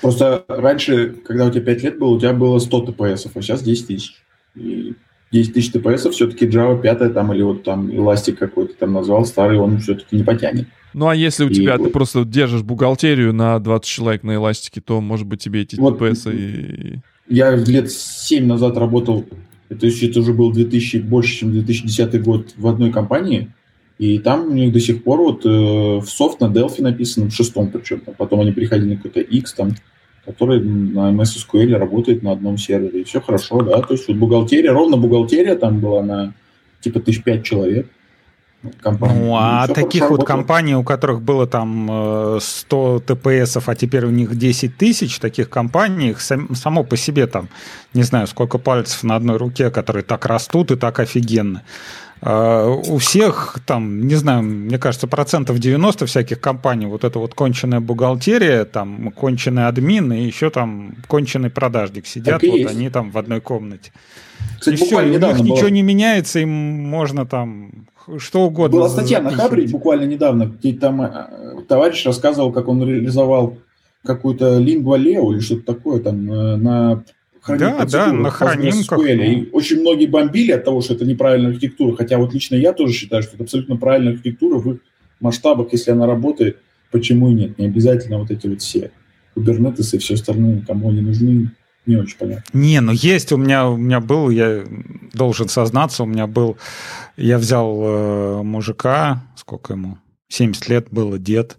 Просто 0.00 0.44
раньше, 0.48 1.14
когда 1.24 1.46
у 1.46 1.50
тебя 1.50 1.62
5 1.62 1.82
лет 1.84 1.98
было, 1.98 2.10
у 2.10 2.18
тебя 2.18 2.32
было 2.32 2.58
100 2.58 2.86
TPS, 2.86 3.30
а 3.34 3.42
сейчас 3.42 3.62
10 3.62 3.86
тысяч. 3.86 4.14
И 4.56 4.94
10 5.32 5.54
тысяч 5.54 5.72
TPS 5.72 6.10
все-таки 6.10 6.46
Java 6.46 6.80
5 6.80 7.14
там 7.14 7.32
или 7.32 7.42
вот 7.42 7.62
там 7.62 7.88
Elastic 7.88 8.34
какой-то 8.34 8.74
там 8.74 8.92
назвал 8.92 9.24
старый, 9.24 9.58
он 9.58 9.78
все-таки 9.78 10.16
не 10.16 10.24
потянет. 10.24 10.66
Ну, 10.92 11.08
а 11.08 11.14
если 11.14 11.44
у 11.44 11.48
и 11.48 11.54
тебя, 11.54 11.78
вот. 11.78 11.86
ты 11.86 11.90
просто 11.90 12.24
держишь 12.24 12.62
бухгалтерию 12.62 13.32
на 13.32 13.58
20 13.58 13.86
человек 13.86 14.22
на 14.24 14.34
эластике, 14.34 14.80
то, 14.80 15.00
может 15.00 15.26
быть, 15.26 15.40
тебе 15.40 15.62
эти 15.62 15.76
вот 15.76 16.00
TPS 16.00 16.36
и... 16.36 16.98
Я 17.28 17.54
лет 17.54 17.90
7 17.90 18.44
назад 18.44 18.76
работал, 18.76 19.24
то 19.68 19.86
есть 19.86 20.02
это 20.02 20.20
уже 20.20 20.34
был 20.34 20.52
2000, 20.52 20.98
больше, 20.98 21.38
чем 21.38 21.52
2010 21.52 22.22
год 22.22 22.52
в 22.56 22.66
одной 22.66 22.90
компании, 22.90 23.52
и 24.02 24.18
там 24.18 24.48
у 24.48 24.52
них 24.52 24.72
до 24.72 24.80
сих 24.80 25.04
пор 25.04 25.20
вот 25.20 25.46
э, 25.46 25.48
в 25.48 26.06
софт 26.06 26.40
на 26.40 26.46
Delphi 26.46 26.82
написано, 26.82 27.30
в 27.30 27.32
шестом 27.32 27.70
причем. 27.70 28.00
Потом 28.18 28.40
они 28.40 28.50
переходили 28.50 28.94
на 28.94 28.96
какой-то 28.96 29.20
X, 29.20 29.52
там, 29.52 29.76
который 30.26 30.60
на 30.60 31.12
MS 31.12 31.46
SQL 31.46 31.76
работает 31.76 32.20
на 32.24 32.32
одном 32.32 32.58
сервере. 32.58 33.02
И 33.02 33.04
все 33.04 33.20
хорошо, 33.20 33.62
да. 33.62 33.80
То 33.80 33.94
есть 33.94 34.08
вот 34.08 34.16
бухгалтерия, 34.16 34.72
ровно 34.72 34.96
бухгалтерия 34.96 35.54
там 35.54 35.78
была 35.78 36.02
на 36.02 36.34
типа 36.80 36.98
тысяч 36.98 37.22
пять 37.22 37.44
человек. 37.44 37.86
Компании. 38.80 39.20
Ну, 39.20 39.36
а 39.36 39.68
таких 39.68 40.02
вот 40.02 40.18
работает. 40.18 40.28
компаний, 40.28 40.74
у 40.74 40.82
которых 40.82 41.22
было 41.22 41.46
там 41.46 42.38
100 42.40 43.02
э, 43.08 43.14
ТПСов, 43.14 43.68
а 43.68 43.76
теперь 43.76 44.04
у 44.06 44.10
них 44.10 44.36
10 44.36 44.76
тысяч, 44.76 45.20
таких 45.20 45.48
компаний, 45.48 46.10
их 46.10 46.20
само 46.20 46.82
по 46.82 46.96
себе 46.96 47.28
там, 47.28 47.48
не 47.94 48.02
знаю, 48.02 48.26
сколько 48.26 48.58
пальцев 48.58 49.04
на 49.04 49.14
одной 49.14 49.36
руке, 49.36 49.70
которые 49.70 50.02
так 50.02 50.26
растут 50.26 50.72
и 50.72 50.76
так 50.76 50.98
офигенно. 50.98 51.62
У 52.24 52.98
всех 52.98 53.58
там, 53.66 54.06
не 54.06 54.14
знаю, 54.14 54.44
мне 54.44 54.78
кажется, 54.78 55.08
процентов 55.08 55.58
90 55.58 56.06
всяких 56.06 56.40
компаний 56.40 56.86
вот 56.86 57.02
это 57.02 57.18
вот 57.18 57.34
конченая 57.34 57.80
бухгалтерия, 57.80 58.64
там 58.64 59.10
конченый 59.10 59.66
админ 59.66 60.12
и 60.12 60.22
еще 60.22 60.50
там 60.50 60.94
конченый 61.08 61.50
продажник 61.50 62.06
сидят, 62.06 62.40
вот 62.42 62.54
есть. 62.54 62.70
они 62.70 62.90
там 62.90 63.10
в 63.10 63.18
одной 63.18 63.40
комнате. 63.40 63.90
Кстати, 64.60 64.74
и 64.74 64.84
все, 64.84 64.98
у 64.98 65.04
них 65.04 65.20
было... 65.20 65.34
ничего 65.34 65.68
не 65.68 65.82
меняется, 65.82 66.38
им 66.38 66.48
можно 66.48 67.26
там 67.26 67.88
что 68.18 68.42
угодно. 68.42 68.78
Была 68.78 68.88
статья 68.88 69.20
на 69.20 69.30
Хабре 69.32 69.66
буквально 69.66 70.04
недавно, 70.04 70.44
где 70.44 70.74
там 70.74 71.02
э, 71.02 71.62
товарищ 71.68 72.06
рассказывал, 72.06 72.52
как 72.52 72.68
он 72.68 72.86
реализовал 72.86 73.58
какую-то 74.04 74.58
лингва 74.58 74.96
или 74.96 75.40
что-то 75.40 75.74
такое 75.74 76.00
там 76.00 76.32
э, 76.32 77.02
на 77.48 77.56
да, 77.58 77.84
да, 77.84 78.12
на 78.12 78.30
хранимках. 78.30 79.00
И 79.06 79.48
очень 79.52 79.80
многие 79.80 80.06
бомбили 80.06 80.52
от 80.52 80.64
того, 80.64 80.80
что 80.80 80.94
это 80.94 81.04
неправильная 81.04 81.50
архитектура, 81.50 81.96
хотя 81.96 82.18
вот 82.18 82.32
лично 82.34 82.56
я 82.56 82.72
тоже 82.72 82.92
считаю, 82.92 83.22
что 83.22 83.34
это 83.34 83.44
абсолютно 83.44 83.76
правильная 83.76 84.12
архитектура 84.12 84.58
в 84.58 84.72
их 84.72 84.80
масштабах, 85.20 85.72
если 85.72 85.90
она 85.90 86.06
работает, 86.06 86.58
почему 86.90 87.30
и 87.30 87.34
нет. 87.34 87.58
Не 87.58 87.66
обязательно 87.66 88.18
вот 88.18 88.30
эти 88.30 88.46
вот 88.46 88.60
все 88.62 88.90
кубернетесы 89.34 89.96
и 89.96 89.98
все 89.98 90.14
остальное, 90.14 90.62
кому 90.66 90.90
они 90.90 91.00
нужны, 91.00 91.50
не 91.86 91.96
очень 91.96 92.16
понятно. 92.18 92.44
Не, 92.52 92.80
ну 92.80 92.92
есть, 92.92 93.32
у 93.32 93.36
меня, 93.36 93.68
у 93.68 93.76
меня 93.76 94.00
был, 94.00 94.30
я 94.30 94.64
должен 95.12 95.48
сознаться, 95.48 96.04
у 96.04 96.06
меня 96.06 96.26
был, 96.26 96.56
я 97.16 97.38
взял 97.38 97.76
э, 97.82 98.42
мужика, 98.42 99.24
сколько 99.36 99.72
ему, 99.72 99.98
70 100.28 100.68
лет 100.68 100.88
было, 100.90 101.18
дед, 101.18 101.56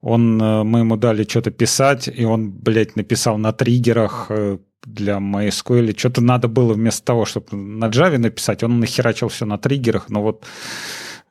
Он, 0.00 0.40
э, 0.40 0.62
мы 0.62 0.80
ему 0.80 0.96
дали 0.96 1.24
что-то 1.24 1.50
писать, 1.50 2.08
и 2.08 2.24
он, 2.24 2.50
блядь, 2.50 2.96
написал 2.96 3.36
на 3.38 3.52
триггерах 3.52 4.26
э, 4.30 4.58
для 4.84 5.14
MySQL. 5.18 5.96
Что-то 5.96 6.20
надо 6.20 6.48
было 6.48 6.74
вместо 6.74 7.04
того, 7.04 7.24
чтобы 7.24 7.56
на 7.56 7.86
Java 7.86 8.18
написать, 8.18 8.62
он 8.62 8.80
нахерачил 8.80 9.28
все 9.28 9.46
на 9.46 9.58
триггерах. 9.58 10.08
Но 10.08 10.22
вот 10.22 10.44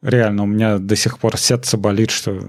реально 0.01 0.43
у 0.43 0.45
меня 0.45 0.77
до 0.77 0.95
сих 0.95 1.19
пор 1.19 1.37
сердце 1.37 1.77
болит, 1.77 2.11
что 2.11 2.39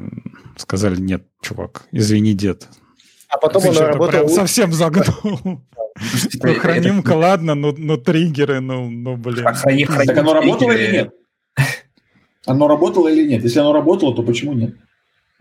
сказали, 0.57 1.01
нет, 1.01 1.25
чувак, 1.43 1.83
извини, 1.93 2.35
дед. 2.35 2.69
А 3.29 3.39
потом 3.39 3.67
он 3.67 3.77
работал... 3.77 4.29
совсем 4.29 4.73
загнул. 4.73 5.41
Ну, 6.43 6.55
хранимка, 6.55 7.13
ладно, 7.13 7.55
но, 7.55 7.75
но 7.77 7.97
триггеры, 7.97 8.61
ну, 8.61 8.89
ну 8.89 9.17
блин. 9.17 9.47
А 9.47 9.53
так 9.55 10.19
оно 10.19 10.35
работало 10.35 10.73
или 10.73 10.93
нет? 10.93 11.15
Оно 12.47 12.69
работало 12.69 13.09
или 13.09 13.29
нет? 13.29 13.43
Если 13.43 13.59
оно 13.59 13.73
работало, 13.75 14.17
то 14.17 14.23
почему 14.23 14.55
нет? 14.55 14.75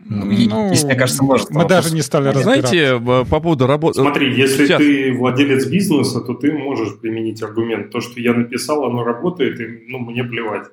Ну, 0.04 0.24
ну, 0.24 0.68
мне 0.68 0.94
кажется, 0.96 1.22
может. 1.22 1.50
Мы 1.50 1.68
даже 1.68 1.94
не 1.94 2.02
стали 2.02 2.28
разбираться. 2.28 2.68
Знаете, 2.68 3.24
по 3.30 3.40
поводу 3.40 3.66
работы... 3.66 4.00
Смотри, 4.00 4.34
если 4.34 4.66
Сейчас. 4.66 4.78
ты 4.78 5.12
владелец 5.12 5.66
бизнеса, 5.66 6.20
то 6.20 6.34
ты 6.34 6.52
можешь 6.52 6.98
применить 6.98 7.42
аргумент. 7.42 7.90
То, 7.90 8.00
что 8.00 8.20
я 8.20 8.32
написал, 8.32 8.84
оно 8.84 9.04
работает, 9.04 9.60
и 9.60 9.84
ну, 9.88 9.98
мне 9.98 10.24
плевать. 10.24 10.68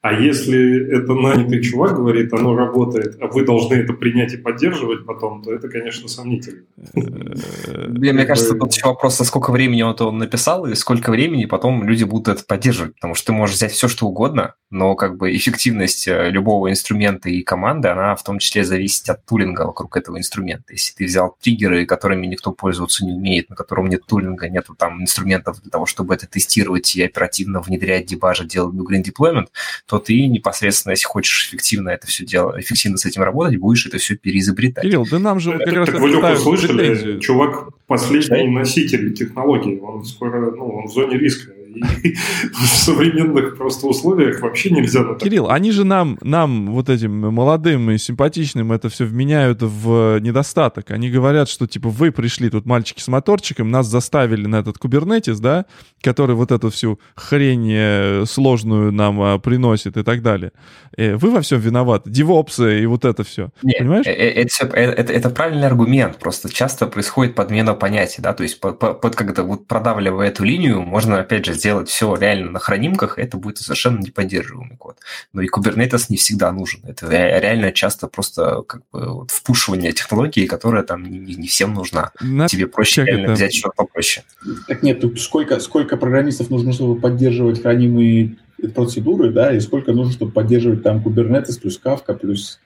А 0.00 0.12
если 0.12 0.96
это 0.96 1.12
нанятый 1.12 1.60
чувак 1.60 1.96
говорит, 1.96 2.32
оно 2.32 2.54
работает, 2.54 3.16
а 3.20 3.26
вы 3.26 3.44
должны 3.44 3.74
это 3.74 3.92
принять 3.94 4.32
и 4.32 4.36
поддерживать 4.36 5.04
потом, 5.04 5.42
то 5.42 5.52
это, 5.52 5.68
конечно, 5.68 6.08
сомнительно. 6.08 6.62
Мне 6.94 8.24
кажется, 8.24 8.54
тут 8.54 8.72
еще 8.72 8.86
вопрос, 8.86 9.16
сколько 9.16 9.50
времени 9.50 9.82
он 9.82 9.94
это 9.94 10.08
написал, 10.12 10.66
и 10.66 10.76
сколько 10.76 11.10
времени 11.10 11.46
потом 11.46 11.82
люди 11.82 12.04
будут 12.04 12.28
это 12.28 12.44
поддерживать. 12.44 12.94
Потому 12.94 13.16
что 13.16 13.26
ты 13.26 13.32
можешь 13.32 13.56
взять 13.56 13.72
все, 13.72 13.88
что 13.88 14.06
угодно, 14.06 14.54
но 14.70 14.94
как 14.94 15.16
бы 15.16 15.34
эффективность 15.34 16.06
э, 16.06 16.30
любого 16.30 16.70
инструмента 16.70 17.28
и 17.28 17.42
команды, 17.42 17.88
она 17.88 18.14
в 18.14 18.22
том 18.22 18.38
числе 18.38 18.64
зависит 18.64 19.08
от 19.08 19.24
тулинга 19.26 19.62
вокруг 19.62 19.96
этого 19.96 20.18
инструмента. 20.18 20.74
Если 20.74 20.94
ты 20.94 21.06
взял 21.06 21.36
триггеры, 21.40 21.86
которыми 21.86 22.26
никто 22.26 22.52
пользоваться 22.52 23.04
не 23.04 23.14
умеет, 23.14 23.50
на 23.50 23.56
котором 23.56 23.88
нет 23.88 24.02
тулинга, 24.06 24.48
нету 24.48 24.76
там 24.76 25.02
инструментов 25.02 25.60
для 25.60 25.70
того, 25.70 25.86
чтобы 25.86 26.14
это 26.14 26.28
тестировать 26.28 26.94
и 26.94 27.02
оперативно 27.02 27.60
внедрять, 27.60 28.06
дебажить, 28.06 28.48
делать 28.48 28.74
green 28.74 29.02
deployment, 29.02 29.48
то 29.88 29.98
ты 29.98 30.26
непосредственно, 30.26 30.92
если 30.92 31.06
хочешь 31.06 31.48
эффективно 31.48 31.88
это 31.88 32.06
все 32.06 32.24
делать, 32.24 32.62
эффективно 32.62 32.98
с 32.98 33.06
этим 33.06 33.22
работать, 33.22 33.58
будешь 33.58 33.86
это 33.86 33.96
все 33.96 34.16
переизобретать. 34.16 34.84
Кирилл, 34.84 35.06
да 35.10 35.18
нам 35.18 35.40
же 35.40 35.58
как 35.58 35.72
раз... 35.72 35.88
Так 35.88 36.00
вы 36.00 36.36
слышали, 36.36 37.18
чувак 37.20 37.70
последний 37.86 38.48
носитель 38.48 39.14
технологий, 39.14 39.78
он 39.78 40.04
скоро, 40.04 40.50
ну, 40.54 40.68
он 40.68 40.88
в 40.88 40.92
зоне 40.92 41.16
риска 41.16 41.52
в 42.52 42.66
современных 42.66 43.56
просто 43.56 43.86
условиях 43.86 44.40
вообще 44.40 44.70
нельзя. 44.70 45.02
На 45.02 45.14
Кирилл, 45.14 45.50
они 45.50 45.72
же 45.72 45.84
нам, 45.84 46.18
нам, 46.22 46.72
вот 46.72 46.88
этим 46.88 47.12
молодым 47.32 47.90
и 47.90 47.98
симпатичным 47.98 48.72
это 48.72 48.88
все 48.88 49.04
вменяют 49.04 49.58
в 49.62 50.18
недостаток. 50.20 50.90
Они 50.90 51.10
говорят, 51.10 51.48
что 51.48 51.66
типа 51.66 51.88
вы 51.88 52.10
пришли 52.12 52.50
тут 52.50 52.66
мальчики 52.66 53.00
с 53.00 53.08
моторчиком, 53.08 53.70
нас 53.70 53.86
заставили 53.86 54.46
на 54.46 54.56
этот 54.56 54.78
кубернетис, 54.78 55.40
да, 55.40 55.66
который 56.02 56.36
вот 56.36 56.52
эту 56.52 56.70
всю 56.70 56.98
хрень 57.14 57.70
э, 57.72 58.24
сложную 58.26 58.92
нам 58.92 59.20
а, 59.20 59.38
приносит 59.38 59.96
и 59.96 60.02
так 60.02 60.22
далее. 60.22 60.52
Э, 60.96 61.16
вы 61.16 61.30
во 61.30 61.40
всем 61.40 61.60
виноваты. 61.60 62.10
Девопсы 62.10 62.82
и 62.82 62.86
вот 62.86 63.04
это 63.04 63.24
все. 63.24 63.50
Нет, 63.62 63.78
Понимаешь? 63.78 64.06
Э, 64.06 64.12
это, 64.12 64.66
это, 64.66 65.12
это 65.12 65.30
правильный 65.30 65.66
аргумент. 65.66 66.18
Просто 66.18 66.52
часто 66.52 66.86
происходит 66.86 67.34
подмена 67.34 67.74
понятий, 67.74 68.22
да, 68.22 68.32
то 68.32 68.42
есть 68.42 68.60
под, 68.60 68.78
под, 68.78 69.16
когда 69.16 69.42
вот 69.42 69.66
продавливая 69.66 70.28
эту 70.28 70.44
линию, 70.44 70.82
можно 70.82 71.18
опять 71.18 71.44
же 71.44 71.54
сделать 71.58 71.88
все 71.88 72.14
реально 72.14 72.50
на 72.50 72.58
хранимках, 72.58 73.18
это 73.18 73.36
будет 73.36 73.58
совершенно 73.58 73.98
неподдерживаемый 73.98 74.76
код. 74.76 74.98
Но 75.32 75.42
и 75.42 75.48
Kubernetes 75.48 76.06
не 76.08 76.16
всегда 76.16 76.52
нужен. 76.52 76.80
Это 76.84 77.08
реально 77.10 77.72
часто 77.72 78.06
просто 78.06 78.62
как 78.62 78.82
бы 78.92 79.12
вот 79.12 79.30
впушивание 79.30 79.92
технологии, 79.92 80.46
которая 80.46 80.82
там 80.82 81.04
не, 81.04 81.34
не 81.34 81.48
всем 81.48 81.74
нужна. 81.74 82.12
На... 82.20 82.48
Тебе 82.48 82.66
проще 82.66 83.04
реально 83.04 83.24
это... 83.24 83.32
взять 83.32 83.54
что-то 83.54 83.74
попроще. 83.76 84.24
Так 84.66 84.82
нет, 84.82 85.00
тут 85.00 85.20
сколько, 85.20 85.60
сколько 85.60 85.96
программистов 85.96 86.50
нужно, 86.50 86.72
чтобы 86.72 87.00
поддерживать 87.00 87.62
хранимые 87.62 88.36
процедуры, 88.74 89.30
да, 89.30 89.54
и 89.54 89.60
сколько 89.60 89.92
нужно, 89.92 90.12
чтобы 90.12 90.32
поддерживать 90.32 90.82
там 90.82 90.98
Kubernetes 90.98 91.60
плюс 91.60 91.80
Kafka 91.82 92.14
плюс 92.16 92.58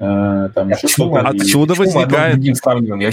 а, 0.00 0.48
там 0.48 0.70
еще 0.70 0.88
что-то. 0.88 1.20
Отсюда 1.20 1.74
возникает... 1.74 2.40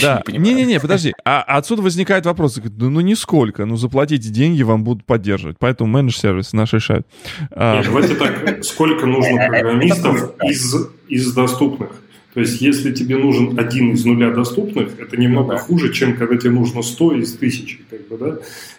Да. 0.01 0.23
Не-не-не, 0.27 0.79
подожди. 0.79 1.13
А 1.23 1.41
отсюда 1.41 1.81
возникает 1.81 2.25
вопрос. 2.25 2.59
Ну, 2.77 2.99
нисколько. 3.01 3.65
Ну, 3.65 3.75
заплатите 3.75 4.29
деньги, 4.29 4.63
вам 4.63 4.83
будут 4.83 5.05
поддерживать. 5.05 5.57
Поэтому 5.59 5.95
менедж-сервис 5.95 6.53
наш 6.53 6.73
решает. 6.73 7.05
А, 7.51 7.83
давайте 7.83 8.15
так. 8.15 8.63
Сколько 8.63 9.05
нужно 9.05 9.37
программистов 9.47 10.31
из, 10.43 10.75
из 11.07 11.33
доступных? 11.33 11.89
То 12.33 12.39
есть, 12.39 12.61
если 12.61 12.93
тебе 12.93 13.17
нужен 13.17 13.59
один 13.59 13.91
из 13.91 14.05
нуля 14.05 14.31
доступных, 14.31 14.97
это 14.99 15.17
немного 15.17 15.55
да. 15.55 15.57
хуже, 15.57 15.91
чем 15.91 16.15
когда 16.15 16.37
тебе 16.37 16.51
нужно 16.51 16.81
100 16.81 17.15
из 17.15 17.33
тысячи, 17.33 17.79
как 17.89 18.07
бы, 18.07 18.17
да? 18.17 18.37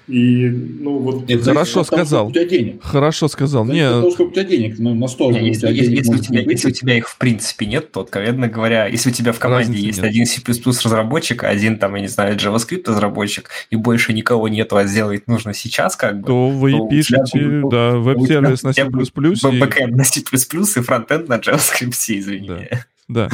И, 0.09 0.49
ну, 0.49 0.99
вот... 0.99 1.29
Нет, 1.29 1.45
Хорошо 1.45 1.85
сказал. 1.85 2.29
У 2.29 2.33
тебя 2.33 2.47
денег. 2.47 2.83
Хорошо 2.83 3.29
сказал. 3.29 3.67
Не... 3.67 3.89
Того, 3.89 4.11
сколько 4.11 4.31
у 4.31 4.33
тебя 4.33 4.45
денег, 4.45 4.79
ну, 4.79 4.95
на 4.95 5.07
100 5.07 5.33
не, 5.33 5.49
если, 5.49 5.69
если, 5.69 5.97
если, 5.97 6.15
у 6.15 6.19
тебя, 6.19 6.41
если 6.41 6.69
у 6.69 6.73
тебя 6.73 6.97
их 6.97 7.09
в 7.09 7.19
принципе 7.19 7.67
нет, 7.67 7.93
то, 7.93 8.01
откровенно 8.01 8.49
говоря, 8.49 8.87
если 8.87 9.11
у 9.11 9.13
тебя 9.13 9.33
в 9.33 9.39
команде 9.39 9.69
Разницы 9.69 9.87
есть 9.87 9.99
нет. 9.99 10.09
один 10.09 10.27
C++ 10.27 10.41
разработчик, 10.85 11.45
один, 11.45 11.79
там, 11.79 11.95
я 11.95 12.01
не 12.01 12.09
знаю, 12.09 12.37
JavaScript 12.37 12.85
разработчик, 12.87 13.51
и 13.71 13.77
больше 13.77 14.15
никого 14.15 14.49
нету, 14.49 14.77
а 14.79 14.87
сделать 14.87 15.29
нужно 15.29 15.53
сейчас, 15.53 15.95
как 15.95 16.21
бы... 16.21 16.27
То 16.27 16.49
вы 16.49 16.73
то 16.73 16.89
пишете, 16.89 17.39
будет, 17.39 17.71
да, 17.71 17.91
веб-сервис 17.91 18.63
на 18.63 18.73
C++. 18.73 18.85
Бэкэнд 18.85 19.95
на 19.95 20.05
C++ 20.05 20.21
и 20.21 20.81
фронтенд 20.83 21.29
на 21.29 21.37
JavaScript, 21.37 21.95
извини. 22.09 22.49
Да. 22.49 22.87
Да. 23.13 23.29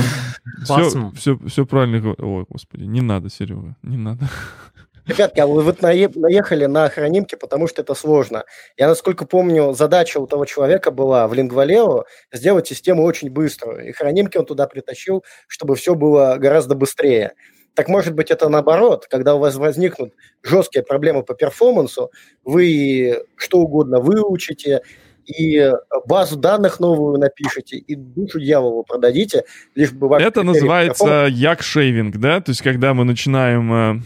Все, 0.64 1.12
все, 1.14 1.38
все 1.46 1.66
правильно 1.66 2.00
говорю. 2.00 2.16
Ой, 2.18 2.46
господи, 2.48 2.84
не 2.84 3.00
надо, 3.00 3.30
Серега, 3.30 3.76
не 3.82 3.96
надо. 3.96 4.28
Ребятки, 5.06 5.40
а 5.40 5.46
вы 5.46 5.62
вот 5.62 5.80
наехали 5.80 6.66
на 6.66 6.88
хранимки, 6.90 7.34
потому 7.34 7.66
что 7.68 7.80
это 7.80 7.94
сложно. 7.94 8.44
Я, 8.76 8.88
насколько 8.88 9.24
помню, 9.24 9.72
задача 9.72 10.18
у 10.18 10.26
того 10.26 10.44
человека 10.44 10.90
была 10.90 11.26
в 11.28 11.32
Lingvaleo 11.32 12.04
сделать 12.32 12.66
систему 12.66 13.04
очень 13.04 13.30
быструю. 13.30 13.88
И 13.88 13.92
хранимки 13.92 14.36
он 14.36 14.44
туда 14.44 14.66
притащил, 14.66 15.24
чтобы 15.46 15.76
все 15.76 15.94
было 15.94 16.36
гораздо 16.38 16.74
быстрее. 16.74 17.32
Так 17.74 17.88
может 17.88 18.14
быть 18.14 18.30
это 18.32 18.48
наоборот, 18.48 19.06
когда 19.08 19.36
у 19.36 19.38
вас 19.38 19.54
возникнут 19.54 20.12
жесткие 20.42 20.84
проблемы 20.84 21.22
по 21.22 21.34
перформансу, 21.34 22.10
вы 22.44 23.22
что 23.36 23.60
угодно 23.60 24.00
выучите, 24.00 24.82
и 25.28 25.72
базу 26.06 26.36
данных 26.36 26.80
новую 26.80 27.18
напишите, 27.18 27.76
и 27.76 27.94
душу 27.94 28.40
дьяволу 28.40 28.82
продадите, 28.82 29.44
лишь 29.74 29.92
бы... 29.92 30.14
Это 30.16 30.42
называется 30.42 31.26
як-шейвинг, 31.30 32.16
да? 32.16 32.40
То 32.40 32.50
есть, 32.50 32.62
когда 32.62 32.94
мы 32.94 33.04
начинаем 33.04 33.72
э, 33.72 34.00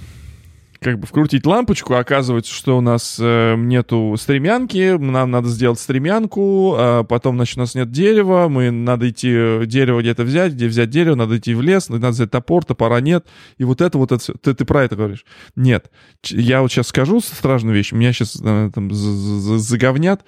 как 0.82 0.98
бы 0.98 1.06
вкрутить 1.06 1.46
лампочку, 1.46 1.94
оказывается, 1.94 2.52
что 2.52 2.76
у 2.76 2.80
нас 2.80 3.16
э, 3.20 3.54
нету 3.56 4.14
стремянки, 4.18 4.96
нам 4.98 5.30
надо 5.30 5.48
сделать 5.48 5.78
стремянку, 5.78 6.74
а 6.76 7.04
потом, 7.04 7.36
значит, 7.36 7.56
у 7.56 7.60
нас 7.60 7.74
нет 7.74 7.90
дерева, 7.90 8.48
мы 8.48 8.70
надо 8.70 9.08
идти 9.08 9.30
э, 9.32 9.62
дерево 9.66 10.00
где-то 10.00 10.24
взять, 10.24 10.52
где 10.52 10.66
взять 10.66 10.90
дерево, 10.90 11.14
надо 11.14 11.38
идти 11.38 11.54
в 11.54 11.62
лес, 11.62 11.88
надо 11.88 12.08
взять 12.08 12.30
топор, 12.30 12.64
топора 12.64 13.00
нет, 13.00 13.26
и 13.58 13.64
вот 13.64 13.80
это 13.80 13.96
вот 13.96 14.12
это 14.12 14.20
все. 14.20 14.34
Ты, 14.34 14.54
ты 14.54 14.64
про 14.64 14.84
это 14.84 14.96
говоришь? 14.96 15.24
Нет. 15.54 15.90
Я 16.24 16.62
вот 16.62 16.72
сейчас 16.72 16.88
скажу 16.88 17.20
страшную 17.20 17.74
вещь, 17.74 17.92
меня 17.92 18.12
сейчас 18.12 18.40
э, 18.42 18.70
там 18.74 18.90
заговнят, 18.92 20.22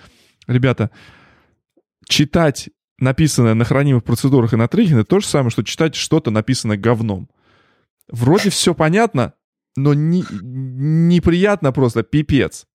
Ребята, 0.47 0.91
читать 2.07 2.71
написанное 2.99 3.55
на 3.55 3.65
хранимых 3.65 4.05
процедурах 4.05 4.53
и 4.53 4.57
на 4.57 4.69
триггере 4.69 5.05
то 5.05 5.21
же 5.21 5.27
самое, 5.27 5.51
что 5.51 5.63
читать 5.63 5.95
что-то 5.95 6.31
написанное 6.31 6.77
говном. 6.77 7.29
Вроде 8.09 8.51
все 8.51 8.75
понятно, 8.75 9.35
но 9.77 9.95
не, 9.95 10.25
неприятно 10.31 11.73
просто, 11.73 12.03
пипец. 12.03 12.67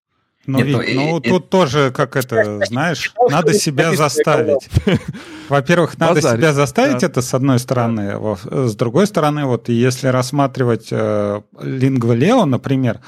Ну, 0.49 0.57
Нет, 0.57 0.67
Вик, 0.67 0.95
ну, 0.95 1.01
ну 1.11 1.19
и, 1.19 1.29
тут 1.29 1.45
и... 1.45 1.47
тоже, 1.47 1.91
как 1.91 2.15
это, 2.15 2.65
знаешь, 2.65 3.13
надо 3.29 3.53
себя 3.53 3.93
заставить. 3.95 4.67
Во-первых, 5.49 5.97
надо 5.99 6.21
себя 6.21 6.53
заставить, 6.53 7.01
да. 7.01 7.07
это 7.07 7.21
с 7.21 7.35
одной 7.35 7.59
стороны. 7.59 8.17
С 8.43 8.75
другой 8.75 9.05
стороны, 9.05 9.45
вот 9.45 9.69
если 9.69 10.07
рассматривать 10.07 10.87
э, 10.91 11.41
Lingua 11.53 12.17
Leo, 12.17 12.45
например, 12.45 12.99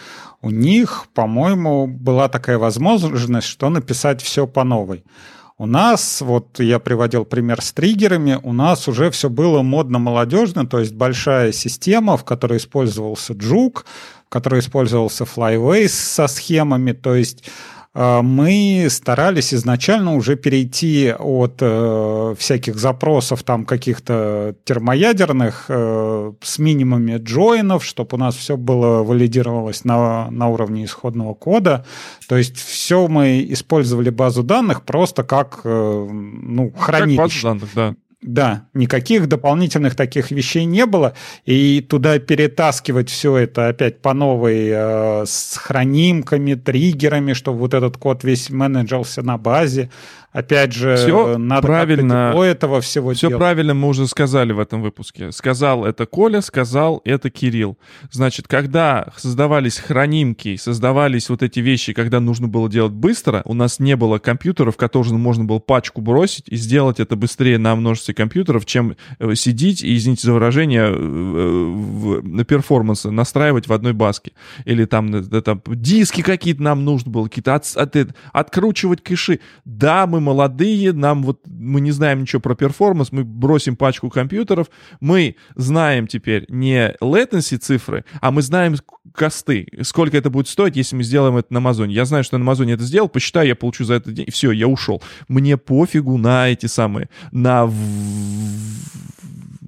у 0.41 0.51
них, 0.51 1.05
по-моему, 1.15 1.87
была 1.87 2.29
такая 2.29 2.59
возможность, 2.59 3.47
что 3.47 3.69
написать 3.69 4.21
все 4.21 4.45
по 4.45 4.63
новой. 4.63 5.03
У 5.61 5.67
нас, 5.67 6.21
вот 6.21 6.59
я 6.59 6.79
приводил 6.79 7.23
пример 7.23 7.61
с 7.61 7.71
триггерами, 7.71 8.39
у 8.41 8.51
нас 8.51 8.87
уже 8.87 9.11
все 9.11 9.29
было 9.29 9.61
модно-молодежно, 9.61 10.65
то 10.65 10.79
есть 10.79 10.95
большая 10.95 11.51
система, 11.51 12.17
в 12.17 12.25
которой 12.25 12.57
использовался 12.57 13.33
Juke, 13.33 13.83
в 14.25 14.29
которой 14.29 14.61
использовался 14.61 15.25
Flyways 15.25 15.89
со 15.89 16.25
схемами, 16.25 16.93
то 16.93 17.13
есть 17.13 17.43
мы 17.93 18.87
старались 18.89 19.53
изначально 19.53 20.15
уже 20.15 20.37
перейти 20.37 21.13
от 21.17 21.57
э, 21.59 22.35
всяких 22.37 22.77
запросов 22.77 23.43
там 23.43 23.65
каких-то 23.65 24.55
термоядерных 24.63 25.65
э, 25.67 26.33
с 26.41 26.59
минимумами 26.59 27.17
джойнов, 27.17 27.83
чтобы 27.83 28.15
у 28.15 28.17
нас 28.17 28.35
все 28.35 28.55
было 28.55 29.03
валидировалось 29.03 29.83
на, 29.83 30.31
на 30.31 30.47
уровне 30.47 30.85
исходного 30.85 31.33
кода. 31.33 31.85
То 32.29 32.37
есть 32.37 32.57
все 32.57 33.07
мы 33.07 33.45
использовали 33.49 34.09
базу 34.09 34.43
данных 34.43 34.83
просто 34.83 35.23
как 35.23 35.61
э, 35.65 36.07
ну, 36.09 36.71
хранилище. 36.77 37.17
Как 37.17 37.25
базу 37.25 37.41
данных, 37.43 37.69
да. 37.75 37.95
Да, 38.21 38.67
никаких 38.75 39.27
дополнительных 39.27 39.95
таких 39.95 40.29
вещей 40.29 40.65
не 40.65 40.85
было, 40.85 41.15
и 41.45 41.81
туда 41.81 42.19
перетаскивать 42.19 43.09
все 43.09 43.35
это 43.37 43.69
опять 43.69 43.99
по 43.99 44.13
новой 44.13 44.67
э, 44.69 45.25
с 45.25 45.57
хранимками, 45.57 46.53
триггерами, 46.53 47.33
чтобы 47.33 47.57
вот 47.57 47.73
этот 47.73 47.97
код 47.97 48.23
весь 48.23 48.51
менеджился 48.51 49.23
на 49.23 49.39
базе, 49.39 49.89
Опять 50.31 50.71
же, 50.71 50.95
все 50.95 51.37
надо 51.37 51.67
правильно, 51.67 52.33
этого 52.41 52.79
всего 52.79 53.13
Все 53.13 53.27
делать. 53.27 53.39
правильно 53.39 53.73
мы 53.73 53.89
уже 53.89 54.07
сказали 54.07 54.53
в 54.53 54.59
этом 54.59 54.81
выпуске. 54.81 55.31
Сказал 55.33 55.85
это 55.85 56.05
Коля, 56.05 56.39
сказал 56.39 57.01
это 57.03 57.29
Кирилл. 57.29 57.77
Значит, 58.11 58.47
когда 58.47 59.11
создавались 59.17 59.77
хранимки, 59.77 60.55
создавались 60.55 61.29
вот 61.29 61.43
эти 61.43 61.59
вещи, 61.59 61.91
когда 61.91 62.21
нужно 62.21 62.47
было 62.47 62.69
делать 62.69 62.93
быстро, 62.93 63.41
у 63.43 63.53
нас 63.53 63.79
не 63.79 63.97
было 63.97 64.19
компьютеров, 64.19 64.77
которые 64.77 65.13
можно 65.13 65.43
было 65.43 65.59
пачку 65.59 65.99
бросить 65.99 66.45
и 66.47 66.55
сделать 66.55 67.01
это 67.01 67.17
быстрее 67.17 67.57
на 67.57 67.75
множестве 67.75 68.13
компьютеров, 68.13 68.65
чем 68.65 68.95
э, 69.19 69.35
сидеть 69.35 69.83
и, 69.83 69.97
извините 69.97 70.27
за 70.27 70.33
выражение, 70.33 70.93
э, 70.93 72.21
на 72.23 72.45
перформансы 72.45 73.11
настраивать 73.11 73.67
в 73.67 73.73
одной 73.73 73.91
баске. 73.91 74.31
Или 74.63 74.85
там, 74.85 75.13
э, 75.13 75.41
там 75.41 75.61
диски 75.67 76.21
какие-то 76.21 76.63
нам 76.63 76.85
нужно 76.85 77.11
было, 77.11 77.25
какие-то 77.25 77.55
от, 77.55 77.65
от, 77.75 77.95
откручивать 78.31 79.03
кэши. 79.03 79.41
Да, 79.65 80.07
мы 80.07 80.20
молодые, 80.21 80.93
нам 80.93 81.23
вот 81.23 81.41
мы 81.45 81.81
не 81.81 81.91
знаем 81.91 82.21
ничего 82.21 82.39
про 82.39 82.55
перформанс, 82.55 83.11
мы 83.11 83.23
бросим 83.23 83.75
пачку 83.75 84.09
компьютеров, 84.09 84.67
мы 84.99 85.35
знаем 85.55 86.07
теперь 86.07 86.45
не 86.47 86.95
latency 87.01 87.57
цифры, 87.57 88.05
а 88.21 88.31
мы 88.31 88.41
знаем 88.41 88.75
косты, 89.13 89.67
сколько 89.81 90.17
это 90.17 90.29
будет 90.29 90.47
стоить, 90.47 90.75
если 90.75 90.95
мы 90.95 91.03
сделаем 91.03 91.37
это 91.37 91.53
на 91.53 91.57
Амазоне. 91.57 91.93
Я 91.93 92.05
знаю, 92.05 92.23
что 92.23 92.37
на 92.37 92.43
Амазоне 92.43 92.73
это 92.73 92.83
сделал, 92.83 93.09
посчитаю, 93.09 93.47
я 93.47 93.55
получу 93.55 93.83
за 93.83 93.95
это 93.95 94.11
день, 94.11 94.29
все, 94.31 94.51
я 94.51 94.67
ушел. 94.67 95.01
Мне 95.27 95.57
пофигу 95.57 96.17
на 96.17 96.49
эти 96.49 96.67
самые, 96.67 97.09
на 97.31 97.69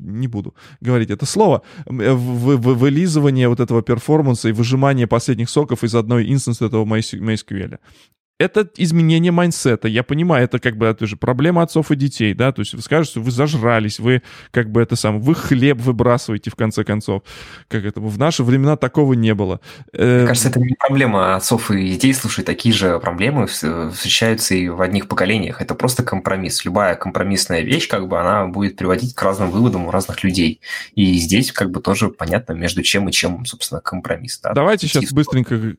не 0.03 0.27
буду 0.27 0.53
говорить 0.81 1.09
это 1.09 1.25
слово, 1.25 1.63
вылизывание 1.85 3.49
вот 3.49 3.59
этого 3.59 3.81
перформанса 3.81 4.49
и 4.49 4.51
выжимание 4.51 5.07
последних 5.07 5.49
соков 5.49 5.83
из 5.83 5.95
одной 5.95 6.31
инстанции 6.31 6.65
этого 6.65 6.85
MySQL 6.85 7.79
это 8.39 8.67
изменение 8.77 9.31
майнсета. 9.31 9.87
Я 9.87 10.03
понимаю, 10.03 10.45
это 10.45 10.59
как 10.59 10.75
бы 10.75 10.87
это 10.87 11.05
же 11.05 11.17
проблема 11.17 11.61
отцов 11.61 11.91
и 11.91 11.95
детей, 11.95 12.33
да, 12.33 12.51
то 12.51 12.61
есть 12.61 12.73
вы 12.73 12.81
скажете, 12.81 13.19
вы 13.19 13.31
зажрались, 13.31 13.99
вы 13.99 14.23
как 14.51 14.71
бы 14.71 14.81
это 14.81 14.95
самое, 14.95 15.21
вы 15.21 15.35
хлеб 15.35 15.79
выбрасываете 15.79 16.49
в 16.49 16.55
конце 16.55 16.83
концов. 16.83 17.21
Как 17.67 17.85
это, 17.85 18.01
в 18.01 18.17
наши 18.17 18.43
времена 18.43 18.75
такого 18.75 19.13
не 19.13 19.33
было. 19.35 19.59
Мне 19.93 20.03
эм, 20.03 20.27
кажется, 20.27 20.49
это 20.49 20.59
не 20.59 20.75
проблема 20.77 21.35
отцов 21.35 21.69
и 21.69 21.89
детей, 21.89 22.13
слушай, 22.13 22.43
такие 22.43 22.73
же 22.73 22.99
проблемы 22.99 23.45
встречаются 23.45 24.55
и 24.55 24.67
в 24.67 24.81
одних 24.81 25.07
поколениях. 25.07 25.61
Это 25.61 25.75
просто 25.75 26.03
компромисс. 26.03 26.65
Любая 26.65 26.95
компромиссная 26.95 27.61
вещь, 27.61 27.87
как 27.87 28.07
бы, 28.07 28.19
она 28.19 28.47
будет 28.47 28.75
приводить 28.75 29.13
к 29.13 29.21
разным 29.21 29.51
выводам 29.51 29.85
у 29.85 29.91
разных 29.91 30.23
людей. 30.23 30.59
И 30.95 31.13
здесь 31.15 31.51
как 31.51 31.69
бы 31.69 31.81
тоже 31.81 32.09
понятно, 32.09 32.53
между 32.53 32.81
чем 32.81 33.09
и 33.09 33.11
чем, 33.11 33.45
собственно, 33.45 33.79
компромисс. 33.79 34.39
Да? 34.39 34.53
Давайте 34.53 34.87
сейчас 34.87 35.13
быстренько, 35.13 35.75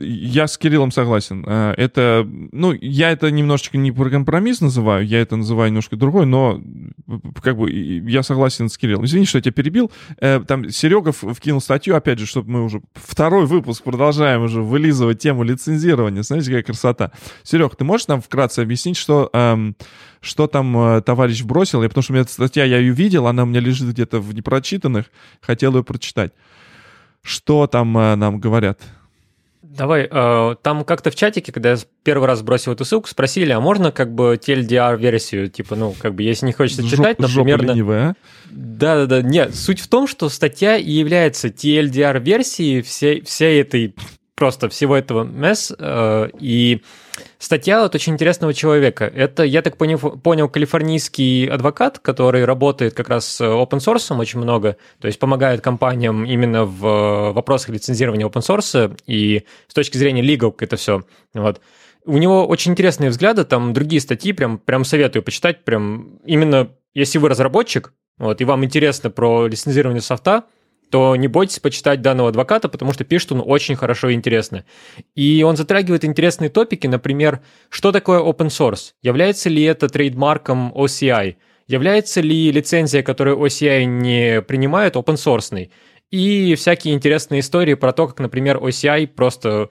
я 0.00 0.46
с 0.46 0.56
Кириллом 0.56 0.90
согласен, 0.90 1.44
э, 1.46 1.74
это 1.76 1.97
это, 1.98 2.28
ну, 2.52 2.72
я 2.72 3.10
это 3.10 3.30
немножечко 3.30 3.76
не 3.76 3.92
про 3.92 4.10
компромисс 4.10 4.60
называю, 4.60 5.06
я 5.06 5.20
это 5.20 5.36
называю 5.36 5.70
немножко 5.70 5.96
другой, 5.96 6.26
но 6.26 6.60
как 7.42 7.56
бы 7.56 7.70
я 7.70 8.22
согласен 8.22 8.68
с 8.68 8.78
Кириллом. 8.78 9.04
Извини, 9.04 9.26
что 9.26 9.38
я 9.38 9.42
тебя 9.42 9.52
перебил. 9.52 9.90
Э, 10.20 10.40
там 10.46 10.70
Серега 10.70 11.12
вкинул 11.12 11.60
статью, 11.60 11.96
опять 11.96 12.18
же, 12.18 12.26
чтобы 12.26 12.50
мы 12.50 12.64
уже 12.64 12.82
второй 12.94 13.46
выпуск 13.46 13.82
продолжаем 13.82 14.42
уже 14.42 14.62
вылизывать 14.62 15.18
тему 15.18 15.42
лицензирования. 15.42 16.22
Смотрите, 16.22 16.50
какая 16.50 16.62
красота. 16.62 17.12
Серег, 17.42 17.76
ты 17.76 17.84
можешь 17.84 18.06
нам 18.08 18.20
вкратце 18.20 18.60
объяснить, 18.60 18.96
что, 18.96 19.28
эм, 19.32 19.76
что 20.20 20.46
там 20.46 20.76
э, 20.78 21.02
товарищ 21.02 21.42
бросил? 21.42 21.82
Я, 21.82 21.88
потому 21.88 22.02
что 22.02 22.12
у 22.12 22.14
меня 22.14 22.22
эта 22.22 22.32
статья, 22.32 22.64
я 22.64 22.78
ее 22.78 22.92
видел, 22.92 23.26
она 23.26 23.42
у 23.42 23.46
меня 23.46 23.60
лежит 23.60 23.88
где-то 23.88 24.20
в 24.20 24.34
непрочитанных, 24.34 25.06
хотел 25.40 25.76
ее 25.76 25.84
прочитать. 25.84 26.32
Что 27.22 27.66
там 27.66 27.96
э, 27.98 28.14
нам 28.14 28.38
говорят? 28.38 28.80
Давай, 29.70 30.08
э, 30.10 30.54
там 30.62 30.84
как-то 30.84 31.10
в 31.10 31.14
чатике, 31.14 31.52
когда 31.52 31.72
я 31.72 31.76
первый 32.02 32.26
раз 32.26 32.42
бросил 32.42 32.72
эту 32.72 32.84
ссылку, 32.84 33.06
спросили, 33.08 33.52
а 33.52 33.60
можно 33.60 33.92
как 33.92 34.14
бы 34.14 34.38
TLDR-версию, 34.42 35.50
типа, 35.50 35.76
ну, 35.76 35.94
как 35.98 36.14
бы, 36.14 36.22
если 36.22 36.46
не 36.46 36.52
хочется 36.52 36.82
Жоп, 36.82 36.90
читать, 36.90 37.18
например... 37.18 37.62
Ленивая, 37.62 38.10
а? 38.10 38.14
Да-да-да, 38.50 39.20
нет, 39.20 39.54
суть 39.54 39.80
в 39.80 39.88
том, 39.88 40.06
что 40.06 40.30
статья 40.30 40.76
и 40.76 40.90
является 40.90 41.48
TLDR-версией 41.48 42.80
всей, 42.80 43.20
всей 43.22 43.60
этой, 43.60 43.94
просто 44.38 44.68
всего 44.68 44.96
этого 44.96 45.24
MES, 45.24 45.74
э, 45.76 46.30
и 46.38 46.80
Статья 47.38 47.84
от 47.84 47.94
очень 47.94 48.12
интересного 48.14 48.54
человека. 48.54 49.04
Это, 49.04 49.42
я 49.42 49.62
так 49.62 49.76
понял, 49.76 50.48
калифорнийский 50.48 51.48
адвокат, 51.48 51.98
который 51.98 52.44
работает 52.44 52.94
как 52.94 53.08
раз 53.08 53.26
с 53.26 53.40
open 53.40 53.78
source 53.78 54.16
очень 54.16 54.40
много, 54.40 54.76
то 55.00 55.06
есть 55.06 55.18
помогает 55.18 55.60
компаниям 55.60 56.24
именно 56.24 56.64
в 56.64 57.32
вопросах 57.32 57.70
лицензирования 57.70 58.26
open 58.26 58.40
source 58.40 58.96
и 59.06 59.44
с 59.66 59.74
точки 59.74 59.96
зрения 59.98 60.22
legal 60.22 60.54
это 60.58 60.76
все. 60.76 61.02
Вот. 61.34 61.60
У 62.04 62.18
него 62.18 62.46
очень 62.46 62.72
интересные 62.72 63.10
взгляды, 63.10 63.44
там 63.44 63.72
другие 63.72 64.00
статьи, 64.00 64.32
прям, 64.32 64.58
прям 64.58 64.84
советую 64.84 65.22
почитать, 65.22 65.64
прям 65.64 66.20
именно 66.24 66.70
если 66.94 67.18
вы 67.18 67.28
разработчик, 67.28 67.92
вот, 68.18 68.40
и 68.40 68.44
вам 68.44 68.64
интересно 68.64 69.10
про 69.10 69.46
лицензирование 69.46 70.02
софта, 70.02 70.44
то 70.90 71.16
не 71.16 71.28
бойтесь 71.28 71.58
почитать 71.60 72.00
данного 72.02 72.30
адвоката, 72.30 72.68
потому 72.68 72.92
что 72.92 73.04
пишет 73.04 73.32
он 73.32 73.42
очень 73.44 73.76
хорошо 73.76 74.08
и 74.08 74.14
интересно. 74.14 74.64
И 75.14 75.42
он 75.42 75.56
затрагивает 75.56 76.04
интересные 76.04 76.50
топики, 76.50 76.86
например, 76.86 77.40
что 77.68 77.92
такое 77.92 78.20
open 78.20 78.48
source? 78.48 78.92
Является 79.02 79.48
ли 79.48 79.62
это 79.62 79.88
трейдмарком 79.88 80.72
OCI? 80.74 81.36
Является 81.66 82.20
ли 82.20 82.50
лицензия, 82.50 83.02
которую 83.02 83.38
OCI 83.38 83.84
не 83.84 84.42
принимает, 84.42 84.96
open 84.96 85.14
source? 85.14 85.70
И 86.10 86.54
всякие 86.54 86.94
интересные 86.94 87.40
истории 87.40 87.74
про 87.74 87.92
то, 87.92 88.06
как, 88.06 88.18
например, 88.20 88.56
OCI 88.56 89.06
просто 89.08 89.68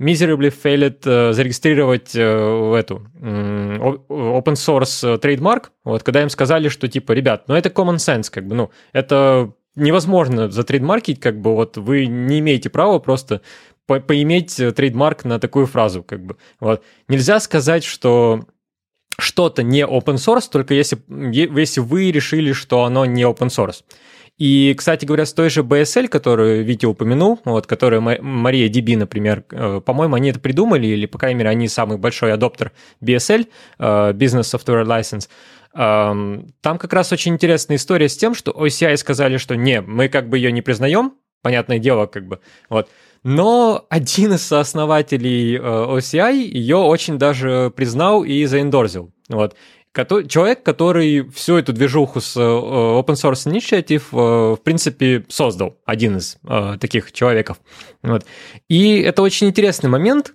miserably 0.00 0.50
failed 0.50 1.02
uh, 1.02 1.32
зарегистрировать 1.32 2.16
uh, 2.16 2.74
эту 2.74 3.06
open 3.20 4.54
source 4.54 5.18
трейдмарк, 5.18 5.72
вот, 5.84 6.02
когда 6.02 6.22
им 6.22 6.30
сказали, 6.30 6.68
что 6.68 6.88
типа, 6.88 7.12
ребят, 7.12 7.44
ну 7.48 7.54
это 7.54 7.68
common 7.68 7.96
sense, 7.96 8.30
как 8.30 8.46
бы, 8.46 8.54
ну, 8.54 8.70
это 8.92 9.52
невозможно 9.76 10.50
затрейдмаркить, 10.50 11.20
как 11.20 11.40
бы 11.40 11.54
вот 11.54 11.76
вы 11.76 12.06
не 12.06 12.40
имеете 12.40 12.70
права 12.70 12.98
просто 12.98 13.40
по 13.86 14.00
поиметь 14.00 14.56
трейдмарк 14.56 15.24
на 15.24 15.38
такую 15.38 15.66
фразу, 15.66 16.02
как 16.02 16.24
бы. 16.24 16.36
Вот. 16.60 16.82
Нельзя 17.08 17.40
сказать, 17.40 17.84
что 17.84 18.44
что-то 19.18 19.62
не 19.62 19.82
open 19.82 20.14
source, 20.14 20.48
только 20.50 20.74
если, 20.74 20.98
если 21.08 21.80
вы 21.80 22.10
решили, 22.10 22.52
что 22.52 22.84
оно 22.84 23.04
не 23.04 23.22
open 23.22 23.48
source. 23.48 23.82
И, 24.40 24.74
кстати 24.76 25.04
говоря, 25.04 25.26
с 25.26 25.34
той 25.34 25.50
же 25.50 25.60
BSL, 25.60 26.08
которую 26.08 26.64
Витя 26.64 26.86
упомянул, 26.86 27.38
вот, 27.44 27.66
которая 27.66 28.00
Мария 28.00 28.68
Диби, 28.68 28.96
например, 28.96 29.44
э, 29.50 29.82
по-моему, 29.84 30.14
они 30.14 30.30
это 30.30 30.40
придумали, 30.40 30.86
или, 30.86 31.04
по 31.04 31.18
крайней 31.18 31.40
мере, 31.40 31.50
они 31.50 31.68
самый 31.68 31.98
большой 31.98 32.32
адоптер 32.32 32.72
BSL, 33.02 33.46
э, 33.78 34.12
Business 34.12 34.48
Software 34.54 34.86
License, 34.86 35.28
там 35.72 36.52
как 36.62 36.92
раз 36.92 37.12
очень 37.12 37.34
интересная 37.34 37.76
история 37.76 38.08
с 38.08 38.16
тем, 38.16 38.34
что 38.34 38.50
OCI 38.50 38.96
сказали, 38.96 39.36
что 39.36 39.54
не, 39.54 39.80
мы 39.80 40.08
как 40.08 40.28
бы 40.28 40.38
ее 40.38 40.50
не 40.52 40.62
признаем, 40.62 41.14
понятное 41.42 41.78
дело, 41.78 42.06
как 42.06 42.26
бы, 42.26 42.40
вот. 42.68 42.88
Но 43.22 43.86
один 43.90 44.32
из 44.32 44.42
сооснователей 44.42 45.56
э, 45.56 45.60
OCI 45.60 46.32
ее 46.36 46.76
очень 46.76 47.18
даже 47.18 47.70
признал 47.76 48.24
и 48.24 48.46
заэндорзил. 48.46 49.12
Вот 49.28 49.54
человек, 49.92 50.62
который 50.62 51.28
всю 51.30 51.56
эту 51.56 51.72
движуху 51.72 52.20
с 52.20 52.36
э, 52.36 52.40
Open 52.40 53.14
Source 53.14 53.50
Initiative, 53.50 54.02
э, 54.12 54.54
в 54.54 54.60
принципе, 54.62 55.24
создал, 55.28 55.76
один 55.84 56.18
из 56.18 56.38
э, 56.44 56.76
таких 56.80 57.10
человеков. 57.10 57.58
Вот. 58.02 58.24
И 58.68 59.00
это 59.00 59.22
очень 59.22 59.48
интересный 59.48 59.90
момент, 59.90 60.32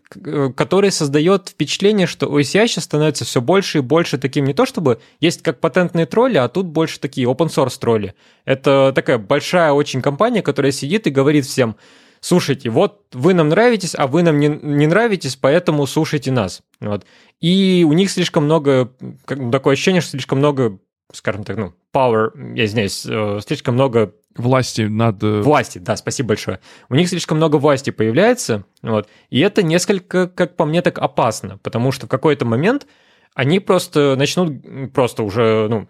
который 0.56 0.92
создает 0.92 1.50
впечатление, 1.50 2.06
что 2.06 2.28
OCI 2.28 2.68
сейчас 2.68 2.84
становится 2.84 3.24
все 3.24 3.42
больше 3.42 3.78
и 3.78 3.82
больше 3.82 4.18
таким 4.18 4.46
не 4.46 4.54
то 4.54 4.66
чтобы 4.66 5.00
есть 5.22 5.42
как 5.42 5.62
патентные 5.62 6.06
тролли, 6.06 6.38
а 6.38 6.50
тут 6.50 6.66
больше 6.68 7.00
такие 7.00 7.28
open 7.28 7.48
source 7.48 7.80
тролли. 7.80 8.14
Это 8.44 8.92
такая 8.94 9.18
большая 9.18 9.72
очень 9.72 10.02
компания, 10.02 10.42
которая 10.42 10.74
сидит 10.74 11.08
и 11.08 11.12
говорит 11.12 11.46
всем, 11.46 11.78
слушайте, 12.26 12.72
вот 12.72 13.06
вы 13.14 13.36
нам 13.36 13.50
нравитесь, 13.50 13.94
а 13.96 14.08
вы 14.08 14.24
нам 14.24 14.40
не, 14.40 14.48
не 14.48 14.88
нравитесь, 14.88 15.36
поэтому 15.36 15.86
слушайте 15.86 16.32
нас. 16.32 16.62
Вот. 16.80 17.06
И 17.40 17.86
у 17.88 17.94
них 17.94 18.10
слишком 18.10 18.46
много, 18.46 18.92
как, 19.26 19.52
такое 19.52 19.74
ощущение, 19.74 20.02
что 20.02 20.12
слишком 20.12 20.40
много, 20.40 20.80
скажем 21.14 21.44
так, 21.44 21.58
ну, 21.58 21.74
power, 21.94 22.32
я 22.56 22.66
извиняюсь, 22.66 23.06
э, 23.06 23.40
слишком 23.46 23.76
много 23.76 24.14
Власти 24.38 24.82
над... 24.82 25.24
Э, 25.24 25.42
власти, 25.42 25.78
да, 25.78 25.96
спасибо 25.96 26.30
большое. 26.30 26.60
У 26.90 26.96
них 26.96 27.08
слишком 27.08 27.38
много 27.38 27.56
власти 27.56 27.92
появляется, 27.92 28.66
вот, 28.82 29.08
и 29.30 29.40
это 29.40 29.64
несколько, 29.64 30.28
как 30.28 30.58
по 30.58 30.66
мне, 30.66 30.82
так 30.82 31.00
опасно, 31.00 31.58
потому 31.60 31.94
что 31.94 32.08
в 32.08 32.10
какой-то 32.10 32.44
момент 32.44 32.86
они 33.34 33.62
просто 33.62 34.16
начнут 34.18 34.92
просто 34.94 35.24
уже, 35.24 35.68
ну, 35.70 35.88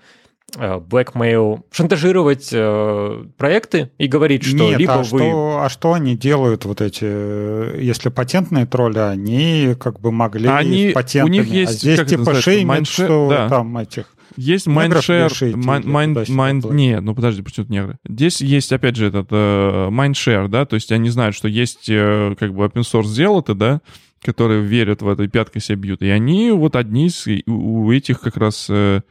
blackmail, 0.56 1.62
шантажировать 1.72 2.50
э, 2.52 3.26
проекты 3.38 3.92
и 3.98 4.08
говорить, 4.08 4.44
что 4.44 4.56
Нет, 4.56 4.80
либо 4.80 4.94
а 4.94 4.98
вы... 5.00 5.06
Что, 5.06 5.60
а 5.64 5.70
что 5.70 5.94
они 5.94 6.16
делают, 6.16 6.66
вот 6.66 6.82
эти, 6.82 7.06
э, 7.06 7.80
если 7.82 8.10
патентные 8.10 8.66
тролли, 8.66 9.00
они 9.00 9.76
как 9.80 10.00
бы 10.00 10.12
могли 10.12 10.48
они, 10.48 10.92
патентами, 10.94 11.30
у 11.30 11.44
них 11.44 11.48
есть, 11.52 11.72
а 11.72 11.78
здесь 11.78 12.10
типа 12.10 12.36
шейминг, 12.36 12.88
что 12.88 13.28
да. 13.30 13.50
там 13.50 13.78
этих... 13.78 14.06
Есть 14.38 14.68
Mind- 14.68 16.64
платить. 16.64 16.76
нет, 16.76 17.02
ну 17.02 17.16
подожди, 17.16 17.42
почему 17.42 17.66
тут 17.66 17.72
негры? 17.72 17.98
Здесь 18.08 18.42
есть, 18.42 18.72
опять 18.74 18.96
же, 18.98 19.08
этот 19.08 19.28
э, 19.32 19.88
Mindshare, 19.90 20.48
да, 20.48 20.66
то 20.66 20.76
есть 20.76 20.92
они 20.92 21.10
знают, 21.10 21.36
что 21.36 21.48
есть 21.48 21.90
э, 21.90 22.36
как 22.38 22.54
бы 22.54 22.66
open 22.66 22.82
source 22.82 23.16
дело-то, 23.16 23.54
да, 23.54 23.82
которые 24.22 24.62
верят 24.62 25.02
в 25.02 25.08
это 25.08 25.24
и 25.24 25.28
пяткой 25.28 25.62
себя 25.62 25.78
бьют. 25.78 26.02
И 26.02 26.10
они 26.10 26.52
вот 26.52 26.76
одни 26.76 27.08
из 27.08 27.26
у 27.48 27.86
у 27.86 27.92
этих 27.92 28.20
как 28.20 28.38
раз 28.38 28.68
э, 28.70 29.02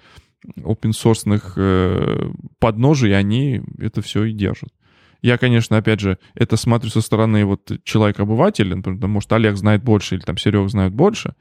open 0.57 0.91
source 0.93 2.35
подножий, 2.59 3.17
они 3.17 3.63
это 3.79 4.03
все 4.03 4.25
и 4.25 4.33
держат. 4.33 4.71
Я, 5.23 5.39
конечно, 5.39 5.79
опять 5.79 6.01
же, 6.01 6.19
это 6.35 6.59
смотрю 6.59 6.91
со 6.91 7.01
стороны 7.01 7.47
вот 7.47 7.73
человека-обывателя, 7.85 8.83
там, 8.83 8.99
может, 9.11 9.33
Олег 9.33 9.57
знает 9.57 9.83
больше 9.83 10.17
или 10.17 10.23
там 10.23 10.37
Серега 10.37 10.69
знает 10.69 10.93
больше, 10.93 11.35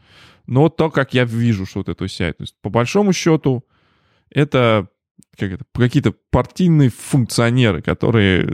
но 0.48 0.70
то, 0.70 0.90
как 0.90 1.14
я 1.14 1.26
вижу, 1.26 1.66
что 1.66 1.80
вот 1.80 1.90
это 1.90 2.08
вся, 2.08 2.32
то 2.32 2.44
есть 2.44 2.56
по 2.62 2.70
большому 2.70 3.12
счету 3.12 3.66
это, 4.30 4.88
как 5.38 5.52
это 5.52 5.66
какие-то 5.74 6.14
партийные 6.32 6.90
функционеры, 6.90 7.82
которые, 7.82 8.50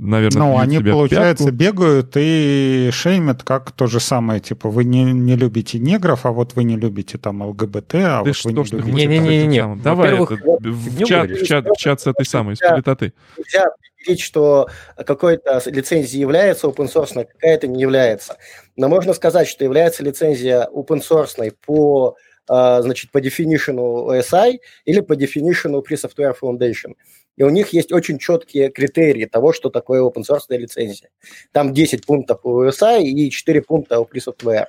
наверное, 0.00 0.42
Ну, 0.42 0.58
они, 0.58 0.78
получается, 0.80 1.44
пятку. 1.44 1.56
бегают 1.56 2.12
и 2.16 2.90
шеймят 2.92 3.42
как 3.42 3.70
то 3.72 3.86
же 3.86 4.00
самое. 4.00 4.40
Типа, 4.40 4.68
вы 4.70 4.84
не, 4.84 5.04
не 5.04 5.36
любите 5.36 5.78
негров, 5.78 6.26
а 6.26 6.32
вот 6.32 6.56
вы 6.56 6.64
не 6.64 6.76
любите 6.76 7.18
там 7.18 7.42
ЛГБТ, 7.42 7.94
а 7.94 7.98
Да 7.98 8.22
вот 8.24 8.36
что 8.36 8.48
вы 8.48 8.54
не 8.54 8.64
ж 8.64 8.70
ты 8.70 8.76
любите... 8.76 9.60
самым? 9.60 9.80
Давай 9.82 10.14
это, 10.14 10.22
в, 10.24 11.04
чат, 11.04 11.30
в, 11.30 11.44
чат, 11.44 11.66
в 11.66 11.76
чат 11.76 12.00
с 12.00 12.06
этой 12.06 12.26
самой, 12.26 12.56
с 12.56 12.60
политоты. 12.60 13.12
Нельзя 13.36 13.66
определить, 14.00 14.20
что 14.20 14.68
какой-то 14.96 15.62
лицензия 15.66 16.20
является 16.20 16.66
open 16.66 16.92
source, 16.92 17.12
а 17.20 17.24
какая-то 17.24 17.66
не 17.66 17.80
является. 17.80 18.36
Но 18.76 18.88
можно 18.88 19.12
сказать, 19.12 19.48
что 19.48 19.64
является 19.64 20.02
лицензия 20.02 20.68
open 20.74 21.02
source 21.02 21.52
по, 21.64 22.16
а, 22.48 22.82
значит, 22.82 23.10
по 23.10 23.18
definition 23.18 23.76
OSI 23.76 24.58
или 24.84 25.00
по 25.00 25.12
definition 25.12 25.82
Free 25.84 25.96
Software 25.96 26.34
Foundation. 26.40 26.94
И 27.40 27.42
у 27.42 27.48
них 27.48 27.70
есть 27.70 27.90
очень 27.90 28.18
четкие 28.18 28.68
критерии 28.68 29.24
того, 29.24 29.54
что 29.54 29.70
такое 29.70 30.02
open 30.02 30.24
source 30.28 30.44
лицензия. 30.50 31.08
Там 31.52 31.72
10 31.72 32.04
пунктов 32.04 32.40
у 32.42 32.64
OSI 32.64 33.02
и 33.02 33.30
4 33.30 33.62
пункта 33.62 33.98
у 33.98 34.04
Free 34.04 34.20
Software. 34.22 34.66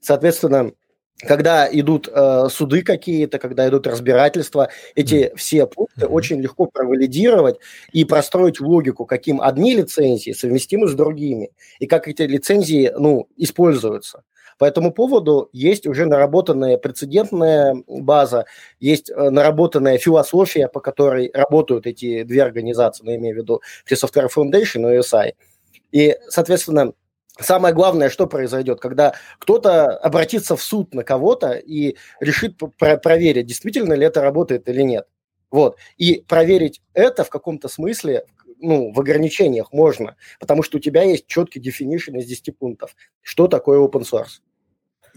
Соответственно, 0.00 0.72
когда 1.20 1.68
идут 1.70 2.08
э, 2.12 2.48
суды 2.50 2.82
какие-то, 2.82 3.38
когда 3.38 3.68
идут 3.68 3.86
разбирательства, 3.86 4.70
эти 4.96 5.32
все 5.36 5.68
пункты 5.68 6.08
очень 6.08 6.40
легко 6.40 6.66
провалидировать 6.66 7.60
и 7.92 8.04
простроить 8.04 8.60
логику, 8.60 9.06
каким 9.06 9.40
одни 9.40 9.76
лицензии 9.76 10.32
совместимы 10.32 10.88
с 10.88 10.94
другими, 10.94 11.52
и 11.78 11.86
как 11.86 12.08
эти 12.08 12.22
лицензии 12.22 12.90
ну, 12.98 13.28
используются. 13.36 14.24
По 14.60 14.66
этому 14.66 14.92
поводу 14.92 15.48
есть 15.54 15.86
уже 15.86 16.04
наработанная 16.04 16.76
прецедентная 16.76 17.82
база, 17.86 18.44
есть 18.78 19.08
э, 19.08 19.30
наработанная 19.30 19.96
философия, 19.96 20.68
по 20.68 20.80
которой 20.80 21.30
работают 21.32 21.86
эти 21.86 22.24
две 22.24 22.42
организации, 22.42 23.02
ну, 23.02 23.14
имею 23.14 23.36
в 23.36 23.38
виду 23.38 23.62
Free 23.90 23.96
Software 23.96 24.28
Foundation 24.28 24.92
и 24.92 24.98
USI. 24.98 25.32
И, 25.92 26.16
соответственно, 26.28 26.92
Самое 27.38 27.72
главное, 27.72 28.10
что 28.10 28.26
произойдет, 28.26 28.80
когда 28.80 29.14
кто-то 29.38 29.96
обратится 29.96 30.56
в 30.56 30.62
суд 30.62 30.92
на 30.92 31.04
кого-то 31.04 31.52
и 31.52 31.96
решит 32.18 32.58
про- 32.58 32.98
проверить, 32.98 33.46
действительно 33.46 33.94
ли 33.94 34.04
это 34.04 34.20
работает 34.20 34.68
или 34.68 34.82
нет. 34.82 35.06
Вот. 35.50 35.78
И 35.96 36.22
проверить 36.28 36.82
это 36.92 37.24
в 37.24 37.30
каком-то 37.30 37.68
смысле, 37.68 38.26
ну, 38.58 38.92
в 38.92 39.00
ограничениях 39.00 39.72
можно, 39.72 40.16
потому 40.38 40.62
что 40.62 40.76
у 40.76 40.80
тебя 40.80 41.02
есть 41.04 41.28
четкий 41.28 41.60
definition 41.60 42.18
из 42.18 42.26
10 42.26 42.58
пунктов, 42.58 42.94
что 43.22 43.48
такое 43.48 43.78
open 43.78 44.02
source. 44.02 44.42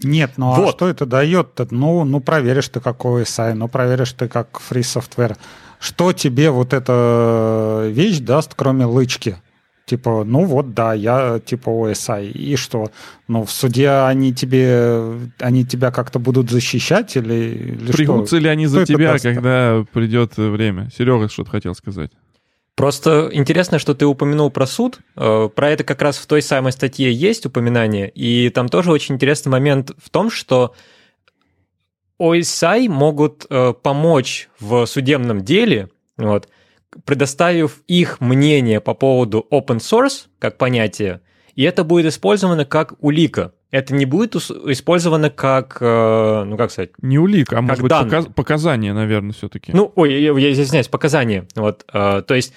Нет, 0.02 0.32
ну 0.36 0.52
а 0.52 0.56
Вот. 0.56 0.74
что 0.76 0.88
это 0.88 1.06
дает-то? 1.06 1.68
Ну, 1.70 2.04
ну 2.04 2.20
проверишь 2.20 2.68
ты 2.68 2.80
какой 2.80 3.22
SI, 3.22 3.54
ну 3.54 3.68
проверишь 3.68 4.12
ты 4.12 4.28
как 4.28 4.60
free 4.70 4.80
software. 4.80 5.36
Что 5.80 6.12
тебе 6.12 6.50
вот 6.50 6.72
эта 6.72 7.86
вещь 7.90 8.18
даст, 8.18 8.54
кроме 8.54 8.86
лычки? 8.86 9.36
Типа, 9.86 10.24
ну 10.24 10.46
вот, 10.46 10.72
да, 10.72 10.94
я 10.94 11.38
типа 11.44 11.68
OSI. 11.68 12.30
И 12.30 12.56
что? 12.56 12.90
Ну, 13.28 13.44
в 13.44 13.50
суде 13.50 13.90
они 13.90 14.32
тебе, 14.32 15.12
они 15.38 15.66
тебя 15.66 15.90
как-то 15.90 16.18
будут 16.18 16.50
защищать 16.50 17.16
или, 17.16 17.34
или 17.34 17.92
Пригнутся 17.92 18.36
что? 18.36 18.42
ли 18.42 18.48
они 18.48 18.66
Что 18.66 18.80
за 18.80 18.86
тебя, 18.86 19.12
даст-то? 19.12 19.34
когда 19.34 19.84
придет 19.92 20.38
время? 20.38 20.88
Серега 20.96 21.28
что-то 21.28 21.50
хотел 21.50 21.74
сказать. 21.74 22.10
Просто 22.76 23.30
интересно, 23.32 23.78
что 23.78 23.94
ты 23.94 24.04
упомянул 24.04 24.50
про 24.50 24.66
суд. 24.66 24.98
Э, 25.16 25.48
Про 25.54 25.70
это 25.70 25.84
как 25.84 26.02
раз 26.02 26.16
в 26.18 26.26
той 26.26 26.42
самой 26.42 26.72
статье 26.72 27.12
есть 27.12 27.46
упоминание. 27.46 28.10
И 28.10 28.50
там 28.50 28.68
тоже 28.68 28.90
очень 28.90 29.14
интересный 29.14 29.50
момент 29.50 29.92
в 29.96 30.10
том, 30.10 30.30
что 30.30 30.74
OSI 32.20 32.88
могут 32.88 33.46
э, 33.48 33.74
помочь 33.80 34.48
в 34.58 34.86
судебном 34.86 35.44
деле, 35.44 35.90
вот, 36.16 36.48
предоставив 37.04 37.82
их 37.86 38.20
мнение 38.20 38.80
по 38.80 38.94
поводу 38.94 39.46
open 39.50 39.78
source 39.78 40.26
как 40.38 40.58
понятие, 40.58 41.20
и 41.54 41.62
это 41.64 41.84
будет 41.84 42.06
использовано 42.06 42.64
как 42.64 42.94
улика. 43.00 43.52
Это 43.74 43.92
не 43.92 44.04
будет 44.04 44.36
использовано 44.36 45.30
как, 45.30 45.78
э, 45.80 46.44
ну 46.46 46.56
как 46.56 46.70
сказать, 46.70 46.90
Не 47.02 47.18
улик, 47.18 47.52
а 47.52 47.60
может 47.60 47.74
Как 47.76 47.82
быть 47.82 47.90
данные. 47.90 48.10
показ- 48.10 48.32
показания, 48.32 48.92
наверное, 48.92 49.32
все-таки. 49.32 49.72
ну, 49.74 49.90
ой, 49.96 50.12
я, 50.22 50.32
я 50.38 50.52
извиняюсь, 50.52 50.86
показания. 50.86 51.48
Вот, 51.56 51.84
э, 51.92 52.22
то 52.24 52.34
есть 52.34 52.52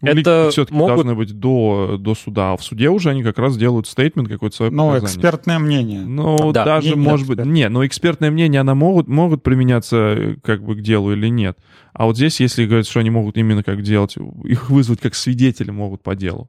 это 0.00 0.48
все-таки 0.52 0.72
могут 0.78 0.94
должны 0.94 1.14
быть 1.16 1.32
до, 1.38 1.96
до 1.98 2.14
суда, 2.14 2.52
а 2.52 2.56
в 2.56 2.62
суде 2.62 2.88
уже 2.88 3.10
они 3.10 3.24
как 3.24 3.38
раз 3.40 3.56
делают 3.56 3.88
стейтмент 3.88 4.28
какой-то 4.28 4.54
свое 4.54 4.70
Ну, 4.70 4.96
экспертное 4.96 5.58
мнение. 5.58 6.02
Ну, 6.02 6.52
Да. 6.52 6.64
даже, 6.64 6.90
Нет, 6.90 6.98
может 6.98 7.26
быть... 7.26 7.38
эксперт. 7.38 7.52
Не, 7.52 7.68
но 7.68 7.84
экспертное 7.84 8.30
мнение, 8.30 8.60
оно 8.60 8.76
могут, 8.76 9.08
могут 9.08 9.42
применяться 9.42 9.96
э, 9.96 10.36
как 10.44 10.62
бы 10.62 10.76
к 10.76 10.82
делу 10.82 11.12
или 11.12 11.26
нет. 11.26 11.58
А 11.94 12.06
вот 12.06 12.16
здесь, 12.16 12.38
если 12.38 12.64
говорят, 12.64 12.86
что 12.86 13.00
они 13.00 13.10
могут 13.10 13.36
именно 13.36 13.64
как 13.64 13.82
делать, 13.82 14.14
их 14.44 14.70
вызвать 14.70 15.00
как 15.00 15.16
свидетели 15.16 15.72
могут 15.72 16.02
по 16.04 16.14
делу. 16.14 16.48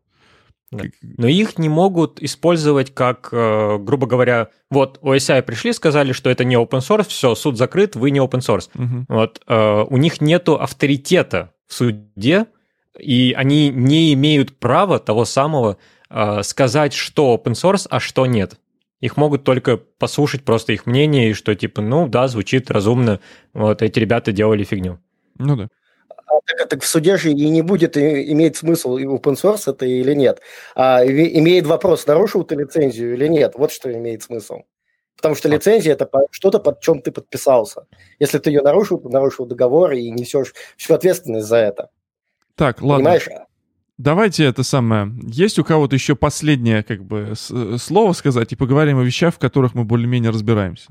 Да. 0.71 0.85
Но 1.01 1.27
их 1.27 1.57
не 1.57 1.67
могут 1.67 2.21
использовать 2.21 2.93
как, 2.93 3.29
э, 3.31 3.77
грубо 3.77 4.07
говоря, 4.07 4.49
вот 4.69 4.99
OSI 5.01 5.41
пришли, 5.41 5.73
сказали, 5.73 6.13
что 6.13 6.29
это 6.29 6.45
не 6.45 6.55
open 6.55 6.79
source, 6.79 7.07
все, 7.09 7.35
суд 7.35 7.57
закрыт, 7.57 7.95
вы 7.95 8.11
не 8.11 8.19
open 8.19 8.39
source. 8.39 8.69
Мгм. 8.73 9.05
Вот, 9.09 9.41
э, 9.47 9.85
у 9.89 9.97
них 9.97 10.21
нету 10.21 10.55
авторитета 10.55 11.53
в 11.67 11.73
суде, 11.73 12.45
и 12.97 13.33
они 13.37 13.69
не 13.69 14.13
имеют 14.13 14.57
права 14.59 14.99
того 14.99 15.25
самого 15.25 15.77
э, 16.09 16.43
сказать, 16.43 16.93
что 16.93 17.35
open 17.35 17.53
source, 17.53 17.87
а 17.89 17.99
что 17.99 18.25
нет. 18.25 18.57
Их 19.01 19.17
могут 19.17 19.43
только 19.43 19.77
послушать 19.77 20.43
просто 20.43 20.73
их 20.73 20.85
мнение, 20.85 21.31
и 21.31 21.33
что 21.33 21.53
типа, 21.55 21.81
ну 21.81 22.07
да, 22.07 22.27
звучит 22.27 22.69
разумно, 22.71 23.19
вот 23.53 23.81
эти 23.81 23.99
ребята 23.99 24.31
делали 24.31 24.63
фигню. 24.63 24.99
Ну 25.37 25.55
да. 25.55 25.67
А 26.31 26.39
так, 26.45 26.69
так 26.69 26.81
в 26.81 26.87
суде 26.87 27.17
же 27.17 27.31
и 27.31 27.49
не 27.49 27.61
будет 27.61 27.97
иметь 27.97 28.55
смысл 28.55 28.97
open 28.97 29.35
source 29.35 29.69
это 29.69 29.85
или 29.85 30.13
нет. 30.13 30.39
А 30.75 31.03
име- 31.03 31.29
имеет 31.39 31.65
вопрос, 31.65 32.07
нарушил 32.07 32.43
ты 32.43 32.55
лицензию 32.55 33.13
или 33.13 33.27
нет. 33.27 33.53
Вот 33.55 33.71
что 33.71 33.91
имеет 33.91 34.23
смысл. 34.23 34.61
Потому 35.17 35.35
что 35.35 35.49
лицензия– 35.49 35.93
это 35.99 36.09
что-то, 36.31 36.59
под 36.59 36.79
чем 36.79 37.01
ты 37.01 37.11
подписался. 37.11 37.85
Если 38.19 38.39
ты 38.39 38.49
ее 38.49 38.61
нарушил, 38.61 38.97
ты 38.97 39.09
нарушил 39.09 39.45
договор 39.45 39.91
и 39.91 40.09
несешь 40.09 40.53
всю 40.77 40.93
ответственность 40.93 41.47
за 41.47 41.57
это. 41.57 41.89
Так, 42.55 42.81
ладно. 42.81 42.97
Понимаешь? 42.97 43.27
Давайте 43.97 44.45
это 44.45 44.63
самое. 44.63 45.11
Есть 45.27 45.59
у 45.59 45.63
кого-то 45.63 45.95
еще 45.95 46.15
последнее 46.15 46.81
как 46.81 47.03
бы 47.03 47.33
э, 47.33 47.77
слово 47.77 48.13
сказать 48.13 48.51
и 48.51 48.55
поговорим 48.55 48.97
о 48.97 49.03
вещах, 49.03 49.35
в 49.35 49.37
которых 49.37 49.75
мы 49.75 49.83
более-менее 49.83 50.31
разбираемся. 50.31 50.87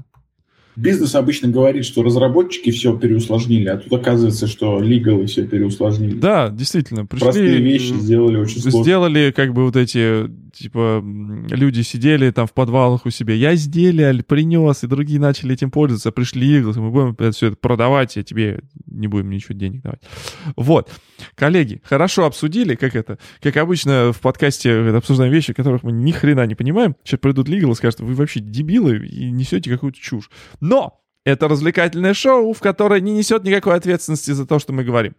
Бизнес 0.77 1.15
обычно 1.15 1.49
говорит, 1.49 1.85
что 1.85 2.03
разработчики 2.03 2.71
все 2.71 2.97
переусложнили, 2.97 3.67
а 3.69 3.77
тут 3.77 3.93
оказывается, 3.93 4.47
что 4.47 4.81
лигалы 4.81 5.27
все 5.27 5.47
переусложнили. 5.47 6.19
Да, 6.19 6.49
действительно, 6.49 7.07
пришли... 7.07 7.25
Простые 7.25 7.61
вещи 7.61 7.93
сделали 7.95 8.37
очень 8.37 8.61
сложно. 8.61 8.83
Сделали, 8.83 9.33
как 9.35 9.53
бы, 9.53 9.65
вот 9.65 9.77
эти, 9.77 10.31
типа, 10.53 11.05
люди 11.51 11.83
сидели 11.83 12.31
там 12.31 12.47
в 12.47 12.53
подвалах 12.53 13.05
у 13.05 13.11
себя. 13.11 13.35
Я 13.35 13.55
изделие 13.55 14.23
принес, 14.23 14.85
и 14.85 14.87
другие 14.87 15.21
начали 15.21 15.55
этим 15.55 15.71
пользоваться. 15.71 16.13
Пришли 16.13 16.59
иглы, 16.59 16.73
мы 16.77 16.91
будем 16.91 17.33
все 17.33 17.49
это 17.49 17.57
продавать, 17.57 18.17
и 18.17 18.25
тебе 18.25 18.61
не 18.87 19.09
будем 19.09 19.31
ничего 19.31 19.59
денег 19.59 19.83
давать. 19.83 20.01
Вот. 20.57 20.91
Коллеги, 21.35 21.83
хорошо 21.85 22.25
обсудили, 22.25 22.75
как 22.75 22.97
это, 22.97 23.19
как 23.43 23.57
обычно 23.57 24.13
в 24.13 24.21
подкасте 24.21 24.73
обсуждаем 24.73 25.33
вещи, 25.33 25.53
которых 25.53 25.83
мы 25.83 25.93
ни 25.93 26.13
хрена 26.13 26.47
не 26.47 26.55
понимаем. 26.55 26.97
Сейчас 27.05 27.21
придут 27.21 27.49
лигалы 27.49 27.73
и 27.73 27.77
скажут, 27.77 28.01
вы 28.01 28.15
вообще 28.15 28.41
дебилы 28.41 29.07
и 29.07 29.31
несете 29.31 29.71
какую-то 29.71 29.99
чушь. 29.99 30.31
Но 30.61 31.03
это 31.25 31.49
развлекательное 31.49 32.15
шоу, 32.15 32.55
в 32.55 32.61
которое 32.61 33.01
не 33.01 33.13
несет 33.13 33.45
никакой 33.45 33.75
ответственности 33.77 34.31
за 34.31 34.47
то, 34.47 34.59
что 34.59 34.73
мы 34.73 34.85
говорим. 34.85 35.15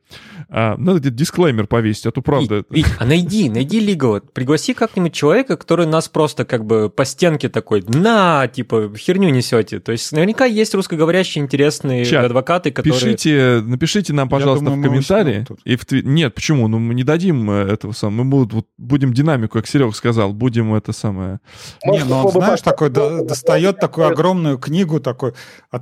А, 0.50 0.76
надо 0.78 1.00
где-то 1.00 1.16
дисклеймер 1.16 1.68
повесить, 1.68 2.08
а 2.08 2.12
то 2.12 2.22
правда... 2.22 2.56
Вить, 2.56 2.66
Вить, 2.70 2.88
а 3.00 3.06
найди, 3.06 3.50
найди 3.50 3.80
Лигова, 3.80 4.20
пригласи 4.20 4.74
как-нибудь 4.74 5.14
человека, 5.14 5.58
который 5.58 5.86
нас 5.86 6.10
просто 6.10 6.44
как 6.44 6.66
бы 6.66 6.90
по 6.90 7.06
стенке 7.06 7.50
такой, 7.50 7.84
на, 7.88 8.48
типа, 8.48 8.92
херню 8.98 9.30
несете. 9.30 9.80
То 9.80 9.92
есть 9.92 10.12
наверняка 10.12 10.46
есть 10.46 10.74
русскоговорящие 10.74 11.44
интересные 11.44 12.04
Чат, 12.06 12.26
адвокаты, 12.26 12.72
которые... 12.72 13.00
Пишите, 13.00 13.62
напишите 13.64 14.14
нам, 14.14 14.28
пожалуйста, 14.28 14.66
думаю, 14.66 14.82
в 14.82 14.86
комментарии. 14.86 15.46
И 15.66 15.76
в 15.76 15.86
тви- 15.86 16.02
Нет, 16.02 16.34
почему? 16.34 16.68
Ну, 16.68 16.80
мы 16.80 16.96
не 16.96 17.04
дадим 17.04 17.50
э, 17.52 17.72
этого 17.72 17.92
самого. 17.92 18.24
Мы 18.24 18.30
будут, 18.30 18.54
вот, 18.54 18.68
будем 18.80 19.14
динамику, 19.14 19.54
как 19.54 19.68
Серега 19.68 19.94
сказал, 19.94 20.34
будем 20.34 20.74
это 20.74 20.94
самое... 20.94 21.40
Не, 21.86 22.04
ну 22.04 22.24
он, 22.26 22.32
знаешь, 22.32 22.62
такой 22.62 22.90
достает 22.90 23.78
такую 23.80 24.08
огромную 24.08 24.58
книгу, 24.58 25.00
такой 25.00 25.34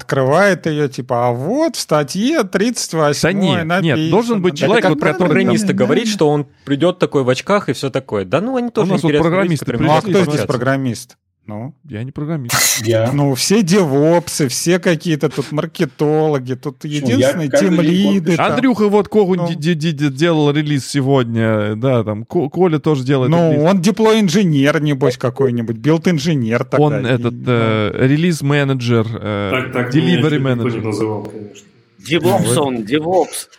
открывает 0.10 0.66
ее, 0.66 0.90
типа, 0.90 1.28
а 1.28 1.32
вот 1.32 1.76
в 1.76 1.80
статье 1.80 2.44
38 2.44 3.22
Да 3.22 3.32
нет, 3.34 3.66
написано. 3.66 3.98
нет, 4.00 4.12
должен 4.12 4.42
быть 4.42 4.54
Да 4.56 4.58
человек, 4.58 4.86
это 4.86 4.90
вот 4.94 5.00
там- 5.00 5.16
программисты 5.18 5.74
говорит, 5.74 6.08
что 6.08 6.30
он 6.30 6.48
придет 6.66 6.98
такой 7.00 7.24
в 7.24 7.30
очках 7.30 7.70
и 7.70 7.74
все 7.74 7.90
такое. 7.90 8.26
Да 8.26 8.42
ну 8.42 8.56
они 8.56 8.72
тоже 8.72 8.92
нас 8.92 9.04
вот 9.04 9.10
интересные 9.10 9.30
программисты 9.32 9.66
Ну, 9.66 9.72
которые 9.74 9.98
а 9.98 10.02
пришли 10.02 10.14
кто 10.24 10.32
здесь 10.32 10.46
программист? 10.46 11.18
Ну, 11.50 11.74
Я 11.90 12.04
не 12.04 12.12
программист. 12.12 12.54
Я. 12.86 13.12
ну, 13.12 13.34
все 13.34 13.64
девопсы, 13.64 14.48
все 14.50 14.78
какие-то 14.78 15.30
тут 15.30 15.52
маркетологи, 15.52 16.54
тут 16.54 16.86
единственные 16.86 17.50
тимлиды. 17.50 18.36
Андрюха 18.38 18.88
вот 18.88 19.08
Когунь 19.08 19.40
Ну. 19.40 19.50
делал 19.56 20.52
релиз 20.52 20.88
сегодня, 20.88 21.76
да, 21.76 22.04
там 22.04 22.24
Ко- 22.26 22.50
Коля 22.50 22.78
тоже 22.78 23.04
делает 23.04 23.32
Ну, 23.32 23.52
релиз. 23.52 23.64
он 23.68 23.82
диплой-инженер, 23.82 24.80
небось, 24.80 25.18
какой-нибудь, 25.18 25.78
билд-инженер 25.78 26.66
тогда. 26.66 26.86
Он 26.86 27.06
этот 27.06 27.34
э, 27.48 27.92
релиз-менеджер, 28.08 29.08
э, 29.20 29.50
Так, 29.52 29.74
так 29.74 29.94
меня 29.96 30.06
delivery 30.20 30.22
никто 30.22 30.30
не 30.30 30.38
менеджер. 30.40 30.84
называл, 30.84 31.24
конечно. 31.24 31.66
Девопс 32.08 32.58
он, 32.58 32.84
девопс. 32.86 33.50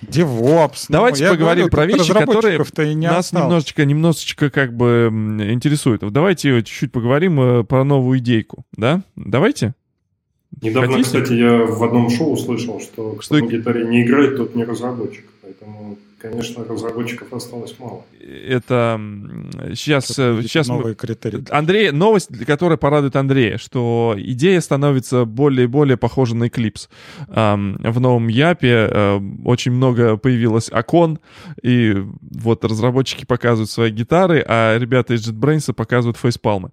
Ну, 0.00 0.08
DevOps. 0.08 0.86
Ну, 0.88 0.92
Давайте 0.92 1.24
я 1.24 1.30
поговорим 1.30 1.66
говорю, 1.68 1.70
про 1.70 1.86
вещи, 1.86 2.12
которые 2.12 2.58
нас 3.08 3.26
осталось. 3.26 3.44
немножечко, 3.44 3.84
немножечко 3.84 4.50
как 4.50 4.76
бы. 4.76 5.08
Вот 6.02 6.12
Давайте 6.12 6.62
чуть-чуть 6.62 6.92
поговорим 6.92 7.40
э, 7.40 7.64
про 7.64 7.84
новую 7.84 8.18
идейку, 8.18 8.64
да? 8.76 9.02
Давайте? 9.16 9.74
Недавно, 10.62 10.92
Хотите? 10.92 11.04
кстати, 11.04 11.32
я 11.34 11.58
в 11.66 11.82
одном 11.84 12.10
шоу 12.10 12.32
услышал, 12.32 12.80
что 12.80 13.12
кто 13.12 13.22
Что- 13.22 13.38
на 13.38 13.48
гитаре 13.48 13.84
не 13.86 14.02
играет, 14.02 14.36
тот 14.36 14.54
не 14.54 14.64
разработчик. 14.64 15.24
Поэтому, 15.42 15.98
конечно, 16.18 16.64
разработчиков 16.64 17.32
осталось 17.32 17.74
мало. 17.78 18.04
Это 18.20 19.00
сейчас, 19.74 20.06
сейчас 20.06 20.68
мы, 20.68 20.76
Новые 20.76 20.94
критерии. 20.94 21.44
Андрей, 21.50 21.90
новость, 21.90 22.28
которая 22.44 22.76
порадует 22.76 23.16
Андрея, 23.16 23.58
что 23.58 24.14
идея 24.16 24.60
становится 24.60 25.24
более 25.24 25.64
и 25.64 25.68
более 25.68 25.96
похожа 25.96 26.36
на 26.36 26.44
Eclipse. 26.44 26.88
В 27.28 28.00
новом 28.00 28.28
Япе 28.28 28.88
э, 28.90 29.20
очень 29.44 29.72
много 29.72 30.16
появилось 30.16 30.70
окон, 30.70 31.18
и 31.62 32.04
вот 32.20 32.64
разработчики 32.64 33.24
показывают 33.24 33.70
свои 33.70 33.90
гитары, 33.90 34.44
а 34.46 34.78
ребята 34.78 35.14
из 35.14 35.28
JetBrains 35.28 35.72
показывают 35.72 36.16
фейспалмы. 36.16 36.70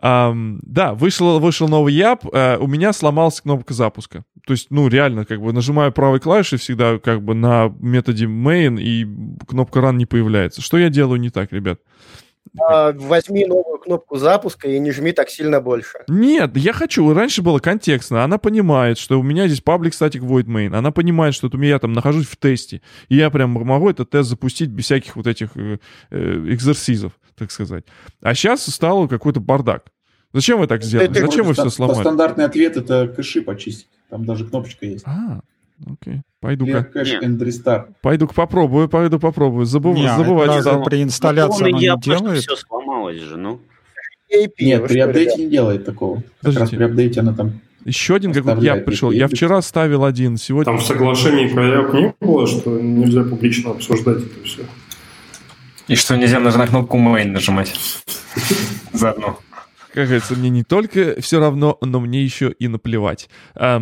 Ам, 0.00 0.60
да, 0.62 0.94
вышел, 0.94 1.40
вышел 1.40 1.68
новый 1.68 1.94
Яп, 1.94 2.26
э, 2.30 2.58
у 2.58 2.66
меня 2.66 2.92
сломалась 2.92 3.40
кнопка 3.40 3.72
запуска. 3.72 4.24
То 4.46 4.52
есть, 4.52 4.68
ну, 4.70 4.86
реально, 4.86 5.24
как 5.24 5.40
бы 5.40 5.52
нажимаю 5.52 5.90
правой 5.90 6.20
клавишей 6.20 6.58
всегда 6.58 7.00
как 7.00 7.20
бы 7.20 7.34
на 7.34 7.74
методе 7.80 8.26
main, 8.26 8.80
и 8.80 9.04
кнопка 9.44 9.80
run 9.80 9.96
не 9.96 10.06
появляется. 10.06 10.62
Что 10.62 10.78
я 10.78 10.88
делаю 10.88 11.20
не 11.20 11.30
так, 11.30 11.52
ребят? 11.52 11.80
А, 12.56 12.92
Возьми 12.92 13.44
новую 13.44 13.78
кнопку 13.78 14.16
запуска 14.16 14.68
и 14.68 14.78
не 14.78 14.92
жми 14.92 15.10
так 15.10 15.30
сильно 15.30 15.60
больше. 15.60 15.98
Нет, 16.06 16.56
я 16.56 16.72
хочу. 16.72 17.12
Раньше 17.12 17.42
было 17.42 17.58
контекстно. 17.58 18.22
Она 18.22 18.38
понимает, 18.38 18.98
что 18.98 19.18
у 19.18 19.24
меня 19.24 19.48
здесь 19.48 19.60
public 19.60 19.90
static 19.90 20.20
void 20.20 20.44
main. 20.44 20.72
Она 20.76 20.92
понимает, 20.92 21.34
что 21.34 21.48
вот 21.48 21.56
у 21.56 21.58
меня 21.58 21.70
я 21.70 21.78
там 21.80 21.92
нахожусь 21.92 22.26
в 22.26 22.36
тесте. 22.36 22.82
И 23.08 23.16
я 23.16 23.30
прям 23.30 23.50
могу 23.50 23.90
этот 23.90 24.10
тест 24.10 24.28
запустить 24.28 24.70
без 24.70 24.84
всяких 24.84 25.16
вот 25.16 25.26
этих 25.26 25.56
э, 25.56 25.78
э, 26.10 26.44
экзерсизов, 26.50 27.18
так 27.36 27.50
сказать. 27.50 27.84
А 28.22 28.32
сейчас 28.32 28.64
стало 28.66 29.08
какой-то 29.08 29.40
бардак. 29.40 29.86
Зачем 30.32 30.60
вы 30.60 30.68
так 30.68 30.84
сделали? 30.84 31.10
Это 31.10 31.20
Зачем 31.20 31.46
вы 31.46 31.54
все 31.54 31.62
Ста- 31.62 31.70
сломали? 31.70 32.00
Стандартный 32.00 32.44
ответ 32.44 32.76
это 32.76 33.08
кэши 33.08 33.42
почистить. 33.42 33.88
Там 34.10 34.24
даже 34.24 34.44
кнопочка 34.46 34.86
есть. 34.86 35.04
А, 35.06 35.40
окей. 35.86 36.22
And 36.42 37.38
restart. 37.38 37.86
Пойду-ка 38.02 38.34
попробую, 38.34 38.88
пойду 38.88 39.18
попробую. 39.18 39.66
Забыв- 39.66 39.96
Не, 39.96 40.08
забывать, 40.16 40.50
это 40.60 40.70
там- 40.70 40.84
при 40.84 41.02
инсталляции 41.02 41.68
оно 41.68 41.78
я, 41.78 41.94
не 41.94 42.00
делает. 42.00 42.42
все 42.42 42.56
сломалось 42.56 43.20
же, 43.20 43.36
ну. 43.36 43.60
AP, 44.32 44.50
Нет, 44.60 44.86
при 44.86 44.98
апдейте 45.00 45.44
не 45.44 45.50
делает 45.50 45.84
такого. 45.84 46.16
Как 46.16 46.24
раз 46.42 46.54
Подождите. 46.54 46.76
при 46.76 46.84
апдейте 46.84 47.20
она 47.20 47.32
там... 47.32 47.60
Еще 47.84 48.16
один 48.16 48.32
какой-то 48.32 48.60
я 48.60 48.76
пришел. 48.76 49.12
Я 49.12 49.28
вчера 49.28 49.62
ставил 49.62 50.04
один, 50.04 50.36
сегодня... 50.36 50.72
Там 50.72 50.78
в 50.78 50.84
соглашении 50.84 51.46
про 51.46 51.64
ЯП 51.64 51.94
не 51.94 52.14
было, 52.20 52.46
что 52.46 52.78
нельзя 52.80 53.22
публично 53.22 53.70
обсуждать 53.70 54.18
это 54.18 54.44
все. 54.44 54.62
И 55.86 55.94
что 55.94 56.16
нельзя 56.16 56.40
на 56.40 56.50
на 56.56 56.66
кнопку 56.66 56.96
main 56.98 57.26
нажимать. 57.26 57.72
Заодно. 58.92 59.38
Как 59.96 60.08
говорится, 60.08 60.34
мне 60.34 60.50
не 60.50 60.62
только 60.62 61.18
все 61.22 61.40
равно, 61.40 61.78
но 61.80 62.00
мне 62.00 62.22
еще 62.22 62.54
и 62.58 62.68
наплевать. 62.68 63.30
Да, 63.54 63.80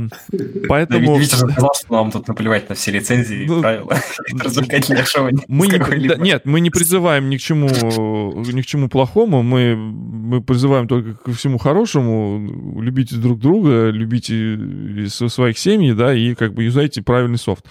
поэтому... 0.69 1.19
Же 1.19 1.27
сказал, 1.27 1.73
что 1.75 1.93
нам 1.93 2.13
тут 2.13 2.29
наплевать 2.29 2.69
на 2.69 2.77
все 2.77 2.93
лицензии 2.93 3.43
и 3.43 3.47
Ну, 3.47 3.61
правила 3.61 3.99
развлекательных 4.33 5.09
шоу. 5.09 5.31
Мы 5.49 5.67
не, 5.67 6.07
да, 6.07 6.15
нет, 6.15 6.43
мы 6.45 6.61
не 6.61 6.71
призываем 6.71 7.29
ни 7.31 7.37
к 7.37 7.41
чему, 7.41 7.67
ни 7.67 8.63
к 8.63 8.65
чему 8.67 8.89
плохому, 8.89 9.43
мы, 9.43 9.75
мы 9.75 10.41
призываем 10.41 10.87
только 10.87 11.15
ко 11.15 11.33
всему 11.33 11.59
хорошему. 11.59 12.81
Любите 12.81 13.17
друг 13.17 13.41
друга, 13.41 13.91
любите 13.91 15.09
своих 15.09 15.59
семей, 15.59 15.95
да, 15.95 16.15
и 16.15 16.37
как 16.37 16.55
бы 16.55 16.63
юзайте 16.63 17.03
правильный 17.03 17.39
софт. 17.39 17.65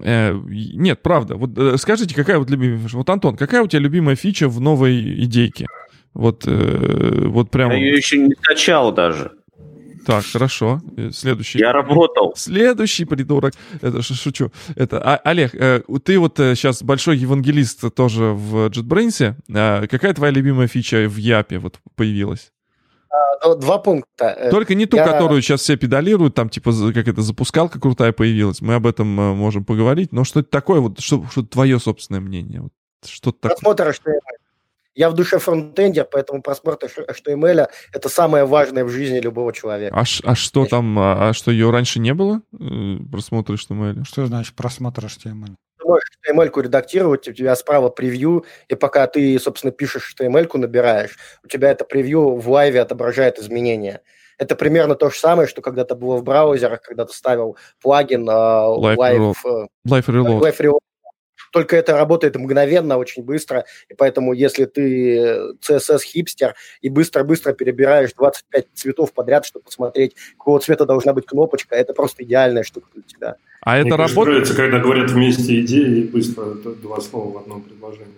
Э, 0.00 0.32
нет, 0.44 1.02
правда. 1.02 1.34
Вот 1.34 1.58
э, 1.58 1.76
скажите, 1.76 2.14
какая 2.14 2.38
вот 2.38 2.50
любимая... 2.50 2.78
Вот, 2.92 3.10
Антон, 3.10 3.36
какая 3.36 3.62
у 3.62 3.66
тебя 3.66 3.80
любимая 3.80 4.14
фича 4.14 4.48
в 4.48 4.60
новой 4.60 5.24
идейке? 5.24 5.66
Вот, 6.14 6.44
э, 6.46 7.26
вот 7.26 7.50
прям... 7.50 7.70
Я 7.70 7.76
ее 7.76 7.96
еще 7.96 8.18
не 8.18 8.34
скачал 8.34 8.92
даже. 8.92 9.32
Так, 10.06 10.24
хорошо. 10.24 10.80
Э, 10.96 11.10
Следующий. 11.12 11.58
Я 11.58 11.72
работал. 11.72 12.32
Следующий 12.36 13.04
придурок. 13.04 13.54
Это 13.80 14.02
ш- 14.02 14.14
шучу. 14.14 14.50
Это 14.74 15.00
а, 15.02 15.16
Олег, 15.24 15.54
э, 15.54 15.82
ты 16.02 16.18
вот 16.18 16.34
сейчас 16.38 16.82
большой 16.82 17.18
евангелист 17.18 17.94
тоже 17.94 18.32
в 18.32 18.68
JetBrains. 18.70 19.34
А, 19.54 19.86
какая 19.86 20.14
твоя 20.14 20.32
любимая 20.32 20.66
фича 20.68 21.06
в 21.08 21.16
Япе 21.16 21.58
вот 21.58 21.78
появилась? 21.96 22.50
А, 23.42 23.54
Два 23.54 23.78
пункта. 23.78 24.24
Э, 24.26 24.50
Только 24.50 24.74
не 24.74 24.86
ту, 24.86 24.96
я- 24.96 25.06
которую 25.06 25.42
сейчас 25.42 25.60
все 25.60 25.76
педалируют, 25.76 26.34
там 26.34 26.48
типа 26.48 26.72
как 26.94 27.06
это 27.08 27.22
запускалка 27.22 27.78
крутая 27.78 28.12
появилась. 28.12 28.60
Мы 28.62 28.74
об 28.74 28.86
этом 28.86 29.20
э, 29.20 29.34
можем 29.34 29.64
поговорить. 29.64 30.12
Но 30.12 30.24
что-то 30.24 30.48
такое 30.50 30.80
вот, 30.80 30.98
что, 31.00 31.24
что 31.30 31.42
твое 31.42 31.78
собственное 31.78 32.20
мнение? 32.20 32.62
Вот, 32.62 32.72
что-то 33.06 33.48
такое. 33.48 33.56
Просмотр 33.56 33.88
HTML. 33.90 34.39
Я 34.94 35.08
в 35.08 35.14
душе 35.14 35.38
фронтендер, 35.38 36.06
поэтому 36.10 36.42
просмотр 36.42 36.86
HTML– 36.86 37.68
это 37.92 38.08
самое 38.08 38.44
важное 38.44 38.84
в 38.84 38.88
жизни 38.88 39.20
любого 39.20 39.52
человека. 39.52 39.96
А, 39.96 40.02
а 40.24 40.34
что 40.34 40.66
там, 40.66 40.98
а, 40.98 41.28
а 41.28 41.32
что 41.32 41.50
ее 41.50 41.70
раньше 41.70 42.00
не 42.00 42.12
было? 42.12 42.42
Э, 42.52 42.96
Просмотр 43.10 43.54
HTML? 43.54 44.04
Что 44.04 44.26
значит 44.26 44.54
просмотр 44.56 45.04
HTML? 45.04 45.54
Ты 45.78 45.86
можешь 45.86 46.10
HTML-ку 46.26 46.60
редактировать, 46.60 47.28
у 47.28 47.32
тебя 47.32 47.54
справа 47.54 47.88
превью, 47.88 48.44
и 48.68 48.74
пока 48.74 49.06
ты, 49.06 49.38
собственно, 49.38 49.70
пишешь 49.70 50.14
HTML-ку, 50.14 50.58
набираешь, 50.58 51.16
у 51.44 51.48
тебя 51.48 51.70
это 51.70 51.84
превью 51.84 52.36
в 52.36 52.50
лайве 52.50 52.80
отображает 52.80 53.38
изменения. 53.38 54.02
Это 54.38 54.56
примерно 54.56 54.96
то 54.96 55.10
же 55.10 55.18
самое, 55.18 55.46
что 55.46 55.62
когда-то 55.62 55.94
было 55.94 56.16
в 56.16 56.24
браузерах, 56.24 56.82
когда 56.82 57.04
ты 57.04 57.12
ставил 57.12 57.56
плагин 57.80 58.28
э, 58.28 58.32
Live 58.32 58.96
Live, 58.96 59.34
Life 59.86 60.06
Reload. 60.06 60.40
Live 60.40 60.58
Reload. 60.58 60.78
Только 61.50 61.76
это 61.76 61.96
работает 61.96 62.36
мгновенно, 62.36 62.96
очень 62.96 63.22
быстро, 63.22 63.64
и 63.88 63.94
поэтому 63.94 64.32
если 64.32 64.64
ты 64.66 65.54
CSS-хипстер 65.66 66.54
и 66.80 66.88
быстро-быстро 66.88 67.52
перебираешь 67.52 68.12
25 68.12 68.66
цветов 68.74 69.12
подряд, 69.12 69.44
чтобы 69.44 69.64
посмотреть, 69.64 70.14
какого 70.38 70.60
цвета 70.60 70.86
должна 70.86 71.12
быть 71.12 71.26
кнопочка, 71.26 71.74
это 71.74 71.92
просто 71.92 72.22
идеальная 72.22 72.62
штука 72.62 72.86
для 72.94 73.02
тебя. 73.02 73.36
А 73.62 73.76
это 73.76 73.88
Мне 73.88 73.96
кажется, 73.96 74.14
работает? 74.14 74.34
нравится, 74.36 74.56
когда 74.56 74.78
говорят 74.78 75.10
вместе 75.10 75.60
идеи 75.60 76.00
и 76.00 76.08
быстро 76.08 76.44
два 76.54 77.00
слова 77.00 77.32
в 77.38 77.42
одном 77.42 77.62
предложении. 77.62 78.14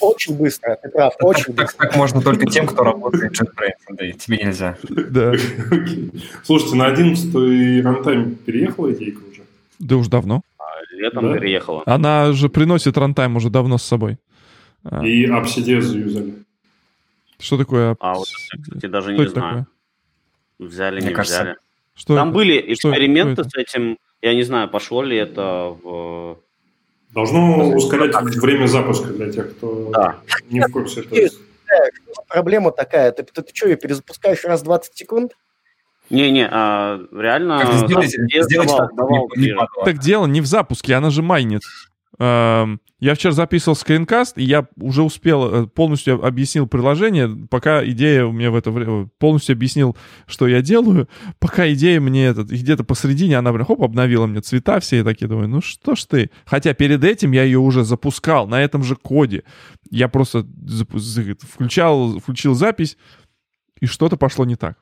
Очень 0.00 0.36
быстро, 0.36 0.76
ты 0.82 0.88
прав, 0.90 1.14
очень 1.20 1.54
Так, 1.54 1.66
быстро. 1.66 1.86
так 1.86 1.96
можно 1.96 2.20
только 2.20 2.46
тем, 2.46 2.66
кто 2.66 2.84
работает 2.84 3.34
в 3.34 3.40
JetBrains, 3.40 3.72
Андрей. 3.88 4.12
Тебе 4.12 4.36
нельзя. 4.38 4.76
Да. 4.88 5.32
Слушайте, 6.44 6.76
на 6.76 6.86
11 6.86 7.84
runtime 7.84 8.34
переехала 8.34 8.92
идейка 8.92 9.20
уже? 9.30 9.42
Да 9.78 9.96
уж 9.96 10.08
давно. 10.08 10.42
Летом 10.94 11.32
Да? 11.32 11.38
переехала. 11.38 11.82
Она 11.86 12.32
же 12.32 12.48
приносит 12.48 12.96
runtime 12.96 13.36
уже 13.36 13.50
давно 13.50 13.78
с 13.78 13.82
собой. 13.82 14.18
А, 14.84 15.04
И 15.04 15.26
Obsidian 15.26 15.80
заюзали. 15.80 16.34
Что 17.38 17.58
такое? 17.58 17.96
А 18.00 18.14
вот 18.14 18.26
кстати, 18.28 18.86
даже 18.86 19.12
Что 19.14 19.22
не 19.22 19.28
знаю. 19.28 19.66
Взяли, 20.58 21.00
Мне 21.00 21.08
не 21.08 21.14
кажется, 21.14 21.42
взяли. 21.42 21.56
Что 21.94 22.14
Там 22.16 22.28
это? 22.28 22.36
были 22.36 22.72
эксперименты 22.72 23.42
что 23.42 23.50
с 23.50 23.54
этим. 23.56 23.98
Я 24.22 24.34
не 24.34 24.42
знаю, 24.42 24.68
пошло 24.68 25.02
ли 25.02 25.16
это 25.16 25.76
в... 25.82 26.38
Должно 27.12 27.68
ускорять 27.74 28.14
время 28.36 28.66
запуска 28.66 29.08
для 29.12 29.30
тех, 29.30 29.56
кто 29.56 29.90
Да. 29.92 30.18
не 30.50 30.60
в 30.60 30.68
курсе. 30.72 31.02
За 31.02 32.22
проблема 32.28 32.70
такая? 32.72 33.12
Ты, 33.12 33.22
ты, 33.24 33.42
ты 33.42 33.54
что, 33.54 33.68
ее 33.68 33.76
перезапускаешь 33.76 34.44
раз 34.44 34.62
в 34.62 34.64
20 34.64 34.96
секунд? 34.96 35.32
Не-не, 36.10 36.46
а, 36.50 37.00
реально... 37.12 37.60
Как 37.60 37.74
сделать, 37.74 38.10
сделать 38.10 38.68
давал- 38.68 38.76
так, 38.78 38.96
давал 38.96 39.28
не- 39.36 39.46
не. 39.46 39.56
Так 39.84 39.98
дело 39.98 40.26
не 40.26 40.40
в 40.40 40.46
запуске, 40.46 40.94
она 40.94 41.10
же 41.10 41.22
майнит. 41.22 41.62
Эм, 42.18 42.80
Я 43.00 43.14
вчера 43.16 43.32
записывал 43.32 43.74
скринкаст, 43.76 44.38
и 44.38 44.44
я 44.44 44.66
уже 44.80 45.02
успел, 45.02 45.52
э, 45.64 45.66
полностью 45.66 46.24
объяснил 46.24 46.66
приложение, 46.66 47.28
пока 47.50 47.84
идея 47.84 48.24
у 48.24 48.32
меня 48.32 48.50
в 48.50 48.56
это 48.56 48.70
время, 48.70 49.08
полностью 49.18 49.54
объяснил, 49.54 49.96
что 50.26 50.46
я 50.46 50.62
делаю, 50.62 51.08
пока 51.38 51.70
идея 51.72 52.00
мне 52.00 52.26
этот, 52.26 52.48
где-то 52.50 52.84
посередине 52.84 53.36
она 53.36 53.52
прям 53.52 53.66
хоп, 53.66 53.82
обновила 53.82 54.26
мне 54.26 54.40
цвета 54.40 54.78
все, 54.80 55.00
и 55.00 55.02
такие 55.02 55.26
думаю, 55.26 55.48
ну 55.48 55.60
что 55.60 55.96
ж 55.96 56.04
ты. 56.04 56.30
Хотя 56.46 56.72
перед 56.72 57.02
этим 57.04 57.32
я 57.32 57.42
ее 57.42 57.58
уже 57.58 57.84
запускал 57.84 58.46
на 58.46 58.62
этом 58.62 58.84
же 58.84 58.94
коде. 58.96 59.42
Я 59.90 60.08
просто 60.08 60.46
включал, 61.52 62.20
включил 62.20 62.54
запись, 62.54 62.96
и 63.80 63.86
что-то 63.86 64.16
пошло 64.16 64.44
не 64.44 64.56
так. 64.56 64.78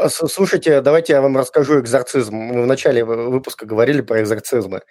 А, 0.00 0.08
слушайте, 0.10 0.80
давайте 0.80 1.14
я 1.14 1.20
вам 1.20 1.36
расскажу 1.36 1.80
экзорцизм. 1.80 2.32
Мы 2.32 2.62
в 2.62 2.66
начале 2.66 3.04
выпуска 3.04 3.66
говорили 3.66 4.00
про 4.00 4.22
экзорцизмы. 4.22 4.82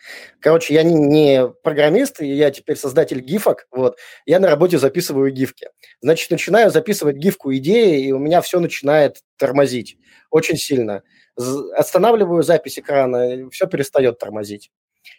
Короче, 0.42 0.74
я 0.74 0.84
не, 0.84 0.96
не 0.96 1.48
программист, 1.64 2.20
я 2.20 2.52
теперь 2.52 2.76
создатель 2.76 3.22
гифок. 3.22 3.68
Вот. 3.72 3.98
Я 4.26 4.40
на 4.40 4.50
работе 4.50 4.78
записываю 4.78 5.32
гифки. 5.32 5.70
Значит, 6.02 6.30
начинаю 6.30 6.72
записывать 6.72 7.16
гифку 7.16 7.56
идеи, 7.56 8.04
и 8.04 8.12
у 8.12 8.20
меня 8.20 8.42
все 8.42 8.60
начинает 8.60 9.22
тормозить 9.38 9.98
очень 10.30 10.58
сильно. 10.58 11.04
Останавливаю 11.38 12.44
запись 12.44 12.78
экрана, 12.78 13.50
все 13.50 13.66
перестает 13.68 14.20
тормозить. 14.20 14.72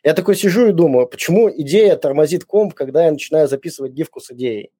Я 0.04 0.12
такой 0.12 0.36
сижу 0.36 0.66
и 0.66 0.72
думаю, 0.72 1.06
почему 1.06 1.50
идея 1.50 1.96
тормозит 1.96 2.44
комп, 2.44 2.74
когда 2.74 3.06
я 3.06 3.12
начинаю 3.12 3.48
записывать 3.48 3.92
гифку 3.92 4.20
с 4.20 4.30
идеей. 4.32 4.70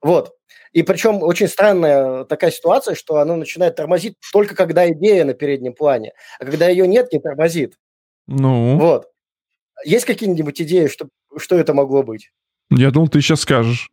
Вот. 0.00 0.34
И 0.72 0.82
причем 0.82 1.22
очень 1.22 1.48
странная 1.48 2.24
такая 2.24 2.50
ситуация, 2.50 2.94
что 2.94 3.16
она 3.16 3.36
начинает 3.36 3.76
тормозить 3.76 4.14
только 4.32 4.54
когда 4.54 4.88
идея 4.90 5.24
на 5.24 5.34
переднем 5.34 5.74
плане, 5.74 6.12
а 6.38 6.44
когда 6.44 6.68
ее 6.68 6.86
нет, 6.86 7.12
не 7.12 7.18
тормозит. 7.18 7.74
Ну? 8.26 8.78
Вот. 8.78 9.06
Есть 9.84 10.04
какие-нибудь 10.04 10.60
идеи, 10.60 10.88
что, 10.88 11.08
что 11.36 11.56
это 11.56 11.72
могло 11.72 12.02
быть? 12.02 12.30
Я 12.70 12.90
думал, 12.90 13.08
ты 13.08 13.20
сейчас 13.20 13.40
скажешь. 13.40 13.90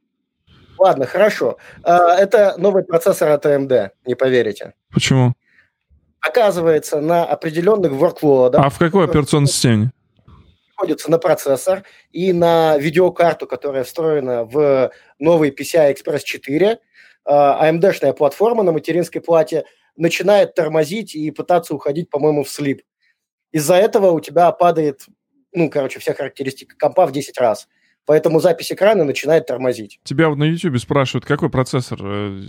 Ладно, 0.77 1.06
хорошо. 1.06 1.57
А, 1.84 2.15
это 2.15 2.56
новый 2.57 2.84
процессор 2.84 3.30
от 3.30 3.45
AMD, 3.45 3.91
не 4.06 4.15
поверите. 4.15 4.73
Почему? 4.91 5.34
Оказывается, 6.19 6.99
на 6.99 7.23
определенных 7.23 7.93
workload. 7.93 8.56
А 8.56 8.69
в 8.69 8.77
какой 8.77 9.06
операционной 9.06 9.47
системе? 9.47 9.91
Приходится 10.76 11.10
на 11.10 11.18
процессор 11.18 11.84
и 12.11 12.34
на 12.34 12.77
видеокарту, 12.77 13.47
которая 13.47 13.84
встроена 13.84 14.43
в 14.43 14.91
новый 15.19 15.52
PCI 15.52 15.95
Express 15.95 16.22
4. 16.23 16.80
AMD-шная 17.27 18.14
платформа 18.14 18.64
на 18.64 18.72
материнской 18.72 19.22
плате 19.22 19.65
начинает 19.95 20.53
тормозить 20.53 21.15
и 21.15 21.31
пытаться 21.31 21.73
уходить, 21.73 22.10
по-моему, 22.10 22.43
в 22.43 22.49
слип. 22.49 22.81
Из-за 23.52 23.76
этого 23.76 24.11
у 24.11 24.19
тебя 24.19 24.52
падает, 24.52 25.06
ну, 25.53 25.69
короче, 25.69 25.99
вся 25.99 26.14
характеристика 26.14 26.76
компа 26.77 27.07
в 27.07 27.11
10 27.11 27.39
раз. 27.39 27.68
Поэтому 28.06 28.39
запись 28.39 28.72
экрана 28.72 29.03
начинает 29.03 29.47
тормозить. 29.47 29.99
Тебя 30.03 30.30
вот 30.30 30.38
на 30.38 30.43
YouTube 30.43 30.77
спрашивают, 30.77 31.26
какой 31.26 31.49
процессор? 31.49 31.97
Э, 32.03 32.39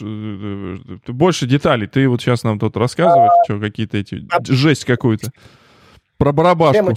э, 0.00 0.76
больше 1.06 1.46
деталей. 1.46 1.86
Ты 1.86 2.08
вот 2.08 2.20
сейчас 2.20 2.42
нам 2.42 2.58
тут 2.58 2.76
рассказываешь, 2.76 3.30
а, 3.30 3.44
что 3.44 3.58
какие-то 3.58 3.96
эти... 3.96 4.26
Жесть 4.46 4.84
какую-то. 4.84 5.30
Про 6.18 6.32
барабашку. 6.32 6.94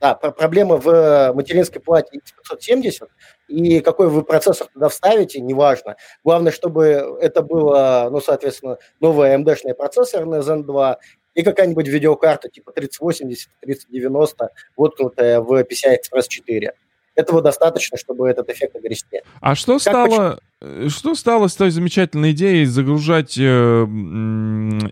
Да, 0.00 0.14
проблема 0.14 0.76
в 0.76 1.32
материнской 1.34 1.80
плате 1.80 2.18
X570, 2.18 3.08
и 3.48 3.80
какой 3.80 4.08
вы 4.08 4.22
процессор 4.22 4.68
туда 4.72 4.88
вставите, 4.88 5.40
неважно. 5.40 5.96
Главное, 6.24 6.52
чтобы 6.52 7.18
это 7.20 7.42
было, 7.42 8.08
ну, 8.10 8.20
соответственно, 8.20 8.78
новый 9.00 9.34
AMD-шный 9.34 9.74
процессор 9.74 10.24
на 10.24 10.36
Zen 10.36 10.62
2 10.62 10.98
и 11.34 11.42
какая-нибудь 11.42 11.86
видеокарта 11.86 12.48
типа 12.48 12.72
3080, 12.72 13.50
3090, 13.60 14.48
воткнутая 14.76 15.40
в 15.40 15.52
PCI 15.52 15.98
Express 15.98 16.28
4. 16.28 16.72
Этого 17.14 17.42
достаточно, 17.42 17.98
чтобы 17.98 18.28
этот 18.30 18.48
эффект 18.48 18.76
огрести. 18.76 19.20
А 19.40 19.54
что 19.54 19.74
как 19.74 19.82
стало, 19.82 20.06
почему? 20.06 20.36
Э, 20.62 20.88
что 20.88 21.14
стало 21.14 21.48
с 21.48 21.56
той 21.56 21.70
замечательной 21.70 22.30
идеей 22.30 22.64
загружать 22.64 23.36
э, 23.36 23.42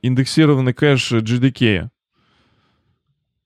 индексированный 0.03 0.75
кэш 0.75 1.13
GDK? 1.13 1.89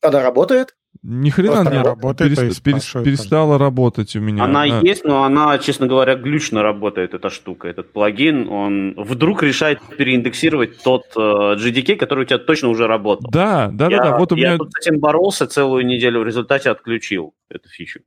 Она 0.01 0.23
работает. 0.23 0.75
Ни 1.03 1.31
хрена 1.31 1.69
не 1.69 1.83
работает, 1.83 2.37
перест, 2.37 2.63
перест, 2.63 2.93
перестала 2.93 3.59
работать 3.59 4.15
у 4.15 4.21
меня. 4.21 4.45
Она 4.45 4.63
а. 4.63 4.67
есть, 4.67 5.05
но 5.05 5.25
она, 5.25 5.59
честно 5.59 5.89
говоря, 5.89 6.15
глючно 6.15 6.63
работает, 6.63 7.15
эта 7.15 7.29
штука, 7.29 7.67
этот 7.67 7.93
плагин. 7.93 8.49
Он 8.49 8.95
вдруг 8.97 9.43
решает 9.43 9.81
переиндексировать 9.97 10.81
тот 10.83 11.07
э, 11.17 11.21
GDK, 11.21 11.97
который 11.97 12.23
у 12.23 12.25
тебя 12.27 12.39
точно 12.39 12.69
уже 12.69 12.87
работал. 12.87 13.29
Да, 13.33 13.71
да, 13.73 13.89
я, 13.89 13.97
да, 13.99 14.11
да. 14.11 14.19
Вот 14.19 14.31
у 14.31 14.37
меня... 14.37 14.53
Я 14.53 14.59
тут 14.59 14.73
с 14.73 14.87
этим 14.87 15.01
боролся 15.01 15.49
целую 15.49 15.85
неделю, 15.85 16.21
в 16.21 16.25
результате 16.25 16.71
отключил 16.71 17.35
эту 17.49 17.69
фичу. 17.69 18.01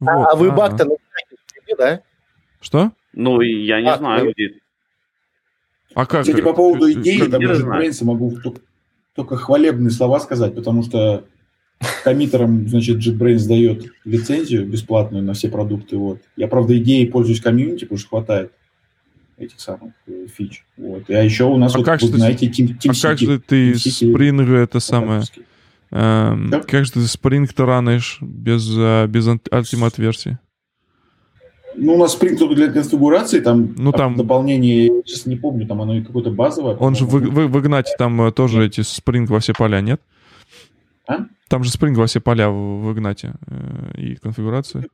Вот, 0.00 0.10
а, 0.10 0.32
а 0.32 0.36
вы 0.36 0.50
баг-то 0.50 0.86
на 0.86 0.94
да? 1.76 2.00
Что? 2.60 2.90
Ну, 3.12 3.40
я 3.40 3.80
не 3.80 3.90
а, 3.90 3.98
знаю, 3.98 4.32
где. 4.32 4.54
А 5.94 6.06
как? 6.06 6.22
Кстати, 6.22 6.40
по 6.40 6.52
поводу 6.52 6.90
идеи, 6.92 7.28
там, 7.28 7.40
JetBrains 7.40 8.04
могу 8.04 8.34
только 9.14 9.36
хвалебные 9.36 9.90
слова 9.90 10.18
сказать, 10.20 10.54
потому 10.54 10.82
что 10.82 11.24
коммитерам, 12.04 12.68
значит, 12.68 12.98
JetBrains 12.98 13.46
дает 13.46 13.92
лицензию 14.04 14.66
бесплатную 14.66 15.22
на 15.22 15.34
все 15.34 15.48
продукты. 15.48 15.96
Вот. 15.96 16.20
Я, 16.36 16.48
правда, 16.48 16.76
идеей 16.78 17.06
пользуюсь 17.06 17.40
комьюнити, 17.40 17.84
потому 17.84 17.98
что 17.98 18.08
хватает 18.08 18.52
этих 19.36 19.60
самых 19.60 19.92
э, 20.06 20.26
фич. 20.26 20.64
Вот. 20.76 21.08
А 21.08 21.22
еще 21.22 21.44
у 21.44 21.56
нас, 21.56 21.74
а 21.74 21.78
вот, 21.78 21.84
как 21.84 22.02
вы 22.02 22.08
знаете, 22.08 22.46
Team, 22.46 22.76
Team 22.78 22.90
А 22.90 23.02
как 23.02 23.18
же 23.18 23.38
ты 23.38 23.72
Spring 23.72 24.56
это 24.56 24.80
самое... 24.80 25.22
Эм, 25.90 26.50
да? 26.50 26.60
Как 26.60 26.84
же 26.84 26.92
ты 26.92 27.00
Spring 27.00 27.48
то 27.54 27.64
ранишь 27.64 28.18
без, 28.20 28.68
э, 28.76 29.06
без 29.06 29.26
Ultimate 29.28 29.94
версии? 29.96 30.38
Ну, 31.76 31.94
у 31.94 31.98
нас 31.98 32.18
Spring 32.18 32.36
только 32.36 32.56
для 32.56 32.70
конфигурации, 32.72 33.40
там, 33.40 33.74
ну, 33.76 33.92
там 33.92 34.16
дополнение, 34.16 34.86
я 34.86 34.92
сейчас 35.06 35.26
не 35.26 35.36
помню, 35.36 35.66
там 35.66 35.80
оно 35.80 36.02
какое-то 36.02 36.30
базовое. 36.30 36.74
Он 36.74 36.96
же 36.96 37.04
в, 37.04 37.10
в, 37.10 37.46
в 37.46 37.56
Ignite 37.56 37.84
там 37.96 38.20
э, 38.22 38.32
тоже 38.32 38.66
эти 38.66 38.80
Spring 38.80 39.26
во 39.26 39.38
все 39.38 39.52
поля, 39.54 39.80
нет? 39.80 40.00
А? 41.08 41.26
Там 41.48 41.64
же 41.64 41.70
Spring 41.70 41.94
во 41.94 42.06
все 42.06 42.20
поля 42.20 42.50
в, 42.50 42.92
Игнате 42.92 43.34
э, 43.46 43.92
и 43.96 44.16
конфигурации. 44.16 44.86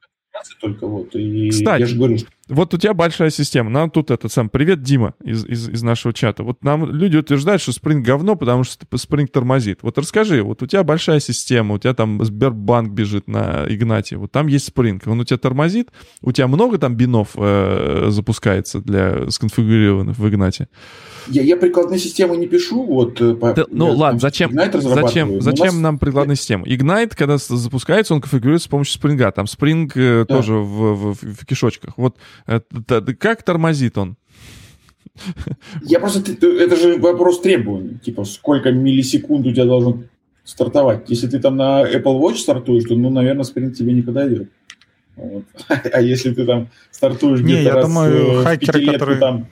Только 0.61 0.87
вот. 0.87 1.15
И 1.15 1.51
Кстати, 1.51 1.81
я 1.83 1.87
же 1.87 1.97
говорю, 1.97 2.19
что 2.19 2.29
вот 2.49 2.75
у 2.75 2.79
тебя 2.79 2.93
большая 2.93 3.31
система. 3.31 3.71
Нам 3.71 3.91
тут 3.91 4.11
этот 4.11 4.31
сам... 4.31 4.51
Привет, 4.51 4.83
Дима, 4.83 5.15
из, 5.23 5.47
из, 5.47 5.69
из 5.69 5.83
нашего 5.83 6.13
чата. 6.13 6.43
Вот 6.43 6.63
нам 6.63 6.91
люди 6.91 7.17
утверждают, 7.17 7.63
что 7.63 7.73
Spring 7.73 8.01
говно, 8.01 8.37
потому 8.37 8.65
что 8.65 8.85
Spring 8.87 9.27
тормозит. 9.27 9.83
Вот 9.83 9.97
расскажи, 9.97 10.43
вот 10.43 10.63
у 10.63 10.67
тебя 10.67 10.85
большая 10.85 11.21
система, 11.21 11.75
у 11.75 11.79
тебя 11.79 11.95
там 11.95 12.23
Сбербанк 12.23 12.93
бежит 12.93 13.29
на 13.29 13.65
Игнате, 13.69 14.17
вот 14.17 14.31
там 14.33 14.49
есть 14.49 14.71
Spring, 14.71 15.01
он 15.07 15.21
у 15.21 15.25
тебя 15.25 15.39
тормозит, 15.39 15.91
у 16.21 16.33
тебя 16.33 16.47
много 16.47 16.77
там 16.77 16.97
бинов 16.97 17.31
э, 17.37 18.09
запускается 18.11 18.81
для 18.81 19.31
сконфигурированных 19.31 20.19
в 20.19 20.29
Игнате? 20.29 20.69
Я, 21.29 21.43
я 21.43 21.57
прикладные 21.57 21.99
системы 21.99 22.37
не 22.37 22.47
пишу, 22.47 22.85
вот... 22.85 23.21
Э, 23.21 23.35
по, 23.35 23.55
да, 23.55 23.65
ну 23.71 23.89
я, 23.89 23.95
ладно, 23.95 24.21
зачем, 24.21 24.53
зачем, 24.53 25.41
зачем 25.41 25.67
нас... 25.67 25.75
нам 25.77 25.99
прикладная 25.99 26.37
система? 26.37 26.67
Ignite, 26.67 27.13
когда 27.17 27.39
запускается, 27.39 28.15
он 28.15 28.21
конфигурируется 28.21 28.67
с 28.67 28.71
помощью 28.71 29.01
Spring. 29.01 29.33
Там 29.33 29.47
Spring 29.47 29.91
э, 29.95 30.25
да. 30.29 30.35
тоже 30.35 30.55
в, 30.55 30.95
в, 30.95 31.15
в, 31.15 31.43
в 31.43 31.47
кишочках. 31.47 31.95
Вот 31.97 32.17
как 33.19 33.43
тормозит 33.43 33.99
он? 33.99 34.17
Я 35.83 36.01
просто... 36.01 36.33
Это 36.33 36.77
же 36.77 36.99
вопрос 36.99 37.41
требований. 37.41 37.99
Типа, 37.99 38.25
сколько 38.25 38.71
миллисекунд 38.73 39.47
у 39.47 39.53
тебя 39.53 39.65
должен 39.65 40.09
стартовать. 40.45 41.09
Если 41.09 41.27
ты 41.29 41.39
там 41.39 41.57
на 41.57 41.85
Apple 41.85 42.21
Watch 42.21 42.37
стартуешь, 42.37 42.85
то, 42.85 42.95
ну, 42.95 43.11
наверное, 43.11 43.45
спринт 43.45 43.77
тебе 43.77 43.93
не 43.93 44.03
подойдет. 44.03 44.49
Вот. 45.17 45.45
А 45.93 46.01
если 46.01 46.35
ты 46.35 46.45
там 46.45 46.69
стартуешь 46.91 47.41
где-то 47.41 47.63
я 47.63 47.75
раз 47.75 47.87
думаю, 47.87 48.41
в 48.41 48.45
хакеры, 48.45 48.87
которые... 48.87 49.19
там 49.19 49.47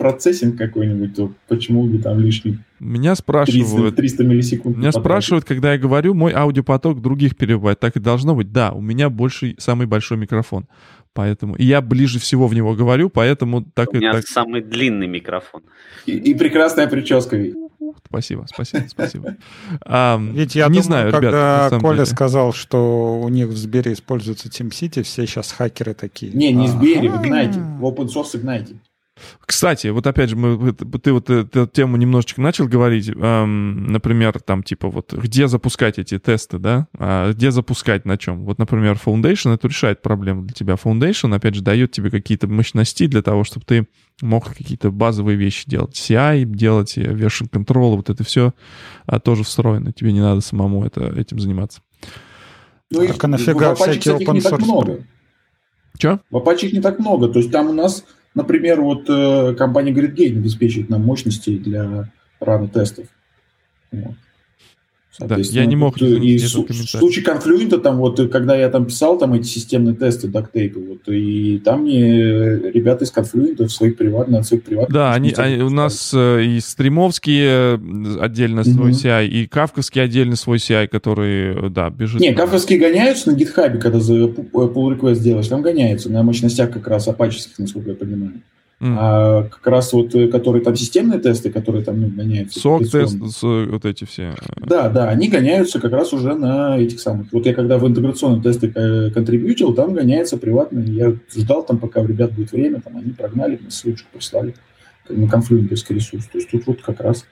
процессинг 0.00 0.56
какой-нибудь, 0.56 1.14
то 1.14 1.30
почему 1.46 1.84
бы 1.84 1.98
там 1.98 2.18
лишний 2.18 2.58
меня 2.80 3.14
спрашивают... 3.14 3.94
300, 3.94 3.96
300 3.96 4.24
миллисекунд. 4.24 4.76
Меня 4.76 4.88
потратить. 4.88 5.04
спрашивают, 5.04 5.44
когда 5.44 5.72
я 5.74 5.78
говорю, 5.78 6.14
мой 6.14 6.32
аудиопоток 6.32 7.02
других 7.02 7.36
перебывает. 7.36 7.78
Так 7.78 7.96
и 7.96 8.00
должно 8.00 8.34
быть. 8.34 8.52
Да, 8.52 8.72
у 8.72 8.80
меня 8.80 9.10
больше, 9.10 9.54
самый 9.58 9.86
большой 9.86 10.16
микрофон. 10.16 10.66
Поэтому 11.12 11.56
и 11.56 11.64
я 11.64 11.82
ближе 11.82 12.18
всего 12.18 12.46
в 12.46 12.54
него 12.54 12.74
говорю, 12.74 13.10
поэтому 13.10 13.64
так 13.74 13.92
У 13.92 13.96
меня 13.96 14.12
так... 14.12 14.26
самый 14.26 14.62
длинный 14.62 15.08
микрофон. 15.08 15.62
И, 16.06 16.12
и 16.12 16.34
прекрасная 16.34 16.86
прическа. 16.86 17.36
Спасибо, 18.06 18.46
спасибо, 18.48 18.84
спасибо. 18.88 19.36
А, 19.82 20.18
Ведь 20.18 20.54
я 20.54 20.68
не 20.68 20.80
думаю, 20.80 20.82
знаю, 20.84 21.12
когда 21.12 21.66
ребят, 21.68 21.82
Коля 21.82 21.96
деле. 21.96 22.06
сказал, 22.06 22.52
что 22.52 23.20
у 23.20 23.28
них 23.28 23.48
в 23.48 23.56
Сбере 23.56 23.92
используется 23.92 24.48
TeamCity, 24.48 25.02
все 25.02 25.26
сейчас 25.26 25.52
хакеры 25.52 25.94
такие. 25.94 26.32
Не, 26.32 26.52
не 26.52 26.68
в 26.68 26.70
Сбере, 26.70 27.10
в 27.10 27.20
Ignite, 27.20 27.78
в 27.78 27.84
open 27.84 28.06
source 28.06 28.40
Ignite. 28.40 28.76
Кстати, 29.44 29.88
вот 29.88 30.06
опять 30.06 30.30
же, 30.30 30.36
мы, 30.36 30.72
ты 30.72 31.12
вот 31.12 31.30
эту 31.30 31.66
тему 31.66 31.96
немножечко 31.96 32.40
начал 32.40 32.66
говорить, 32.66 33.08
эм, 33.08 33.86
например, 33.86 34.40
там 34.40 34.62
типа 34.62 34.88
вот 34.88 35.12
где 35.12 35.48
запускать 35.48 35.98
эти 35.98 36.18
тесты, 36.18 36.58
да, 36.58 36.88
а 36.98 37.32
где 37.32 37.50
запускать 37.50 38.04
на 38.04 38.16
чем. 38.16 38.44
Вот, 38.44 38.58
например, 38.58 38.98
Foundation 39.04 39.54
это 39.54 39.68
решает 39.68 40.02
проблему 40.02 40.42
для 40.42 40.54
тебя. 40.54 40.74
Foundation, 40.74 41.34
опять 41.34 41.54
же, 41.54 41.62
дает 41.62 41.92
тебе 41.92 42.10
какие-то 42.10 42.46
мощности 42.48 43.06
для 43.06 43.22
того, 43.22 43.44
чтобы 43.44 43.64
ты 43.66 43.86
мог 44.22 44.54
какие-то 44.54 44.90
базовые 44.90 45.36
вещи 45.36 45.68
делать. 45.68 45.94
CI 45.94 46.44
делать, 46.44 46.96
version 46.96 47.48
control, 47.50 47.96
вот 47.96 48.10
это 48.10 48.24
все 48.24 48.52
а, 49.06 49.18
тоже 49.18 49.44
встроено. 49.44 49.92
Тебе 49.92 50.12
не 50.12 50.20
надо 50.20 50.40
самому 50.40 50.84
это, 50.84 51.06
этим 51.06 51.40
заниматься. 51.40 51.80
Ну, 52.90 53.06
так, 53.06 53.22
а 53.24 53.28
нафига 53.28 53.74
всякие 53.74 54.16
open 54.16 54.38
source? 54.38 55.04
Че? 55.98 56.20
В 56.30 56.36
Apache 56.36 56.66
их 56.66 56.72
не 56.72 56.80
так 56.80 56.98
много. 56.98 57.28
То 57.28 57.38
есть 57.38 57.52
там 57.52 57.68
у 57.68 57.72
нас 57.72 58.04
Например, 58.34 58.80
вот 58.80 59.08
э, 59.08 59.54
компания 59.54 59.92
GridGate 59.92 60.36
обеспечивает 60.38 60.88
нам 60.88 61.02
мощности 61.02 61.58
для 61.58 62.10
раны 62.38 62.68
тестов. 62.68 63.06
Вот. 63.90 64.14
Да, 65.20 65.36
я 65.38 65.66
не 65.66 65.76
мог 65.76 66.00
вот, 66.00 66.06
и 66.06 66.38
в 66.38 66.48
случае 66.88 67.24
конфлюента, 67.24 67.78
там 67.78 67.96
вот, 67.98 68.20
когда 68.30 68.56
я 68.56 68.68
там 68.68 68.86
писал 68.86 69.18
там 69.18 69.34
эти 69.34 69.46
системные 69.46 69.94
тесты 69.94 70.28
дактейпы, 70.28 70.80
вот, 70.80 71.08
и 71.08 71.60
там 71.64 71.82
мне 71.82 72.12
ребята 72.70 73.04
из 73.04 73.10
конфлюента 73.10 73.66
в 73.66 73.72
своих 73.72 73.96
приватных, 73.96 74.38
на 74.38 74.42
своих 74.44 74.64
приватных... 74.64 74.94
Да, 74.94 75.12
они, 75.12 75.32
они- 75.36 75.62
у 75.62 75.70
нас 75.70 76.12
э, 76.14 76.44
и 76.44 76.60
стримовские 76.60 77.78
э, 77.78 78.18
отдельно 78.20 78.64
свой 78.64 78.90
Мгм. 78.90 78.98
CI, 78.98 79.26
и 79.28 79.46
кавковский 79.46 80.02
отдельно 80.02 80.36
свой 80.36 80.58
CI, 80.58 80.88
который, 80.88 81.66
э, 81.66 81.68
да, 81.68 81.90
бежит. 81.90 82.20
Не, 82.20 82.32
кавказские 82.32 82.78
гоняются 82.78 83.30
на 83.30 83.34
гитхабе, 83.34 83.78
когда 83.78 84.00
за 84.00 84.14
pull 84.14 84.98
request 84.98 85.20
делаешь, 85.20 85.48
там 85.48 85.62
гоняются 85.62 86.10
на 86.10 86.22
мощностях 86.22 86.70
как 86.70 86.86
раз 86.88 87.08
апаческих, 87.08 87.58
насколько 87.58 87.90
я 87.90 87.96
понимаю. 87.96 88.42
М. 88.80 88.96
А 88.98 89.42
как 89.44 89.66
раз 89.66 89.92
вот, 89.92 90.14
э, 90.14 90.28
которые 90.28 90.64
там 90.64 90.74
системные 90.74 91.20
тесты, 91.20 91.50
которые 91.50 91.84
там 91.84 92.00
ну, 92.00 92.08
гоняются. 92.08 92.58
Сок 92.60 92.80
тест, 92.80 92.94
операционные. 92.94 93.30
с- 93.30 93.42
э, 93.44 93.70
вот 93.70 93.84
эти 93.84 94.04
все. 94.04 94.34
Да, 94.56 94.88
да, 94.88 95.10
они 95.10 95.28
гоняются 95.28 95.80
как 95.80 95.92
раз 95.92 96.14
уже 96.14 96.34
на 96.34 96.78
этих 96.78 96.98
самых. 97.00 97.30
Вот 97.32 97.44
я 97.44 97.52
когда 97.52 97.76
в 97.76 97.86
интеграционные 97.86 98.42
тесты 98.42 98.72
э, 98.74 99.10
контрибьютил, 99.10 99.74
там 99.74 99.92
гоняется 99.92 100.38
приватно. 100.38 100.80
Я 100.80 101.14
ждал 101.36 101.62
там, 101.64 101.78
пока 101.78 102.00
у 102.00 102.06
ребят 102.06 102.32
будет 102.32 102.52
время, 102.52 102.80
там 102.80 102.96
они 102.96 103.12
прогнали, 103.12 103.58
мне 103.60 103.70
ссылочку 103.70 104.08
прислали 104.12 104.54
на 105.10 105.28
конфлюентовский 105.28 105.96
ресурс. 105.96 106.24
То 106.26 106.38
есть 106.38 106.50
тут 106.50 106.66
вот 106.66 106.80
как 106.80 107.00
раз 107.00 107.26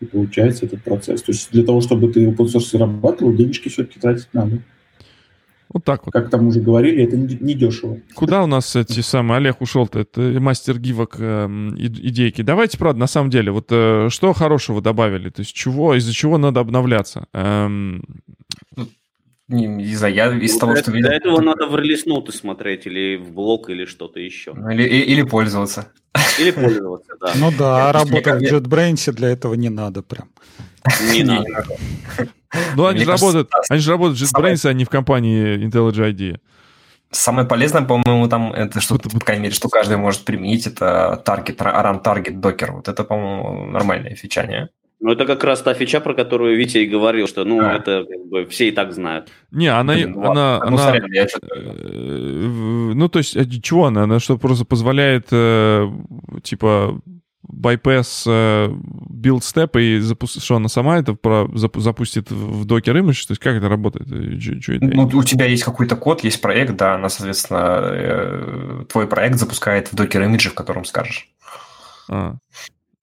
и 0.00 0.06
получается 0.06 0.64
этот 0.64 0.82
процесс. 0.82 1.20
То 1.22 1.32
есть 1.32 1.50
для 1.52 1.64
того, 1.64 1.80
чтобы 1.82 2.10
ты 2.10 2.24
open 2.24 2.46
source 2.46 2.70
зарабатывал, 2.70 3.34
денежки 3.34 3.68
все-таки 3.68 4.00
тратить 4.00 4.28
надо. 4.32 4.60
Вот 5.72 5.84
так 5.84 6.06
вот. 6.06 6.12
Как 6.12 6.30
там 6.30 6.46
уже 6.46 6.60
говорили, 6.60 7.04
это 7.04 7.16
не, 7.16 7.36
не 7.40 7.54
дешево. 7.54 7.98
Куда 8.14 8.42
у 8.42 8.46
нас 8.46 8.74
эти 8.74 9.00
самые... 9.00 9.36
Олег 9.38 9.60
ушел-то, 9.60 10.00
это 10.00 10.20
мастер 10.40 10.78
гивок 10.78 11.18
и- 11.20 12.08
идейки. 12.08 12.42
Давайте, 12.42 12.78
правда, 12.78 13.00
на 13.00 13.06
самом 13.06 13.30
деле, 13.30 13.52
вот 13.52 13.66
э, 13.70 14.08
что 14.10 14.32
хорошего 14.32 14.80
добавили? 14.80 15.28
То 15.30 15.40
есть 15.40 15.54
чего, 15.54 15.94
из-за 15.94 16.12
чего 16.12 16.38
надо 16.38 16.60
обновляться? 16.60 17.26
Эм, 17.34 18.02
Не, 19.48 19.66
не 19.66 19.94
знаю, 19.96 20.14
я 20.14 20.32
из 20.36 20.54
Ну, 20.54 20.58
того, 20.60 20.72
для, 20.74 20.82
что 20.82 20.90
для 20.90 21.00
видел... 21.00 21.12
этого 21.16 21.40
надо 21.40 21.66
в 21.66 21.76
релиз-ноуты 21.76 22.32
смотреть 22.32 22.86
или 22.86 23.16
в 23.16 23.32
блог, 23.32 23.70
или 23.70 23.86
что-то 23.86 24.20
еще. 24.20 24.52
Ну, 24.52 24.68
Или, 24.68 24.82
и- 24.82 25.00
или 25.12 25.22
пользоваться. 25.22 25.88
Или 26.38 26.50
пользоваться, 26.62 27.14
да. 27.20 27.32
Ну 27.36 27.50
да, 27.58 27.86
Я- 27.86 27.92
работать 27.92 28.26
в 28.42 28.54
JetBrains 28.54 29.12
для 29.12 29.28
этого 29.30 29.54
не 29.54 29.70
надо 29.70 30.02
прям. 30.02 30.28
Не 31.12 31.22
надо. 31.24 31.64
ну, 32.76 32.86
они 32.86 33.00
же 33.00 33.10
работают, 33.10 33.50
они 33.70 33.80
же 33.80 33.90
работают 33.92 34.18
в 34.18 34.22
JetBrains, 34.22 34.68
а 34.68 34.72
не 34.74 34.84
в 34.84 34.90
компании 34.90 35.66
IntelliJ 35.66 36.12
IDEA. 36.12 36.38
Самое 37.10 37.48
полезное, 37.48 37.82
по-моему, 37.82 38.28
там, 38.28 38.52
это 38.52 38.80
что, 38.82 38.94
Вот- 38.94 39.10
по 39.10 39.20
крайней 39.20 39.44
мере, 39.44 39.54
что 39.54 39.70
каждый 39.70 39.96
может 39.96 40.24
применить, 40.26 40.66
это 40.66 41.22
target, 41.24 41.56
run 41.56 42.02
target 42.02 42.38
docker. 42.38 42.72
Вот 42.72 42.88
это, 42.88 43.02
по-моему, 43.02 43.64
нормальное 43.70 44.14
фича, 44.14 44.46
не? 44.46 44.68
Ну, 45.00 45.12
это 45.12 45.26
как 45.26 45.44
раз 45.44 45.62
та 45.62 45.74
фича, 45.74 46.00
про 46.00 46.14
которую 46.14 46.56
Витя 46.56 46.78
и 46.78 46.86
говорил, 46.86 47.28
что, 47.28 47.44
ну, 47.44 47.60
А. 47.60 47.74
это 47.76 48.04
как 48.04 48.26
бы 48.26 48.46
все 48.46 48.68
и 48.68 48.72
так 48.72 48.92
знают. 48.92 49.28
Не, 49.52 49.68
она... 49.68 49.94
Ну 49.94 50.30
она. 50.30 50.58
Ну, 50.58 50.66
она- 50.66 50.78
сорян, 50.78 51.12
я 51.12 51.24
э, 51.24 52.92
ну, 52.94 53.08
то 53.08 53.18
есть, 53.20 53.36
э, 53.36 53.44
чего 53.62 53.86
она? 53.86 54.02
Она 54.02 54.18
что, 54.18 54.38
просто 54.38 54.64
позволяет, 54.64 55.28
э, 55.30 55.88
типа, 56.42 57.00
bypass 57.48 58.26
build 58.26 59.40
step 59.40 59.80
и 59.80 60.00
запу- 60.00 60.26
что 60.26 60.56
она 60.56 60.68
сама 60.68 60.98
это 60.98 61.14
про- 61.14 61.48
запу- 61.54 61.80
запустит 61.80 62.30
в 62.32 62.66
Docker 62.66 62.94
image? 63.00 63.26
То 63.28 63.32
есть 63.32 63.38
как 63.40 63.56
это 63.56 63.68
работает? 63.68 64.08
Чё- 64.40 64.58
чё 64.58 64.74
это? 64.76 64.86
Ну, 64.86 65.02
у 65.14 65.22
тебя 65.22 65.46
есть 65.46 65.62
какой-то 65.64 65.96
код, 65.96 66.24
есть 66.24 66.40
проект, 66.40 66.76
да, 66.76 66.96
она, 66.96 67.08
соответственно, 67.08 68.84
твой 68.88 69.06
проект 69.06 69.36
запускает 69.36 69.92
в 69.92 69.94
Docker 69.94 70.24
имидже, 70.24 70.50
в 70.50 70.54
котором 70.54 70.84
скажешь. 70.84 71.28
А. 72.10 72.34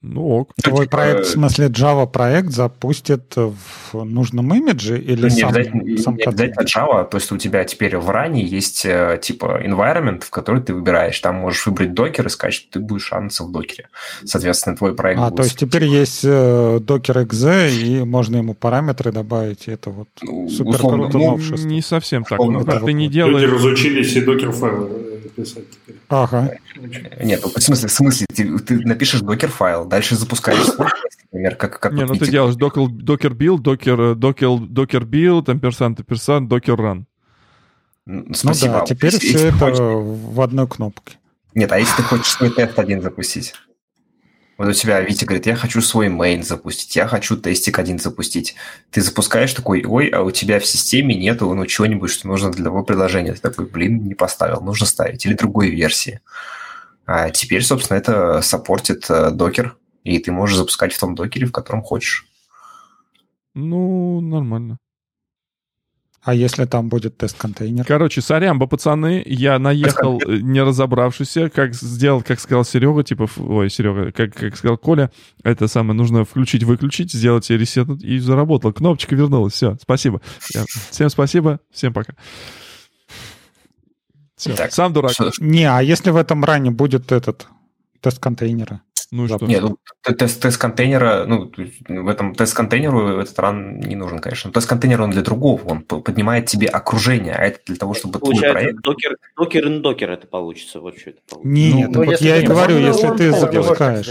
Ну 0.08 0.28
ок. 0.28 0.54
Твой 0.62 0.86
типа, 0.86 0.98
проект, 0.98 1.26
в 1.26 1.30
смысле 1.30 1.68
Java 1.68 2.08
проект, 2.08 2.52
запустит 2.52 3.36
в 3.36 4.04
нужном 4.04 4.54
имидже 4.54 5.00
или 5.00 5.22
Ну, 5.22 5.28
не 5.28 5.42
сам, 5.42 5.50
обязательно, 5.50 5.98
сам 5.98 6.16
не 6.16 6.24
обязательно 6.24 6.64
Java, 6.64 7.10
то 7.10 7.18
есть 7.18 7.32
у 7.32 7.38
тебя 7.38 7.64
теперь 7.64 7.98
в 7.98 8.10
ране 8.10 8.44
есть 8.44 8.86
э, 8.86 9.20
типа 9.22 9.62
environment, 9.66 10.24
в 10.24 10.30
который 10.30 10.62
ты 10.62 10.74
выбираешь. 10.76 11.20
Там 11.20 11.36
можешь 11.36 11.66
выбрать 11.66 11.94
докер 11.94 12.28
и 12.28 12.30
сказать, 12.30 12.54
что 12.54 12.72
ты 12.74 12.80
будешь 12.80 13.06
шанса 13.06 13.44
в 13.44 13.52
докере. 13.52 13.90
Соответственно, 14.24 14.78
твой 14.78 14.96
проект 14.96 15.20
А, 15.20 15.30
будет 15.30 15.38
то 15.38 15.44
есть 15.44 15.58
теперь 15.58 15.86
есть 15.86 16.24
э, 16.24 16.78
Docker 16.78 17.26
exe, 17.26 17.72
и 17.72 18.04
можно 18.04 18.38
ему 18.38 18.54
параметры 18.54 19.12
добавить, 19.12 19.68
и 19.68 19.72
это 19.72 19.90
вот 19.90 20.08
Ну, 20.22 20.48
супер 20.50 20.76
условно, 20.76 21.04
круто 21.04 21.18
ну, 21.18 21.32
новшество. 21.32 21.68
Не 21.68 21.82
совсем 21.82 22.24
так. 22.24 22.40
Условно, 22.40 22.60
Ну, 22.60 22.66
да. 22.66 22.80
ты 22.80 22.94
не 22.94 23.06
Люди 23.06 23.14
делаешь... 23.16 23.52
разучились 23.52 24.16
и 24.16 24.22
докер-файлы 24.22 25.15
э, 25.26 25.30
писать 25.30 25.70
теперь. 25.72 25.98
Ага. 26.10 26.52
Нет, 27.24 27.42
ну, 27.44 27.50
в 27.50 27.62
смысле, 27.62 27.88
в 27.88 27.92
смысле, 27.92 28.26
ты, 28.34 28.58
ты 28.60 28.80
напишешь 28.86 29.22
докер-файл, 29.22 29.86
дальше 29.86 30.16
запускаешь 30.16 30.66
например, 31.32 31.56
как, 31.56 31.80
как 31.80 31.94
Не, 31.94 32.06
вот 32.06 32.14
ну 32.14 32.20
ты 32.20 32.32
делаешь 32.32 32.56
docker, 32.56 32.88
docker 32.88 33.32
build, 33.32 33.58
docker, 33.60 34.12
э, 34.12 34.16
docker, 34.16 34.60
docker 34.70 35.04
build, 35.04 35.46
ampersand, 35.46 35.96
ampersand, 35.98 36.48
docker 36.48 36.76
run. 36.78 37.04
Ну, 38.06 38.24
Ну 38.28 38.34
Спасибо. 38.34 38.74
да, 38.74 38.82
А 38.82 38.86
теперь 38.86 39.14
если- 39.14 39.28
все 39.36 39.48
это 39.48 39.58
хочешь- 39.58 39.80
в 39.80 40.42
одной 40.42 40.68
кнопке. 40.68 41.18
Нет, 41.56 41.72
а 41.72 41.80
если 41.80 41.96
ты 41.98 42.04
хочешь 42.04 42.28
свой 42.28 42.50
тест 42.52 42.78
один 42.78 43.02
запустить? 43.02 43.54
Вот 44.58 44.70
у 44.70 44.74
тебя 44.74 45.02
Витя 45.02 45.26
говорит, 45.26 45.48
я 45.48 45.56
хочу 45.56 45.82
свой 45.82 46.08
main 46.08 46.42
запустить, 46.42 46.96
я 46.96 47.08
хочу 47.08 47.36
тестик 47.36 47.78
один 47.78 48.00
запустить. 48.00 48.56
Ты 48.90 49.02
запускаешь 49.02 49.54
такой, 49.54 49.84
ой, 49.86 50.08
а 50.08 50.22
у 50.22 50.32
тебя 50.32 50.60
в 50.60 50.66
системе 50.66 51.14
нету 51.14 51.54
ну, 51.54 51.66
чего-нибудь, 51.66 52.10
что 52.10 52.28
нужно 52.28 52.52
для 52.52 52.64
того 52.64 52.84
приложения. 52.84 53.34
Ты 53.34 53.42
такой, 53.42 53.66
блин, 53.66 54.06
не 54.06 54.16
поставил, 54.16 54.62
нужно 54.62 54.86
ставить. 54.86 55.26
Или 55.26 55.34
другой 55.34 55.70
версии. 55.70 56.22
А 57.06 57.30
теперь, 57.30 57.64
собственно, 57.64 57.98
это 57.98 58.42
саппортит 58.42 59.10
э, 59.10 59.32
докер, 59.32 59.76
и 60.04 60.20
ты 60.20 60.32
можешь 60.32 60.58
запускать 60.58 60.94
в 60.94 61.00
том 61.00 61.16
докере, 61.16 61.48
в 61.48 61.52
котором 61.52 61.84
хочешь. 61.84 62.26
Ну, 63.54 64.22
нормально. 64.22 64.78
А 66.26 66.34
если 66.34 66.66
там 66.66 66.90
будет 66.90 67.18
тест-контейнер? 67.18 67.86
Короче, 67.86 68.20
сорямба, 68.20 68.66
пацаны, 68.66 69.22
я 69.28 69.60
наехал, 69.60 70.20
э, 70.26 70.38
не 70.42 70.60
разобравшись, 70.64 71.38
как 71.54 71.76
сделал, 71.76 72.24
как 72.24 72.40
сказал 72.40 72.66
Серега, 72.66 73.04
типа, 73.04 73.30
ой, 73.38 73.70
Серега, 73.70 74.12
как, 74.12 74.34
как 74.34 74.58
сказал 74.58 74.78
Коля, 74.80 75.12
это 75.44 75.68
самое, 75.68 75.96
нужно 75.96 76.26
включить-выключить, 76.26 77.12
сделать 77.14 77.48
ресет, 77.52 77.88
и 78.02 78.18
заработал. 78.18 78.74
Кнопочка 78.74 79.14
вернулась, 79.16 79.54
все, 79.54 79.78
спасибо. 79.80 80.20
Я- 80.56 80.66
Всем 80.90 81.10
спасибо, 81.10 81.60
всем 81.72 81.94
пока. 81.94 82.14
Всё, 84.36 84.56
Так, 84.56 84.74
сам 84.74 84.94
дурак. 84.94 85.12
Что- 85.14 85.32
Не, 85.40 85.66
а 85.66 85.82
если 85.82 86.10
в 86.10 86.16
этом 86.18 86.44
ране 86.44 86.72
будет 86.72 87.12
этот 87.12 87.46
тест-контейнера? 88.02 88.82
Ну 89.16 89.26
и 89.26 89.28
что? 89.30 89.46
Нет, 89.46 89.62
ну, 89.62 89.78
тест, 90.02 90.42
тест 90.42 90.58
контейнера, 90.58 91.24
ну, 91.26 91.50
в 91.88 92.08
этом 92.10 92.36
тест 92.36 92.54
контейнеру 92.54 93.20
этот 93.20 93.40
ран 93.40 93.80
не 93.80 93.96
нужен, 93.96 94.20
конечно. 94.20 94.52
Тест 94.52 94.68
контейнер 94.68 95.02
он 95.02 95.12
для 95.12 95.22
другого, 95.22 95.62
он 95.64 95.84
поднимает 95.84 96.48
тебе 96.48 96.68
окружение, 96.68 97.34
а 97.34 97.44
это 97.46 97.60
для 97.66 97.78
того, 97.78 97.94
чтобы 97.94 98.20
твой 98.20 98.34
Получается, 98.34 98.60
проект. 98.60 98.82
докер, 98.82 99.18
докер 99.38 99.68
in 99.68 99.80
докер 99.80 100.12
это 100.12 100.28
получится. 100.28 100.82
Вот 100.82 100.98
что 100.98 101.12
это 101.12 101.22
получится. 101.30 101.48
Нет, 101.48 101.90
Ну, 101.94 102.04
вот 102.04 102.20
я 102.20 102.38
и 102.42 102.46
говорю, 102.46 102.78
ну, 102.78 102.88
если 102.88 103.08
он 103.08 103.18
ты 103.18 103.32
так 103.32 103.54
запускаешь. 103.54 104.10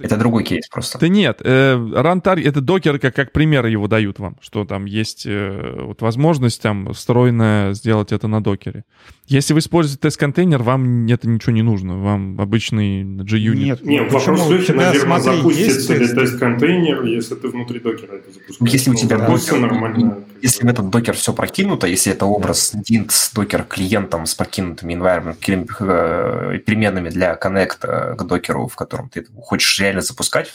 Это 0.00 0.16
другой 0.16 0.42
кейс 0.42 0.66
просто. 0.68 0.98
Да 0.98 1.06
нет, 1.06 1.40
э, 1.44 1.74
target, 1.76 2.48
это 2.48 2.60
докер, 2.60 2.98
как, 2.98 3.14
как 3.14 3.30
пример 3.30 3.66
его 3.66 3.86
дают 3.86 4.18
вам, 4.18 4.36
что 4.40 4.64
там 4.64 4.86
есть 4.86 5.24
э, 5.24 5.82
вот 5.82 6.02
возможность 6.02 6.60
там 6.60 6.92
встроенная 6.92 7.74
сделать 7.74 8.10
это 8.10 8.26
на 8.26 8.42
докере. 8.42 8.84
Если 9.26 9.54
вы 9.54 9.60
используете 9.60 10.00
тест-контейнер, 10.02 10.62
вам 10.62 11.06
это 11.06 11.26
ничего 11.28 11.52
не 11.52 11.62
нужно, 11.62 11.98
вам 11.98 12.38
обычный 12.40 13.02
G-Unit. 13.04 13.54
Нет, 13.54 13.82
Не, 13.84 14.00
ну 14.00 14.10
вопрос 14.10 14.40
в 14.40 14.64
тебя, 14.66 14.74
наверное, 14.76 15.18
смотри, 15.20 15.36
запустится 15.38 15.94
ли 15.94 15.98
тест. 16.00 16.14
тест-контейнер, 16.14 17.04
если 17.04 17.34
ты 17.34 17.48
внутри 17.48 17.80
докера 17.80 18.16
это 18.16 18.30
запускаешь. 18.30 18.56
Ну, 18.60 18.66
если 18.66 18.90
у 18.90 18.92
Ну, 18.92 18.98
тебя 18.98 19.18
запустится 19.18 19.54
докер, 19.54 19.72
нормально. 19.72 20.18
Если 20.42 20.66
в 20.66 20.70
этот 20.70 20.90
докер 20.90 21.14
все 21.14 21.32
прокинуто, 21.32 21.86
если 21.86 22.12
это 22.12 22.26
образ 22.26 22.74
Dint 22.74 23.06
с 23.10 23.32
докер 23.32 23.64
клиентом 23.64 24.26
с 24.26 24.34
прокинутыми 24.34 24.92
environment, 24.94 25.36
э, 25.80 26.58
переменными 26.58 27.08
для 27.08 27.34
коннекта 27.36 28.14
к 28.18 28.24
докеру, 28.26 28.68
в 28.68 28.76
котором 28.76 29.08
ты 29.08 29.24
хочешь 29.40 29.80
реально 29.80 30.02
запускать, 30.02 30.52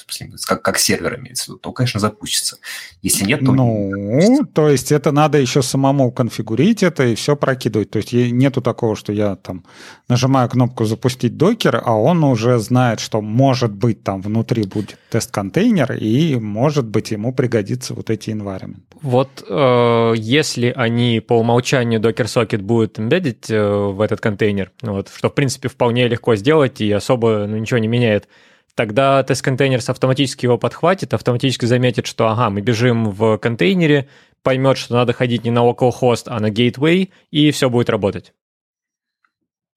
как, 0.48 0.62
как 0.62 0.78
сервер 0.78 1.20
имеется 1.20 1.46
в 1.46 1.48
виду, 1.50 1.58
то, 1.58 1.72
конечно, 1.72 2.00
запустится. 2.00 2.58
Если 3.02 3.26
нет, 3.26 3.40
то... 3.44 3.52
Ну, 3.52 4.46
то 4.54 4.70
есть 4.70 4.92
это 4.92 5.12
надо 5.12 5.40
еще 5.40 5.64
самому 5.64 6.12
конфигурить 6.12 6.84
это 6.84 7.06
и 7.08 7.16
все 7.16 7.36
прокидывать. 7.36 7.90
То 7.90 7.98
есть 7.98 8.14
е- 8.14 8.30
нету 8.60 8.62
такого, 8.62 8.96
что 8.96 9.14
я 9.14 9.36
там 9.36 9.64
нажимаю 10.10 10.50
кнопку 10.50 10.86
«Запустить 10.86 11.38
докер», 11.38 11.82
а 11.86 11.96
он 11.96 12.24
уже 12.24 12.60
знает, 12.60 13.00
что 13.00 13.22
может 13.22 13.72
быть 13.72 14.04
там 14.04 14.22
внутри 14.22 14.64
будет 14.64 14.98
тест-контейнер, 15.12 15.94
и 15.94 16.36
может 16.36 16.86
быть 16.86 17.12
ему 17.12 17.34
пригодится 17.34 17.94
вот 17.94 18.10
эти 18.10 18.32
environment. 18.32 18.82
Вот 19.02 19.44
э, 19.50 20.14
если 20.18 20.74
они 20.76 21.22
по 21.22 21.34
умолчанию 21.34 22.00
Docker 22.00 22.26
Socket 22.26 22.62
будут 22.62 23.00
embedded 23.00 23.46
э, 23.50 23.92
в 23.94 24.02
этот 24.02 24.20
контейнер, 24.22 24.72
ну 24.82 24.94
вот, 24.94 25.10
что 25.16 25.30
в 25.30 25.34
принципе 25.34 25.70
вполне 25.70 26.08
легко 26.08 26.36
сделать 26.36 26.82
и 26.82 26.92
особо 26.92 27.46
ну, 27.48 27.58
ничего 27.58 27.80
не 27.80 27.88
меняет, 27.88 28.28
тогда 28.76 29.24
тест-контейнер 29.24 29.80
автоматически 29.88 30.46
его 30.46 30.58
подхватит, 30.58 31.14
автоматически 31.14 31.66
заметит, 31.66 32.08
что 32.08 32.28
ага, 32.28 32.50
мы 32.50 32.62
бежим 32.62 33.10
в 33.12 33.38
контейнере, 33.38 34.08
поймет, 34.44 34.78
что 34.78 34.96
надо 34.96 35.14
ходить 35.14 35.44
не 35.44 35.52
на 35.52 35.60
localhost, 35.60 36.24
а 36.28 36.40
на 36.40 36.50
gateway, 36.50 37.10
и 37.32 37.52
все 37.52 37.70
будет 37.70 37.90
работать. 37.90 38.34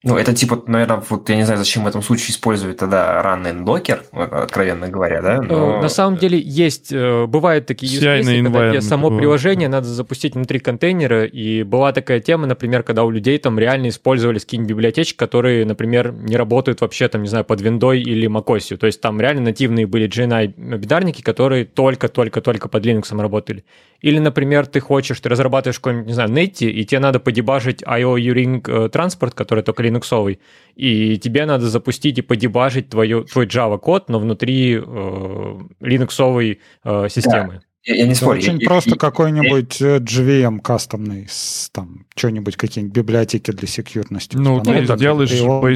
Ну, 0.05 0.17
это 0.17 0.35
типа, 0.35 0.65
наверное, 0.67 1.03
вот 1.09 1.29
я 1.29 1.37
не 1.37 1.45
знаю, 1.45 1.59
зачем 1.59 1.85
в 1.85 1.87
этом 1.87 2.03
случае 2.03 2.31
использовать 2.31 2.77
тогда 2.77 3.23
run 3.25 3.65
Docker, 3.65 4.01
откровенно 4.13 4.89
говоря, 4.89 5.23
да? 5.23 5.41
Но... 5.41 5.81
На 5.81 5.89
самом 5.89 6.19
деле 6.19 6.41
есть, 6.41 6.93
э, 6.93 7.27
бывают 7.27 7.67
такие 7.67 8.01
use 8.01 8.43
когда 8.43 8.71
тебе 8.71 8.81
само 8.81 9.11
приложение 9.17 9.69
надо 9.69 9.87
запустить 9.87 10.35
внутри 10.35 10.59
контейнера, 10.59 11.25
и 11.25 11.63
была 11.63 11.93
такая 11.93 12.21
тема, 12.21 12.47
например, 12.47 12.83
когда 12.83 13.05
у 13.05 13.11
людей 13.11 13.39
там 13.39 13.59
реально 13.59 13.89
использовались 13.89 14.45
какие-нибудь 14.45 14.71
библиотечки, 14.71 15.17
которые, 15.17 15.65
например, 15.65 16.13
не 16.13 16.37
работают 16.37 16.81
вообще 16.81 17.07
там, 17.09 17.23
не 17.23 17.29
знаю, 17.29 17.45
под 17.45 17.61
виндой 17.61 18.01
или 18.01 18.29
macOS, 18.29 18.77
то 18.77 18.87
есть 18.87 19.01
там 19.01 19.21
реально 19.21 19.43
нативные 19.43 19.87
были 19.87 20.09
GNI 20.09 20.79
бидарники, 20.79 21.23
которые 21.23 21.65
только-только-только 21.65 22.69
под 22.69 22.85
Linux 22.85 23.17
работали. 23.21 23.65
Или, 24.01 24.19
например, 24.19 24.67
ты 24.67 24.81
хочешь, 24.81 25.21
ты 25.21 25.29
разрабатываешь 25.29 25.79
какой-нибудь, 25.79 26.09
не 26.09 26.13
знаю, 26.13 26.31
Netty, 26.31 26.69
и 26.69 26.85
тебе 26.85 26.99
надо 26.99 27.21
подебажить 27.21 27.83
IO 27.85 28.17
Uring 28.17 28.63
э, 28.67 28.89
транспорт, 28.89 29.35
который 29.35 29.63
только 29.63 29.85
линуксовый, 29.93 30.41
и 30.75 31.19
тебе 31.19 31.47
надо 31.47 31.69
запустить 31.69 32.19
и 32.19 32.23
подебажить 32.23 32.89
твою, 32.89 33.25
твой 33.25 33.47
Java 33.47 33.79
код, 33.79 34.09
но 34.09 34.19
внутри 34.19 34.81
э, 34.83 35.59
линуксовой 35.81 36.61
э, 36.85 37.09
системы. 37.09 37.55
Да. 37.55 37.61
Я, 37.85 37.97
я 37.97 38.07
не 38.07 38.15
спорю. 38.15 38.39
Очень 38.39 38.61
я, 38.61 38.69
просто 38.69 38.97
какой-нибудь 38.97 39.81
я... 39.81 39.97
JVM 39.97 40.61
кастомный, 40.61 41.27
с, 41.29 41.69
там, 41.73 42.07
что-нибудь, 42.15 42.57
какие-нибудь 42.57 42.95
библиотеки 42.95 43.51
для 43.51 43.67
секьюрности. 43.67 44.37
Ну, 44.37 44.61
ты 44.61 44.87
так, 44.87 44.99
делаешь 44.99 45.31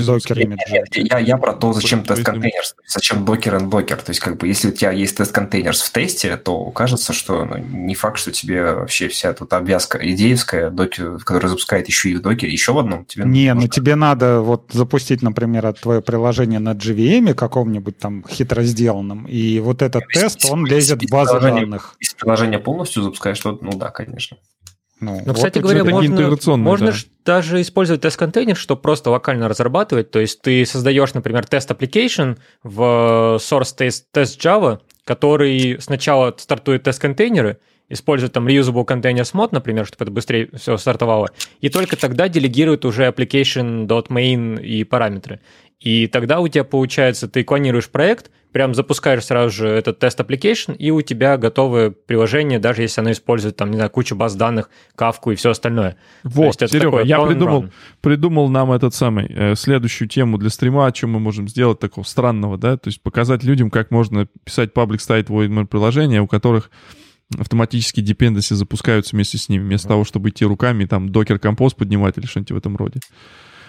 докер 0.07 0.39
я, 0.93 1.19
я 1.19 1.37
про 1.37 1.53
то, 1.55 1.73
зачем 1.73 2.05
тест-контейнер, 2.05 2.63
зачем 2.87 3.25
докер 3.25 3.57
и 3.57 3.61
докер. 3.61 3.97
То 3.97 4.11
есть, 4.11 4.21
как 4.21 4.39
бы, 4.39 4.47
если 4.47 4.69
у 4.69 4.73
тебя 4.73 4.93
есть 4.93 5.17
тест-контейнер 5.17 5.75
в 5.75 5.91
тесте, 5.91 6.37
то 6.37 6.71
кажется, 6.71 7.13
что 7.13 7.45
ну, 7.45 7.59
не 7.59 7.97
факт, 7.97 8.19
что 8.19 8.31
тебе 8.31 8.73
вообще 8.73 9.09
вся 9.09 9.33
тут 9.33 9.53
обвязка 9.53 9.99
идеевская, 10.01 10.71
докер, 10.71 11.19
которая 11.19 11.49
запускает 11.49 11.89
еще 11.89 12.11
и 12.11 12.15
в 12.15 12.23
докере, 12.23 12.53
еще 12.53 12.73
в 12.73 12.79
одном. 12.79 13.05
Тебе 13.05 13.25
не, 13.25 13.53
ну 13.53 13.67
тебе 13.67 13.97
надо 13.97 14.43
вот 14.43 14.71
запустить, 14.73 15.23
например, 15.23 15.73
твое 15.73 16.03
приложение 16.03 16.61
на 16.61 16.75
JVM 16.75 17.35
каком-нибудь 17.35 17.99
там 17.99 18.25
хитро 18.31 18.63
сделанном, 18.63 19.27
и 19.27 19.59
вот 19.59 19.83
этот 19.83 20.05
тест, 20.13 20.45
он 20.49 20.65
лезет 20.67 21.03
в 21.03 21.11
базу 21.11 21.41
данных 21.41 21.96
если 22.01 22.17
приложение 22.17 22.59
полностью 22.59 23.03
запускаешь, 23.03 23.41
то, 23.41 23.59
ну 23.61 23.73
да, 23.73 23.91
конечно. 23.91 24.39
Ну, 24.99 25.17
Но, 25.19 25.25
вот 25.27 25.37
кстати 25.37 25.59
говоря, 25.59 25.85
можно, 25.85 26.57
можно 26.57 26.91
да. 26.91 26.97
даже 27.25 27.61
использовать 27.61 28.01
тест-контейнер, 28.01 28.57
чтобы 28.57 28.81
просто 28.81 29.11
локально 29.11 29.47
разрабатывать. 29.47 30.11
То 30.11 30.21
есть 30.21 30.41
ты 30.41 30.65
создаешь, 30.65 31.13
например, 31.13 31.45
тест-application 31.45 32.39
в 32.63 33.37
source 33.39 33.77
test, 33.79 34.05
test 34.15 34.39
Java, 34.39 34.81
который 35.05 35.79
сначала 35.81 36.35
стартует 36.39 36.85
тест-контейнеры, 36.85 37.59
использует 37.89 38.33
там 38.33 38.49
reusable 38.49 38.87
containers 38.87 39.33
mod, 39.35 39.51
например, 39.53 39.87
чтобы 39.87 40.05
это 40.05 40.13
быстрее 40.13 40.49
все 40.55 40.77
стартовало, 40.77 41.31
и 41.61 41.69
только 41.69 41.97
тогда 41.97 42.29
делегирует 42.29 42.85
уже 42.85 43.07
application.main 43.07 44.63
и 44.63 44.85
параметры. 44.85 45.41
И 45.81 46.07
тогда 46.07 46.41
у 46.41 46.49
тебя 46.49 46.65
получается, 46.65 47.29
ты 47.29 47.45
клонируешь 47.45 47.91
проект, 47.91 48.31
прям 48.51 48.75
запускаешь 48.75 49.25
сразу 49.25 49.55
же 49.55 49.69
этот 49.69 49.99
тест 49.99 50.19
application, 50.19 50.75
и 50.75 50.91
у 50.91 51.03
тебя 51.03 51.37
готовое 51.37 51.91
приложение, 51.91 52.59
даже 52.59 52.81
если 52.81 53.03
оно 53.03 53.13
использует 53.13 53.57
там, 53.57 53.71
не 53.71 53.77
знаю, 53.77 53.91
кучу 53.91 54.17
баз 54.17 54.35
данных, 54.35 54.71
кавку 54.95 55.31
и 55.33 55.35
все 55.35 55.51
остальное. 55.51 55.97
Вот, 56.25 56.55
Серега, 56.59 57.03
я 57.03 57.21
придумал, 57.21 57.69
придумал 58.01 58.49
нам 58.49 58.73
этот 58.73 58.95
самый, 58.95 59.27
э, 59.29 59.55
следующую 59.55 60.09
тему 60.09 60.39
для 60.39 60.49
стрима, 60.49 60.87
о 60.87 60.93
чем 60.93 61.11
мы 61.11 61.21
можем 61.21 61.49
сделать 61.49 61.79
такого 61.79 62.05
странного, 62.05 62.57
да, 62.57 62.79
то 62.79 62.89
есть 62.89 63.03
показать 63.03 63.45
людям, 63.45 63.71
как 63.71 63.91
можно 63.91 64.27
писать 64.45 64.73
паблик 64.73 65.01
site 65.03 65.27
void 65.27 65.67
приложения, 65.67 66.23
у 66.23 66.27
которых 66.27 66.71
автоматически 67.39 68.01
dependency 68.01 68.55
запускаются 68.55 69.15
вместе 69.15 69.37
с 69.37 69.51
ними, 69.51 69.65
вместо 69.65 69.89
того, 69.89 70.05
чтобы 70.05 70.31
идти 70.31 70.47
руками, 70.47 70.87
там, 70.87 71.11
докер 71.11 71.39
композ 71.39 71.75
поднимать 71.75 72.17
или 72.17 72.25
что-нибудь 72.25 72.53
в 72.53 72.57
этом 72.57 72.77
роде. 72.77 73.01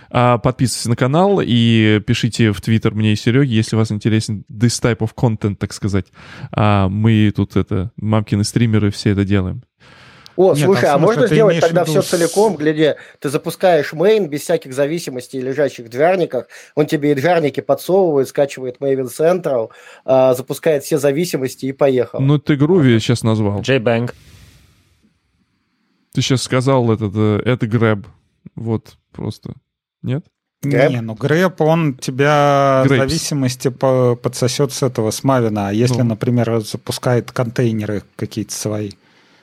А, 0.09 0.37
подписывайтесь 0.37 0.87
на 0.87 0.95
канал 0.95 1.41
и 1.43 2.01
пишите 2.05 2.51
в 2.51 2.61
Твиттер 2.61 2.93
мне 2.93 3.13
и 3.13 3.15
Сереге, 3.15 3.55
если 3.55 3.75
вас 3.75 3.91
интересен 3.91 4.43
this 4.51 4.81
type 4.81 4.99
of 4.99 5.11
content, 5.15 5.55
так 5.55 5.73
сказать. 5.73 6.07
А, 6.51 6.87
мы 6.89 7.31
тут 7.35 7.55
это, 7.55 7.91
мамкины 7.97 8.43
стримеры, 8.43 8.91
все 8.91 9.11
это 9.11 9.25
делаем. 9.25 9.63
О, 10.37 10.53
Нет, 10.53 10.65
слушай, 10.65 10.85
а 10.85 10.99
можно 10.99 11.25
сделать 11.25 11.59
тогда 11.59 11.83
все 11.83 12.03
целиком, 12.03 12.57
гляди, 12.57 12.93
ты 13.19 13.29
запускаешь 13.29 13.91
мейн 13.91 14.29
без 14.29 14.41
всяких 14.41 14.71
зависимостей 14.71 15.41
лежащих 15.41 15.87
в 15.87 15.89
дверниках, 15.89 16.47
он 16.75 16.85
тебе 16.85 17.11
и 17.11 17.15
дверники 17.15 17.59
подсовывает, 17.59 18.27
скачивает 18.27 18.77
Maven 18.77 19.07
Central, 19.07 19.71
э, 20.05 20.35
запускает 20.35 20.83
все 20.83 20.99
зависимости 20.99 21.65
и 21.65 21.71
поехал. 21.71 22.19
Ну, 22.21 22.37
ты 22.37 22.53
Groovy 22.53 22.99
сейчас 22.99 23.23
назвал. 23.23 23.61
JBank. 23.61 24.13
Ты 26.13 26.21
сейчас 26.21 26.43
сказал 26.43 26.91
этот, 26.91 27.13
э, 27.15 27.41
это 27.43 27.65
Grab. 27.65 28.05
Вот, 28.55 28.97
просто. 29.11 29.55
Нет? 30.01 30.25
Грэб? 30.63 30.91
Не, 30.91 31.01
ну 31.01 31.13
грэб, 31.13 31.61
он 31.61 31.95
тебя 31.95 32.83
Грэбс. 32.85 33.01
зависимости 33.01 33.69
по 33.69 34.15
подсосет 34.15 34.73
с 34.73 34.81
этого, 34.81 35.11
с 35.11 35.23
Мавина. 35.23 35.69
А 35.69 35.71
если, 35.71 36.01
ну. 36.01 36.09
например, 36.09 36.61
запускает 36.61 37.31
контейнеры 37.31 38.03
какие-то 38.15 38.53
свои? 38.53 38.91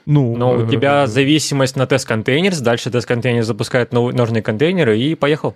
Ну, 0.06 0.36
Но 0.36 0.52
у 0.52 0.66
тебя 0.66 1.06
зависимость 1.06 1.76
на 1.76 1.86
тест-контейнер, 1.86 2.54
дальше 2.60 2.90
тест-контейнер 2.90 3.42
запускает 3.42 3.92
нужные 3.92 4.42
контейнеры 4.42 4.98
и 4.98 5.14
поехал. 5.14 5.54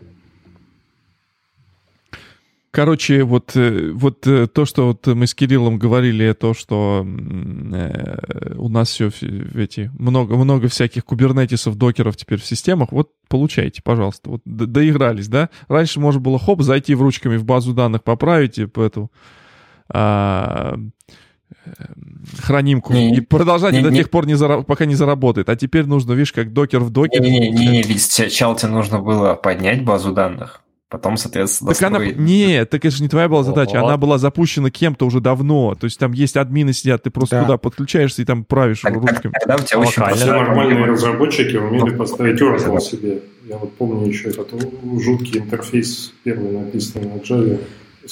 Короче, 2.70 3.24
вот, 3.24 3.56
э, 3.56 3.92
вот 3.92 4.26
э, 4.26 4.46
то, 4.46 4.66
что 4.66 4.88
вот 4.88 5.06
мы 5.06 5.26
с 5.26 5.34
Кириллом 5.34 5.78
говорили, 5.78 6.32
то, 6.34 6.52
что 6.52 7.04
э, 7.04 8.54
у 8.56 8.68
нас 8.68 8.90
все 8.90 9.08
эти 9.54 9.90
много, 9.98 10.36
много 10.36 10.68
всяких 10.68 11.04
кубернетисов, 11.04 11.76
докеров 11.76 12.16
теперь 12.16 12.40
в 12.40 12.44
системах, 12.44 12.92
вот 12.92 13.10
получайте, 13.28 13.82
пожалуйста. 13.82 14.30
Вот 14.30 14.42
доигрались, 14.44 15.28
да? 15.28 15.48
Раньше 15.68 15.98
можно 15.98 16.20
было 16.20 16.38
хоп, 16.38 16.60
зайти 16.60 16.94
в 16.94 17.02
ручками 17.02 17.36
в 17.36 17.44
базу 17.44 17.72
данных, 17.72 18.04
поправить 18.04 18.60
по 18.72 18.82
эту 18.82 19.10
а, 19.88 20.78
хранимку 22.38 22.92
не, 22.92 23.16
и 23.16 23.20
продолжать 23.20 23.72
не, 23.72 23.82
до 23.82 23.90
не, 23.90 23.98
тех 23.98 24.10
пор, 24.10 24.26
не 24.26 24.34
зара... 24.34 24.62
пока 24.62 24.84
не 24.84 24.94
заработает. 24.94 25.48
А 25.48 25.56
теперь 25.56 25.86
нужно, 25.86 26.12
видишь, 26.12 26.32
как 26.32 26.52
докер 26.52 26.80
в 26.80 26.90
докере. 26.90 27.30
Не-не-не, 27.30 27.98
сначала 27.98 28.56
тебе 28.56 28.72
нужно 28.72 28.98
было 28.98 29.34
поднять 29.34 29.84
базу 29.84 30.12
данных, 30.12 30.62
Потом, 30.90 31.18
соответственно, 31.18 31.74
так 31.74 31.82
она, 31.82 31.98
Не, 31.98 32.64
так 32.64 32.82
это 32.82 32.96
же 32.96 33.02
не 33.02 33.10
твоя 33.10 33.28
была 33.28 33.42
задача. 33.42 33.80
Она 33.80 33.98
была 33.98 34.16
запущена 34.16 34.70
кем-то 34.70 35.04
уже 35.04 35.20
давно. 35.20 35.74
То 35.74 35.84
есть 35.84 35.98
там 35.98 36.12
есть 36.12 36.36
админы 36.36 36.72
сидят, 36.72 37.02
ты 37.02 37.10
просто 37.10 37.36
да. 37.36 37.42
туда 37.42 37.58
подключаешься 37.58 38.22
и 38.22 38.24
там 38.24 38.44
правишь 38.44 38.80
так, 38.80 38.94
ручками. 38.94 39.34
Тогда 39.38 39.56
у 39.56 39.66
тебя 39.66 39.80
очень 39.80 40.02
Все 40.14 40.32
нормальные 40.32 40.86
разработчики 40.86 41.56
умели 41.56 41.94
поставить 41.94 42.40
Oracle 42.40 42.80
себе. 42.80 43.20
Я 43.46 43.58
вот 43.58 43.74
помню 43.74 44.06
еще 44.06 44.28
этот 44.30 44.50
жуткий 44.98 45.40
интерфейс 45.40 46.12
первый 46.24 46.52
написанный 46.52 47.06
на 47.06 47.18
Java. 47.18 47.58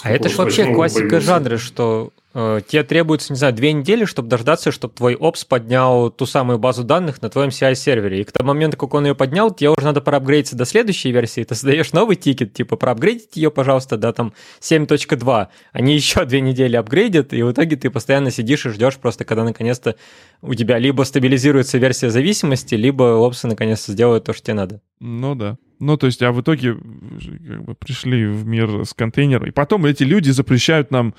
А 0.03 0.11
это 0.11 0.29
же 0.29 0.37
вообще 0.37 0.73
классика 0.73 1.01
появился. 1.01 1.27
жанра, 1.27 1.59
что 1.59 2.13
э, 2.35 2.61
тебе 2.67 2.83
требуется, 2.83 3.33
не 3.33 3.39
знаю, 3.39 3.55
две 3.55 3.73
недели, 3.73 4.05
чтобы 4.05 4.29
дождаться, 4.29 4.73
чтобы 4.73 4.95
твой 4.95 5.15
опс 5.15 5.45
поднял 5.45 6.11
ту 6.11 6.27
самую 6.27 6.59
базу 6.59 6.85
данных 6.85 7.23
на 7.23 7.31
твоем 7.31 7.51
CI-сервере. 7.51 8.21
И 8.21 8.25
к 8.25 8.33
тому 8.33 8.49
моменту, 8.49 8.77
как 8.77 8.95
он 8.95 9.07
ее 9.07 9.15
поднял, 9.15 9.53
тебе 9.53 9.71
уже 9.71 9.85
надо 9.85 10.01
проапгрейдиться 10.01 10.57
до 10.57 10.65
следующей 10.65 11.13
версии. 11.13 11.45
Ты 11.45 11.55
создаешь 11.55 11.93
новый 11.93 12.17
тикет, 12.17 12.53
типа, 12.53 12.77
проапгрейдить 12.77 13.37
ее, 13.37 13.51
пожалуйста, 13.51 13.97
до 13.97 14.13
там 14.13 14.33
7.2. 14.61 15.49
Они 15.73 15.95
еще 15.95 16.25
две 16.25 16.41
недели 16.41 16.77
апгрейдят, 16.77 17.33
и 17.33 17.43
в 17.43 17.53
итоге 17.53 17.77
ты 17.77 17.91
постоянно 17.91 18.31
сидишь 18.31 18.67
и 18.67 18.71
ждешь 18.71 18.97
просто, 18.97 19.25
когда 19.25 19.45
наконец-то 19.45 19.97
у 20.43 20.55
тебя 20.55 20.79
либо 20.79 21.03
стабилизируется 21.05 21.79
версия 21.79 22.11
зависимости, 22.11 22.75
либо 22.75 23.03
опсы 23.17 23.47
наконец-то 23.47 23.93
сделают 23.93 24.25
то, 24.25 24.33
что 24.33 24.43
тебе 24.43 24.55
надо. 24.55 24.81
Ну 25.01 25.35
да. 25.35 25.57
Ну, 25.79 25.97
то 25.97 26.07
есть, 26.07 26.23
а 26.23 26.33
в 26.33 26.41
итоге 26.41 26.75
как 26.75 27.65
бы, 27.65 27.75
пришли 27.75 28.27
в 28.27 28.47
мир 28.47 28.85
с 28.85 28.95
контейнером. 28.95 29.47
И 29.47 29.51
потом 29.51 29.85
эти 29.85 30.05
люди 30.05 30.31
запрещают 30.31 30.91
нам, 30.91 31.15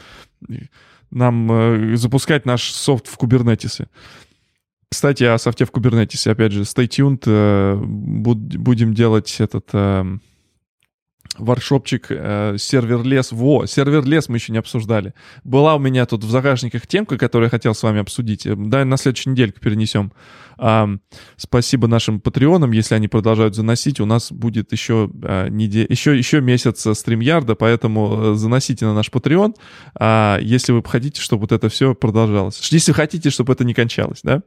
нам 1.12 1.52
э, 1.52 1.96
запускать 1.96 2.46
наш 2.46 2.72
софт 2.72 3.08
в 3.08 3.18
кубернетисе. 3.18 3.88
Кстати, 4.90 5.24
о 5.24 5.38
софте 5.38 5.66
в 5.66 5.72
кубернетисе, 5.72 6.32
опять 6.32 6.54
же, 6.54 6.62
stay 6.62 6.88
tuned. 6.88 7.24
Э, 7.26 7.76
будем 7.76 8.94
делать 8.94 9.36
этот... 9.40 9.70
Э, 9.74 10.06
воршопчик, 11.38 12.08
э, 12.10 12.56
сервер-лес. 12.58 13.32
Во, 13.32 13.66
сервер-лес 13.66 14.30
мы 14.30 14.38
еще 14.38 14.52
не 14.52 14.58
обсуждали. 14.58 15.14
Была 15.44 15.76
у 15.76 15.80
меня 15.80 16.06
тут 16.06 16.24
в 16.24 16.30
загашниках 16.30 16.88
темка, 16.88 17.18
которую 17.18 17.48
я 17.48 17.50
хотел 17.50 17.74
с 17.74 17.84
вами 17.84 18.00
обсудить. 18.00 18.46
Э, 18.46 18.56
да, 18.56 18.86
на 18.86 18.98
следующую 18.98 19.34
недельку 19.34 19.60
перенесем. 19.60 20.12
Спасибо 21.36 21.88
нашим 21.88 22.20
патреонам, 22.20 22.72
если 22.72 22.96
они 22.96 23.08
продолжают 23.08 23.56
заносить. 23.56 24.00
У 24.00 24.06
нас 24.06 24.32
будет 24.32 24.72
еще, 24.72 25.10
а, 25.24 25.50
неде... 25.50 25.86
еще, 25.88 26.18
еще 26.18 26.42
месяц 26.42 26.86
стримярда, 26.98 27.56
поэтому 27.56 28.32
э, 28.32 28.36
заносите 28.36 28.86
на 28.86 28.96
наш 28.96 29.12
патреон, 29.12 29.54
а, 29.94 30.40
если 30.42 30.72
вы 30.72 30.84
хотите, 30.84 31.22
чтобы 31.22 31.42
вот 31.42 31.52
это 31.52 31.70
все 31.70 31.94
продолжалось. 31.94 32.60
Если 32.72 32.92
хотите, 32.92 33.30
чтобы 33.30 33.54
это 33.54 33.64
не 33.64 33.76
кончалось, 33.76 34.22
да? 34.24 34.42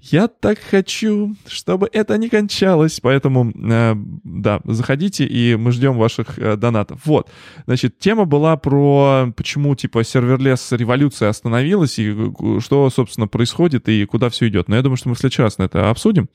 Я 0.00 0.28
так 0.28 0.58
хочу, 0.58 1.34
чтобы 1.46 1.88
это 1.92 2.16
не 2.18 2.28
кончалось. 2.28 3.00
Поэтому, 3.00 3.50
э, 3.54 3.94
да, 4.24 4.60
заходите, 4.64 5.24
и 5.24 5.56
мы 5.56 5.72
ждем 5.72 5.96
ваших 5.96 6.38
э, 6.38 6.56
донатов. 6.56 7.00
Вот. 7.04 7.30
Значит, 7.66 7.98
тема 7.98 8.24
была 8.24 8.56
про 8.56 9.32
почему, 9.36 9.74
типа, 9.74 10.04
serverless 10.04 10.72
революция 10.72 11.28
остановилась, 11.30 11.98
и 11.98 12.10
э, 12.10 12.60
что, 12.60 12.90
собственно, 12.90 13.26
происходит, 13.28 13.88
и 13.88 14.04
куда 14.04 14.28
все 14.28 14.48
идет. 14.48 14.68
Но 14.68 14.76
я 14.76 14.82
думаю, 14.82 14.96
что 14.96 15.08
мы 15.08 15.14
в 15.14 15.18
следующий 15.18 15.42
раз 15.42 15.58
на 15.58 15.64
это 15.64 15.88
обсудим, 15.90 16.28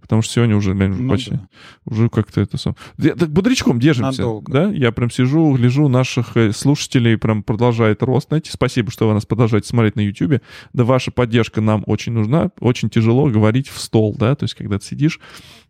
потому 0.00 0.22
что 0.22 0.34
сегодня 0.34 0.56
уже, 0.56 0.74
блин, 0.74 0.96
Ну 1.06 1.10
почти, 1.10 1.32
да. 1.32 1.48
уже 1.84 2.08
как-то 2.08 2.40
это... 2.40 2.56
Так 2.56 3.30
бодрячком 3.30 3.80
держимся, 3.80 4.22
Надолго. 4.22 4.52
да? 4.52 4.68
Я 4.70 4.92
прям 4.92 5.10
сижу, 5.10 5.52
гляжу, 5.56 5.88
наших 5.88 6.36
э, 6.36 6.52
слушателей 6.52 7.18
прям 7.18 7.42
продолжает 7.42 8.02
рост. 8.02 8.28
Знаете, 8.28 8.50
спасибо, 8.52 8.90
что 8.90 9.08
вы 9.08 9.14
нас 9.14 9.26
продолжаете 9.26 9.68
смотреть 9.68 9.96
на 9.96 10.00
YouTube. 10.00 10.40
Да, 10.72 10.84
ваша 10.84 11.10
поддержка 11.10 11.60
нам 11.60 11.82
очень 11.86 12.12
нужна. 12.12 12.50
Очень 12.60 12.88
тяжело 12.90 13.15
говорить 13.24 13.68
в 13.68 13.78
стол, 13.78 14.14
да, 14.16 14.34
то 14.34 14.44
есть 14.44 14.54
когда 14.54 14.78
ты 14.78 14.84
сидишь, 14.84 15.20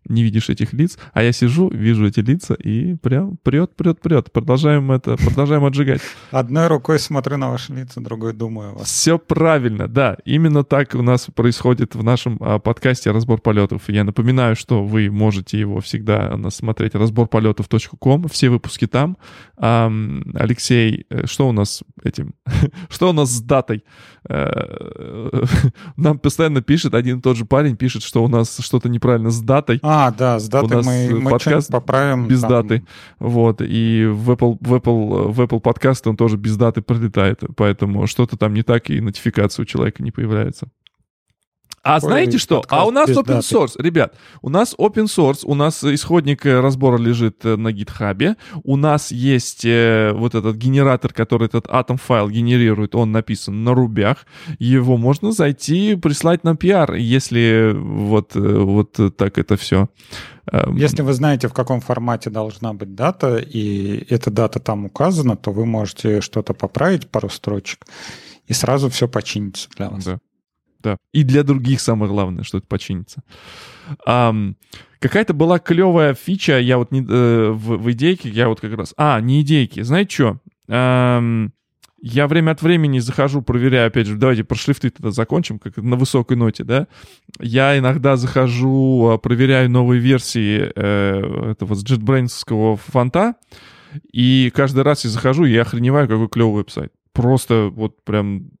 не 0.09 0.23
видишь 0.23 0.49
этих 0.49 0.73
лиц, 0.73 0.97
а 1.13 1.23
я 1.23 1.31
сижу, 1.31 1.69
вижу 1.69 2.07
эти 2.07 2.19
лица 2.19 2.53
и 2.53 2.95
прям 2.95 3.37
прет, 3.37 3.75
прет, 3.75 3.99
прет. 3.99 4.31
Продолжаем 4.31 4.91
это, 4.91 5.17
продолжаем 5.17 5.65
отжигать. 5.65 6.01
Одной 6.31 6.67
рукой 6.67 6.99
смотрю 6.99 7.37
на 7.37 7.49
ваши 7.49 7.73
лица, 7.73 8.01
другой 8.01 8.33
думаю 8.33 8.71
о 8.71 8.73
вас. 8.79 8.87
Все 8.87 9.17
правильно, 9.17 9.87
да. 9.87 10.17
Именно 10.25 10.63
так 10.63 10.95
у 10.95 11.01
нас 11.01 11.27
происходит 11.33 11.95
в 11.95 12.03
нашем 12.03 12.37
а, 12.39 12.59
подкасте 12.59 13.11
«Разбор 13.11 13.41
полетов». 13.41 13.83
Я 13.87 14.03
напоминаю, 14.03 14.55
что 14.55 14.83
вы 14.83 15.09
можете 15.09 15.59
его 15.59 15.79
всегда 15.81 16.31
у 16.33 16.37
нас 16.37 16.55
смотреть 16.55 16.95
разборполетов.ком, 16.95 18.27
все 18.29 18.49
выпуски 18.49 18.87
там. 18.87 19.17
Ам, 19.57 20.23
Алексей, 20.35 21.05
э, 21.09 21.25
что 21.25 21.47
у 21.49 21.51
нас 21.51 21.83
этим? 22.03 22.33
что 22.89 23.09
у 23.09 23.13
нас 23.13 23.29
с 23.29 23.41
датой? 23.41 23.83
Э, 24.29 25.43
Нам 25.97 26.19
постоянно 26.19 26.61
пишет, 26.61 26.93
один 26.93 27.19
и 27.19 27.21
тот 27.21 27.37
же 27.37 27.45
парень 27.45 27.75
пишет, 27.75 28.03
что 28.03 28.23
у 28.23 28.27
нас 28.27 28.57
что-то 28.59 28.89
неправильно 28.89 29.29
с 29.29 29.39
датой. 29.41 29.79
А, 29.81 29.96
да, 30.11 30.39
с 30.39 30.47
датой 30.47 30.83
мы, 30.83 30.93
э, 30.93 31.09
мы 31.13 31.31
подкаст 31.31 31.71
поправим. 31.71 32.27
без 32.27 32.41
там. 32.41 32.49
даты. 32.49 32.83
Вот, 33.19 33.61
и 33.61 34.05
в 34.05 34.31
Apple, 34.31 34.57
в 34.59 34.73
Apple, 34.73 35.31
в 35.31 35.41
Apple 35.41 35.59
подкаст 35.59 36.07
он 36.07 36.17
тоже 36.17 36.37
без 36.37 36.57
даты 36.57 36.81
пролетает, 36.81 37.41
поэтому 37.55 38.07
что-то 38.07 38.37
там 38.37 38.53
не 38.53 38.63
так, 38.63 38.89
и 38.89 39.01
нотификация 39.01 39.63
у 39.63 39.65
человека 39.65 40.03
не 40.03 40.11
появляется. 40.11 40.67
А 41.87 41.95
Ой, 41.95 41.99
знаете 42.01 42.37
что? 42.37 42.65
А 42.67 42.85
у 42.85 42.91
нас 42.91 43.09
open 43.09 43.39
source, 43.39 43.75
ребят, 43.77 44.13
у 44.41 44.49
нас 44.49 44.75
open 44.77 45.05
source, 45.05 45.39
у 45.45 45.55
нас 45.55 45.81
исходник 45.85 46.45
э, 46.45 46.59
разбора 46.59 46.97
лежит 46.97 47.45
э, 47.45 47.55
на 47.55 47.71
гитхабе, 47.71 48.35
у 48.65 48.75
нас 48.75 49.09
есть 49.09 49.63
э, 49.63 50.11
вот 50.13 50.35
этот 50.35 50.57
генератор, 50.57 51.13
который 51.13 51.45
этот 51.47 51.67
атом 51.69 51.95
файл 51.95 52.29
генерирует, 52.29 52.93
он 52.93 53.13
написан 53.13 53.63
на 53.63 53.73
рубях, 53.73 54.25
его 54.59 54.97
можно 54.97 55.31
зайти, 55.31 55.95
прислать 55.95 56.43
на 56.43 56.57
пиар, 56.57 56.95
если 56.95 57.71
вот, 57.73 58.35
вот 58.35 58.99
так 59.15 59.37
это 59.37 59.55
все. 59.55 59.87
Если 60.75 61.01
вы 61.03 61.13
знаете, 61.13 61.47
в 61.47 61.53
каком 61.53 61.79
формате 61.79 62.29
должна 62.29 62.73
быть 62.73 62.95
дата, 62.95 63.37
и 63.37 64.05
эта 64.09 64.29
дата 64.29 64.59
там 64.59 64.85
указана, 64.85 65.37
то 65.37 65.51
вы 65.51 65.65
можете 65.65 66.19
что-то 66.19 66.53
поправить, 66.53 67.09
пару 67.09 67.29
строчек, 67.29 67.85
и 68.45 68.53
сразу 68.53 68.89
все 68.89 69.07
починится 69.07 69.69
для 69.77 69.89
вас. 69.89 70.03
Да. 70.03 70.19
Да. 70.81 70.97
И 71.11 71.23
для 71.23 71.43
других 71.43 71.81
самое 71.81 72.11
главное, 72.11 72.43
что 72.43 72.57
это 72.57 72.67
починится. 72.67 73.23
Ам, 74.05 74.55
какая-то 74.99 75.33
была 75.33 75.59
клевая 75.59 76.13
фича, 76.13 76.59
я 76.59 76.77
вот 76.77 76.91
не, 76.91 77.01
э, 77.01 77.49
в, 77.51 77.77
в 77.77 77.91
идейке, 77.91 78.29
я 78.29 78.47
вот 78.49 78.59
как 78.59 78.73
раз... 78.73 78.93
А, 78.97 79.19
не 79.21 79.41
идейки. 79.41 79.81
Знаете 79.81 80.13
что? 80.13 80.39
Ам, 80.69 81.53
я 81.99 82.27
время 82.27 82.51
от 82.51 82.61
времени 82.61 82.99
захожу, 82.99 83.41
проверяю, 83.41 83.87
опять 83.87 84.07
же, 84.07 84.15
давайте 84.15 84.43
про 84.43 84.55
шрифты 84.55 84.91
тогда 84.91 85.11
закончим, 85.11 85.57
как 85.57 85.77
на 85.77 85.95
высокой 85.95 86.37
ноте, 86.37 86.63
да. 86.63 86.87
Я 87.39 87.77
иногда 87.77 88.17
захожу, 88.17 89.09
а, 89.09 89.17
проверяю 89.17 89.69
новые 89.69 89.99
версии 89.99 90.71
э, 90.75 91.51
этого 91.51 91.73
JetBrains 91.73 92.77
фонта, 92.85 93.35
и 94.11 94.51
каждый 94.53 94.83
раз 94.83 95.05
я 95.05 95.09
захожу, 95.09 95.45
и 95.45 95.51
я 95.51 95.63
охреневаю, 95.63 96.07
какой 96.07 96.29
клевый 96.29 96.57
веб-сайт. 96.57 96.91
Просто 97.13 97.69
вот 97.73 98.03
прям 98.03 98.51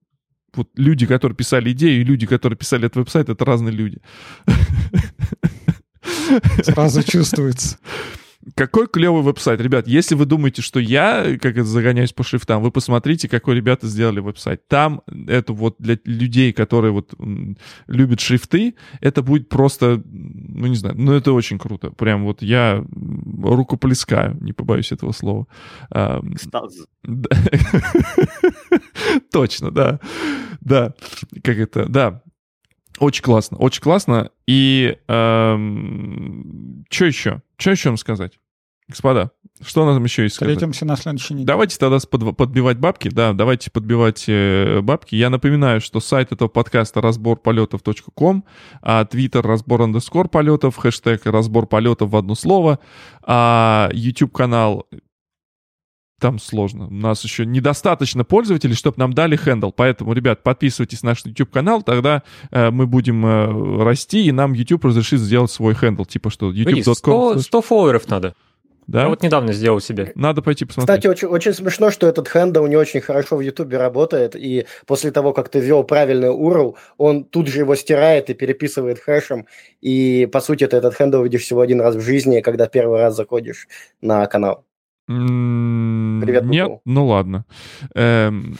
вот 0.57 0.69
люди, 0.75 1.05
которые 1.05 1.35
писали 1.35 1.71
идею, 1.71 2.01
и 2.01 2.03
люди, 2.03 2.25
которые 2.25 2.57
писали 2.57 2.85
этот 2.85 2.97
веб-сайт, 2.97 3.29
это 3.29 3.45
разные 3.45 3.73
люди. 3.73 3.99
Сразу 6.63 7.03
чувствуется. 7.03 7.77
Какой 8.55 8.87
клевый 8.87 9.23
веб-сайт. 9.23 9.61
Ребят, 9.61 9.87
если 9.87 10.15
вы 10.15 10.25
думаете, 10.25 10.61
что 10.61 10.79
я 10.79 11.37
как 11.41 11.53
это 11.53 11.65
загоняюсь 11.65 12.13
по 12.13 12.23
шрифтам, 12.23 12.61
вы 12.61 12.71
посмотрите, 12.71 13.27
какой 13.27 13.55
ребята 13.55 13.87
сделали 13.87 14.19
веб-сайт. 14.19 14.67
Там 14.67 15.01
это 15.27 15.53
вот 15.53 15.75
для 15.79 15.97
людей, 16.05 16.53
которые 16.53 16.91
вот 16.91 17.13
любят 17.87 18.19
шрифты, 18.19 18.75
это 19.01 19.21
будет 19.21 19.49
просто, 19.49 20.01
ну 20.05 20.67
не 20.67 20.75
знаю, 20.75 20.95
ну 20.97 21.13
это 21.13 21.33
очень 21.33 21.59
круто. 21.59 21.91
Прям 21.91 22.23
вот 22.23 22.41
я 22.41 22.77
м, 22.77 23.43
рукоплескаю, 23.43 24.37
не 24.41 24.53
побоюсь 24.53 24.91
этого 24.91 25.11
слова. 25.11 25.47
Точно, 29.31 29.71
да. 29.71 29.99
Да. 30.61 30.93
Как 31.43 31.57
это, 31.57 31.85
да. 31.87 32.21
Очень 32.99 33.23
классно, 33.23 33.57
очень 33.57 33.81
классно. 33.81 34.31
И 34.47 34.97
что 35.07 37.05
еще? 37.05 37.41
Что 37.57 37.71
еще 37.71 37.89
вам 37.89 37.97
сказать? 37.97 38.39
Господа, 38.87 39.31
что 39.61 39.85
нам 39.85 40.01
еще 40.03 40.23
есть 40.23 40.35
сказать? 40.35 40.55
Встретимся 40.55 40.85
на 40.85 40.95
следующей 40.95 41.33
неделе. 41.33 41.47
Давайте 41.47 41.77
тогда 41.77 41.97
под- 42.09 42.37
подбивать 42.37 42.77
бабки. 42.77 43.09
Да, 43.09 43.33
давайте 43.33 43.69
подбивать 43.69 44.25
э, 44.27 44.79
бабки. 44.81 45.15
Я 45.15 45.29
напоминаю, 45.29 45.81
что 45.81 45.99
сайт 45.99 46.31
этого 46.31 46.47
подкаста 46.47 47.01
разборполетов.ком, 47.01 48.45
а 48.81 49.03
твиттер 49.03 49.45
разбор 49.45 49.81
underscore 49.81 50.29
полетов, 50.29 50.77
хэштег 50.77 51.25
разбор 51.25 51.67
полетов 51.67 52.11
в 52.11 52.15
одно 52.15 52.33
слово, 52.35 52.79
а 53.23 53.89
YouTube 53.91 54.31
канал 54.31 54.87
там 56.19 56.39
сложно. 56.39 56.87
У 56.87 56.93
нас 56.93 57.23
еще 57.23 57.45
недостаточно 57.45 58.23
пользователей, 58.23 58.73
чтобы 58.73 58.97
нам 58.97 59.13
дали 59.13 59.35
handle. 59.35 59.69
Поэтому, 59.69 60.13
ребят, 60.13 60.41
подписывайтесь 60.41 61.03
на 61.03 61.09
наш 61.09 61.23
YouTube 61.25 61.51
канал, 61.51 61.83
тогда 61.83 62.23
э, 62.51 62.71
мы 62.71 62.87
будем 62.87 63.25
э, 63.25 63.83
расти, 63.83 64.25
и 64.25 64.31
нам 64.31 64.53
YouTube 64.53 64.85
разрешит 64.85 65.19
сделать 65.19 65.51
свой 65.51 65.75
handle. 65.75 66.05
Типа 66.05 66.29
что, 66.29 66.51
youtube.com. 66.51 66.95
100, 66.95 67.39
100 67.39 67.61
фолловеров 67.61 68.07
надо. 68.09 68.33
Да? 68.87 69.01
Я 69.01 69.09
вот 69.09 69.21
недавно 69.21 69.51
сделал 69.51 69.81
себе. 69.81 70.13
Надо 70.15 70.41
пойти 70.41 70.63
посмотреть. 70.63 71.01
Кстати, 71.01 71.07
очень, 71.07 71.27
очень 71.27 71.53
смешно, 71.53 71.91
что 71.91 72.07
этот 72.07 72.29
handle 72.29 72.65
не 72.67 72.77
очень 72.77 73.01
хорошо 73.01 73.35
в 73.35 73.41
Ютубе 73.41 73.77
работает, 73.77 74.35
и 74.35 74.65
после 74.85 75.11
того, 75.11 75.33
как 75.33 75.49
ты 75.49 75.59
ввел 75.59 75.83
правильный 75.83 76.29
URL, 76.29 76.75
он 76.97 77.25
тут 77.25 77.47
же 77.47 77.59
его 77.59 77.75
стирает 77.75 78.29
и 78.29 78.33
переписывает 78.33 78.99
хэшем, 78.99 79.45
и, 79.81 80.27
по 80.31 80.39
сути, 80.39 80.65
ты 80.65 80.77
этот 80.77 80.95
хендл 80.95 81.21
видишь 81.21 81.41
всего 81.41 81.61
один 81.61 81.81
раз 81.81 81.95
в 81.95 82.01
жизни, 82.01 82.39
когда 82.39 82.67
первый 82.67 82.99
раз 82.99 83.15
заходишь 83.15 83.67
на 84.01 84.25
канал. 84.27 84.63
Привет, 85.07 86.43
Нет, 86.45 86.81
ну 86.83 87.05
ладно. 87.05 87.45
Эм, 87.95 88.57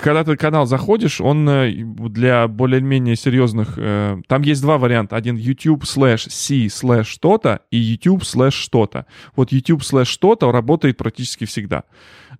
Когда 0.00 0.24
ты 0.24 0.36
канал 0.36 0.66
заходишь, 0.66 1.20
он 1.20 1.48
э, 1.48 1.72
для 1.72 2.48
более-менее 2.48 3.16
серьезных... 3.16 3.74
э, 3.76 4.20
Там 4.26 4.42
есть 4.42 4.62
два 4.62 4.78
варианта. 4.78 5.16
Один 5.16 5.36
YouTube 5.36 5.84
slash 5.84 6.28
C 6.30 6.66
slash 6.66 7.04
что-то 7.04 7.60
и 7.70 7.76
YouTube 7.76 8.22
slash 8.22 8.52
что-то. 8.52 9.06
Вот 9.34 9.52
YouTube 9.52 9.82
slash 9.82 10.06
что-то 10.06 10.50
работает 10.52 10.96
практически 10.96 11.44
всегда. 11.44 11.84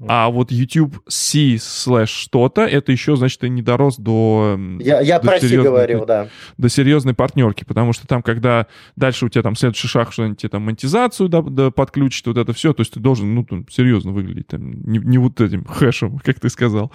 А 0.08 0.28
вот 0.28 0.52
YouTube 0.52 1.00
C 1.08 1.54
slash 1.54 2.06
что-то, 2.06 2.62
это 2.62 2.92
еще, 2.92 3.16
значит, 3.16 3.40
ты 3.40 3.48
не 3.48 3.62
дорос 3.62 3.96
до... 3.96 4.58
Я, 4.78 5.00
я 5.00 5.18
до 5.18 5.28
про 5.28 5.38
серьезной- 5.38 5.62
говорил, 5.62 6.04
да. 6.04 6.28
до 6.58 6.68
серьезной 6.68 7.14
партнерки, 7.14 7.64
потому 7.64 7.94
что 7.94 8.06
там, 8.06 8.22
когда 8.22 8.66
дальше 8.96 9.24
у 9.24 9.28
тебя 9.30 9.42
там 9.42 9.56
следующий 9.56 9.88
шаг, 9.88 10.12
что-нибудь 10.12 10.38
тебе 10.38 10.50
там 10.50 10.62
монетизацию 10.62 11.30
да, 11.30 11.40
да, 11.40 11.70
подключит, 11.70 12.26
вот 12.26 12.36
это 12.36 12.52
все, 12.52 12.74
то 12.74 12.82
есть 12.82 12.92
ты 12.92 13.00
должен, 13.00 13.34
ну, 13.34 13.44
там, 13.44 13.64
серьезно 13.70 14.12
выглядеть, 14.12 14.48
там, 14.48 14.82
не, 14.82 14.98
не 14.98 15.16
вот 15.16 15.40
этим 15.40 15.64
хэшем, 15.64 16.18
как 16.18 16.35
ты 16.40 16.48
сказал. 16.48 16.92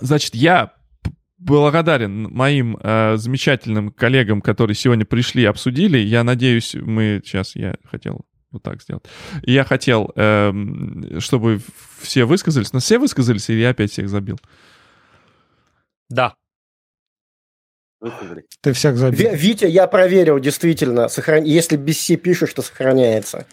Значит, 0.00 0.34
я 0.34 0.72
благодарен 1.38 2.22
моим 2.32 2.78
э, 2.82 3.16
замечательным 3.16 3.90
коллегам, 3.90 4.40
которые 4.40 4.74
сегодня 4.74 5.04
пришли, 5.04 5.44
обсудили. 5.44 5.98
Я 5.98 6.24
надеюсь, 6.24 6.74
мы 6.74 7.20
сейчас, 7.24 7.54
я 7.54 7.74
хотел 7.84 8.22
вот 8.50 8.62
так 8.62 8.82
сделать. 8.82 9.04
Я 9.42 9.64
хотел, 9.64 10.10
эм, 10.16 11.20
чтобы 11.20 11.60
все 12.00 12.24
высказались, 12.24 12.72
но 12.72 12.78
все 12.78 12.98
высказались, 12.98 13.50
или 13.50 13.60
я 13.60 13.70
опять 13.70 13.90
всех 13.92 14.08
забил? 14.08 14.38
Да. 16.08 16.34
Ты 18.60 18.72
всех 18.72 18.96
забил. 18.96 19.30
Ви- 19.30 19.36
Витя, 19.36 19.66
я 19.66 19.86
проверил, 19.86 20.38
действительно, 20.38 21.08
сохран... 21.08 21.44
если 21.44 21.76
без 21.76 22.00
Си 22.00 22.16
пишешь, 22.16 22.52
то 22.52 22.62
сохраняется. 22.62 23.46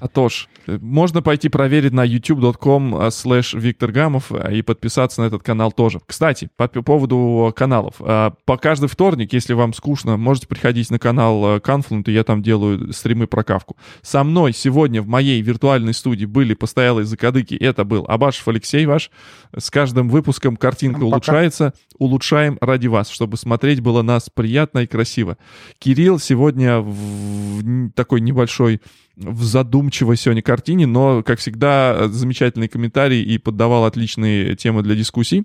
А 0.00 0.08
то 0.08 0.28
ж, 0.28 0.48
можно 0.66 1.22
пойти 1.22 1.48
проверить 1.48 1.92
на 1.92 2.06
youtube.com 2.06 2.94
slash 3.08 3.58
Виктор 3.58 3.92
Гамов 3.92 4.30
и 4.32 4.62
подписаться 4.62 5.22
на 5.22 5.26
этот 5.26 5.42
канал 5.42 5.72
тоже. 5.72 6.00
Кстати, 6.06 6.48
по 6.56 6.68
поводу 6.68 7.52
каналов. 7.56 7.96
По 7.96 8.56
каждый 8.60 8.88
вторник, 8.88 9.32
если 9.32 9.54
вам 9.54 9.72
скучно, 9.72 10.16
можете 10.16 10.46
приходить 10.46 10.90
на 10.90 10.98
канал 10.98 11.58
Confluent, 11.58 12.04
и 12.06 12.12
я 12.12 12.24
там 12.24 12.42
делаю 12.42 12.92
стримы 12.92 13.26
про 13.26 13.42
кавку. 13.42 13.76
Со 14.02 14.22
мной 14.24 14.52
сегодня 14.52 15.02
в 15.02 15.08
моей 15.08 15.40
виртуальной 15.42 15.94
студии 15.94 16.26
были 16.26 16.54
постоялые 16.54 17.04
закадыки. 17.04 17.54
Это 17.54 17.84
был 17.84 18.04
Абашев 18.08 18.46
Алексей 18.48 18.86
ваш. 18.86 19.10
С 19.56 19.70
каждым 19.70 20.08
выпуском 20.08 20.56
картинка 20.56 21.00
Пока. 21.00 21.06
улучшается. 21.06 21.74
Улучшаем 21.98 22.58
ради 22.60 22.86
вас, 22.86 23.08
чтобы 23.08 23.36
смотреть 23.36 23.80
было 23.80 24.02
нас 24.02 24.30
приятно 24.32 24.80
и 24.80 24.86
красиво. 24.86 25.36
Кирилл 25.78 26.18
сегодня 26.18 26.80
в 26.80 27.90
такой 27.92 28.20
небольшой 28.20 28.80
в 29.18 29.42
задумчивой 29.42 30.16
сегодня 30.16 30.42
картине, 30.42 30.86
но, 30.86 31.22
как 31.22 31.38
всегда, 31.38 32.08
замечательный 32.08 32.68
комментарий 32.68 33.22
и 33.22 33.38
поддавал 33.38 33.84
отличные 33.84 34.56
темы 34.56 34.82
для 34.82 34.94
дискуссий. 34.94 35.44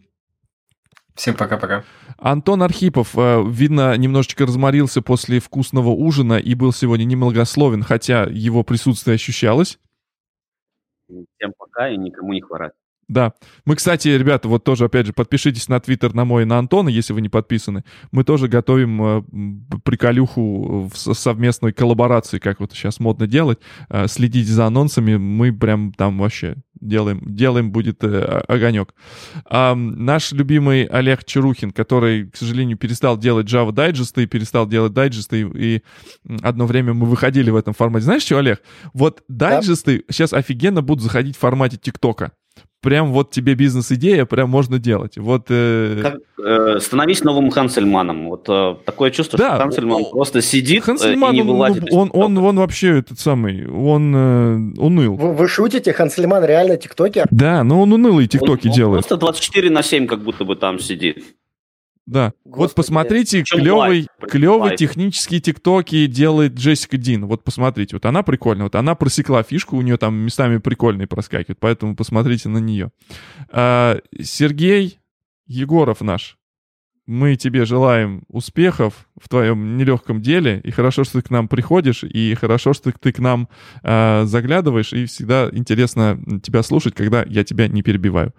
Всем 1.16 1.36
пока-пока. 1.36 1.84
Антон 2.18 2.64
Архипов, 2.64 3.16
э, 3.16 3.44
видно, 3.48 3.96
немножечко 3.98 4.46
разморился 4.46 5.02
после 5.02 5.40
вкусного 5.40 5.90
ужина 5.90 6.40
и 6.40 6.56
был 6.56 6.72
сегодня 6.72 7.04
немногословен, 7.04 7.84
хотя 7.84 8.24
его 8.24 8.64
присутствие 8.64 9.16
ощущалось. 9.16 9.80
Всем 11.08 11.54
пока 11.58 11.90
и 11.90 11.98
никому 11.98 12.34
не 12.34 12.42
хворать. 12.42 12.74
Да. 13.14 13.34
Мы, 13.66 13.76
кстати, 13.76 14.08
ребята, 14.08 14.48
вот 14.48 14.64
тоже, 14.64 14.86
опять 14.86 15.06
же, 15.06 15.14
подпишитесь 15.14 15.68
на 15.68 15.80
Твиттер 15.80 16.16
на 16.16 16.26
мой 16.26 16.42
и 16.42 16.46
на 16.46 16.58
Антона, 16.58 16.90
если 16.90 17.14
вы 17.14 17.22
не 17.22 17.30
подписаны. 17.30 17.84
Мы 18.12 18.24
тоже 18.24 18.48
готовим 18.48 19.02
э, 19.04 19.80
приколюху 19.84 20.90
в 20.92 21.14
совместной 21.14 21.74
коллаборации, 21.74 22.40
как 22.40 22.60
вот 22.60 22.72
сейчас 22.72 23.00
модно 23.00 23.28
делать. 23.28 23.60
Э, 23.90 24.08
следите 24.08 24.52
за 24.52 24.66
анонсами. 24.66 25.18
Мы 25.18 25.54
прям 25.54 25.94
там 25.94 26.18
вообще 26.18 26.56
делаем, 26.82 27.22
делаем 27.24 27.72
будет 27.72 28.04
э, 28.04 28.44
огонек. 28.48 28.96
А, 29.46 29.76
наш 29.76 30.32
любимый 30.32 30.86
Олег 30.86 31.24
Чарухин, 31.24 31.70
который, 31.70 32.32
к 32.32 32.36
сожалению, 32.36 32.78
перестал 32.78 33.18
делать 33.18 33.46
Java 33.46 33.72
дайджесты, 33.72 34.26
перестал 34.26 34.68
делать 34.68 34.94
дайджесты, 34.94 35.42
и, 35.42 35.76
и 35.76 35.84
одно 36.42 36.66
время 36.66 36.96
мы 36.96 37.06
выходили 37.06 37.52
в 37.52 37.56
этом 37.56 37.76
формате. 37.76 38.06
Знаешь 38.06 38.24
что, 38.24 38.40
Олег? 38.40 38.64
Вот 38.94 39.24
дайджесты 39.28 40.00
да. 40.00 40.04
сейчас 40.14 40.34
офигенно 40.34 40.82
будут 40.82 41.04
заходить 41.04 41.38
в 41.38 41.40
формате 41.40 41.78
ТикТока 41.78 42.32
прям 42.84 43.14
вот 43.14 43.32
тебе 43.32 43.56
бизнес-идея, 43.56 44.26
прям 44.26 44.50
можно 44.50 44.78
делать. 44.78 45.18
Вот, 45.18 45.46
э... 45.50 46.00
Как, 46.02 46.18
э, 46.38 46.80
становись 46.80 47.24
новым 47.24 47.50
Хансельманом. 47.50 48.30
Вот 48.30 48.46
э, 48.50 48.76
такое 48.86 49.10
чувство, 49.10 49.40
да, 49.40 49.56
что 49.56 49.64
Хансельман 49.64 50.06
просто 50.12 50.42
сидит 50.42 50.84
Хансельман, 50.84 51.32
э, 51.32 51.34
и 51.34 51.38
не 51.38 51.44
вылазит 51.44 51.86
он, 51.92 52.12
он, 52.14 52.38
он, 52.38 52.46
он 52.46 52.58
вообще 52.58 53.00
этот 53.00 53.20
самый, 53.20 53.68
он 53.68 54.14
э, 54.16 54.80
уныл. 54.80 55.16
Вы, 55.16 55.34
вы 55.34 55.48
шутите? 55.48 55.94
Хансельман 55.94 56.44
реально 56.44 56.78
тиктокер? 56.78 57.26
Да, 57.32 57.64
но 57.64 57.82
он 57.82 57.94
унылый 57.94 58.28
тиктоки 58.28 58.68
он, 58.68 58.74
делает. 58.74 58.98
Он 58.98 59.04
просто 59.04 59.18
24 59.18 59.70
на 59.70 59.82
7 59.82 60.06
как 60.06 60.22
будто 60.22 60.44
бы 60.44 60.56
там 60.56 60.78
сидит. 60.78 61.24
Да. 62.06 62.34
Господи. 62.44 62.60
Вот 62.60 62.76
посмотрите, 62.76 63.44
клевый, 63.44 64.08
клевый 64.30 64.76
технические 64.76 65.40
тиктоки 65.40 66.06
делает 66.08 66.54
Джессика 66.54 66.98
Дин. 66.98 67.26
Вот 67.26 67.44
посмотрите, 67.44 67.96
вот 67.96 68.06
она 68.06 68.24
прикольная. 68.24 68.66
Вот 68.66 68.76
она 68.76 68.96
просекла 68.96 69.42
фишку, 69.44 69.78
у 69.78 69.82
нее 69.82 69.98
там 69.98 70.16
местами 70.16 70.58
прикольные 70.58 71.08
проскакивают, 71.08 71.60
поэтому 71.60 71.96
посмотрите 71.96 72.50
на 72.50 72.58
нее. 72.58 72.92
А, 73.50 74.00
Сергей 74.22 75.00
Егоров 75.46 76.02
наш. 76.02 76.38
Мы 77.06 77.36
тебе 77.36 77.66
желаем 77.66 78.24
успехов 78.30 79.10
в 79.20 79.28
твоем 79.28 79.76
нелегком 79.76 80.22
деле, 80.22 80.62
и 80.64 80.72
хорошо, 80.72 81.04
что 81.04 81.22
ты 81.22 81.28
к 81.28 81.32
нам 81.32 81.50
приходишь, 81.50 82.06
и 82.06 82.34
хорошо, 82.36 82.72
что 82.74 82.94
ты 82.94 83.12
к 83.12 83.20
нам 83.20 83.50
э, 83.84 84.24
заглядываешь, 84.24 84.94
и 84.94 85.06
всегда 85.06 85.50
интересно 85.52 86.18
тебя 86.42 86.64
слушать, 86.64 86.96
когда 86.96 87.26
я 87.28 87.44
тебя 87.44 87.68
не 87.68 87.82
перебиваю. 87.82 88.34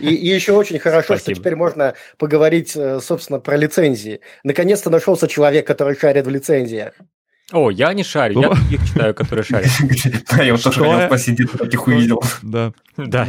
И, 0.00 0.14
и 0.14 0.34
еще 0.34 0.52
очень 0.52 0.78
хорошо, 0.78 1.16
Спасибо. 1.16 1.34
что 1.34 1.34
теперь 1.34 1.56
можно 1.56 1.94
поговорить, 2.18 2.76
э, 2.76 3.00
собственно, 3.00 3.40
про 3.40 3.56
лицензии. 3.56 4.20
Наконец-то 4.44 4.90
нашелся 4.90 5.28
человек, 5.28 5.66
который 5.66 5.96
шарит 5.96 6.26
в 6.26 6.30
лицензиях. 6.30 6.94
О, 7.52 7.70
я 7.70 7.92
не 7.92 8.02
шарю, 8.02 8.40
я 8.40 8.48
их 8.70 8.84
читаю, 8.86 9.14
которые 9.14 9.44
шарят. 9.44 9.70
Я 10.36 10.52
вот 10.52 10.62
тоже 10.62 10.80
хотел 10.80 11.08
посидеть, 11.08 11.52
таких 11.52 11.86
увидел. 11.86 12.22
Да. 12.42 12.72
Да. 12.96 13.28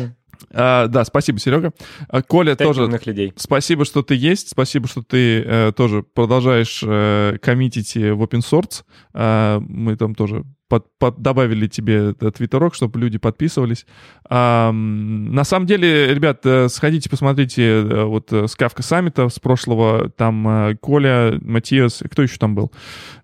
А, 0.51 0.87
да, 0.87 1.05
спасибо, 1.05 1.39
Серега. 1.39 1.73
А, 2.09 2.21
Коля 2.21 2.55
тоже. 2.55 2.89
Людей. 3.05 3.33
Спасибо, 3.35 3.85
что 3.85 4.01
ты 4.01 4.15
есть. 4.15 4.49
Спасибо, 4.49 4.87
что 4.87 5.03
ты 5.03 5.41
э, 5.41 5.71
тоже 5.75 6.03
продолжаешь 6.03 6.81
э, 6.85 7.37
коммитить 7.41 7.95
в 7.95 8.21
open 8.23 8.41
source. 8.41 8.83
А, 9.13 9.59
мы 9.59 9.95
там 9.95 10.15
тоже 10.15 10.43
под, 10.69 10.85
под, 10.99 11.21
добавили 11.21 11.67
тебе 11.67 12.13
твиттерок, 12.13 12.75
чтобы 12.75 12.99
люди 12.99 13.17
подписывались. 13.17 13.85
А, 14.29 14.71
на 14.71 15.43
самом 15.43 15.65
деле, 15.65 16.13
ребят, 16.13 16.45
э, 16.45 16.67
сходите, 16.69 17.09
посмотрите 17.09 17.63
э, 17.63 18.03
вот 18.03 18.31
с 18.31 18.55
Кавка 18.55 18.83
Саммита 18.83 19.29
с 19.29 19.39
прошлого. 19.39 20.09
Там 20.09 20.47
э, 20.47 20.75
Коля, 20.75 21.37
Матиас, 21.41 22.03
кто 22.09 22.21
еще 22.21 22.37
там 22.37 22.55
был? 22.55 22.71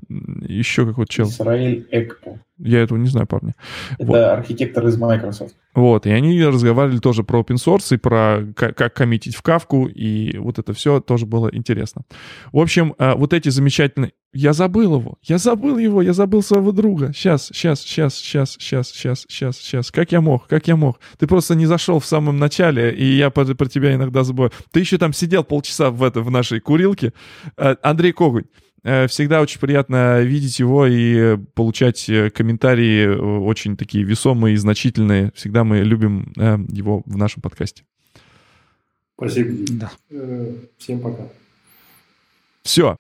Еще 0.10 0.86
какой-то 0.86 1.12
чел. 1.12 1.28
Исраиль 1.28 1.88
Экпо. 1.92 2.40
Я 2.60 2.82
этого 2.82 2.98
не 2.98 3.08
знаю, 3.08 3.28
парни. 3.28 3.54
Это 3.98 4.06
вот. 4.06 4.18
архитектор 4.18 4.86
из 4.88 4.98
Microsoft. 4.98 5.56
Вот, 5.76 6.06
и 6.06 6.12
они 6.12 6.44
разговаривали 6.44 7.00
тоже 7.00 7.24
про 7.24 7.40
open 7.42 7.56
source 7.56 7.96
и 7.96 7.98
про 7.98 8.44
как, 8.56 8.94
коммитить 8.94 9.36
в 9.36 9.42
кавку, 9.42 9.88
и 9.88 10.38
вот 10.38 10.60
это 10.60 10.74
все 10.74 11.00
тоже 11.00 11.26
было 11.26 11.50
интересно. 11.52 12.04
В 12.52 12.60
общем, 12.60 12.94
вот 12.98 13.34
эти 13.34 13.50
замечательные... 13.50 14.12
Я 14.34 14.54
забыл 14.54 14.96
его, 14.98 15.18
я 15.24 15.38
забыл 15.38 15.78
его, 15.78 16.02
я 16.02 16.14
забыл 16.14 16.42
своего 16.42 16.72
друга. 16.72 17.12
Сейчас, 17.14 17.48
сейчас, 17.54 17.82
сейчас, 17.82 18.16
сейчас, 18.16 18.58
сейчас, 18.60 18.90
сейчас, 18.90 19.26
сейчас, 19.28 19.58
сейчас. 19.58 19.92
Как 19.92 20.12
я 20.12 20.22
мог, 20.22 20.48
как 20.48 20.68
я 20.68 20.76
мог? 20.76 21.00
Ты 21.20 21.28
просто 21.28 21.54
не 21.54 21.68
зашел 21.68 22.00
в 22.00 22.06
самом 22.06 22.38
начале, 22.38 22.92
и 22.94 23.06
я 23.06 23.30
про, 23.30 23.46
про 23.46 23.68
тебя 23.68 23.94
иногда 23.94 24.24
забываю. 24.24 24.52
Ты 24.72 24.80
еще 24.80 24.98
там 24.98 25.14
сидел 25.14 25.44
полчаса 25.44 25.92
в, 25.92 26.02
это, 26.04 26.22
в 26.22 26.32
нашей 26.32 26.60
курилке. 26.60 27.14
Андрей 27.58 28.12
Когунь. 28.12 28.46
Э, 28.84 29.08
всегда 29.08 29.42
очень 29.42 29.60
приятно 29.60 30.22
видеть 30.22 30.60
его 30.60 30.86
и 30.86 31.38
получать 31.56 32.10
э, 32.10 32.30
комментарии 32.30 33.06
э, 33.06 33.16
очень 33.16 33.78
такие 33.78 34.04
весомые 34.04 34.56
и 34.56 34.58
значительные. 34.58 35.32
Всегда 35.36 35.64
мы 35.64 35.80
любим 35.80 36.34
его 36.70 37.02
в 37.06 37.18
нашем 37.18 37.42
подкасте. 37.42 37.84
Спасибо. 39.16 39.66
Да. 39.72 39.92
Всем 40.78 41.00
пока. 41.00 41.24
Все. 42.64 42.98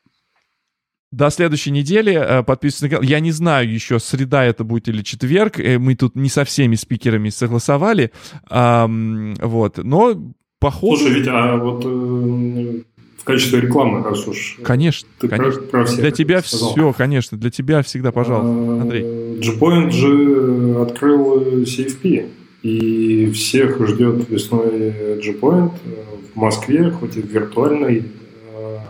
До 1.11 1.29
следующей 1.29 1.71
недели. 1.71 2.43
Подписывайтесь 2.43 2.81
на 2.81 2.89
канал. 2.89 3.03
Я 3.03 3.19
не 3.19 3.31
знаю 3.31 3.71
еще, 3.71 3.99
среда 3.99 4.45
это 4.45 4.63
будет 4.63 4.87
или 4.87 5.01
четверг. 5.01 5.57
Мы 5.59 5.95
тут 5.95 6.15
не 6.15 6.29
со 6.29 6.45
всеми 6.45 6.75
спикерами 6.75 7.29
согласовали. 7.29 8.11
Вот. 8.49 9.77
Но 9.77 10.33
походу... 10.59 10.97
Слушай, 10.97 11.13
ведь 11.15 11.27
а 11.27 11.57
вот 11.57 11.85
в 13.23 13.25
качестве 13.25 13.61
рекламы, 13.61 14.03
раз 14.03 14.27
уж... 14.27 14.57
Конечно, 14.63 15.07
ты 15.17 15.29
конечно. 15.29 15.61
Про, 15.61 15.85
про 15.85 15.95
для 15.95 16.11
тебя 16.11 16.41
сказал. 16.41 16.73
все, 16.73 16.91
конечно, 16.91 17.37
для 17.37 17.49
тебя 17.49 17.81
всегда, 17.81 18.11
пожалуйста, 18.11 18.49
а, 18.49 18.81
Андрей. 18.81 19.03
Gpoint 19.39 19.91
же 19.91 20.81
открыл 20.81 21.41
CFP, 21.63 22.29
и 22.63 23.31
всех 23.31 23.79
ждет 23.87 24.29
весной 24.29 25.19
Gpoint 25.23 25.71
в 26.33 26.37
Москве, 26.37 26.91
хоть 26.91 27.15
и 27.15 27.21
в 27.21 27.27
виртуальной. 27.27 28.11
А, 28.57 28.81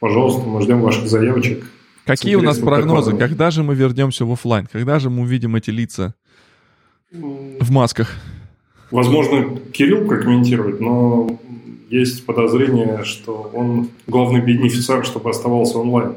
пожалуйста, 0.00 0.48
мы 0.48 0.62
ждем 0.62 0.80
ваших 0.80 1.06
заявочек. 1.06 1.62
Какие 2.06 2.36
у 2.36 2.42
нас 2.42 2.58
прогнозы? 2.58 3.14
Когда 3.14 3.50
же 3.50 3.62
мы 3.62 3.74
вернемся 3.74 4.24
в 4.24 4.32
офлайн? 4.32 4.68
Когда 4.72 4.98
же 4.98 5.10
мы 5.10 5.24
увидим 5.24 5.54
эти 5.54 5.68
лица 5.68 6.14
в 7.12 7.70
масках? 7.70 8.16
Возможно, 8.90 9.56
Кирилл 9.72 10.06
прокомментирует, 10.06 10.80
но 10.80 11.38
есть 11.88 12.24
подозрение, 12.24 13.04
что 13.04 13.50
он 13.52 13.88
главный 14.06 14.40
бенефициар, 14.40 15.04
чтобы 15.04 15.30
оставался 15.30 15.78
онлайн. 15.78 16.14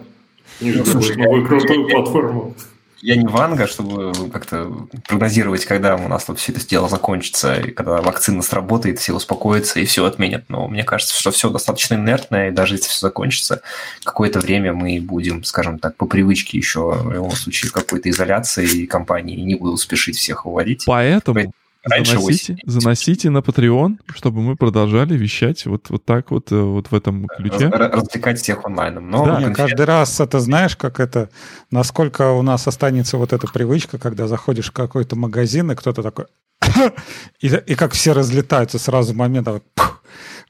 Не 0.62 0.72
же 0.72 0.84
новую 1.18 1.46
крутую 1.46 1.88
платформу. 1.90 2.56
Я 3.02 3.18
не 3.18 3.28
Ванга, 3.28 3.68
чтобы 3.68 4.14
как-то 4.32 4.88
прогнозировать, 5.10 5.66
когда 5.66 5.98
у 5.98 6.08
нас 6.08 6.24
тут 6.24 6.40
все 6.40 6.54
это 6.54 6.66
дело 6.66 6.88
закончится, 6.88 7.60
и 7.60 7.72
когда 7.72 8.02
вакцина 8.02 8.42
сработает, 8.42 8.98
все 8.98 9.14
успокоятся 9.14 9.82
и 9.82 9.86
все 9.86 10.06
отменят. 10.06 10.46
Но 10.48 10.70
мне 10.70 10.86
кажется, 10.86 11.20
что 11.20 11.32
все 11.32 11.50
достаточно 11.50 11.96
инертное, 11.96 12.48
и 12.48 12.52
даже 12.52 12.76
если 12.76 12.88
все 12.88 13.02
закончится, 13.02 13.62
какое-то 14.06 14.40
время 14.40 14.72
мы 14.72 15.02
будем, 15.02 15.44
скажем 15.44 15.80
так, 15.80 15.98
по 15.98 16.06
привычке 16.06 16.58
еще 16.58 16.94
в 16.94 17.12
любом 17.12 17.32
случае 17.32 17.72
в 17.72 17.74
какой-то 17.74 18.10
изоляции, 18.10 18.66
и 18.66 18.88
компании 18.88 19.36
не 19.36 19.56
будут 19.56 19.82
спешить 19.82 20.16
всех 20.16 20.46
уводить. 20.46 20.84
Поэтому 20.86 21.52
Раньше 21.84 22.18
заносите, 22.18 22.58
заносите 22.66 23.30
на 23.30 23.40
Patreon, 23.40 23.98
чтобы 24.16 24.42
мы 24.42 24.56
продолжали 24.56 25.18
вещать 25.18 25.66
вот, 25.66 25.90
вот 25.90 26.06
так 26.06 26.32
вот, 26.32 26.52
э, 26.52 26.56
вот 26.56 26.88
в 26.88 26.96
этом 26.96 27.28
ключе. 27.28 27.68
Развлекать 27.68 28.40
всех 28.40 28.66
онлайном. 28.66 29.10
Но 29.10 29.26
да. 29.26 29.36
Конфет... 29.36 29.58
каждый 29.58 29.86
раз 29.86 30.20
это 30.22 30.40
знаешь, 30.40 30.78
как 30.78 31.02
это, 31.02 31.30
насколько 31.72 32.32
у 32.32 32.42
нас 32.42 32.68
останется 32.68 33.18
вот 33.18 33.34
эта 33.34 33.48
привычка, 33.48 33.98
когда 33.98 34.28
заходишь 34.28 34.70
в 34.70 34.72
какой-то 34.72 35.18
магазин, 35.18 35.72
и 35.72 35.76
кто-то 35.76 36.02
такой... 36.02 36.26
и, 37.42 37.48
и 37.48 37.76
как 37.76 37.92
все 37.92 38.14
разлетаются 38.14 38.80
сразу 38.80 39.14
моментом, 39.14 39.62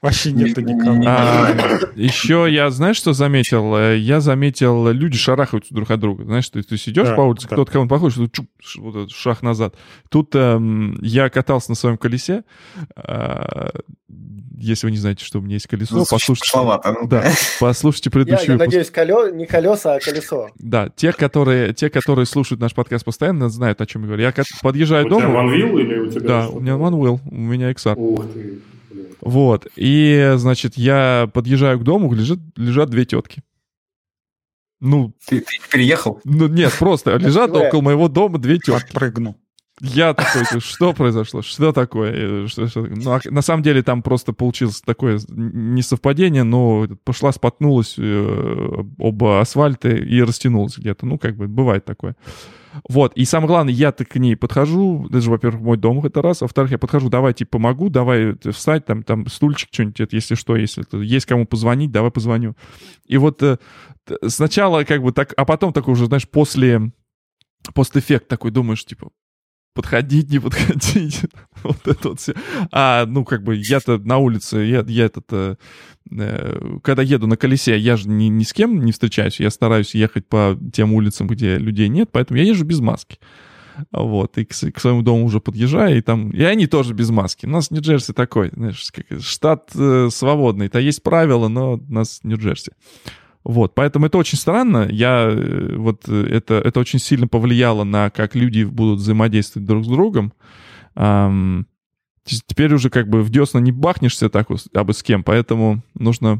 Вообще 0.03 0.31
нету 0.33 0.61
никого. 0.61 1.01
А, 1.07 1.49
еще 1.95 2.45
я, 2.49 2.69
знаешь, 2.69 2.97
что 2.97 3.13
заметил? 3.13 3.75
Э, 3.75 3.97
Я 3.97 4.19
заметил, 4.19 4.89
люди 4.91 5.17
шарахаются 5.17 5.73
друг 5.73 5.89
от 5.89 5.99
друга. 5.99 6.25
Знаешь, 6.25 6.47
ты, 6.49 6.61
ты 6.61 6.75
идешь 6.75 7.07
Да, 7.07 7.15
по 7.15 7.21
улице, 7.21 7.47
да. 7.47 7.55
кто-то 7.55 7.71
кому 7.71 7.87
похож, 7.87 8.13
что 8.13 8.27
чуп, 8.27 8.47
вот 8.77 9.09
шаг 9.11 9.41
назад. 9.41 9.75
Тут 10.09 10.35
эм, 10.35 10.97
я 11.01 11.29
катался 11.29 11.71
на 11.71 11.75
своем 11.75 11.97
колесе. 11.97 12.43
А, 12.97 13.69
если 14.55 14.87
вы 14.87 14.91
не 14.91 14.97
знаете, 14.97 15.25
что 15.25 15.39
у 15.39 15.41
меня 15.41 15.55
есть 15.55 15.67
колесо, 15.67 15.95
Ну, 15.95 16.01
послушайте. 16.09 16.41
пошловато, 16.51 16.91
ну. 17.01 17.07
Да, 17.07 17.25
послушайте 17.59 18.09
Я, 18.09 18.11
предыдущий 18.11 18.47
я 18.47 18.53
выпуск. 18.53 18.67
надеюсь, 18.67 18.91
колё... 18.91 19.29
не 19.33 19.45
колеса, 19.45 19.95
а 19.95 19.99
колесо. 19.99 20.49
Да, 20.59 20.89
те, 20.95 21.11
которые, 21.11 21.73
те, 21.73 21.89
которые 21.89 22.25
слушают 22.25 22.61
наш 22.61 22.73
подкаст 22.73 23.03
постоянно, 23.05 23.49
знают, 23.49 23.81
о 23.81 23.85
чем 23.85 24.01
я 24.03 24.07
говорю. 24.07 24.23
Я 24.23 24.33
подъезжаю 24.61 25.05
У 25.05 25.09
к 25.09 25.11
тебя 25.13 25.21
дому. 25.27 25.49
OneWheel 25.49 25.79
или 25.81 25.97
у 25.99 26.07
тебя 26.11 26.19
Да, 26.21 26.41
что-то? 26.43 26.57
у 26.57 26.59
меня 26.61 26.73
OneWheel, 26.73 27.19
у 27.29 27.35
меня 27.35 27.71
XR. 27.71 27.95
Ух 27.95 28.25
ты. 28.33 28.59
Вот. 29.23 29.67
И, 29.75 30.33
значит, 30.35 30.77
я 30.77 31.29
подъезжаю 31.33 31.79
к 31.79 31.83
дому, 31.83 32.13
лежит, 32.13 32.39
лежат 32.57 32.89
две 32.89 33.05
тетки. 33.05 33.41
Ну, 34.81 35.13
Ты, 35.25 35.39
ты 35.39 35.55
переехал? 35.71 36.19
ну 36.25 36.47
нет, 36.47 36.73
просто 36.77 37.15
лежат 37.15 37.51
около 37.51 37.81
моего 37.81 38.09
дома 38.09 38.37
две 38.37 38.57
тетки. 38.57 38.71
Подпрыгну. 38.91 39.37
Я 39.81 40.13
такой, 40.13 40.59
что 40.59 40.93
произошло? 40.93 41.41
Что 41.41 41.71
такое? 41.71 42.43
Э, 42.43 42.47
Что, 42.47 42.67
что? 42.67 42.81
Ну, 42.81 43.11
а 43.11 43.19
на 43.25 43.41
самом 43.41 43.63
деле 43.63 43.81
там 43.81 44.03
просто 44.03 44.33
получилось 44.33 44.81
такое 44.81 45.19
несовпадение, 45.29 46.43
но 46.43 46.87
пошла, 47.03 47.31
споткнулась 47.31 47.95
э, 47.97 48.83
об 48.99 49.23
асфальт 49.23 49.85
и 49.85 50.21
растянулась 50.21 50.77
где-то. 50.77 51.05
Ну, 51.05 51.17
как 51.17 51.37
бы, 51.37 51.47
бывает 51.47 51.85
такое. 51.85 52.15
Вот, 52.87 53.13
и 53.15 53.25
самое 53.25 53.47
главное, 53.47 53.73
я 53.73 53.91
к 53.91 54.15
ней 54.15 54.35
подхожу, 54.35 55.07
это 55.07 55.21
же, 55.21 55.29
во-первых, 55.29 55.61
мой 55.61 55.77
дом, 55.77 56.05
это 56.05 56.21
раз, 56.21 56.41
а 56.41 56.45
во-вторых, 56.45 56.71
я 56.71 56.77
подхожу, 56.77 57.09
давай, 57.09 57.33
типа, 57.33 57.51
помогу, 57.51 57.89
давай 57.89 58.33
э, 58.33 58.51
встать, 58.51 58.85
там, 58.85 59.03
там, 59.03 59.27
стульчик, 59.27 59.69
что-нибудь, 59.71 60.11
если 60.11 60.35
что, 60.35 60.55
если 60.55 60.83
есть 61.03 61.25
кому 61.25 61.45
позвонить, 61.45 61.91
давай 61.91 62.11
позвоню. 62.11 62.55
И 63.05 63.17
вот 63.17 63.43
э, 63.43 63.57
сначала 64.27 64.83
как 64.83 65.01
бы 65.01 65.11
так, 65.11 65.33
а 65.37 65.45
потом 65.45 65.73
такой 65.73 65.93
уже, 65.93 66.05
знаешь, 66.07 66.27
после, 66.27 66.91
постэффект 67.73 68.27
такой, 68.27 68.51
думаешь, 68.51 68.85
типа, 68.85 69.09
подходить, 69.73 70.29
не 70.29 70.39
подходить, 70.39 71.21
вот 71.63 71.87
это 71.87 72.09
вот 72.09 72.19
все. 72.19 72.33
А, 72.71 73.05
ну, 73.05 73.25
как 73.25 73.43
бы, 73.43 73.55
я-то 73.55 73.97
на 73.97 74.17
улице, 74.17 74.57
я, 74.59 74.83
я 74.87 75.05
этот, 75.05 75.25
э, 75.31 75.55
э, 76.11 76.77
когда 76.83 77.01
еду 77.01 77.27
на 77.27 77.37
колесе, 77.37 77.77
я 77.77 77.97
же 77.97 78.09
ни, 78.09 78.25
ни 78.25 78.43
с 78.43 78.53
кем 78.53 78.83
не 78.83 78.91
встречаюсь, 78.91 79.39
я 79.39 79.49
стараюсь 79.49 79.95
ехать 79.95 80.27
по 80.27 80.57
тем 80.71 80.93
улицам, 80.93 81.27
где 81.27 81.57
людей 81.57 81.89
нет, 81.89 82.09
поэтому 82.11 82.39
я 82.39 82.45
езжу 82.45 82.65
без 82.65 82.79
маски. 82.79 83.17
Вот, 83.91 84.37
и 84.37 84.45
к, 84.45 84.49
к 84.49 84.79
своему 84.79 85.01
дому 85.01 85.25
уже 85.25 85.39
подъезжаю, 85.39 85.97
и 85.97 86.01
там, 86.01 86.29
и 86.29 86.43
они 86.43 86.67
тоже 86.67 86.93
без 86.93 87.09
маски. 87.09 87.47
У 87.47 87.49
нас 87.49 87.71
Нью-Джерси 87.71 88.13
такой, 88.13 88.51
знаешь, 88.53 88.91
как 88.91 89.19
штат 89.19 89.71
э, 89.73 90.09
свободный, 90.11 90.69
то 90.69 90.79
есть 90.79 91.01
правила, 91.01 91.47
но 91.47 91.73
у 91.73 91.91
нас 91.91 92.19
Нью-Джерси. 92.23 92.71
Вот, 93.43 93.75
поэтому 93.75 94.05
это 94.05 94.17
очень 94.17 94.37
странно. 94.37 94.87
Я 94.89 95.27
э, 95.29 95.75
вот 95.75 96.03
э, 96.07 96.27
это, 96.29 96.55
это 96.55 96.79
очень 96.79 96.99
сильно 96.99 97.27
повлияло 97.27 97.83
на 97.83 98.09
как 98.09 98.35
люди 98.35 98.63
будут 98.63 98.99
взаимодействовать 98.99 99.67
друг 99.67 99.85
с 99.85 99.87
другом. 99.87 100.33
Т- 100.95 101.65
теперь 102.45 102.73
уже 102.73 102.89
как 102.89 103.09
бы 103.09 103.21
в 103.21 103.29
десна 103.29 103.59
не 103.59 103.71
бахнешься 103.71 104.29
так 104.29 104.47
абы 104.73 104.93
с 104.93 105.03
кем, 105.03 105.23
поэтому 105.23 105.81
нужно 105.95 106.39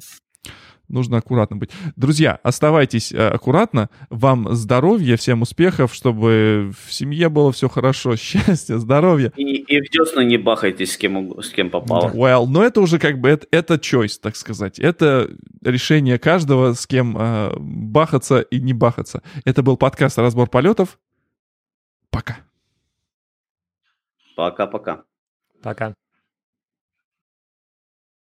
нужно 0.94 1.18
аккуратно 1.18 1.58
быть. 1.58 1.72
Друзья, 1.96 2.40
оставайтесь 2.44 3.12
э, 3.12 3.28
аккуратно. 3.28 3.90
Вам 4.10 4.54
здоровья, 4.54 5.18
всем 5.18 5.42
успехов, 5.42 5.94
чтобы 5.94 6.72
в 6.86 6.94
семье 6.94 7.30
было 7.30 7.52
все 7.52 7.68
хорошо, 7.68 8.16
счастья, 8.18 8.78
здоровья. 8.78 9.34
И, 9.36 9.44
и 9.44 9.82
в 9.82 9.90
десна 9.90 10.24
не 10.24 10.38
бахайтесь 10.38 10.94
с 10.94 10.98
кем, 10.98 11.42
с 11.42 11.50
кем 11.50 11.70
попало. 11.70 12.12
Well, 12.12 12.46
но 12.46 12.64
это 12.64 12.82
уже 12.82 13.00
как 13.00 13.20
бы 13.20 13.30
это, 13.30 13.48
это 13.52 13.76
choice, 13.76 14.20
так 14.22 14.36
сказать. 14.36 14.80
Это 14.80 15.30
решение 15.62 16.18
каждого, 16.20 16.74
с 16.74 16.88
кем 16.88 17.18
э, 17.20 17.54
бахаться 17.58 18.42
и 18.42 18.62
не 18.62 18.74
бахаться. 18.74 19.22
Это 19.46 19.64
был 19.64 19.76
подкаст 19.76 20.18
«Разбор 20.18 20.50
полетов». 20.50 21.00
Пока. 22.10 22.38
Пока-пока. 24.36 25.04
Пока. 25.62 25.94